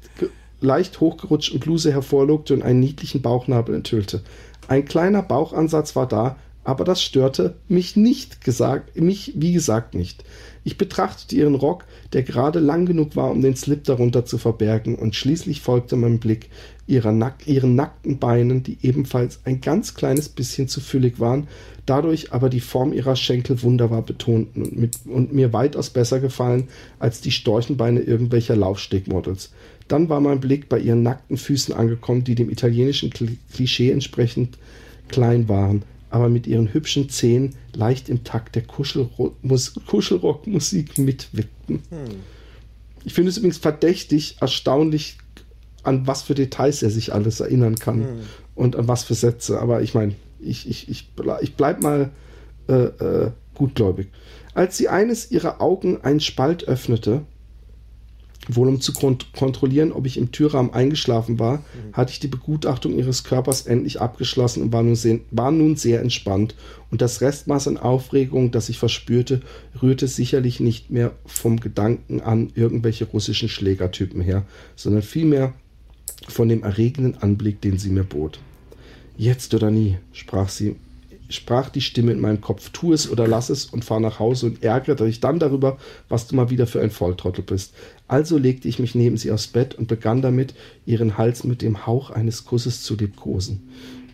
leicht 0.62 1.00
hochgerutschten 1.00 1.60
Bluse 1.60 1.92
hervorlugte 1.92 2.54
und 2.54 2.62
einen 2.62 2.80
niedlichen 2.80 3.20
Bauchnabel 3.20 3.74
enthüllte. 3.74 4.22
Ein 4.68 4.86
kleiner 4.86 5.22
Bauchansatz 5.22 5.94
war 5.96 6.08
da, 6.08 6.36
aber 6.64 6.84
das 6.84 7.02
störte 7.02 7.56
mich 7.68 7.94
nicht 7.94 8.42
gesagt, 8.42 8.98
mich 8.98 9.32
wie 9.36 9.52
gesagt 9.52 9.94
nicht. 9.94 10.24
Ich 10.64 10.78
betrachtete 10.78 11.36
ihren 11.36 11.54
Rock, 11.54 11.84
der 12.12 12.24
gerade 12.24 12.58
lang 12.58 12.86
genug 12.86 13.14
war, 13.14 13.30
um 13.30 13.40
den 13.40 13.54
Slip 13.54 13.84
darunter 13.84 14.24
zu 14.24 14.36
verbergen, 14.36 14.96
und 14.96 15.14
schließlich 15.14 15.60
folgte 15.60 15.94
mein 15.94 16.18
Blick 16.18 16.50
ihrer 16.86 17.12
nack 17.12 17.46
ihren 17.46 17.74
nackten 17.74 18.18
Beinen, 18.18 18.62
die 18.62 18.78
ebenfalls 18.82 19.40
ein 19.44 19.60
ganz 19.60 19.94
kleines 19.94 20.28
bisschen 20.28 20.68
zu 20.68 20.80
füllig 20.80 21.18
waren, 21.18 21.48
dadurch 21.84 22.32
aber 22.32 22.48
die 22.48 22.60
Form 22.60 22.92
ihrer 22.92 23.16
Schenkel 23.16 23.62
wunderbar 23.62 24.02
betonten 24.02 24.62
und, 24.62 24.76
mit, 24.76 24.98
und 25.06 25.32
mir 25.32 25.52
weitaus 25.52 25.90
besser 25.90 26.20
gefallen 26.20 26.68
als 26.98 27.20
die 27.20 27.32
Storchenbeine 27.32 28.00
irgendwelcher 28.00 28.56
Laufstegmodels. 28.56 29.52
Dann 29.88 30.08
war 30.08 30.20
mein 30.20 30.40
Blick 30.40 30.68
bei 30.68 30.78
ihren 30.78 31.02
nackten 31.02 31.36
Füßen 31.36 31.74
angekommen, 31.74 32.24
die 32.24 32.34
dem 32.34 32.50
italienischen 32.50 33.10
Klischee 33.10 33.90
entsprechend 33.90 34.58
klein 35.08 35.48
waren 35.48 35.82
aber 36.10 36.28
mit 36.28 36.46
ihren 36.46 36.72
hübschen 36.72 37.10
Zähnen 37.10 37.56
leicht 37.74 38.08
im 38.08 38.22
Takt 38.24 38.54
der 38.54 38.62
Kuschelrockmusik 38.62 40.98
mitwickten. 40.98 41.82
Hm. 41.90 42.22
Ich 43.04 43.12
finde 43.12 43.30
es 43.30 43.36
übrigens 43.36 43.58
verdächtig, 43.58 44.36
erstaunlich, 44.40 45.18
an 45.86 46.06
was 46.06 46.22
für 46.22 46.34
Details 46.34 46.82
er 46.82 46.90
sich 46.90 47.12
alles 47.12 47.40
erinnern 47.40 47.76
kann 47.76 48.00
hm. 48.00 48.18
und 48.54 48.76
an 48.76 48.88
was 48.88 49.04
für 49.04 49.14
Sätze. 49.14 49.60
Aber 49.60 49.82
ich 49.82 49.94
meine, 49.94 50.14
ich, 50.40 50.68
ich, 50.68 50.88
ich, 50.88 51.10
ich 51.40 51.54
bleib 51.56 51.82
mal 51.82 52.10
äh, 52.68 52.72
äh, 52.74 53.30
gutgläubig. 53.54 54.08
Als 54.54 54.76
sie 54.76 54.88
eines 54.88 55.30
ihrer 55.30 55.60
Augen 55.60 56.00
einen 56.02 56.20
Spalt 56.20 56.64
öffnete, 56.64 57.22
Wohl 58.48 58.68
um 58.68 58.80
zu 58.80 58.92
kont 58.92 59.32
kontrollieren, 59.32 59.90
ob 59.90 60.06
ich 60.06 60.16
im 60.16 60.30
Türrahmen 60.30 60.72
eingeschlafen 60.72 61.38
war, 61.40 61.58
mhm. 61.58 61.92
hatte 61.92 62.12
ich 62.12 62.20
die 62.20 62.28
Begutachtung 62.28 62.96
ihres 62.96 63.24
Körpers 63.24 63.66
endlich 63.66 64.00
abgeschlossen 64.00 64.62
und 64.62 64.72
war 64.72 64.84
nun, 64.84 64.94
sehr, 64.94 65.18
war 65.32 65.50
nun 65.50 65.74
sehr 65.76 66.00
entspannt. 66.00 66.54
Und 66.90 67.02
das 67.02 67.20
Restmaß 67.20 67.66
an 67.66 67.76
Aufregung, 67.76 68.52
das 68.52 68.68
ich 68.68 68.78
verspürte, 68.78 69.42
rührte 69.82 70.06
sicherlich 70.06 70.60
nicht 70.60 70.90
mehr 70.90 71.12
vom 71.24 71.58
Gedanken 71.58 72.20
an 72.20 72.52
irgendwelche 72.54 73.06
russischen 73.06 73.48
Schlägertypen 73.48 74.20
her, 74.20 74.44
sondern 74.76 75.02
vielmehr 75.02 75.52
von 76.28 76.48
dem 76.48 76.62
erregenden 76.62 77.18
Anblick, 77.22 77.60
den 77.60 77.78
sie 77.78 77.90
mir 77.90 78.04
bot. 78.04 78.38
Jetzt 79.16 79.54
oder 79.54 79.70
nie, 79.70 79.98
sprach 80.12 80.48
sie 80.48 80.76
sprach 81.28 81.70
die 81.70 81.80
Stimme 81.80 82.12
in 82.12 82.20
meinem 82.20 82.40
Kopf, 82.40 82.70
tu 82.70 82.92
es 82.92 83.10
oder 83.10 83.26
lass 83.26 83.50
es 83.50 83.66
und 83.66 83.84
fahr 83.84 84.00
nach 84.00 84.18
Hause 84.18 84.46
und 84.46 84.62
ärgere 84.62 84.94
dich 85.06 85.20
dann 85.20 85.38
darüber, 85.38 85.78
was 86.08 86.26
du 86.26 86.36
mal 86.36 86.50
wieder 86.50 86.66
für 86.66 86.80
ein 86.80 86.90
Volltrottel 86.90 87.44
bist. 87.44 87.74
Also 88.08 88.38
legte 88.38 88.68
ich 88.68 88.78
mich 88.78 88.94
neben 88.94 89.16
sie 89.16 89.32
aufs 89.32 89.48
Bett 89.48 89.74
und 89.74 89.88
begann 89.88 90.22
damit, 90.22 90.54
ihren 90.84 91.18
Hals 91.18 91.44
mit 91.44 91.62
dem 91.62 91.86
Hauch 91.86 92.10
eines 92.10 92.44
Kusses 92.44 92.82
zu 92.82 92.96
liebkosen. 92.96 93.68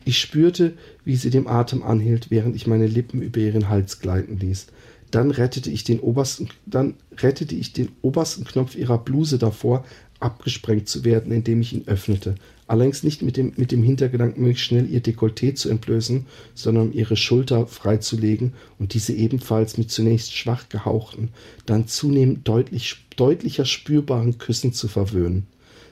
Ich 0.04 0.18
spürte, 0.18 0.74
wie 1.04 1.16
sie 1.16 1.30
den 1.30 1.46
Atem 1.46 1.82
anhielt, 1.82 2.30
während 2.30 2.56
ich 2.56 2.66
meine 2.66 2.86
Lippen 2.86 3.22
über 3.22 3.38
ihren 3.38 3.68
Hals 3.68 4.00
gleiten 4.00 4.38
ließ. 4.38 4.66
Dann 5.10 5.30
rettete 5.30 5.70
ich 5.70 5.84
den 5.84 6.00
obersten, 6.00 6.48
dann 6.64 6.94
rettete 7.18 7.54
ich 7.54 7.72
den 7.72 7.90
obersten 8.00 8.44
Knopf 8.44 8.74
ihrer 8.74 8.98
Bluse 8.98 9.38
davor, 9.38 9.84
abgesprengt 10.22 10.88
zu 10.88 11.04
werden, 11.04 11.32
indem 11.32 11.60
ich 11.60 11.72
ihn 11.72 11.84
öffnete. 11.86 12.34
Allerdings 12.66 13.02
nicht 13.02 13.22
mit 13.22 13.36
dem, 13.36 13.52
mit 13.56 13.72
dem 13.72 13.82
Hintergedanken, 13.82 14.42
möglichst 14.42 14.64
schnell 14.64 14.88
ihr 14.88 15.02
Dekolleté 15.02 15.54
zu 15.54 15.68
entblößen, 15.68 16.26
sondern 16.54 16.88
um 16.88 16.92
ihre 16.92 17.16
Schulter 17.16 17.66
freizulegen 17.66 18.54
und 18.78 18.94
diese 18.94 19.12
ebenfalls 19.12 19.76
mit 19.76 19.90
zunächst 19.90 20.34
schwach 20.34 20.68
gehauchten, 20.68 21.30
dann 21.66 21.86
zunehmend 21.86 22.48
deutlich, 22.48 23.04
deutlicher 23.16 23.64
spürbaren 23.64 24.38
Küssen 24.38 24.72
zu 24.72 24.88
verwöhnen. 24.88 25.46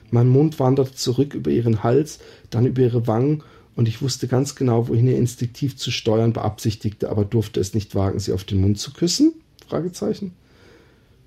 Mein 0.09 0.27
Mund 0.27 0.59
wanderte 0.59 0.95
zurück 0.95 1.33
über 1.33 1.51
ihren 1.51 1.83
Hals, 1.83 2.19
dann 2.49 2.65
über 2.65 2.81
ihre 2.81 3.07
Wangen, 3.07 3.43
und 3.75 3.87
ich 3.87 4.01
wusste 4.01 4.27
ganz 4.27 4.55
genau, 4.55 4.89
wohin 4.89 5.07
er 5.07 5.17
instinktiv 5.17 5.77
zu 5.77 5.91
steuern 5.91 6.33
beabsichtigte, 6.33 7.09
aber 7.09 7.23
durfte 7.23 7.59
es 7.59 7.73
nicht 7.73 7.95
wagen, 7.95 8.19
sie 8.19 8.33
auf 8.33 8.43
den 8.43 8.59
Mund 8.59 8.79
zu 8.79 8.91
küssen? 8.91 9.33
Fragezeichen. 9.67 10.33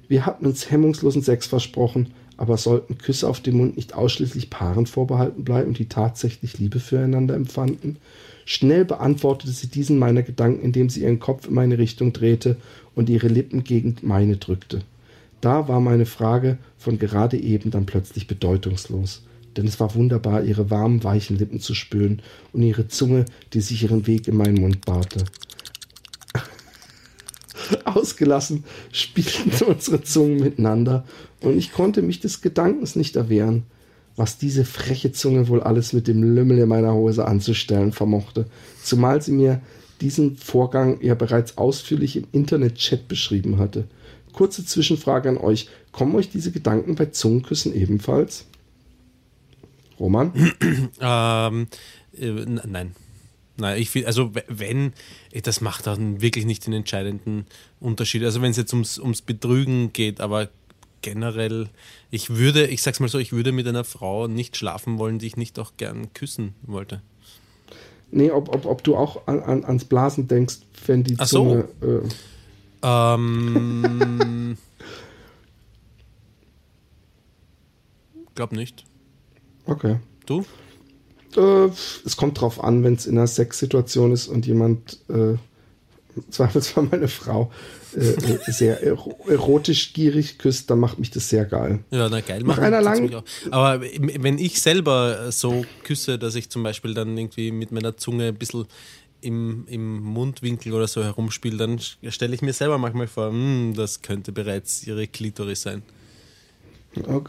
Wir 0.08 0.26
hatten 0.26 0.44
uns 0.44 0.70
hemmungslosen 0.70 1.22
Sex 1.22 1.46
versprochen, 1.46 2.08
aber 2.36 2.56
sollten 2.56 2.98
Küsse 2.98 3.28
auf 3.28 3.40
dem 3.40 3.56
Mund 3.58 3.76
nicht 3.76 3.94
ausschließlich 3.94 4.50
Paaren 4.50 4.86
vorbehalten 4.86 5.44
bleiben, 5.44 5.74
die 5.74 5.86
tatsächlich 5.86 6.58
Liebe 6.58 6.80
füreinander 6.80 7.34
empfanden? 7.34 7.96
Schnell 8.46 8.84
beantwortete 8.84 9.52
sie 9.52 9.68
diesen 9.68 9.98
meiner 9.98 10.22
Gedanken, 10.22 10.62
indem 10.62 10.90
sie 10.90 11.02
ihren 11.02 11.20
Kopf 11.20 11.48
in 11.48 11.54
meine 11.54 11.78
Richtung 11.78 12.12
drehte 12.12 12.56
und 12.94 13.08
ihre 13.08 13.28
Lippen 13.28 13.64
gegen 13.64 13.96
meine 14.02 14.36
drückte. 14.36 14.82
Da 15.40 15.68
war 15.68 15.80
meine 15.80 16.06
Frage 16.06 16.58
von 16.78 16.98
gerade 16.98 17.38
eben 17.38 17.70
dann 17.70 17.86
plötzlich 17.86 18.26
bedeutungslos. 18.26 19.22
denn 19.56 19.66
es 19.66 19.78
war 19.78 19.94
wunderbar, 19.94 20.42
ihre 20.42 20.70
warmen, 20.70 21.04
weichen 21.04 21.38
Lippen 21.38 21.60
zu 21.60 21.74
spüren 21.74 22.22
und 22.52 22.62
ihre 22.62 22.88
Zunge, 22.88 23.24
die 23.52 23.60
sich 23.60 23.84
ihren 23.84 24.06
Weg 24.06 24.26
in 24.26 24.36
meinen 24.36 24.60
Mund 24.60 24.84
bahnte. 24.84 25.24
Ausgelassen 27.84 28.64
spielten 28.92 29.52
unsere 29.66 30.02
Zungen 30.02 30.40
miteinander 30.40 31.04
und 31.40 31.56
ich 31.56 31.72
konnte 31.72 32.02
mich 32.02 32.20
des 32.20 32.40
Gedankens 32.40 32.96
nicht 32.96 33.16
erwehren, 33.16 33.64
was 34.16 34.38
diese 34.38 34.64
freche 34.64 35.12
Zunge 35.12 35.48
wohl 35.48 35.62
alles 35.62 35.92
mit 35.92 36.06
dem 36.06 36.22
Lümmel 36.22 36.58
in 36.58 36.68
meiner 36.68 36.94
Hose 36.94 37.26
anzustellen 37.26 37.92
vermochte, 37.92 38.46
zumal 38.82 39.20
sie 39.20 39.32
mir 39.32 39.60
diesen 40.00 40.36
Vorgang 40.36 41.00
ja 41.00 41.14
bereits 41.14 41.58
ausführlich 41.58 42.16
im 42.16 42.26
Internet-Chat 42.32 43.08
beschrieben 43.08 43.58
hatte. 43.58 43.84
Kurze 44.32 44.64
Zwischenfrage 44.64 45.28
an 45.28 45.38
euch. 45.38 45.68
Kommen 45.92 46.14
euch 46.16 46.28
diese 46.28 46.50
Gedanken 46.50 46.96
bei 46.96 47.06
Zungenküssen 47.06 47.74
ebenfalls? 47.74 48.46
Roman? 49.98 50.32
Ähm, 51.00 51.66
äh, 52.18 52.30
nein. 52.66 52.94
Nein, 53.56 53.80
ich 53.80 53.90
finde, 53.90 54.08
also 54.08 54.32
wenn, 54.48 54.92
das 55.42 55.60
macht 55.60 55.86
dann 55.86 56.20
wirklich 56.20 56.44
nicht 56.44 56.66
den 56.66 56.72
entscheidenden 56.72 57.46
Unterschied. 57.80 58.24
Also 58.24 58.42
wenn 58.42 58.50
es 58.50 58.56
jetzt 58.56 58.72
ums, 58.72 58.98
ums 58.98 59.22
Betrügen 59.22 59.92
geht, 59.92 60.20
aber 60.20 60.48
generell, 61.02 61.68
ich 62.10 62.30
würde, 62.30 62.66
ich 62.66 62.82
sag's 62.82 62.98
mal 62.98 63.08
so, 63.08 63.18
ich 63.18 63.32
würde 63.32 63.52
mit 63.52 63.68
einer 63.68 63.84
Frau 63.84 64.26
nicht 64.26 64.56
schlafen 64.56 64.98
wollen, 64.98 65.18
die 65.18 65.26
ich 65.26 65.36
nicht 65.36 65.58
auch 65.58 65.72
gern 65.76 66.12
küssen 66.14 66.54
wollte. 66.62 67.02
Nee, 68.10 68.30
ob, 68.30 68.48
ob, 68.54 68.64
ob 68.66 68.82
du 68.82 68.96
auch 68.96 69.26
an, 69.26 69.40
an, 69.40 69.64
ans 69.64 69.84
Blasen 69.84 70.26
denkst, 70.28 70.58
wenn 70.86 71.04
die 71.04 71.16
Ach 71.18 71.26
so. 71.26 71.38
Zunge. 71.38 71.68
Äh, 71.82 72.08
Ähm, 72.86 74.58
glaub 78.34 78.52
nicht. 78.52 78.84
okay. 79.66 79.98
Du? 80.26 80.44
Äh, 81.36 81.70
es 82.04 82.16
kommt 82.16 82.40
drauf 82.40 82.62
an, 82.62 82.84
wenn 82.84 82.94
es 82.94 83.06
in 83.06 83.18
einer 83.18 83.26
Sexsituation 83.26 84.12
ist 84.12 84.28
und 84.28 84.46
jemand, 84.46 84.98
äh, 85.08 85.36
zweifelsfall 86.30 86.84
meine 86.90 87.08
Frau, 87.08 87.50
äh, 87.96 88.00
äh, 88.00 88.38
sehr 88.52 88.82
ero 88.82 89.16
erotisch 89.28 89.92
gierig 89.92 90.38
küsst, 90.38 90.70
dann 90.70 90.80
macht 90.80 90.98
mich 90.98 91.10
das 91.10 91.28
sehr 91.28 91.44
geil. 91.44 91.80
Ja, 91.90 92.08
na 92.08 92.20
geil. 92.20 92.42
Machen 92.44 92.64
einer 92.64 93.18
auch. 93.18 93.24
Aber 93.50 93.82
wenn 93.82 94.38
ich 94.38 94.60
selber 94.60 95.30
so 95.30 95.64
küsse, 95.84 96.18
dass 96.18 96.34
ich 96.34 96.50
zum 96.50 96.62
Beispiel 96.62 96.94
dann 96.94 97.16
irgendwie 97.16 97.52
mit 97.52 97.72
meiner 97.72 97.96
Zunge 97.96 98.28
ein 98.28 98.34
bisschen 98.36 98.66
im, 99.20 99.64
im 99.68 100.02
Mundwinkel 100.02 100.72
oder 100.72 100.86
so 100.86 101.02
herumspiele, 101.02 101.56
dann 101.56 101.80
stelle 102.08 102.34
ich 102.34 102.42
mir 102.42 102.52
selber 102.52 102.78
manchmal 102.78 103.06
vor, 103.06 103.30
hm, 103.30 103.74
das 103.74 104.02
könnte 104.02 104.32
bereits 104.32 104.86
ihre 104.86 105.06
Klitoris 105.06 105.62
sein. 105.62 105.82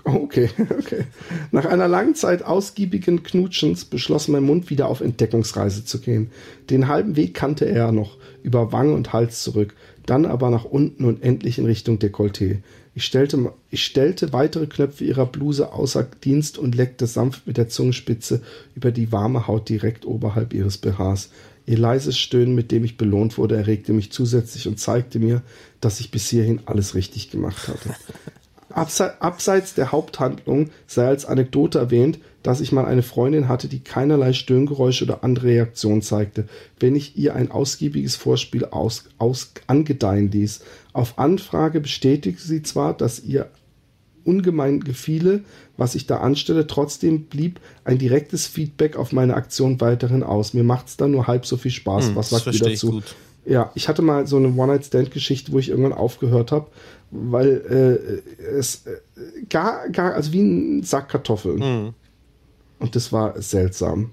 Okay, 0.04 0.50
okay. 0.78 1.06
Nach 1.52 1.66
einer 1.66 1.88
langen 1.88 2.16
Zeit 2.16 2.44
ausgiebigen 2.44 3.24
Knutschens 3.24 3.86
beschloss 3.86 4.28
mein 4.28 4.44
Mund 4.44 4.70
wieder 4.70 4.88
auf 4.88 5.02
Entdeckungsreise 5.02 5.86
zu 5.86 6.00
gehen. 6.00 6.32
Den 6.70 6.88
halben 6.88 7.16
Weg 7.16 7.34
kannte 7.34 7.66
er 7.66 7.92
noch, 7.92 8.18
über 8.44 8.72
Wange 8.72 8.94
und 8.94 9.14
Hals 9.14 9.42
zurück, 9.42 9.74
dann 10.06 10.26
aber 10.26 10.50
nach 10.50 10.66
unten 10.66 11.06
und 11.06 11.24
endlich 11.24 11.58
in 11.58 11.66
Richtung 11.66 11.98
Dekolleté. 11.98 12.60
Ich 12.94 13.04
stellte, 13.04 13.52
ich 13.72 13.84
stellte 13.84 14.32
weitere 14.32 14.68
Knöpfe 14.68 15.04
ihrer 15.04 15.26
Bluse 15.26 15.74
außer 15.74 16.08
Dienst 16.24 16.58
und 16.58 16.76
leckte 16.76 17.08
sanft 17.08 17.46
mit 17.46 17.58
der 17.58 17.68
Zungenspitze 17.68 18.42
über 18.74 18.92
die 18.92 19.12
warme 19.12 19.48
Haut 19.48 19.68
direkt 19.68 20.06
oberhalb 20.06 20.54
ihres 20.54 20.78
BHs. 20.78 21.30
Ihr 21.66 21.78
leises 21.78 22.18
Stöhnen, 22.18 22.56
mit 22.56 22.72
dem 22.72 22.86
ich 22.86 22.96
belohnt 22.96 23.38
wurde, 23.38 23.58
erregte 23.58 23.92
mich 23.92 24.12
zusätzlich 24.12 24.68
und 24.68 24.80
zeigte 24.80 25.20
mir, 25.20 25.42
dass 25.82 26.00
ich 26.00 26.12
bis 26.12 26.30
hierhin 26.30 26.62
alles 26.68 26.96
richtig 26.96 27.32
gemacht 27.32 27.68
hatte. 27.68 27.96
Abse 28.76 29.22
abseits 29.22 29.74
der 29.74 29.92
Haupthandlung 29.92 30.70
sei 30.86 31.08
als 31.08 31.26
Anekdote 31.26 31.80
erwähnt, 31.80 32.20
dass 32.44 32.62
ich 32.62 32.72
mal 32.72 32.86
eine 32.86 33.04
Freundin 33.04 33.48
hatte, 33.48 33.68
die 33.68 33.80
keinerlei 33.80 34.34
Stöhngeräusche 34.34 35.06
oder 35.06 35.24
andere 35.24 35.48
Reaktion 35.48 36.02
zeigte, 36.02 36.46
wenn 36.80 36.96
ich 36.96 37.18
ihr 37.18 37.36
ein 37.36 37.52
ausgiebiges 37.52 38.16
Vorspiel 38.16 38.66
aus, 38.66 39.06
aus 39.18 39.54
angedeihen 39.68 40.30
ließ. 40.30 40.62
Auf 40.94 41.18
Anfrage 41.18 41.80
bestätigte 41.80 42.44
sie 42.44 42.62
zwar, 42.62 42.96
dass 42.96 43.24
ihr 43.24 43.50
ungemein 44.26 44.82
gefiele, 44.82 45.44
was 45.78 45.96
ich 45.96 46.08
da 46.08 46.18
anstelle, 46.18 46.68
trotzdem 46.68 47.26
blieb 47.26 47.60
ein 47.84 47.98
direktes 47.98 48.48
Feedback 48.48 48.98
auf 48.98 49.12
meine 49.12 49.36
Aktion 49.36 49.80
weiterhin 49.80 50.24
aus. 50.24 50.54
Mir 50.54 50.64
macht's 50.64 50.98
dann 50.98 51.12
nur 51.12 51.28
halb 51.28 51.46
so 51.46 51.58
viel 51.58 51.72
Spaß. 51.72 52.08
Hm, 52.08 52.16
was 52.16 52.30
sagt 52.30 52.48
ihr 52.48 52.60
dazu? 52.60 53.02
Ja, 53.46 53.72
ich 53.76 53.88
hatte 53.88 54.02
mal 54.02 54.26
so 54.26 54.38
eine 54.38 54.48
One-Night-Stand-Geschichte, 54.48 55.52
wo 55.52 55.60
ich 55.60 55.70
irgendwann 55.70 55.94
aufgehört 55.94 56.52
habe, 56.52 56.68
weil 57.32 58.22
äh, 58.38 58.44
es 58.44 58.86
äh, 58.86 59.46
gar, 59.50 59.90
gar, 59.90 60.14
also 60.14 60.34
wie 60.34 60.42
ein 60.42 60.84
Sack 60.84 61.10
Kartoffeln. 61.10 61.60
Mhm. 61.60 61.94
Und 62.80 62.96
das 62.96 63.12
war 63.12 63.42
seltsam. 63.42 64.12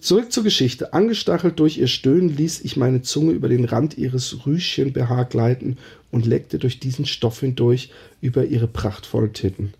Zurück 0.00 0.32
zur 0.32 0.42
Geschichte. 0.42 0.94
Angestachelt 0.94 1.60
durch 1.60 1.78
ihr 1.78 1.86
Stöhnen 1.86 2.28
ließ 2.28 2.62
ich 2.64 2.76
meine 2.76 3.02
Zunge 3.02 3.32
über 3.32 3.48
den 3.48 3.64
Rand 3.64 3.96
ihres 3.96 4.44
Rüschen-BH 4.44 5.22
gleiten 5.24 5.76
und 6.10 6.26
leckte 6.26 6.58
durch 6.58 6.80
diesen 6.80 7.06
Stoff 7.06 7.38
hindurch 7.38 7.92
über 8.20 8.44
ihre 8.44 8.66
prachtvollen 8.66 9.32
Titten. 9.32 9.74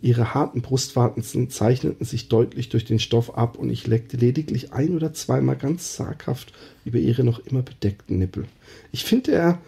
Ihre 0.00 0.32
harten 0.34 0.60
Brustwarzen 0.60 1.50
zeichneten 1.50 2.04
sich 2.04 2.28
deutlich 2.28 2.68
durch 2.68 2.84
den 2.84 2.98
Stoff 3.00 3.36
ab 3.36 3.58
und 3.58 3.70
ich 3.70 3.86
leckte 3.86 4.16
lediglich 4.16 4.72
ein 4.72 4.94
oder 4.94 5.12
zweimal 5.12 5.56
ganz 5.56 5.94
zaghaft 5.94 6.52
über 6.84 6.98
ihre 6.98 7.24
noch 7.24 7.38
immer 7.38 7.62
bedeckten 7.62 8.18
Nippel. 8.18 8.44
Ich 8.92 9.02
finde, 9.02 9.32
er, 9.32 9.58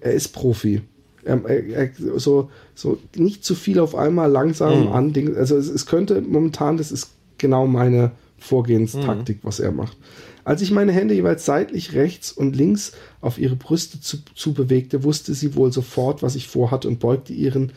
er 0.00 0.12
ist 0.12 0.28
Profi. 0.28 0.82
Er, 1.24 1.44
er, 1.44 1.64
er, 1.68 1.90
so, 2.18 2.50
so 2.74 2.98
nicht 3.16 3.44
zu 3.44 3.54
viel 3.54 3.78
auf 3.78 3.94
einmal 3.94 4.30
langsam 4.30 4.86
Mhm. 4.86 4.92
an. 4.92 5.34
Also 5.36 5.56
es, 5.56 5.68
es 5.68 5.86
könnte 5.86 6.20
momentan, 6.20 6.76
das 6.76 6.92
ist 6.92 7.10
genau 7.38 7.66
meine 7.66 8.12
Vorgehenstaktik, 8.38 9.38
was 9.42 9.60
er 9.60 9.72
macht. 9.72 9.96
Als 10.44 10.60
ich 10.62 10.72
meine 10.72 10.90
Hände 10.92 11.14
jeweils 11.14 11.44
seitlich 11.44 11.92
rechts 11.94 12.32
und 12.32 12.56
links 12.56 12.92
auf 13.20 13.38
ihre 13.38 13.54
Brüste 13.54 14.00
zu, 14.00 14.18
zu 14.34 14.52
bewegte, 14.52 15.04
wusste 15.04 15.34
sie 15.34 15.54
wohl 15.54 15.72
sofort, 15.72 16.22
was 16.22 16.34
ich 16.34 16.48
vorhatte 16.48 16.88
und 16.88 16.98
beugte 16.98 17.32
ihren 17.32 17.72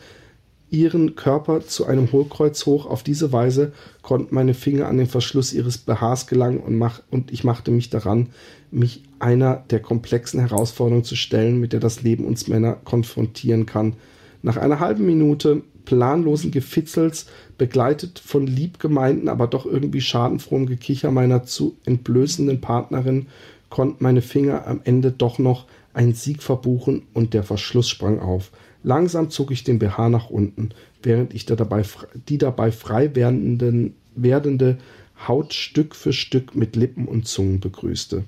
ihren 0.68 1.14
Körper 1.14 1.64
zu 1.64 1.86
einem 1.86 2.10
Hohlkreuz 2.10 2.66
hoch. 2.66 2.86
Auf 2.86 3.04
diese 3.04 3.32
Weise 3.32 3.72
konnten 4.02 4.34
meine 4.34 4.52
Finger 4.52 4.88
an 4.88 4.96
den 4.96 5.06
Verschluss 5.06 5.52
ihres 5.52 5.78
BHs 5.78 6.26
gelangen 6.26 6.58
und, 6.58 6.76
mach, 6.76 7.02
und 7.10 7.32
ich 7.32 7.44
machte 7.44 7.70
mich 7.70 7.88
daran, 7.88 8.30
mich 8.72 9.04
einer 9.18 9.64
der 9.70 9.80
komplexen 9.80 10.40
Herausforderungen 10.40 11.04
zu 11.04 11.16
stellen, 11.16 11.58
mit 11.60 11.72
der 11.72 11.80
das 11.80 12.02
Leben 12.02 12.24
uns 12.24 12.48
Männer 12.48 12.74
konfrontieren 12.84 13.66
kann. 13.66 13.94
Nach 14.42 14.56
einer 14.56 14.80
halben 14.80 15.06
Minute 15.06 15.62
planlosen 15.84 16.50
Gefitzels, 16.50 17.26
begleitet 17.56 18.18
von 18.18 18.46
liebgemeinten, 18.46 19.28
aber 19.28 19.46
doch 19.46 19.64
irgendwie 19.64 20.00
schadenfrohem 20.00 20.66
Gekicher 20.66 21.10
meiner 21.10 21.44
zu 21.44 21.76
entblößenden 21.86 22.60
Partnerin, 22.60 23.26
konnten 23.70 24.04
meine 24.04 24.22
Finger 24.22 24.66
am 24.66 24.80
Ende 24.84 25.12
doch 25.12 25.38
noch 25.38 25.66
einen 25.94 26.14
Sieg 26.14 26.42
verbuchen 26.42 27.02
und 27.14 27.32
der 27.32 27.42
Verschluss 27.42 27.88
sprang 27.88 28.20
auf. 28.20 28.50
Langsam 28.82 29.30
zog 29.30 29.50
ich 29.50 29.64
den 29.64 29.78
BH 29.78 30.10
nach 30.10 30.30
unten, 30.30 30.70
während 31.02 31.34
ich 31.34 31.46
da 31.46 31.56
dabei, 31.56 31.82
die 32.28 32.38
dabei 32.38 32.70
frei 32.70 33.14
werdenden, 33.14 33.94
werdende 34.14 34.78
Haut 35.26 35.54
Stück 35.54 35.94
für 35.94 36.12
Stück 36.12 36.54
mit 36.54 36.76
Lippen 36.76 37.08
und 37.08 37.26
Zungen 37.26 37.58
begrüßte. 37.58 38.24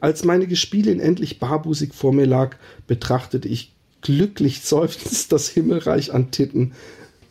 Als 0.00 0.24
meine 0.24 0.46
Gespielin 0.46 1.00
endlich 1.00 1.38
barbusig 1.38 1.94
vor 1.94 2.12
mir 2.12 2.26
lag, 2.26 2.56
betrachtete 2.86 3.48
ich 3.48 3.72
glücklich 4.00 4.62
seufzend 4.62 5.32
das 5.32 5.48
Himmelreich 5.48 6.12
an 6.12 6.30
Titten, 6.30 6.72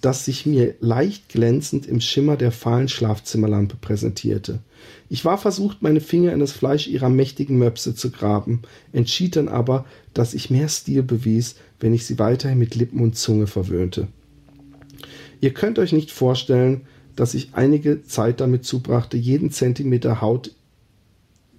das 0.01 0.25
sich 0.25 0.45
mir 0.45 0.73
leicht 0.79 1.29
glänzend 1.29 1.85
im 1.85 2.01
Schimmer 2.01 2.35
der 2.35 2.51
fahlen 2.51 2.89
Schlafzimmerlampe 2.89 3.77
präsentierte. 3.79 4.59
Ich 5.09 5.25
war 5.25 5.37
versucht, 5.37 5.83
meine 5.83 6.01
Finger 6.01 6.33
in 6.33 6.39
das 6.39 6.51
Fleisch 6.51 6.87
ihrer 6.87 7.09
mächtigen 7.09 7.57
Möpse 7.57 7.93
zu 7.93 8.09
graben, 8.09 8.63
entschied 8.93 9.35
dann 9.35 9.47
aber, 9.47 9.85
dass 10.13 10.33
ich 10.33 10.49
mehr 10.49 10.69
Stil 10.69 11.03
bewies, 11.03 11.55
wenn 11.79 11.93
ich 11.93 12.05
sie 12.05 12.17
weiterhin 12.17 12.57
mit 12.57 12.73
Lippen 12.73 12.99
und 12.99 13.15
Zunge 13.15 13.45
verwöhnte. 13.45 14.07
Ihr 15.39 15.53
könnt 15.53 15.77
euch 15.77 15.91
nicht 15.91 16.11
vorstellen, 16.11 16.81
dass 17.15 17.33
ich 17.33 17.49
einige 17.53 18.03
Zeit 18.03 18.39
damit 18.39 18.65
zubrachte, 18.65 19.17
jeden 19.17 19.51
Zentimeter 19.51 20.21
Haut. 20.21 20.51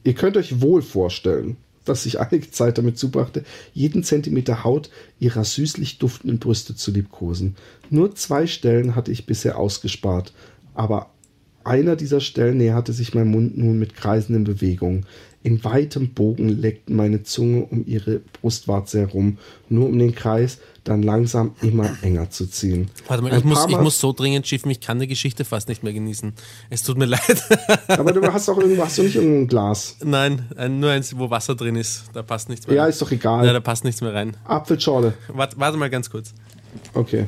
Ihr 0.04 0.14
könnt 0.14 0.36
euch 0.36 0.60
wohl 0.60 0.82
vorstellen, 0.82 1.56
dass 1.84 2.06
ich 2.06 2.20
einige 2.20 2.50
Zeit 2.50 2.78
damit 2.78 2.98
zubrachte, 2.98 3.44
jeden 3.72 4.04
Zentimeter 4.04 4.64
Haut 4.64 4.90
ihrer 5.18 5.44
süßlich 5.44 5.98
duftenden 5.98 6.38
Brüste 6.38 6.74
zu 6.74 6.90
liebkosen. 6.90 7.56
Nur 7.90 8.14
zwei 8.14 8.46
Stellen 8.46 8.94
hatte 8.94 9.12
ich 9.12 9.26
bisher 9.26 9.58
ausgespart, 9.58 10.32
aber 10.74 11.10
einer 11.64 11.96
dieser 11.96 12.20
Stellen 12.20 12.58
näherte 12.58 12.92
sich 12.92 13.14
mein 13.14 13.28
Mund 13.28 13.56
nun 13.56 13.78
mit 13.78 13.94
kreisenden 13.94 14.44
Bewegungen. 14.44 15.06
In 15.44 15.64
weitem 15.64 16.14
Bogen 16.14 16.48
leckten 16.48 16.94
meine 16.94 17.24
Zunge 17.24 17.64
um 17.64 17.84
ihre 17.86 18.20
Brustwarze 18.40 19.00
herum, 19.00 19.38
nur 19.68 19.86
um 19.88 19.98
den 19.98 20.14
Kreis 20.14 20.58
dann 20.84 21.02
langsam 21.02 21.54
immer 21.62 21.90
enger 22.02 22.30
zu 22.30 22.46
ziehen. 22.46 22.88
Warte 23.08 23.22
mal, 23.24 23.36
ich 23.36 23.44
muss, 23.44 23.66
ich 23.68 23.76
muss 23.78 23.98
so 24.00 24.12
dringend 24.12 24.46
schiffen, 24.46 24.70
ich 24.70 24.80
kann 24.80 25.00
die 25.00 25.06
Geschichte 25.08 25.44
fast 25.44 25.68
nicht 25.68 25.82
mehr 25.82 25.92
genießen. 25.92 26.32
Es 26.70 26.82
tut 26.84 26.96
mir 26.96 27.04
leid. 27.06 27.42
Aber 27.88 28.12
du 28.12 28.22
hast 28.32 28.46
doch 28.48 28.58
irgendwo, 28.58 28.84
hast 28.84 28.98
du 28.98 29.02
nicht 29.02 29.16
irgendein 29.16 29.48
Glas? 29.48 29.96
Nein, 30.04 30.46
ein, 30.56 30.78
nur 30.80 30.90
eins, 30.90 31.16
wo 31.18 31.28
Wasser 31.30 31.54
drin 31.56 31.74
ist. 31.76 32.04
Da 32.12 32.22
passt 32.22 32.48
nichts 32.48 32.66
mehr 32.66 32.76
Ja, 32.76 32.82
rein. 32.82 32.90
ist 32.90 33.02
doch 33.02 33.10
egal. 33.10 33.44
Ja, 33.44 33.52
da 33.52 33.60
passt 33.60 33.84
nichts 33.84 34.00
mehr 34.00 34.14
rein. 34.14 34.36
Apfelschorle. 34.44 35.14
Warte, 35.28 35.58
warte 35.58 35.76
mal 35.76 35.90
ganz 35.90 36.08
kurz. 36.08 36.34
Okay. 36.94 37.26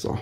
So. 0.00 0.18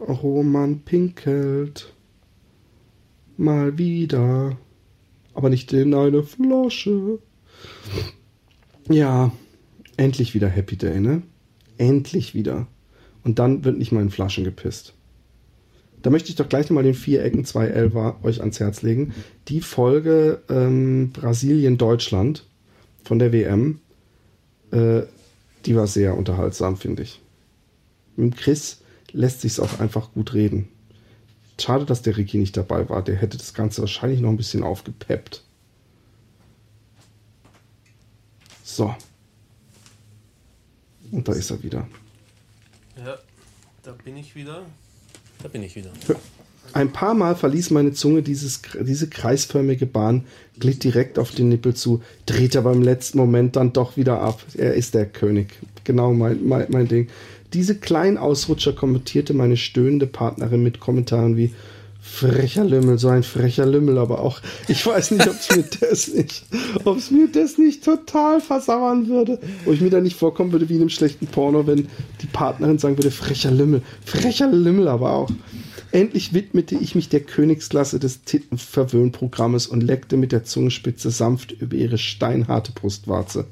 Roman 0.00 0.80
pinkelt. 0.80 1.94
Mal 3.36 3.78
wieder. 3.78 4.58
Aber 5.34 5.50
nicht 5.50 5.72
in 5.72 5.94
eine 5.94 6.24
Flasche. 6.24 7.20
Ja, 8.88 9.30
endlich 9.96 10.34
wieder 10.34 10.48
Happy 10.48 10.76
Day, 10.76 10.98
ne? 10.98 11.22
Endlich 11.78 12.34
wieder. 12.34 12.66
Und 13.22 13.38
dann 13.38 13.64
wird 13.64 13.78
nicht 13.78 13.92
mal 13.92 14.02
in 14.02 14.10
Flaschen 14.10 14.42
gepisst. 14.42 14.94
Da 16.04 16.10
möchte 16.10 16.28
ich 16.28 16.36
doch 16.36 16.50
gleich 16.50 16.68
nochmal 16.68 16.84
den 16.84 16.92
Vierecken 16.92 17.46
211 17.46 18.22
euch 18.22 18.40
ans 18.40 18.60
Herz 18.60 18.82
legen. 18.82 19.14
Die 19.48 19.62
Folge 19.62 20.42
ähm, 20.50 21.12
Brasilien-Deutschland 21.12 22.44
von 23.02 23.18
der 23.18 23.32
WM, 23.32 23.80
äh, 24.70 25.04
die 25.64 25.74
war 25.74 25.86
sehr 25.86 26.14
unterhaltsam, 26.14 26.76
finde 26.76 27.04
ich. 27.04 27.22
Mit 28.16 28.36
Chris 28.36 28.82
lässt 29.12 29.40
sich 29.40 29.58
auch 29.60 29.80
einfach 29.80 30.12
gut 30.12 30.34
reden. 30.34 30.68
Schade, 31.58 31.86
dass 31.86 32.02
der 32.02 32.18
Ricky 32.18 32.36
nicht 32.36 32.58
dabei 32.58 32.86
war. 32.90 33.02
Der 33.02 33.16
hätte 33.16 33.38
das 33.38 33.54
Ganze 33.54 33.80
wahrscheinlich 33.80 34.20
noch 34.20 34.28
ein 34.28 34.36
bisschen 34.36 34.62
aufgepeppt. 34.62 35.42
So. 38.62 38.94
Und 41.10 41.26
da 41.26 41.32
ist 41.32 41.50
er 41.50 41.62
wieder. 41.62 41.88
Ja, 43.02 43.16
da 43.82 43.92
bin 43.92 44.18
ich 44.18 44.34
wieder. 44.34 44.66
Da 45.44 45.50
bin 45.50 45.62
ich 45.62 45.76
wieder. 45.76 45.90
Ein 46.72 46.90
paar 46.90 47.12
Mal 47.12 47.36
verließ 47.36 47.68
meine 47.68 47.92
Zunge 47.92 48.22
dieses, 48.22 48.62
diese 48.80 49.08
kreisförmige 49.08 49.84
Bahn, 49.84 50.24
glitt 50.58 50.82
direkt 50.82 51.18
auf 51.18 51.32
den 51.32 51.50
Nippel 51.50 51.74
zu, 51.74 52.02
drehte 52.24 52.60
aber 52.60 52.72
im 52.72 52.80
letzten 52.80 53.18
Moment 53.18 53.54
dann 53.54 53.74
doch 53.74 53.98
wieder 53.98 54.22
ab. 54.22 54.42
Er 54.56 54.72
ist 54.72 54.94
der 54.94 55.04
König. 55.04 55.48
Genau 55.84 56.14
mein, 56.14 56.48
mein, 56.48 56.68
mein 56.70 56.88
Ding. 56.88 57.08
Diese 57.52 57.74
kleinen 57.74 58.16
Ausrutscher 58.16 58.72
kommentierte 58.72 59.34
meine 59.34 59.58
stöhnende 59.58 60.06
Partnerin 60.06 60.62
mit 60.62 60.80
Kommentaren 60.80 61.36
wie 61.36 61.52
frecher 62.06 62.64
Lümmel, 62.64 62.98
so 62.98 63.08
ein 63.08 63.22
frecher 63.22 63.64
Lümmel, 63.64 63.96
aber 63.96 64.20
auch, 64.20 64.40
ich 64.68 64.86
weiß 64.86 65.12
nicht, 65.12 65.26
ob 65.26 65.34
es 65.34 65.56
mir 65.56 65.64
das 65.80 66.08
nicht, 66.08 66.44
ob 66.84 66.98
es 66.98 67.10
mir 67.10 67.28
das 67.28 67.56
nicht 67.56 67.82
total 67.82 68.42
versauern 68.42 69.08
würde, 69.08 69.40
wo 69.64 69.72
ich 69.72 69.80
mir 69.80 69.88
da 69.88 70.02
nicht 70.02 70.16
vorkommen 70.16 70.52
würde 70.52 70.68
wie 70.68 70.74
in 70.74 70.82
einem 70.82 70.90
schlechten 70.90 71.26
Porno, 71.26 71.66
wenn 71.66 71.88
die 72.20 72.26
Partnerin 72.26 72.78
sagen 72.78 72.98
würde, 72.98 73.10
frecher 73.10 73.50
Lümmel, 73.50 73.82
frecher 74.04 74.48
Lümmel, 74.48 74.86
aber 74.88 75.12
auch. 75.12 75.30
Endlich 75.92 76.34
widmete 76.34 76.74
ich 76.74 76.94
mich 76.94 77.08
der 77.08 77.20
Königsklasse 77.20 77.98
des 77.98 78.24
Tittenverwöhnprogrammes 78.24 79.66
und 79.66 79.82
leckte 79.82 80.16
mit 80.16 80.32
der 80.32 80.44
Zungenspitze 80.44 81.10
sanft 81.10 81.52
über 81.52 81.76
ihre 81.76 81.98
steinharte 81.98 82.72
Brustwarze. 82.72 83.46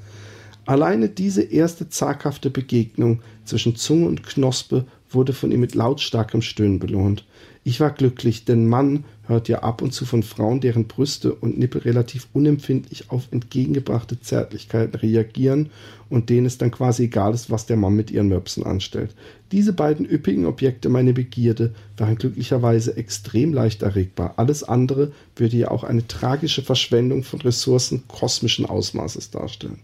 Alleine 0.67 1.09
diese 1.09 1.43
erste 1.43 1.89
zaghafte 1.89 2.51
Begegnung 2.51 3.21
zwischen 3.45 3.77
Zunge 3.77 4.09
und 4.09 4.25
Knospe 4.25 4.85
wurde 5.15 5.33
von 5.33 5.53
ihm 5.53 5.61
mit 5.61 5.75
lautstarkem 5.75 6.43
Stöhnen 6.43 6.79
belohnt. 6.79 7.25
Ich 7.65 7.79
war 7.79 7.91
glücklich, 7.91 8.45
denn 8.45 8.67
Mann 8.67 9.05
hört 9.29 9.49
ja 9.49 9.61
ab 9.61 9.83
und 9.83 9.93
zu 9.93 10.05
von 10.05 10.25
Frauen, 10.25 10.61
deren 10.61 10.89
Brüste 10.89 11.33
und 11.33 11.59
Nippel 11.59 11.83
relativ 11.83 12.27
unempfindlich 12.33 13.11
auf 13.11 13.29
entgegengebrachte 13.31 14.21
Zärtlichkeiten 14.21 14.97
reagieren 14.97 15.71
und 16.09 16.29
denen 16.29 16.47
es 16.47 16.59
dann 16.59 16.73
quasi 16.73 17.05
egal 17.05 17.35
ist, 17.35 17.51
was 17.51 17.67
der 17.67 17.77
Mann 17.77 17.95
mit 17.95 18.11
ihren 18.11 18.29
Möpsen 18.29 18.65
anstellt. 18.65 19.15
Diese 19.53 19.73
beiden 19.73 20.07
üppigen 20.07 20.45
Objekte 20.45 20.89
meiner 20.89 21.13
Begierde 21.13 21.73
waren 21.97 22.17
glücklicherweise 22.17 22.97
extrem 22.97 23.53
leicht 23.53 23.83
erregbar. 23.83 24.35
Alles 24.39 24.65
andere 24.65 25.13
würde 25.37 25.57
ja 25.57 25.71
auch 25.71 25.85
eine 25.85 26.07
tragische 26.09 26.63
Verschwendung 26.63 27.23
von 27.23 27.41
Ressourcen 27.43 28.03
kosmischen 28.09 28.67
Ausmaßes 28.67 29.31
darstellen. 29.31 29.79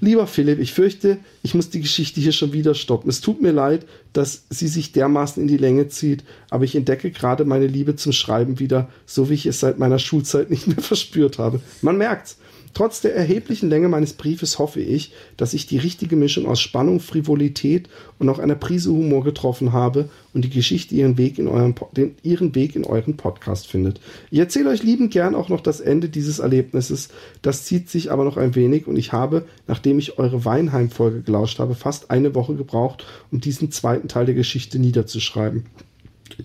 Lieber 0.00 0.28
Philipp, 0.28 0.60
ich 0.60 0.72
fürchte, 0.72 1.18
ich 1.42 1.54
muss 1.54 1.70
die 1.70 1.80
Geschichte 1.80 2.20
hier 2.20 2.32
schon 2.32 2.52
wieder 2.52 2.74
stoppen. 2.74 3.10
Es 3.10 3.20
tut 3.20 3.42
mir 3.42 3.50
leid, 3.50 3.84
dass 4.12 4.44
sie 4.48 4.68
sich 4.68 4.92
dermaßen 4.92 5.42
in 5.42 5.48
die 5.48 5.56
Länge 5.56 5.88
zieht, 5.88 6.22
aber 6.50 6.64
ich 6.64 6.76
entdecke 6.76 7.10
gerade 7.10 7.44
meine 7.44 7.66
Liebe 7.66 7.96
zum 7.96 8.12
Schreiben 8.12 8.60
wieder, 8.60 8.88
so 9.06 9.28
wie 9.28 9.34
ich 9.34 9.46
es 9.46 9.58
seit 9.58 9.78
meiner 9.78 9.98
Schulzeit 9.98 10.50
nicht 10.50 10.68
mehr 10.68 10.76
verspürt 10.80 11.38
habe. 11.38 11.60
Man 11.82 11.98
merkt's. 11.98 12.38
Trotz 12.74 13.00
der 13.00 13.14
erheblichen 13.14 13.68
Länge 13.68 13.88
meines 13.88 14.12
Briefes 14.12 14.58
hoffe 14.58 14.80
ich, 14.80 15.12
dass 15.36 15.54
ich 15.54 15.66
die 15.66 15.78
richtige 15.78 16.16
Mischung 16.16 16.46
aus 16.46 16.60
Spannung, 16.60 17.00
Frivolität 17.00 17.88
und 18.18 18.28
auch 18.28 18.38
einer 18.38 18.54
Prise 18.54 18.90
Humor 18.90 19.24
getroffen 19.24 19.72
habe 19.72 20.08
und 20.34 20.44
die 20.44 20.50
Geschichte 20.50 20.94
ihren 20.94 21.18
Weg 21.18 21.38
in 21.38 21.48
euren, 21.48 21.74
den, 21.96 22.14
ihren 22.22 22.54
Weg 22.54 22.76
in 22.76 22.84
euren 22.84 23.16
Podcast 23.16 23.66
findet. 23.66 24.00
Ich 24.30 24.38
erzähle 24.38 24.70
euch 24.70 24.82
liebend 24.82 25.12
gern 25.12 25.34
auch 25.34 25.48
noch 25.48 25.60
das 25.60 25.80
Ende 25.80 26.08
dieses 26.08 26.38
Erlebnisses. 26.38 27.08
Das 27.42 27.64
zieht 27.64 27.88
sich 27.88 28.10
aber 28.10 28.24
noch 28.24 28.36
ein 28.36 28.54
wenig 28.54 28.86
und 28.86 28.96
ich 28.96 29.12
habe, 29.12 29.44
nachdem 29.66 29.98
ich 29.98 30.18
eure 30.18 30.44
Weinheim-Folge 30.44 31.22
gelauscht 31.22 31.58
habe, 31.58 31.74
fast 31.74 32.10
eine 32.10 32.34
Woche 32.34 32.54
gebraucht, 32.54 33.04
um 33.30 33.40
diesen 33.40 33.70
zweiten 33.70 34.08
Teil 34.08 34.26
der 34.26 34.34
Geschichte 34.34 34.78
niederzuschreiben. 34.78 35.66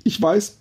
Ich 0.03 0.21
weiß, 0.21 0.57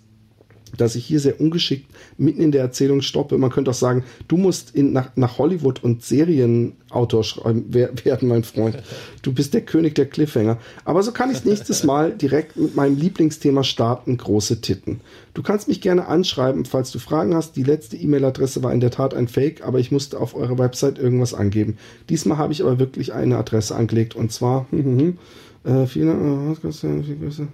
dass 0.77 0.95
ich 0.95 1.05
hier 1.05 1.19
sehr 1.19 1.39
ungeschickt 1.39 1.89
mitten 2.17 2.41
in 2.41 2.51
der 2.51 2.61
Erzählung 2.61 3.01
stoppe. 3.01 3.37
Man 3.37 3.49
könnte 3.49 3.71
auch 3.71 3.75
sagen, 3.75 4.03
du 4.27 4.37
musst 4.37 4.75
in, 4.75 4.93
nach, 4.93 5.09
nach 5.15 5.37
Hollywood 5.37 5.83
und 5.83 6.03
Serienautor 6.03 7.23
werden, 7.43 8.27
mein 8.27 8.43
Freund. 8.43 8.81
Du 9.21 9.33
bist 9.33 9.53
der 9.53 9.61
König 9.61 9.95
der 9.95 10.07
Cliffhanger. 10.07 10.57
Aber 10.85 11.03
so 11.03 11.11
kann 11.11 11.31
ich 11.31 11.45
nächstes 11.45 11.83
Mal 11.83 12.11
direkt 12.11 12.57
mit 12.57 12.75
meinem 12.75 12.97
Lieblingsthema 12.97 13.63
starten, 13.63 14.17
große 14.17 14.61
Titten. 14.61 15.01
Du 15.33 15.41
kannst 15.41 15.67
mich 15.67 15.81
gerne 15.81 16.07
anschreiben, 16.07 16.65
falls 16.65 16.91
du 16.91 16.99
Fragen 16.99 17.33
hast. 17.35 17.55
Die 17.55 17.63
letzte 17.63 17.97
E-Mail-Adresse 17.97 18.61
war 18.63 18.71
in 18.73 18.79
der 18.79 18.91
Tat 18.91 19.13
ein 19.13 19.27
Fake, 19.27 19.63
aber 19.65 19.79
ich 19.79 19.91
musste 19.91 20.19
auf 20.19 20.35
eurer 20.35 20.57
Website 20.59 20.99
irgendwas 20.99 21.33
angeben. 21.33 21.77
Diesmal 22.09 22.37
habe 22.37 22.53
ich 22.53 22.61
aber 22.61 22.79
wirklich 22.79 23.13
eine 23.13 23.37
Adresse 23.37 23.75
angelegt 23.75 24.15
und 24.15 24.31
zwar, 24.31 24.67
äh, 25.63 25.85
viele, 25.87 26.11
äh, 26.11 27.47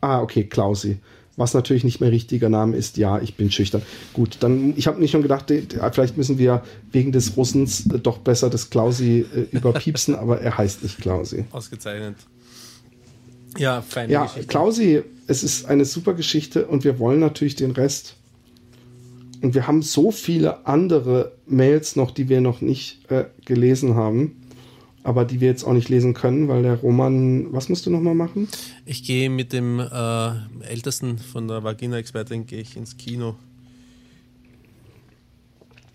Ah, 0.00 0.20
okay, 0.20 0.44
Klausi 0.44 0.98
was 1.36 1.54
natürlich 1.54 1.84
nicht 1.84 2.00
mehr 2.00 2.10
richtiger 2.10 2.48
Name 2.48 2.76
ist. 2.76 2.96
Ja, 2.96 3.20
ich 3.20 3.34
bin 3.34 3.50
schüchtern. 3.50 3.82
Gut, 4.12 4.38
dann, 4.40 4.74
ich 4.76 4.86
habe 4.86 5.00
nicht 5.00 5.10
schon 5.10 5.22
gedacht, 5.22 5.52
vielleicht 5.92 6.16
müssen 6.16 6.38
wir 6.38 6.62
wegen 6.92 7.12
des 7.12 7.36
Russens 7.36 7.86
äh, 7.86 7.98
doch 7.98 8.18
besser 8.18 8.50
das 8.50 8.70
Klausi 8.70 9.26
äh, 9.34 9.56
überpiepsen, 9.56 10.14
aber 10.16 10.40
er 10.40 10.56
heißt 10.56 10.82
nicht 10.82 10.98
Klausi. 11.00 11.44
Ausgezeichnet. 11.52 12.16
Ja, 13.58 13.82
feine 13.82 14.12
ja, 14.12 14.24
Geschichte. 14.24 14.46
Klausi, 14.48 15.02
es 15.26 15.42
ist 15.42 15.66
eine 15.66 15.84
super 15.84 16.14
Geschichte 16.14 16.66
und 16.66 16.84
wir 16.84 16.98
wollen 16.98 17.20
natürlich 17.20 17.56
den 17.56 17.70
Rest. 17.70 18.16
Und 19.42 19.54
wir 19.54 19.66
haben 19.66 19.82
so 19.82 20.10
viele 20.10 20.66
andere 20.66 21.32
Mails 21.46 21.96
noch, 21.96 22.10
die 22.10 22.28
wir 22.28 22.40
noch 22.40 22.62
nicht 22.62 23.10
äh, 23.10 23.24
gelesen 23.44 23.94
haben 23.94 24.45
aber 25.06 25.24
die 25.24 25.40
wir 25.40 25.46
jetzt 25.48 25.62
auch 25.62 25.72
nicht 25.72 25.88
lesen 25.88 26.14
können, 26.14 26.48
weil 26.48 26.62
der 26.64 26.74
Roman, 26.74 27.52
was 27.52 27.68
musst 27.68 27.86
du 27.86 27.90
nochmal 27.90 28.14
machen? 28.16 28.48
Ich 28.84 29.04
gehe 29.04 29.30
mit 29.30 29.52
dem 29.52 29.78
äh, 29.78 30.30
Ältesten 30.68 31.18
von 31.18 31.46
der 31.46 31.62
Vagina-Expertin 31.62 32.44
gehe 32.46 32.60
ich 32.60 32.76
ins 32.76 32.96
Kino. 32.96 33.36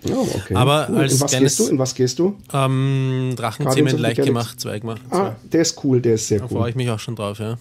Oh, 0.10 0.26
okay. 0.36 0.56
Aber 0.56 0.88
cool. 0.90 0.98
als 0.98 1.14
in, 1.14 1.20
was 1.22 1.32
kleines, 1.32 1.58
gehst 1.58 1.68
du? 1.68 1.72
in 1.74 1.78
was 1.80 1.94
gehst 1.96 2.20
du? 2.20 2.38
Ähm, 2.54 3.34
Drachenzähmen 3.36 3.98
leicht 3.98 4.24
gemacht, 4.24 4.60
zweimal. 4.60 4.96
Ah, 5.10 5.36
der 5.52 5.62
ist 5.62 5.84
cool, 5.84 6.02
der 6.02 6.16
ist 6.16 6.28
sehr 6.30 6.40
Da 6.40 6.46
cool. 6.46 6.58
freue 6.58 6.70
ich 6.70 6.76
mich 6.76 6.90
auch 6.90 7.00
schon 7.00 7.16
drauf, 7.18 7.38
ja. 7.40 7.58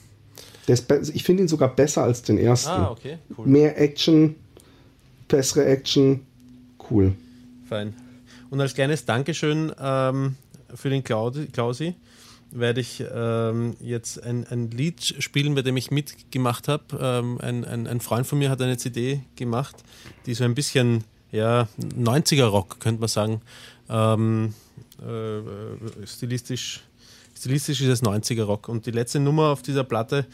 Der 0.68 0.74
ist 0.74 0.86
be- 0.88 1.02
ich 1.12 1.24
finde 1.24 1.42
ihn 1.42 1.48
sogar 1.48 1.74
besser 1.74 2.04
als 2.04 2.22
den 2.22 2.38
ersten. 2.38 2.70
Ah, 2.70 2.90
okay, 2.92 3.18
cool. 3.36 3.46
Mehr 3.46 3.78
Action, 3.78 4.36
bessere 5.28 5.66
Action, 5.66 6.20
cool. 6.90 7.12
Fein. 7.68 7.94
Und 8.50 8.60
als 8.60 8.72
kleines 8.74 9.04
Dankeschön 9.04 9.72
ähm, 9.80 10.36
für 10.74 10.90
den 10.90 11.04
Klausi 11.04 11.94
werde 12.52 12.80
ich 12.80 13.04
ähm, 13.12 13.76
jetzt 13.80 14.22
ein, 14.22 14.46
ein 14.48 14.70
Lied 14.70 15.02
spielen, 15.20 15.54
bei 15.54 15.62
dem 15.62 15.76
ich 15.76 15.90
mitgemacht 15.90 16.68
habe. 16.68 16.84
Ähm, 17.00 17.38
ein, 17.40 17.64
ein, 17.64 17.86
ein 17.86 18.00
Freund 18.00 18.26
von 18.26 18.38
mir 18.38 18.50
hat 18.50 18.60
eine 18.60 18.76
CD 18.76 19.20
gemacht, 19.36 19.76
die 20.26 20.34
so 20.34 20.44
ein 20.44 20.54
bisschen 20.54 21.04
ja, 21.30 21.68
90er-Rock, 21.80 22.80
könnte 22.80 23.00
man 23.00 23.08
sagen. 23.08 23.40
Ähm, 23.88 24.54
äh, 25.00 26.06
stilistisch, 26.06 26.80
stilistisch 27.36 27.80
ist 27.80 27.88
es 27.88 28.02
90er-Rock. 28.02 28.68
Und 28.68 28.86
die 28.86 28.90
letzte 28.90 29.20
Nummer 29.20 29.50
auf 29.50 29.62
dieser 29.62 29.84
Platte, 29.84 30.26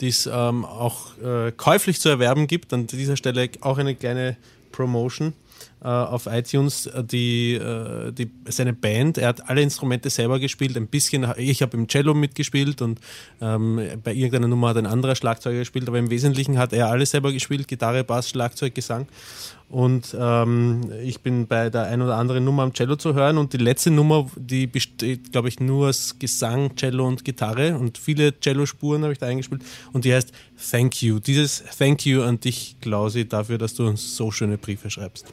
die 0.00 0.08
es 0.08 0.26
ähm, 0.26 0.64
auch 0.64 1.18
äh, 1.18 1.52
käuflich 1.52 2.00
zu 2.00 2.08
erwerben 2.08 2.46
gibt, 2.46 2.72
an 2.72 2.86
dieser 2.86 3.16
Stelle 3.16 3.50
auch 3.60 3.78
eine 3.78 3.94
kleine 3.94 4.36
Promotion 4.72 5.34
auf 5.86 6.26
iTunes, 6.26 6.86
äh, 6.86 7.04
die, 7.04 7.54
äh, 7.54 8.12
die, 8.12 8.30
seine 8.46 8.72
Band, 8.72 9.18
er 9.18 9.28
hat 9.28 9.48
alle 9.48 9.62
Instrumente 9.62 10.10
selber 10.10 10.40
gespielt, 10.40 10.76
ein 10.76 10.88
bisschen, 10.88 11.26
ich 11.36 11.62
habe 11.62 11.76
im 11.76 11.88
Cello 11.88 12.14
mitgespielt 12.14 12.82
und 12.82 13.00
ähm, 13.40 13.80
bei 14.02 14.12
irgendeiner 14.12 14.48
Nummer 14.48 14.70
hat 14.70 14.76
ein 14.76 14.86
anderer 14.86 15.14
Schlagzeuger 15.14 15.60
gespielt, 15.60 15.88
aber 15.88 15.98
im 15.98 16.10
Wesentlichen 16.10 16.58
hat 16.58 16.72
er 16.72 16.88
alles 16.88 17.10
selber 17.10 17.32
gespielt, 17.32 17.68
Gitarre, 17.68 18.04
Bass, 18.04 18.28
Schlagzeug, 18.28 18.74
Gesang. 18.74 19.06
Und 19.68 20.16
ähm, 20.18 20.90
ich 21.02 21.20
bin 21.20 21.46
bei 21.46 21.68
der 21.68 21.84
ein 21.84 22.00
oder 22.00 22.16
anderen 22.16 22.44
Nummer 22.44 22.62
am 22.62 22.72
Cello 22.72 22.96
zu 22.96 23.14
hören. 23.14 23.36
Und 23.36 23.52
die 23.52 23.58
letzte 23.58 23.90
Nummer, 23.90 24.30
die 24.36 24.66
besteht, 24.66 25.30
glaube 25.30 25.48
ich, 25.48 25.60
nur 25.60 25.88
aus 25.88 26.18
Gesang, 26.18 26.74
Cello 26.76 27.06
und 27.06 27.24
Gitarre. 27.24 27.76
Und 27.76 27.98
viele 27.98 28.38
Cello-Spuren 28.40 29.02
habe 29.02 29.12
ich 29.12 29.18
da 29.18 29.26
eingespielt. 29.26 29.62
Und 29.92 30.04
die 30.04 30.14
heißt 30.14 30.32
Thank 30.70 31.02
You. 31.02 31.18
Dieses 31.18 31.62
Thank 31.78 32.06
You 32.06 32.22
an 32.22 32.40
dich, 32.40 32.76
Klausi, 32.80 33.28
dafür, 33.28 33.58
dass 33.58 33.74
du 33.74 33.86
uns 33.86 34.16
so 34.16 34.30
schöne 34.30 34.56
Briefe 34.56 34.90
schreibst. 34.90 35.26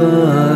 Bye. 0.00 0.49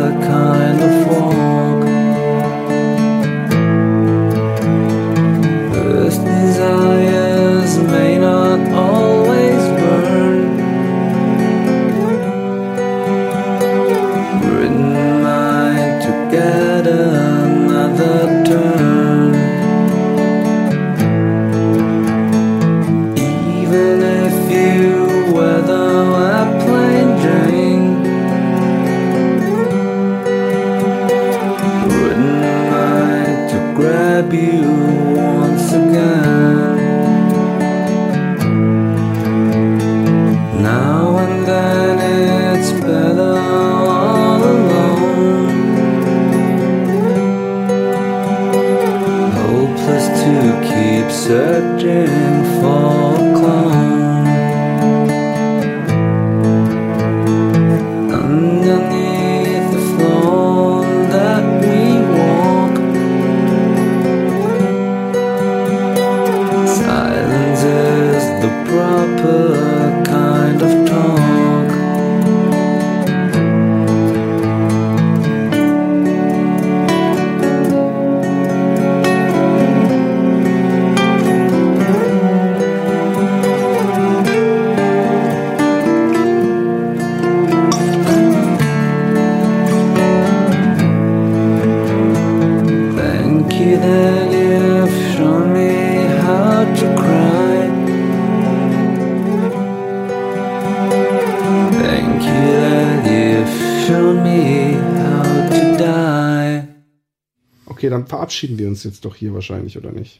Verabschieden 108.25 108.57
wir 108.57 108.67
uns 108.67 108.83
jetzt 108.83 109.05
doch 109.05 109.15
hier 109.15 109.33
wahrscheinlich, 109.35 109.77
oder 109.77 109.91
nicht? 109.91 110.19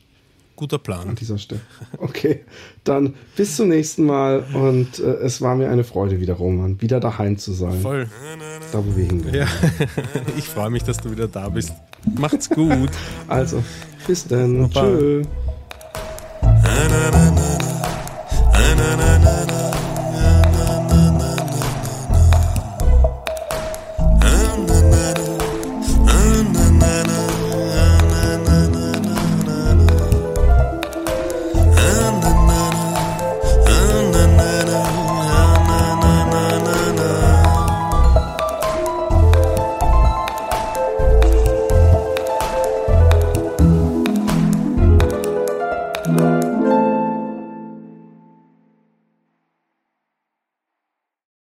Guter 0.56 0.78
An 0.78 0.84
Plan. 0.84 1.16
dieser 1.16 1.38
Stelle. 1.38 1.62
Okay, 1.98 2.42
dann 2.84 3.16
bis 3.36 3.58
zum 3.58 3.68
nächsten 3.70 4.06
Mal 4.06 4.46
und 4.54 5.00
äh, 5.00 5.16
es 5.24 5.42
war 5.42 5.56
mir 5.56 5.70
eine 5.70 5.84
Freude 5.84 6.22
wieder, 6.22 6.36
Roman, 6.36 6.80
wieder 6.82 7.00
daheim 7.00 7.38
zu 7.38 7.52
sein. 7.52 7.82
Voll. 7.82 8.08
Da, 8.72 8.86
wo 8.86 8.96
wir 8.96 9.06
hingehen. 9.06 9.34
Ja, 9.34 9.48
ich 10.38 10.46
freue 10.46 10.70
mich, 10.70 10.84
dass 10.84 10.98
du 10.98 11.12
wieder 11.12 11.28
da 11.28 11.50
bist. 11.50 11.74
Macht's 12.18 12.50
gut. 12.50 12.92
Also, 13.28 13.64
bis 14.08 14.28
dann. 14.28 14.70
Baba. 14.70 15.45